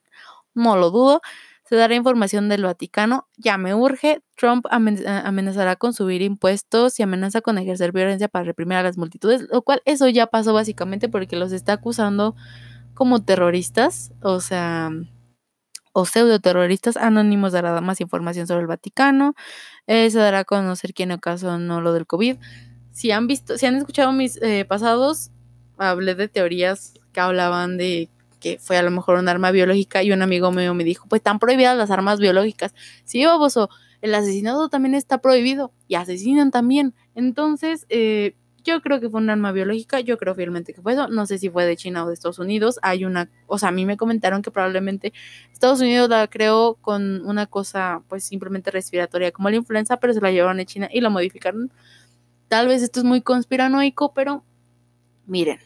no 0.55 0.79
lo 0.79 0.91
dudo. 0.91 1.21
Se 1.69 1.77
dará 1.77 1.95
información 1.95 2.49
del 2.49 2.63
Vaticano, 2.63 3.29
ya 3.37 3.59
me 3.59 3.75
urge. 3.75 4.23
Trump 4.37 4.65
amenazará 4.71 5.77
con 5.77 5.93
subir 5.93 6.23
impuestos 6.23 6.99
y 6.99 7.03
amenaza 7.03 7.43
con 7.43 7.59
ejercer 7.59 7.93
violencia 7.93 8.29
para 8.29 8.47
reprimir 8.47 8.79
a 8.79 8.83
las 8.83 8.97
multitudes, 8.97 9.49
lo 9.53 9.61
cual 9.61 9.83
eso 9.85 10.09
ya 10.09 10.29
pasó 10.29 10.55
básicamente 10.55 11.11
porque 11.11 11.37
los 11.37 11.53
está 11.53 11.75
acusando 11.75 12.35
como 12.95 13.23
terroristas, 13.23 14.13
o 14.23 14.41
sea, 14.41 14.93
o 15.93 16.05
pseudo-terroristas 16.07 16.97
anónimos 16.97 17.53
dará 17.53 17.81
más 17.81 18.01
información 18.01 18.47
sobre 18.47 18.63
el 18.63 18.67
Vaticano, 18.67 19.35
eh, 19.87 20.11
se 20.11 20.19
dará 20.19 20.41
a 20.41 20.45
conocer 20.45 20.95
quién 20.95 21.13
ocasionó 21.13 21.81
lo 21.81 21.93
del 21.93 22.07
COVID. 22.07 22.37
Si 22.93 23.11
han 23.11 23.27
visto, 23.27 23.59
si 23.59 23.67
han 23.67 23.77
escuchado 23.77 24.13
mis 24.13 24.41
eh, 24.43 24.65
pasados, 24.65 25.31
hablé 25.79 26.15
de 26.15 26.29
teorías 26.29 26.95
que 27.13 27.21
hablaban 27.21 27.77
de 27.77 28.11
que 28.41 28.59
fue 28.59 28.77
a 28.77 28.83
lo 28.83 28.91
mejor 28.91 29.19
un 29.19 29.29
arma 29.29 29.53
biológica 29.53 30.03
y 30.03 30.11
un 30.11 30.21
amigo 30.21 30.51
mío 30.51 30.75
me 30.75 30.83
dijo, 30.85 31.07
pues 31.09 31.21
están 31.21 31.39
prohibidas 31.39 31.77
las 31.77 31.91
armas 31.91 32.19
biológicas. 32.19 32.75
Sí, 33.05 33.25
baboso, 33.25 33.71
el 34.01 34.15
asesinato 34.15 34.69
también 34.69 34.95
está 34.95 35.19
prohibido 35.19 35.73
y 35.87 35.95
asesinan 35.95 36.51
también. 36.51 36.93
Entonces, 37.15 37.87
eh, 37.89 38.35
yo 38.65 38.81
creo 38.81 39.01
que 39.01 39.09
fue 39.11 39.21
un 39.21 39.31
arma 39.31 39.53
biológica, 39.53 40.01
yo 40.01 40.19
creo 40.19 40.35
fielmente 40.35 40.75
que 40.75 40.83
fue 40.83 40.93
eso, 40.93 41.09
no 41.09 41.27
sé 41.27 41.39
si 41.39 41.51
fue 41.51 41.65
de 41.65 41.77
China 41.77 42.05
o 42.05 42.09
de 42.09 42.15
Estados 42.15 42.39
Unidos, 42.39 42.79
hay 42.83 43.05
una, 43.05 43.29
o 43.47 43.59
sea, 43.59 43.71
a 43.71 43.73
mí 43.73 43.87
me 43.87 43.97
comentaron 43.97 44.43
que 44.43 44.51
probablemente 44.51 45.13
Estados 45.53 45.81
Unidos 45.81 46.09
la 46.09 46.27
creó 46.29 46.75
con 46.81 47.25
una 47.27 47.47
cosa 47.47 48.03
pues 48.09 48.25
simplemente 48.25 48.71
respiratoria 48.71 49.33
como 49.33 49.51
la 49.51 49.57
influenza, 49.57 49.99
pero 49.99 50.13
se 50.13 50.21
la 50.21 50.31
llevaron 50.31 50.61
a 50.61 50.65
China 50.65 50.89
y 50.93 51.01
la 51.01 51.11
modificaron. 51.11 51.73
Tal 52.49 52.69
vez 52.69 52.83
esto 52.83 53.01
es 53.01 53.05
muy 53.05 53.23
conspiranoico, 53.23 54.13
pero 54.15 54.45
miren, 55.27 55.59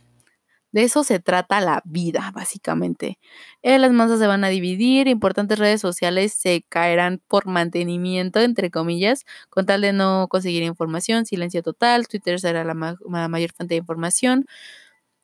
de 0.73 0.83
eso 0.83 1.05
se 1.05 1.21
trata 1.21 1.61
la 1.61 1.83
vida, 1.85 2.33
básicamente. 2.35 3.19
Eh, 3.63 3.79
las 3.79 3.93
masas 3.93 4.19
se 4.19 4.27
van 4.27 4.45
a 4.45 4.49
dividir, 4.49 5.09
importantes 5.09 5.59
redes 5.59 5.81
sociales 5.81 6.33
se 6.35 6.65
caerán 6.69 7.23
por 7.29 7.47
mantenimiento, 7.47 8.41
entre 8.41 8.71
comillas, 8.71 9.25
con 9.49 9.65
tal 9.67 9.81
de 9.81 9.93
no 9.93 10.27
conseguir 10.29 10.63
información, 10.65 11.25
silencio 11.25 11.63
total, 11.63 12.09
Twitter 12.09 12.41
será 12.41 12.65
la, 12.65 12.75
mayor 12.75 13.53
fuente 13.53 13.75
de 13.75 13.79
información. 13.79 14.47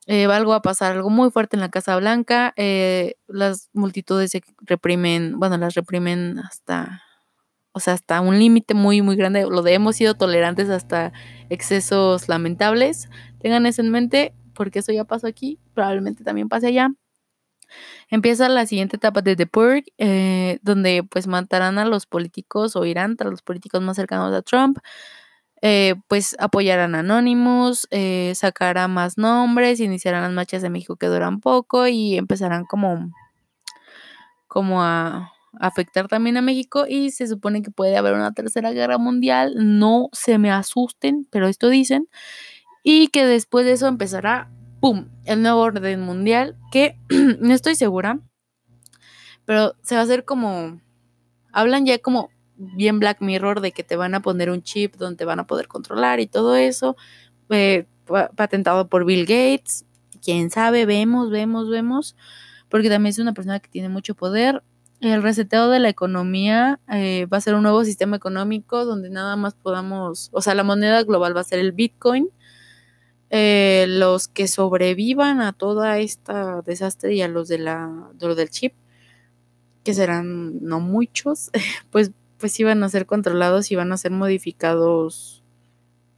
Eh, 0.06 0.26
algo 0.26 0.50
va 0.52 0.56
a 0.56 0.62
pasar, 0.62 0.92
algo 0.92 1.10
muy 1.10 1.30
fuerte 1.30 1.56
en 1.56 1.60
la 1.60 1.70
Casa 1.70 1.96
Blanca. 1.96 2.54
Eh, 2.56 3.14
las 3.28 3.68
multitudes 3.72 4.30
se 4.32 4.42
reprimen, 4.62 5.38
bueno, 5.38 5.58
las 5.58 5.74
reprimen 5.74 6.38
hasta, 6.40 7.02
o 7.72 7.80
sea, 7.80 7.94
hasta 7.94 8.20
un 8.20 8.38
límite 8.38 8.74
muy, 8.74 9.02
muy 9.02 9.16
grande. 9.16 9.46
Lo 9.48 9.62
de 9.62 9.74
hemos 9.74 9.96
sido 9.96 10.14
tolerantes 10.14 10.70
hasta 10.70 11.12
excesos 11.50 12.28
lamentables. 12.28 13.08
Tengan 13.40 13.66
eso 13.66 13.82
en 13.82 13.90
mente 13.90 14.34
porque 14.54 14.80
eso 14.80 14.92
ya 14.92 15.04
pasó 15.04 15.26
aquí, 15.26 15.58
probablemente 15.74 16.24
también 16.24 16.48
pase 16.48 16.68
allá. 16.68 16.90
Empieza 18.10 18.48
la 18.48 18.66
siguiente 18.66 18.96
etapa 18.96 19.22
de 19.22 19.36
The 19.36 19.46
Purge, 19.46 19.84
eh, 19.98 20.58
donde 20.62 21.02
pues 21.08 21.26
matarán 21.26 21.78
a 21.78 21.84
los 21.84 22.06
políticos 22.06 22.76
o 22.76 22.84
irán 22.84 23.16
tras 23.16 23.30
los 23.30 23.42
políticos 23.42 23.80
más 23.82 23.96
cercanos 23.96 24.32
a 24.34 24.42
Trump. 24.42 24.78
Eh, 25.62 25.94
pues 26.08 26.34
apoyarán 26.40 26.94
a 26.96 27.00
Anonymous, 27.00 27.86
eh, 27.90 28.32
sacarán 28.34 28.92
más 28.92 29.16
nombres, 29.16 29.78
iniciarán 29.80 30.22
las 30.22 30.32
marchas 30.32 30.60
de 30.60 30.70
México 30.70 30.96
que 30.96 31.06
duran 31.06 31.40
poco 31.40 31.86
y 31.86 32.16
empezarán 32.16 32.64
como, 32.64 33.12
como 34.48 34.82
a 34.82 35.32
afectar 35.60 36.08
también 36.08 36.36
a 36.36 36.42
México 36.42 36.86
y 36.88 37.10
se 37.10 37.28
supone 37.28 37.62
que 37.62 37.70
puede 37.70 37.96
haber 37.96 38.14
una 38.14 38.32
tercera 38.32 38.72
guerra 38.72 38.98
mundial. 38.98 39.54
No 39.56 40.08
se 40.12 40.38
me 40.38 40.50
asusten, 40.50 41.28
pero 41.30 41.46
esto 41.46 41.68
dicen 41.68 42.08
y 42.82 43.08
que 43.08 43.26
después 43.26 43.64
de 43.64 43.72
eso 43.72 43.86
empezará, 43.86 44.50
¡pum!, 44.80 45.08
el 45.24 45.42
nuevo 45.42 45.60
orden 45.60 46.00
mundial, 46.00 46.56
que 46.70 46.98
no 47.40 47.54
estoy 47.54 47.74
segura, 47.74 48.20
pero 49.44 49.74
se 49.82 49.94
va 49.94 50.00
a 50.00 50.04
hacer 50.04 50.24
como, 50.24 50.80
hablan 51.52 51.86
ya 51.86 51.98
como 51.98 52.30
bien 52.56 53.00
Black 53.00 53.20
Mirror 53.20 53.60
de 53.60 53.72
que 53.72 53.82
te 53.82 53.96
van 53.96 54.14
a 54.14 54.20
poner 54.20 54.50
un 54.50 54.62
chip 54.62 54.96
donde 54.96 55.16
te 55.16 55.24
van 55.24 55.40
a 55.40 55.46
poder 55.46 55.68
controlar 55.68 56.20
y 56.20 56.26
todo 56.26 56.56
eso, 56.56 56.96
eh, 57.50 57.86
patentado 58.36 58.88
por 58.88 59.04
Bill 59.04 59.26
Gates, 59.26 59.84
quién 60.22 60.50
sabe, 60.50 60.86
vemos, 60.86 61.30
vemos, 61.30 61.68
vemos, 61.68 62.16
porque 62.68 62.88
también 62.88 63.10
es 63.10 63.18
una 63.18 63.34
persona 63.34 63.60
que 63.60 63.68
tiene 63.68 63.88
mucho 63.88 64.14
poder. 64.14 64.62
El 65.00 65.22
reseteo 65.22 65.68
de 65.68 65.80
la 65.80 65.88
economía 65.88 66.78
eh, 66.88 67.26
va 67.26 67.38
a 67.38 67.40
ser 67.40 67.54
un 67.54 67.64
nuevo 67.64 67.84
sistema 67.84 68.16
económico 68.16 68.84
donde 68.84 69.10
nada 69.10 69.34
más 69.34 69.54
podamos, 69.54 70.30
o 70.32 70.40
sea, 70.40 70.54
la 70.54 70.62
moneda 70.62 71.02
global 71.02 71.36
va 71.36 71.40
a 71.40 71.44
ser 71.44 71.58
el 71.58 71.72
Bitcoin 71.72 72.30
eh, 73.34 73.86
los 73.88 74.28
que 74.28 74.46
sobrevivan 74.46 75.40
a 75.40 75.54
toda 75.54 75.98
esta 75.98 76.60
desastre 76.60 77.14
y 77.14 77.22
a 77.22 77.28
los 77.28 77.48
de 77.48 77.56
la 77.58 78.10
del 78.18 78.50
chip, 78.50 78.74
que 79.84 79.94
serán 79.94 80.62
no 80.62 80.80
muchos, 80.80 81.50
pues 81.90 82.12
pues 82.36 82.58
iban 82.60 82.82
a 82.82 82.88
ser 82.88 83.06
controlados 83.06 83.70
y 83.70 83.76
van 83.76 83.92
a 83.92 83.96
ser 83.96 84.10
modificados 84.10 85.42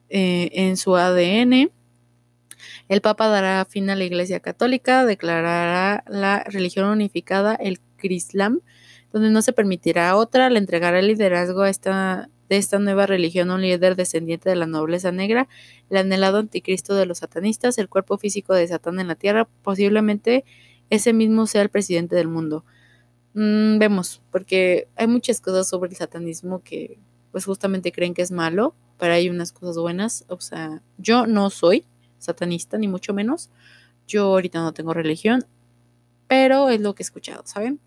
eh, 0.08 0.48
en 0.54 0.76
su 0.76 0.96
ADN. 0.96 1.70
El 2.88 3.00
Papa 3.02 3.28
dará 3.28 3.64
fin 3.66 3.90
a 3.90 3.94
la 3.94 4.04
Iglesia 4.04 4.40
Católica, 4.40 5.04
declarará 5.04 6.02
la 6.08 6.42
religión 6.44 6.88
unificada, 6.88 7.54
el 7.54 7.78
Crislam, 7.96 8.60
donde 9.14 9.30
no 9.30 9.42
se 9.42 9.52
permitirá 9.52 10.16
otra, 10.16 10.50
le 10.50 10.58
entregará 10.58 10.98
el 10.98 11.06
liderazgo 11.06 11.62
a 11.62 11.70
esta 11.70 12.28
de 12.48 12.56
esta 12.56 12.80
nueva 12.80 13.06
religión 13.06 13.50
un 13.50 13.62
líder 13.62 13.94
descendiente 13.94 14.50
de 14.50 14.56
la 14.56 14.66
nobleza 14.66 15.12
negra, 15.12 15.48
el 15.88 15.98
anhelado 15.98 16.38
anticristo 16.38 16.96
de 16.96 17.06
los 17.06 17.18
satanistas, 17.18 17.78
el 17.78 17.88
cuerpo 17.88 18.18
físico 18.18 18.54
de 18.54 18.66
Satán 18.66 18.98
en 18.98 19.06
la 19.06 19.14
tierra, 19.14 19.48
posiblemente 19.62 20.44
ese 20.90 21.12
mismo 21.12 21.46
sea 21.46 21.62
el 21.62 21.68
presidente 21.68 22.16
del 22.16 22.26
mundo. 22.26 22.64
Mm, 23.34 23.78
vemos, 23.78 24.20
porque 24.32 24.88
hay 24.96 25.06
muchas 25.06 25.40
cosas 25.40 25.68
sobre 25.68 25.90
el 25.90 25.96
satanismo 25.96 26.62
que 26.64 26.98
pues 27.30 27.44
justamente 27.44 27.92
creen 27.92 28.14
que 28.14 28.22
es 28.22 28.32
malo, 28.32 28.74
pero 28.98 29.14
hay 29.14 29.30
unas 29.30 29.52
cosas 29.52 29.78
buenas. 29.78 30.24
O 30.28 30.40
sea, 30.40 30.82
yo 30.98 31.26
no 31.26 31.50
soy 31.50 31.86
satanista, 32.18 32.78
ni 32.78 32.88
mucho 32.88 33.14
menos. 33.14 33.50
Yo 34.08 34.24
ahorita 34.24 34.60
no 34.60 34.74
tengo 34.74 34.92
religión, 34.92 35.46
pero 36.26 36.68
es 36.68 36.80
lo 36.80 36.94
que 36.94 37.02
he 37.02 37.06
escuchado, 37.06 37.42
¿saben? 37.46 37.80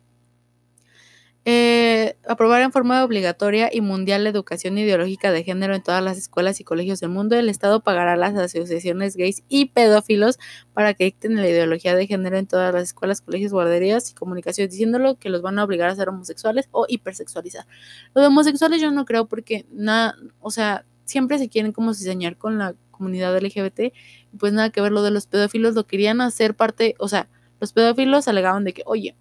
Eh, 1.50 2.18
aprobar 2.28 2.62
en 2.62 2.74
forma 2.74 3.02
obligatoria 3.06 3.70
y 3.72 3.80
mundial 3.80 4.26
la 4.26 4.32
educación 4.32 4.78
ideológica 4.78 5.32
de 5.32 5.46
género 5.46 5.76
en 5.76 5.82
todas 5.82 6.04
las 6.04 6.18
escuelas 6.18 6.60
y 6.60 6.66
colegios 6.66 7.00
del 7.00 7.10
mundo. 7.10 7.38
El 7.38 7.48
Estado 7.48 7.80
pagará 7.80 8.14
a 8.14 8.16
las 8.18 8.36
asociaciones 8.36 9.16
gays 9.16 9.44
y 9.48 9.68
pedófilos 9.68 10.40
para 10.74 10.94
que 10.94 11.06
dicten 11.06 11.38
la 11.38 11.48
ideología 11.48 11.96
de 11.96 12.06
género 12.06 12.38
en 12.38 12.48
todas 12.48 12.74
las 12.74 12.84
escuelas, 12.84 13.22
colegios, 13.22 13.54
guarderías 13.54 14.12
y 14.12 14.14
comunicaciones, 14.14 14.72
diciéndolo 14.72 15.16
que 15.20 15.30
los 15.30 15.42
van 15.42 15.58
a 15.58 15.64
obligar 15.64 15.90
a 15.90 15.96
ser 15.96 16.10
homosexuales 16.10 16.68
o 16.72 16.86
hipersexualizar. 16.90 17.66
Los 18.14 18.28
homosexuales 18.28 18.82
yo 18.82 18.92
no 18.92 19.06
creo 19.06 19.28
porque 19.28 19.66
nada, 19.72 20.18
o 20.42 20.52
sea, 20.52 20.84
siempre 21.06 21.38
se 21.40 21.48
quieren 21.48 21.72
como 21.72 21.94
diseñar 21.94 22.36
con 22.36 22.58
la 22.58 22.76
comunidad 22.92 23.38
LGBT, 23.38 23.94
pues 24.38 24.52
nada 24.52 24.70
que 24.70 24.82
ver 24.82 24.92
lo 24.92 25.02
de 25.02 25.12
los 25.12 25.28
pedófilos, 25.28 25.76
lo 25.76 25.88
querían 25.88 26.20
hacer 26.20 26.56
parte, 26.56 26.96
o 27.00 27.08
sea, 27.08 27.30
los 27.62 27.72
pedófilos 27.72 28.28
alegaban 28.28 28.66
de 28.66 28.74
que, 28.74 28.84
oye, 28.86 29.16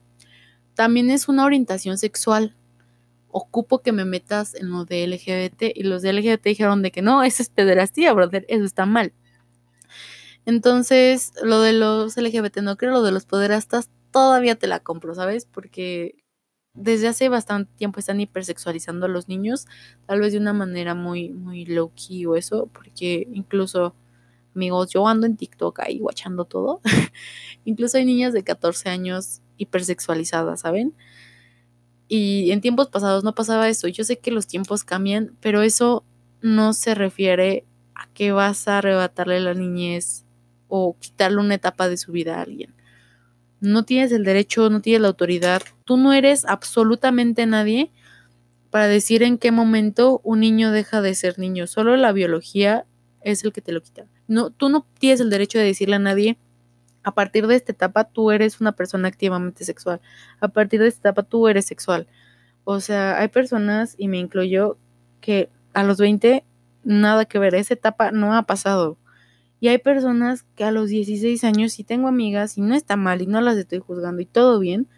también 0.76 1.10
es 1.10 1.28
una 1.28 1.44
orientación 1.44 1.98
sexual. 1.98 2.54
Ocupo 3.28 3.80
que 3.80 3.92
me 3.92 4.04
metas 4.04 4.54
en 4.54 4.70
lo 4.70 4.84
de 4.84 5.06
LGBT 5.06 5.72
y 5.74 5.82
los 5.82 6.02
de 6.02 6.12
LGBT 6.12 6.44
dijeron 6.44 6.82
de 6.82 6.92
que 6.92 7.02
no, 7.02 7.24
eso 7.24 7.42
es 7.42 7.48
pederastía, 7.48 8.12
brother, 8.12 8.44
eso 8.48 8.64
está 8.64 8.86
mal. 8.86 9.12
Entonces, 10.44 11.32
lo 11.42 11.60
de 11.60 11.72
los 11.72 12.16
LGBT 12.16 12.58
no 12.58 12.76
creo, 12.76 12.92
lo 12.92 13.02
de 13.02 13.10
los 13.10 13.24
pederastas 13.26 13.90
todavía 14.12 14.54
te 14.54 14.68
la 14.68 14.80
compro, 14.80 15.14
¿sabes? 15.14 15.46
Porque 15.46 16.14
desde 16.74 17.08
hace 17.08 17.28
bastante 17.30 17.72
tiempo 17.76 17.98
están 17.98 18.20
hipersexualizando 18.20 19.06
a 19.06 19.08
los 19.08 19.28
niños, 19.28 19.66
tal 20.06 20.20
vez 20.20 20.32
de 20.32 20.38
una 20.38 20.52
manera 20.52 20.94
muy, 20.94 21.30
muy 21.30 21.64
low 21.64 21.90
key 21.94 22.26
o 22.26 22.36
eso, 22.36 22.68
porque 22.72 23.26
incluso, 23.32 23.94
amigos, 24.54 24.90
yo 24.90 25.08
ando 25.08 25.26
en 25.26 25.36
TikTok 25.36 25.80
ahí 25.80 25.98
guachando 25.98 26.44
todo. 26.44 26.80
incluso 27.64 27.96
hay 27.96 28.04
niñas 28.04 28.34
de 28.34 28.44
14 28.44 28.90
años 28.90 29.40
hipersexualizada, 29.56 30.56
¿saben? 30.56 30.94
Y 32.08 32.50
en 32.52 32.60
tiempos 32.60 32.88
pasados 32.88 33.24
no 33.24 33.34
pasaba 33.34 33.68
eso. 33.68 33.88
Yo 33.88 34.04
sé 34.04 34.18
que 34.18 34.30
los 34.30 34.46
tiempos 34.46 34.84
cambian, 34.84 35.36
pero 35.40 35.62
eso 35.62 36.04
no 36.40 36.72
se 36.72 36.94
refiere 36.94 37.64
a 37.94 38.08
que 38.12 38.32
vas 38.32 38.68
a 38.68 38.78
arrebatarle 38.78 39.40
la 39.40 39.54
niñez 39.54 40.24
o 40.68 40.96
quitarle 40.98 41.38
una 41.38 41.54
etapa 41.54 41.88
de 41.88 41.96
su 41.96 42.12
vida 42.12 42.38
a 42.38 42.42
alguien. 42.42 42.74
No 43.60 43.84
tienes 43.84 44.12
el 44.12 44.24
derecho, 44.24 44.68
no 44.70 44.80
tienes 44.80 45.02
la 45.02 45.08
autoridad. 45.08 45.62
Tú 45.84 45.96
no 45.96 46.12
eres 46.12 46.44
absolutamente 46.44 47.46
nadie 47.46 47.90
para 48.70 48.86
decir 48.86 49.22
en 49.22 49.38
qué 49.38 49.50
momento 49.50 50.20
un 50.22 50.40
niño 50.40 50.70
deja 50.70 51.00
de 51.00 51.14
ser 51.14 51.38
niño. 51.38 51.66
Solo 51.66 51.96
la 51.96 52.12
biología 52.12 52.86
es 53.22 53.42
el 53.44 53.52
que 53.52 53.62
te 53.62 53.72
lo 53.72 53.80
quita. 53.80 54.06
No, 54.28 54.50
tú 54.50 54.68
no 54.68 54.86
tienes 54.98 55.20
el 55.20 55.30
derecho 55.30 55.58
de 55.58 55.64
decirle 55.64 55.96
a 55.96 56.00
nadie 56.00 56.38
a 57.06 57.12
partir 57.14 57.46
de 57.46 57.54
esta 57.54 57.70
etapa 57.70 58.02
tú 58.02 58.32
eres 58.32 58.60
una 58.60 58.72
persona 58.72 59.06
activamente 59.06 59.64
sexual. 59.64 60.00
A 60.40 60.48
partir 60.48 60.80
de 60.80 60.88
esta 60.88 61.10
etapa 61.10 61.22
tú 61.22 61.46
eres 61.46 61.64
sexual. 61.64 62.08
O 62.64 62.80
sea, 62.80 63.20
hay 63.20 63.28
personas, 63.28 63.94
y 63.96 64.08
me 64.08 64.18
incluyo, 64.18 64.76
que 65.20 65.48
a 65.72 65.84
los 65.84 65.98
20 65.98 66.42
nada 66.82 67.24
que 67.24 67.38
ver, 67.38 67.54
esa 67.54 67.74
etapa 67.74 68.10
no 68.10 68.34
ha 68.34 68.42
pasado. 68.42 68.98
Y 69.60 69.68
hay 69.68 69.78
personas 69.78 70.44
que 70.56 70.64
a 70.64 70.72
los 70.72 70.88
16 70.88 71.44
años, 71.44 71.78
y 71.78 71.84
tengo 71.84 72.08
amigas, 72.08 72.58
y 72.58 72.60
no 72.60 72.74
está 72.74 72.96
mal, 72.96 73.22
y 73.22 73.28
no 73.28 73.40
las 73.40 73.56
estoy 73.56 73.78
juzgando, 73.78 74.20
y 74.20 74.26
todo 74.26 74.58
bien, 74.58 74.88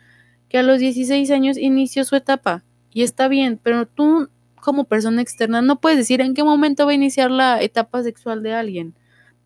que 0.49 0.57
a 0.57 0.63
los 0.63 0.79
16 0.79 1.31
años 1.31 1.59
inició 1.59 2.07
su 2.07 2.17
etapa, 2.17 2.65
y 2.91 3.03
está 3.03 3.29
bien, 3.29 3.61
pero 3.63 3.85
tú 3.85 4.31
como 4.63 4.85
persona 4.85 5.21
externa 5.21 5.61
no 5.61 5.79
puedes 5.79 5.99
decir 5.99 6.23
en 6.23 6.33
qué 6.33 6.43
momento 6.43 6.87
va 6.87 6.93
a 6.93 6.95
iniciar 6.95 7.31
la 7.31 7.61
etapa 7.61 8.03
sexual 8.03 8.43
de 8.43 8.55
alguien, 8.55 8.95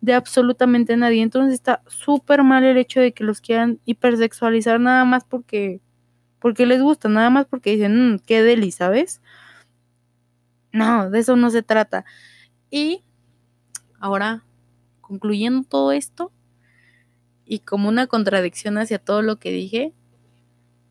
de 0.03 0.13
absolutamente 0.13 0.97
nadie. 0.97 1.21
Entonces 1.21 1.53
está 1.53 1.81
súper 1.87 2.43
mal 2.43 2.65
el 2.65 2.75
hecho 2.75 2.99
de 2.99 3.13
que 3.13 3.23
los 3.23 3.39
quieran 3.39 3.79
hipersexualizar 3.85 4.77
nada 4.77 5.05
más 5.05 5.23
porque, 5.23 5.79
porque 6.39 6.65
les 6.65 6.81
gusta, 6.81 7.07
nada 7.07 7.29
más 7.29 7.45
porque 7.45 7.71
dicen, 7.71 8.15
mmm, 8.15 8.19
qué 8.19 8.43
deli, 8.43 8.71
¿sabes? 8.71 9.21
No, 10.73 11.09
de 11.09 11.19
eso 11.19 11.37
no 11.37 11.49
se 11.51 11.63
trata. 11.63 12.03
Y 12.69 13.01
ahora, 13.97 14.43
concluyendo 14.99 15.63
todo 15.65 15.93
esto, 15.93 16.33
y 17.45 17.59
como 17.59 17.87
una 17.87 18.07
contradicción 18.07 18.77
hacia 18.77 18.99
todo 18.99 19.21
lo 19.21 19.37
que 19.37 19.51
dije, 19.51 19.93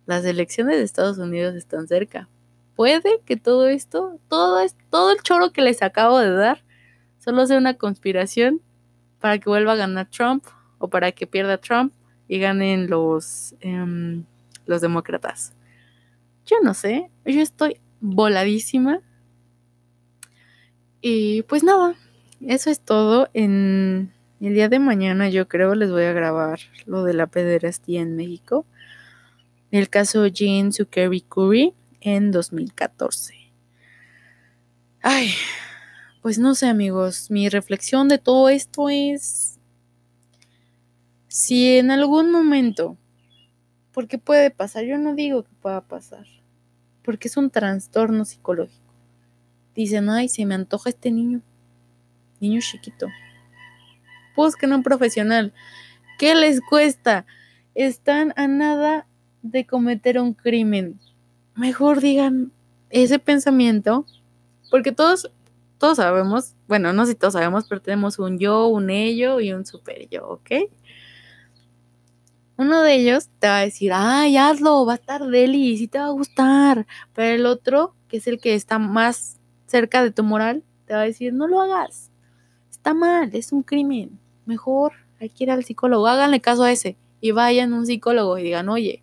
las 0.06 0.24
elecciones 0.24 0.78
de 0.78 0.84
Estados 0.84 1.18
Unidos 1.18 1.54
están 1.54 1.86
cerca 1.86 2.30
puede 2.74 3.20
que 3.26 3.36
todo 3.36 3.68
esto, 3.68 4.18
todo, 4.28 4.58
todo 4.88 5.12
el 5.12 5.20
choro 5.22 5.52
que 5.52 5.60
les 5.60 5.82
acabo 5.82 6.18
de 6.18 6.32
dar, 6.32 6.64
solo 7.18 7.46
sea 7.46 7.58
una 7.58 7.74
conspiración 7.74 8.62
para 9.22 9.38
que 9.38 9.48
vuelva 9.48 9.72
a 9.72 9.76
ganar 9.76 10.10
Trump 10.10 10.44
o 10.78 10.88
para 10.90 11.12
que 11.12 11.28
pierda 11.28 11.56
Trump 11.56 11.94
y 12.26 12.40
ganen 12.40 12.90
los, 12.90 13.54
em, 13.60 14.24
los 14.66 14.80
demócratas. 14.80 15.54
Yo 16.44 16.56
no 16.60 16.74
sé, 16.74 17.08
yo 17.24 17.40
estoy 17.40 17.78
voladísima. 18.00 19.00
Y 21.00 21.42
pues 21.42 21.62
nada, 21.62 21.94
eso 22.44 22.68
es 22.68 22.80
todo. 22.80 23.30
En 23.32 24.12
el 24.40 24.54
día 24.54 24.68
de 24.68 24.80
mañana 24.80 25.28
yo 25.28 25.46
creo 25.46 25.76
les 25.76 25.92
voy 25.92 26.02
a 26.02 26.12
grabar 26.12 26.58
lo 26.84 27.04
de 27.04 27.14
la 27.14 27.28
pederastía 27.28 28.00
en 28.00 28.16
México. 28.16 28.66
El 29.70 29.88
caso 29.88 30.26
Jean 30.26 30.72
Zuckerby 30.72 31.20
Curry 31.20 31.74
en 32.00 32.32
2014. 32.32 33.52
Ay, 35.00 35.32
pues 36.22 36.38
no 36.38 36.54
sé 36.54 36.68
amigos, 36.68 37.30
mi 37.30 37.48
reflexión 37.48 38.08
de 38.08 38.18
todo 38.18 38.48
esto 38.48 38.88
es 38.88 39.58
si 41.28 41.76
en 41.78 41.90
algún 41.90 42.30
momento, 42.30 42.96
porque 43.92 44.18
puede 44.18 44.50
pasar, 44.50 44.84
yo 44.84 44.96
no 44.98 45.14
digo 45.14 45.42
que 45.42 45.54
pueda 45.60 45.82
pasar, 45.82 46.26
porque 47.02 47.28
es 47.28 47.36
un 47.36 47.50
trastorno 47.50 48.24
psicológico. 48.24 48.94
Dicen, 49.74 50.08
ay, 50.08 50.28
se 50.28 50.46
me 50.46 50.54
antoja 50.54 50.90
este 50.90 51.10
niño, 51.10 51.42
niño 52.40 52.60
chiquito. 52.60 53.08
Busquen 54.36 54.72
un 54.72 54.82
profesional. 54.82 55.52
¿Qué 56.18 56.34
les 56.34 56.60
cuesta? 56.60 57.26
Están 57.74 58.32
a 58.36 58.46
nada 58.46 59.06
de 59.42 59.66
cometer 59.66 60.18
un 60.18 60.34
crimen 60.34 61.00
mejor 61.54 62.00
digan 62.00 62.52
ese 62.90 63.18
pensamiento, 63.18 64.06
porque 64.70 64.92
todos, 64.92 65.30
todos 65.82 65.96
sabemos, 65.96 66.54
bueno, 66.68 66.92
no 66.92 67.04
sé 67.04 67.12
si 67.12 67.18
todos 67.18 67.32
sabemos, 67.32 67.66
pero 67.68 67.82
tenemos 67.82 68.20
un 68.20 68.38
yo, 68.38 68.68
un 68.68 68.88
ello 68.88 69.40
y 69.40 69.52
un 69.52 69.66
super 69.66 70.08
yo, 70.08 70.28
¿ok? 70.28 70.70
Uno 72.56 72.82
de 72.82 72.94
ellos 72.94 73.30
te 73.40 73.48
va 73.48 73.58
a 73.58 73.62
decir, 73.62 73.90
ay, 73.92 74.36
hazlo, 74.36 74.86
va 74.86 74.92
a 74.92 74.94
estar 74.94 75.26
deli, 75.26 75.76
sí 75.76 75.88
te 75.88 75.98
va 75.98 76.04
a 76.04 76.10
gustar. 76.10 76.86
Pero 77.14 77.34
el 77.34 77.46
otro, 77.46 77.96
que 78.06 78.18
es 78.18 78.28
el 78.28 78.38
que 78.38 78.54
está 78.54 78.78
más 78.78 79.40
cerca 79.66 80.04
de 80.04 80.12
tu 80.12 80.22
moral, 80.22 80.62
te 80.84 80.94
va 80.94 81.00
a 81.00 81.04
decir, 81.04 81.32
no 81.32 81.48
lo 81.48 81.60
hagas. 81.60 82.12
Está 82.70 82.94
mal, 82.94 83.30
es 83.32 83.50
un 83.50 83.64
crimen. 83.64 84.20
Mejor 84.46 84.92
hay 85.18 85.30
que 85.30 85.42
ir 85.42 85.50
al 85.50 85.64
psicólogo. 85.64 86.06
Háganle 86.06 86.40
caso 86.40 86.62
a 86.62 86.70
ese 86.70 86.96
y 87.20 87.32
vayan 87.32 87.72
a 87.72 87.78
un 87.78 87.86
psicólogo 87.86 88.38
y 88.38 88.44
digan, 88.44 88.68
oye, 88.68 89.02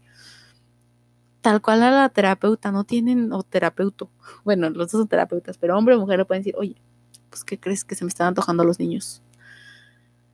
tal 1.41 1.61
cual 1.61 1.83
a 1.83 1.91
la 1.91 2.09
terapeuta, 2.09 2.71
no 2.71 2.83
tienen, 2.83 3.31
o 3.31 3.43
terapeuto, 3.43 4.09
bueno, 4.43 4.69
los 4.69 4.91
dos 4.91 4.99
son 5.01 5.07
terapeutas, 5.07 5.57
pero 5.57 5.77
hombre 5.77 5.95
o 5.95 5.99
mujer 5.99 6.19
le 6.19 6.25
pueden 6.25 6.43
decir, 6.43 6.55
oye, 6.57 6.75
pues 7.29 7.43
¿qué 7.43 7.59
crees 7.59 7.83
que 7.83 7.95
se 7.95 8.03
me 8.03 8.09
están 8.09 8.27
antojando 8.27 8.63
los 8.63 8.79
niños? 8.79 9.21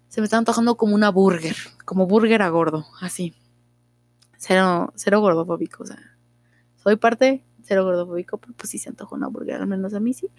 Se 0.10 0.22
me 0.22 0.26
están 0.26 0.40
antojando 0.40 0.76
como 0.76 0.95
una 0.95 1.10
burger, 1.10 1.56
como 1.84 2.07
burger 2.07 2.41
a 2.41 2.49
gordo, 2.49 2.86
así. 3.02 3.34
Cero, 4.38 4.91
cero 4.95 5.22
gordofóbico, 5.22 5.84
o 5.84 5.86
sea, 5.86 5.99
soy 6.77 6.95
parte 6.95 7.44
cero 7.65 7.84
gordofóbico, 7.84 8.38
pero 8.38 8.53
pues 8.53 8.69
sí 8.69 8.77
se 8.77 8.90
antoja 8.90 9.15
una 9.15 9.27
burger, 9.27 9.61
al 9.61 9.68
menos 9.68 9.94
a 9.94 9.99
mí 9.99 10.14
sí. 10.14 10.30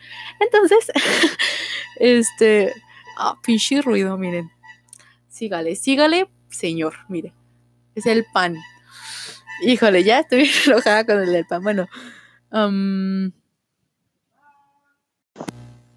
Entonces, 0.40 0.90
este, 1.96 2.72
ah, 3.18 3.34
pinche 3.42 3.82
ruido, 3.82 4.16
miren. 4.16 4.50
Sígale, 5.28 5.76
sígale, 5.76 6.30
señor, 6.48 6.94
mire. 7.08 7.34
Es 7.94 8.06
el 8.06 8.24
pan. 8.32 8.56
Híjole, 9.62 10.04
ya 10.04 10.20
estoy 10.20 10.48
enojada 10.66 11.04
con 11.04 11.20
el 11.20 11.32
del 11.32 11.46
pan. 11.46 11.62
Bueno, 11.62 11.88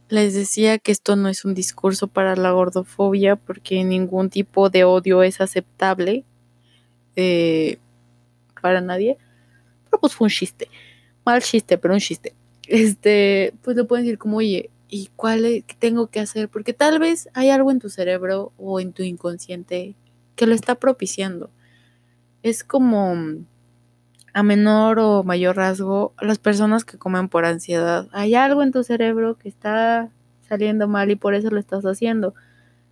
les 0.10 0.34
decía 0.34 0.80
que 0.80 0.92
esto 0.92 1.16
no 1.16 1.30
es 1.30 1.46
un 1.46 1.54
discurso 1.54 2.08
para 2.08 2.36
la 2.36 2.52
gordofobia 2.52 3.36
porque 3.36 3.84
ningún 3.84 4.30
tipo 4.30 4.70
de 4.70 4.84
odio 4.84 5.24
es 5.24 5.42
aceptable 5.42 6.24
eh, 7.16 7.78
para 8.62 8.82
nadie. 8.82 9.18
Pero 9.86 10.02
pues 10.02 10.14
fue 10.14 10.26
un 10.26 10.32
chiste. 10.32 10.70
Mal 11.26 11.42
chiste, 11.42 11.78
pero 11.78 11.94
un 11.94 12.00
chiste. 12.00 12.34
Este, 12.68 13.54
pues 13.62 13.76
lo 13.76 13.88
pueden 13.88 14.06
decir 14.06 14.18
como, 14.18 14.38
oye, 14.38 14.70
¿y 14.88 15.10
cuál 15.16 15.46
es, 15.46 15.64
qué 15.66 15.76
tengo 15.78 16.08
que 16.08 16.20
hacer? 16.20 16.50
Porque 16.50 16.74
tal 16.74 17.00
vez 17.00 17.30
hay 17.34 17.50
algo 17.50 17.72
en 17.72 17.80
tu 17.80 17.90
cerebro 17.90 18.54
o 18.58 18.80
en 18.80 18.94
tu 18.94 19.04
inconsciente 19.04 19.96
que 20.36 20.46
lo 20.48 20.56
está 20.56 20.76
propiciando 20.76 21.50
es 22.44 22.64
como 22.64 23.16
a 24.34 24.44
menor 24.44 25.00
o 25.00 25.24
mayor 25.24 25.58
rasgo 25.58 26.14
las 26.22 26.40
personas 26.40 26.86
que 26.86 26.98
comen 26.98 27.30
por 27.30 27.46
ansiedad. 27.46 28.08
Hay 28.12 28.36
algo 28.36 28.64
en 28.64 28.72
tu 28.72 28.84
cerebro 28.84 29.38
que 29.38 29.50
está 29.50 30.10
saliendo 30.48 30.88
mal 30.88 31.12
y 31.12 31.16
por 31.16 31.34
eso 31.34 31.50
lo 31.50 31.60
estás 31.60 31.84
haciendo. 31.86 32.34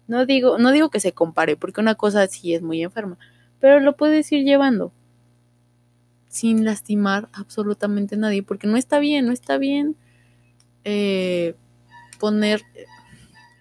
No 0.08 0.26
digo, 0.26 0.58
no 0.58 0.72
digo 0.72 0.90
que 0.90 1.00
se 1.00 1.12
compare, 1.12 1.56
porque 1.58 1.82
una 1.82 1.96
cosa 1.96 2.26
sí 2.28 2.54
es 2.54 2.62
muy 2.62 2.82
enferma, 2.82 3.18
pero 3.60 3.80
lo 3.80 3.96
puedes 3.96 4.32
ir 4.32 4.46
llevando 4.46 4.92
sin 6.28 6.66
lastimar 6.66 7.30
absolutamente 7.34 8.16
a 8.16 8.18
nadie, 8.18 8.44
porque 8.44 8.68
no 8.68 8.78
está 8.78 9.00
bien, 9.00 9.26
no 9.26 9.32
está 9.32 9.58
bien 9.58 9.96
eh, 10.84 11.56
poner, 12.20 12.62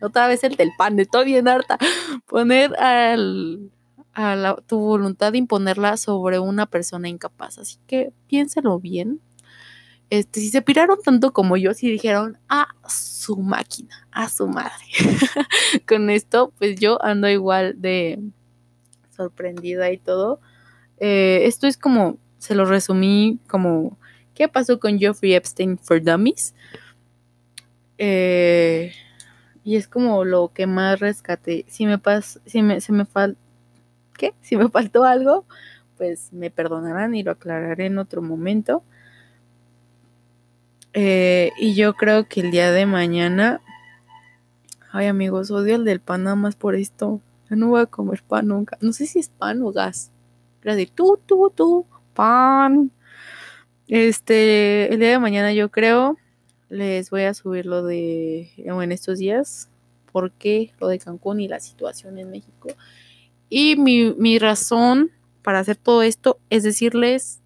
otra 0.00 0.28
vez 0.28 0.44
el 0.44 0.56
del 0.56 0.70
pan, 0.76 0.98
estoy 1.00 1.24
bien 1.24 1.48
harta, 1.48 1.78
poner 2.26 2.76
al, 2.76 3.70
a 4.18 4.56
tu 4.66 4.78
voluntad 4.78 5.32
de 5.32 5.38
imponerla 5.38 5.98
sobre 5.98 6.38
una 6.38 6.64
persona 6.64 7.08
incapaz. 7.08 7.58
Así 7.58 7.76
que 7.86 8.12
piénselo 8.28 8.80
bien. 8.80 9.20
Este, 10.08 10.40
si 10.40 10.48
se 10.48 10.62
piraron 10.62 10.98
tanto 11.04 11.34
como 11.34 11.58
yo, 11.58 11.74
si 11.74 11.90
dijeron 11.90 12.38
a 12.48 12.68
su 12.88 13.36
máquina, 13.36 14.08
a 14.10 14.30
su 14.30 14.48
madre. 14.48 14.86
Con 15.86 16.08
esto, 16.08 16.52
pues 16.58 16.80
yo 16.80 17.02
ando 17.04 17.28
igual 17.28 17.74
de 17.82 18.18
sorprendida 19.14 19.90
y 19.92 19.98
todo. 19.98 20.40
Eh, 20.98 21.42
esto 21.44 21.66
es 21.66 21.76
como, 21.76 22.16
se 22.38 22.54
lo 22.54 22.64
resumí 22.64 23.38
como, 23.48 23.98
¿qué 24.34 24.48
pasó 24.48 24.80
con 24.80 24.98
Jeffrey 24.98 25.34
Epstein 25.34 25.76
for 25.78 26.02
Dummies? 26.02 26.54
Eh, 27.98 28.92
y 29.62 29.76
es 29.76 29.88
como 29.88 30.24
lo 30.24 30.52
que 30.54 30.66
más 30.66 31.00
rescate. 31.00 31.66
Si 31.68 31.84
me 31.84 31.98
pas, 31.98 32.40
si 32.46 32.62
me, 32.62 32.80
se 32.80 32.92
me 32.92 33.04
que 34.16 34.34
si 34.40 34.56
me 34.56 34.68
faltó 34.68 35.04
algo, 35.04 35.44
pues 35.96 36.32
me 36.32 36.50
perdonarán 36.50 37.14
y 37.14 37.22
lo 37.22 37.32
aclararé 37.32 37.86
en 37.86 37.98
otro 37.98 38.22
momento. 38.22 38.82
Eh, 40.92 41.50
y 41.58 41.74
yo 41.74 41.94
creo 41.94 42.26
que 42.28 42.40
el 42.40 42.50
día 42.50 42.72
de 42.72 42.86
mañana, 42.86 43.60
ay 44.92 45.06
amigos, 45.06 45.50
odio 45.50 45.76
el 45.76 45.84
del 45.84 46.00
pan 46.00 46.24
nada 46.24 46.36
más 46.36 46.56
por 46.56 46.74
esto. 46.74 47.20
Yo 47.50 47.56
no 47.56 47.68
voy 47.68 47.82
a 47.82 47.86
comer 47.86 48.22
pan 48.22 48.48
nunca. 48.48 48.78
No 48.80 48.92
sé 48.92 49.06
si 49.06 49.18
es 49.18 49.28
pan 49.28 49.62
o 49.62 49.72
gas. 49.72 50.10
Gracias. 50.62 50.90
Tú, 50.92 51.18
tú, 51.26 51.52
tú, 51.54 51.86
pan. 52.14 52.90
Este, 53.88 54.92
el 54.92 54.98
día 54.98 55.10
de 55.10 55.18
mañana 55.18 55.52
yo 55.52 55.70
creo 55.70 56.16
les 56.68 57.10
voy 57.10 57.22
a 57.22 57.34
subir 57.34 57.66
lo 57.66 57.82
de 57.82 58.50
en 58.56 58.92
estos 58.92 59.18
días 59.18 59.68
porque 60.12 60.72
lo 60.80 60.88
de 60.88 60.98
Cancún 60.98 61.40
y 61.40 61.48
la 61.48 61.60
situación 61.60 62.18
en 62.18 62.30
México 62.30 62.68
y 63.48 63.76
mi, 63.76 64.38
razón 64.38 65.10
para 65.42 65.60
hacer 65.60 65.76
todo 65.76 66.02
esto 66.02 66.38
es 66.50 66.62
decirles 66.62 67.40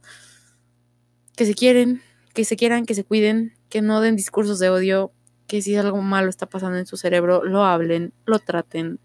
que 1.37 1.45
se 1.45 1.55
quieren, 1.55 2.03
que 2.35 2.45
se 2.45 2.57
quieran, 2.57 2.87
que 2.87 2.95
se 2.95 3.05
cuiden, 3.05 3.55
que 3.69 3.83
no 3.83 4.01
den 4.01 4.17
discursos 4.17 4.59
de 4.59 4.71
odio, 4.71 5.13
que 5.47 5.63
si 5.63 5.77
algo 5.77 6.01
malo 6.01 6.31
está 6.31 6.47
pasando 6.47 6.79
en 6.79 6.87
su 6.87 6.97
cerebro, 6.97 7.45
lo 7.45 7.65
hablen, 7.65 8.13
lo 8.25 8.39
traten. 8.39 8.99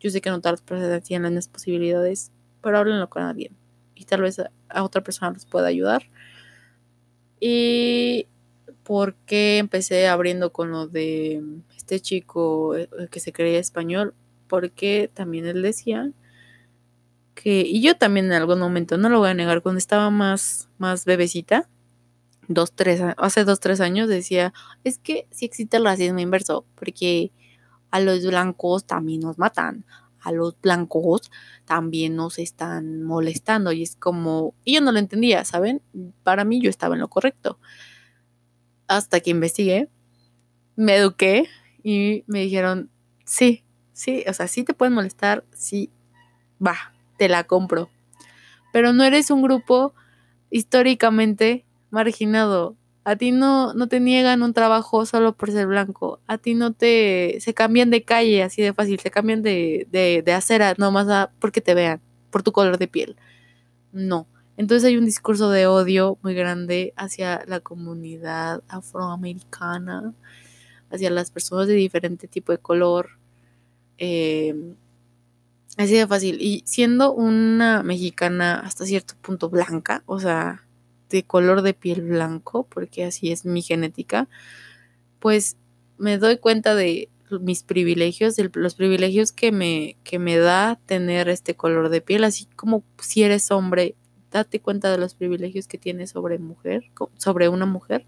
Yo 0.00 0.10
sé 0.10 0.20
que 0.20 0.30
no 0.30 0.40
todas 0.40 0.60
las 0.60 0.62
personas 0.62 1.02
tienen 1.02 1.34
las 1.34 1.48
posibilidades, 1.48 2.30
pero 2.62 2.78
háblenlo 2.78 3.08
con 3.08 3.22
alguien. 3.22 3.56
Y 3.94 4.04
tal 4.04 4.22
vez 4.22 4.38
a, 4.38 4.82
otra 4.82 5.02
persona 5.02 5.32
les 5.32 5.44
pueda 5.44 5.68
ayudar. 5.68 6.08
Y 7.40 8.26
porque 8.84 9.58
empecé 9.58 10.08
abriendo 10.08 10.52
con 10.52 10.70
lo 10.70 10.86
de 10.86 11.42
este 11.76 12.00
chico 12.00 12.76
eh, 12.76 12.88
que 13.10 13.20
se 13.20 13.32
creía 13.32 13.58
español, 13.58 14.14
porque 14.46 15.10
también 15.12 15.46
él 15.46 15.62
decía 15.62 16.12
que, 17.40 17.60
y 17.60 17.80
yo 17.80 17.96
también 17.96 18.26
en 18.26 18.32
algún 18.32 18.58
momento, 18.58 18.98
no 18.98 19.08
lo 19.08 19.20
voy 19.20 19.30
a 19.30 19.34
negar, 19.34 19.62
cuando 19.62 19.78
estaba 19.78 20.10
más, 20.10 20.68
más 20.78 21.04
bebecita, 21.04 21.68
dos, 22.48 22.72
tres, 22.72 23.00
hace 23.16 23.44
dos, 23.44 23.60
tres 23.60 23.80
años 23.80 24.08
decía, 24.08 24.52
es 24.82 24.98
que 24.98 25.28
sí 25.30 25.44
existe 25.44 25.76
el 25.76 25.84
racismo 25.84 26.18
inverso, 26.18 26.66
porque 26.74 27.30
a 27.92 28.00
los 28.00 28.26
blancos 28.26 28.86
también 28.86 29.20
nos 29.20 29.38
matan, 29.38 29.84
a 30.20 30.32
los 30.32 30.60
blancos 30.60 31.30
también 31.64 32.16
nos 32.16 32.38
están 32.40 33.04
molestando 33.04 33.70
y 33.70 33.84
es 33.84 33.94
como, 33.94 34.54
y 34.64 34.74
yo 34.74 34.80
no 34.80 34.90
lo 34.90 34.98
entendía, 34.98 35.44
¿saben? 35.44 35.80
Para 36.24 36.44
mí 36.44 36.60
yo 36.60 36.70
estaba 36.70 36.96
en 36.96 37.00
lo 37.00 37.08
correcto. 37.08 37.60
Hasta 38.88 39.20
que 39.20 39.30
investigué, 39.30 39.88
me 40.74 40.96
eduqué 40.96 41.48
y 41.84 42.24
me 42.26 42.40
dijeron, 42.40 42.90
sí, 43.24 43.64
sí, 43.92 44.24
o 44.26 44.32
sea, 44.32 44.48
sí 44.48 44.64
te 44.64 44.74
pueden 44.74 44.94
molestar, 44.94 45.44
sí, 45.52 45.92
va, 46.64 46.92
te 47.18 47.28
la 47.28 47.44
compro. 47.44 47.90
Pero 48.72 48.92
no 48.92 49.04
eres 49.04 49.30
un 49.30 49.42
grupo 49.42 49.92
históricamente 50.50 51.66
marginado. 51.90 52.76
A 53.04 53.16
ti 53.16 53.32
no, 53.32 53.72
no 53.74 53.88
te 53.88 54.00
niegan 54.00 54.42
un 54.42 54.52
trabajo 54.52 55.06
solo 55.06 55.34
por 55.34 55.50
ser 55.50 55.66
blanco. 55.66 56.20
A 56.26 56.38
ti 56.38 56.54
no 56.54 56.72
te... 56.72 57.38
Se 57.40 57.54
cambian 57.54 57.90
de 57.90 58.04
calle 58.04 58.42
así 58.42 58.62
de 58.62 58.74
fácil. 58.74 59.00
Se 59.00 59.10
cambian 59.10 59.42
de, 59.42 59.86
de, 59.90 60.22
de 60.22 60.32
acera 60.32 60.74
nomás 60.78 61.28
porque 61.38 61.60
te 61.60 61.74
vean, 61.74 62.00
por 62.30 62.42
tu 62.42 62.52
color 62.52 62.78
de 62.78 62.88
piel. 62.88 63.16
No. 63.92 64.26
Entonces 64.58 64.86
hay 64.86 64.96
un 64.96 65.04
discurso 65.04 65.50
de 65.50 65.66
odio 65.66 66.18
muy 66.22 66.34
grande 66.34 66.92
hacia 66.96 67.44
la 67.46 67.60
comunidad 67.60 68.62
afroamericana, 68.68 70.12
hacia 70.90 71.10
las 71.10 71.30
personas 71.30 71.68
de 71.68 71.74
diferente 71.74 72.26
tipo 72.26 72.52
de 72.52 72.58
color. 72.58 73.18
Eh, 73.98 74.54
así 75.78 75.94
de 75.94 76.06
fácil. 76.06 76.38
Y 76.40 76.62
siendo 76.66 77.12
una 77.12 77.82
mexicana 77.82 78.60
hasta 78.60 78.84
cierto 78.84 79.14
punto 79.22 79.48
blanca, 79.48 80.02
o 80.06 80.20
sea, 80.20 80.66
de 81.08 81.22
color 81.24 81.62
de 81.62 81.74
piel 81.74 82.02
blanco, 82.02 82.66
porque 82.68 83.04
así 83.04 83.32
es 83.32 83.44
mi 83.46 83.62
genética, 83.62 84.28
pues 85.20 85.56
me 85.96 86.18
doy 86.18 86.38
cuenta 86.38 86.74
de 86.74 87.08
mis 87.40 87.62
privilegios, 87.62 88.36
de 88.36 88.50
los 88.54 88.74
privilegios 88.74 89.32
que 89.32 89.52
me, 89.52 89.96
que 90.04 90.18
me 90.18 90.36
da 90.36 90.78
tener 90.86 91.28
este 91.28 91.54
color 91.54 91.88
de 91.90 92.00
piel, 92.00 92.24
así 92.24 92.46
como 92.56 92.84
si 93.00 93.22
eres 93.22 93.50
hombre, 93.50 93.94
date 94.30 94.60
cuenta 94.60 94.90
de 94.90 94.98
los 94.98 95.14
privilegios 95.14 95.66
que 95.66 95.78
tienes 95.78 96.10
sobre 96.10 96.38
mujer, 96.38 96.84
sobre 97.16 97.48
una 97.48 97.66
mujer, 97.66 98.06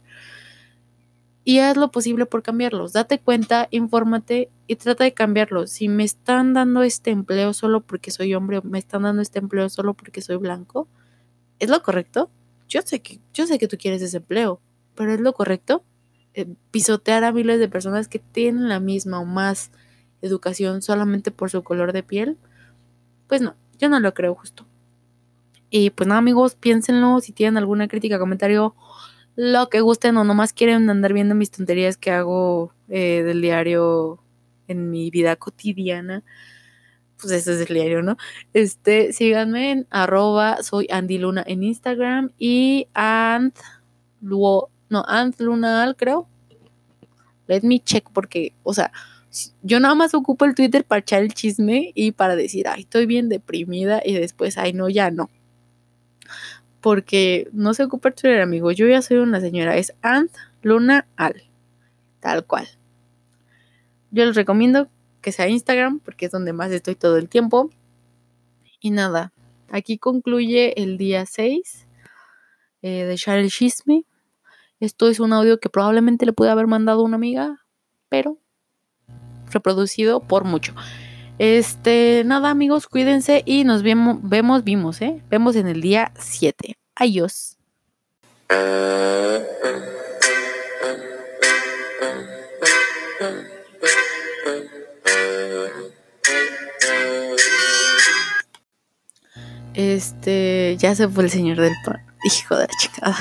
y 1.45 1.59
haz 1.61 1.77
lo 1.77 1.91
posible 1.91 2.27
por 2.27 2.43
cambiarlos. 2.43 2.93
Date 2.93 3.19
cuenta, 3.19 3.69
infórmate 3.71 4.51
y 4.67 4.77
trata 4.77 5.05
de 5.05 5.15
cambiarlos. 5.15 5.71
Si 5.71 5.89
me 5.89 6.05
están 6.05 6.55
dando 6.55 6.83
este 6.83 7.11
empleo 7.11 7.53
solo 7.55 7.81
porque 7.81 8.11
soy 8.11 8.35
hombre 8.35 8.59
o 8.59 8.63
me 8.63 8.79
están 8.79 9.03
dando 9.03 9.23
este 9.23 9.39
empleo 9.39 9.69
solo 9.69 9.95
porque 9.95 10.23
soy 10.23 10.37
blanco, 10.37 10.89
¿es 11.59 11.71
lo 11.71 11.83
correcto? 11.83 12.31
yo 12.71 12.81
sé 12.83 13.03
que, 13.03 13.21
yo 13.35 13.47
sé 13.47 13.59
que 13.59 13.69
tú 13.69 13.77
quieres 13.77 14.01
ese 14.01 14.19
empleo, 14.19 14.61
pero 14.95 15.13
es 15.13 15.21
lo 15.21 15.35
correcto. 15.35 15.85
Eh, 16.33 16.47
pisotear 16.71 17.25
a 17.25 17.33
miles 17.33 17.59
de 17.59 17.69
personas 17.69 18.07
que 18.07 18.21
tienen 18.21 18.69
la 18.69 18.79
misma 18.79 19.19
o 19.19 19.25
más 19.25 19.73
educación 20.23 20.81
solamente 20.81 21.33
por 21.33 21.51
su 21.51 21.65
color 21.65 21.93
de 21.93 22.05
piel, 22.05 22.39
pues 23.27 23.43
no, 23.43 23.57
yo 23.79 23.89
no 23.89 23.99
lo 23.99 24.15
creo 24.15 24.35
justo. 24.35 24.67
Y 25.69 25.91
pues 25.91 26.07
nada, 26.07 26.19
amigos, 26.19 26.55
piénsenlo. 26.55 27.21
Si 27.21 27.33
tienen 27.33 27.57
alguna 27.59 27.89
crítica, 27.89 28.19
comentario, 28.19 28.75
lo 29.41 29.71
que 29.71 29.81
gusten 29.81 30.19
o 30.19 30.25
nomás 30.25 30.53
quieren 30.53 30.91
andar 30.91 31.15
viendo 31.15 31.35
mis 31.35 31.51
tonterías 31.51 31.97
que 31.97 32.11
hago 32.11 32.75
eh, 32.91 33.23
del 33.25 33.41
diario 33.41 34.23
en 34.69 34.91
mi 34.91 35.09
vida 35.09 35.35
cotidiana, 35.37 36.23
pues 37.19 37.33
ese 37.33 37.55
es 37.55 37.67
el 37.67 37.75
diario, 37.75 38.03
¿no? 38.03 38.19
Este, 38.53 39.15
síganme 39.15 39.71
en 39.71 39.87
arroba 39.89 40.63
soy 40.63 40.87
en 40.91 41.63
Instagram 41.63 42.33
y 42.39 42.89
and 42.93 43.55
no, 44.21 44.69
and 44.91 45.35
Lunal 45.39 45.97
creo. 45.97 46.29
Let 47.47 47.63
me 47.63 47.81
check 47.81 48.11
porque, 48.13 48.53
o 48.63 48.75
sea, 48.75 48.93
yo 49.63 49.81
nada 49.81 49.95
más 49.95 50.13
ocupo 50.13 50.45
el 50.45 50.55
Twitter 50.55 50.85
para 50.85 51.01
echar 51.01 51.23
el 51.23 51.33
chisme 51.33 51.93
y 51.95 52.13
para 52.13 52.37
decir, 52.37 52.69
ay, 52.69 52.83
estoy 52.83 53.07
bien 53.07 53.31
deprimida 53.31 54.03
y 54.05 54.13
después, 54.13 54.59
ay, 54.59 54.75
no, 54.75 54.91
ya 54.91 55.11
no. 55.11 55.31
Porque 56.81 57.49
no 57.53 57.75
se 57.75 57.85
ocupa 57.85 58.09
el 58.09 58.15
Twitter, 58.15 58.41
amigo. 58.41 58.71
Yo 58.73 58.87
ya 58.87 59.03
soy 59.03 59.19
una 59.19 59.41
señora. 59.41 59.77
Es 59.77 59.95
Ant 60.03 60.33
Luna 60.63 61.07
Al. 61.17 61.43
Tal 62.21 62.45
cual. 62.47 62.69
Yo 64.11 64.25
les 64.25 64.35
recomiendo 64.35 64.89
que 65.21 65.33
sea 65.33 65.49
Instagram, 65.49 66.01
porque 66.01 66.27
es 66.27 66.33
donde 66.33 66.53
más 66.53 66.73
estoy 66.73 66.95
todo 66.95 67.17
el 67.17 67.29
tiempo. 67.29 67.71
Y 68.81 68.91
nada, 68.91 69.33
aquí 69.71 69.99
concluye 69.99 70.83
el 70.83 70.97
día 70.97 71.27
6 71.27 71.87
eh, 72.83 73.05
de 73.05 73.13
echar 73.13 73.39
el 73.39 73.51
chisme. 73.51 74.05
Esto 74.81 75.09
es 75.09 75.21
un 75.21 75.35
audio 75.35 75.61
que 75.61 75.69
probablemente 75.69 76.25
le 76.25 76.33
pude 76.33 76.49
haber 76.49 76.67
mandado 76.67 77.03
una 77.03 77.17
amiga, 77.17 77.67
pero 78.09 78.39
reproducido 79.51 80.21
por 80.21 80.45
mucho. 80.45 80.75
Este, 81.41 82.23
nada 82.27 82.51
amigos, 82.51 82.87
cuídense 82.87 83.43
y 83.47 83.65
nos 83.65 83.83
vemos, 83.83 84.19
vemos, 84.21 84.63
vimos, 84.63 85.01
¿eh? 85.01 85.23
Vemos 85.31 85.57
en 85.57 85.69
el 85.69 85.81
día 85.81 86.13
7. 86.19 86.77
Adiós. 86.95 87.57
Este, 99.73 100.77
ya 100.77 100.95
se 100.95 101.09
fue 101.09 101.25
el 101.25 101.31
señor 101.31 101.59
del 101.59 101.73
pan. 101.87 102.05
Hijo 102.23 102.55
de 102.55 102.67
la 102.67 102.75
chingada. 102.79 103.17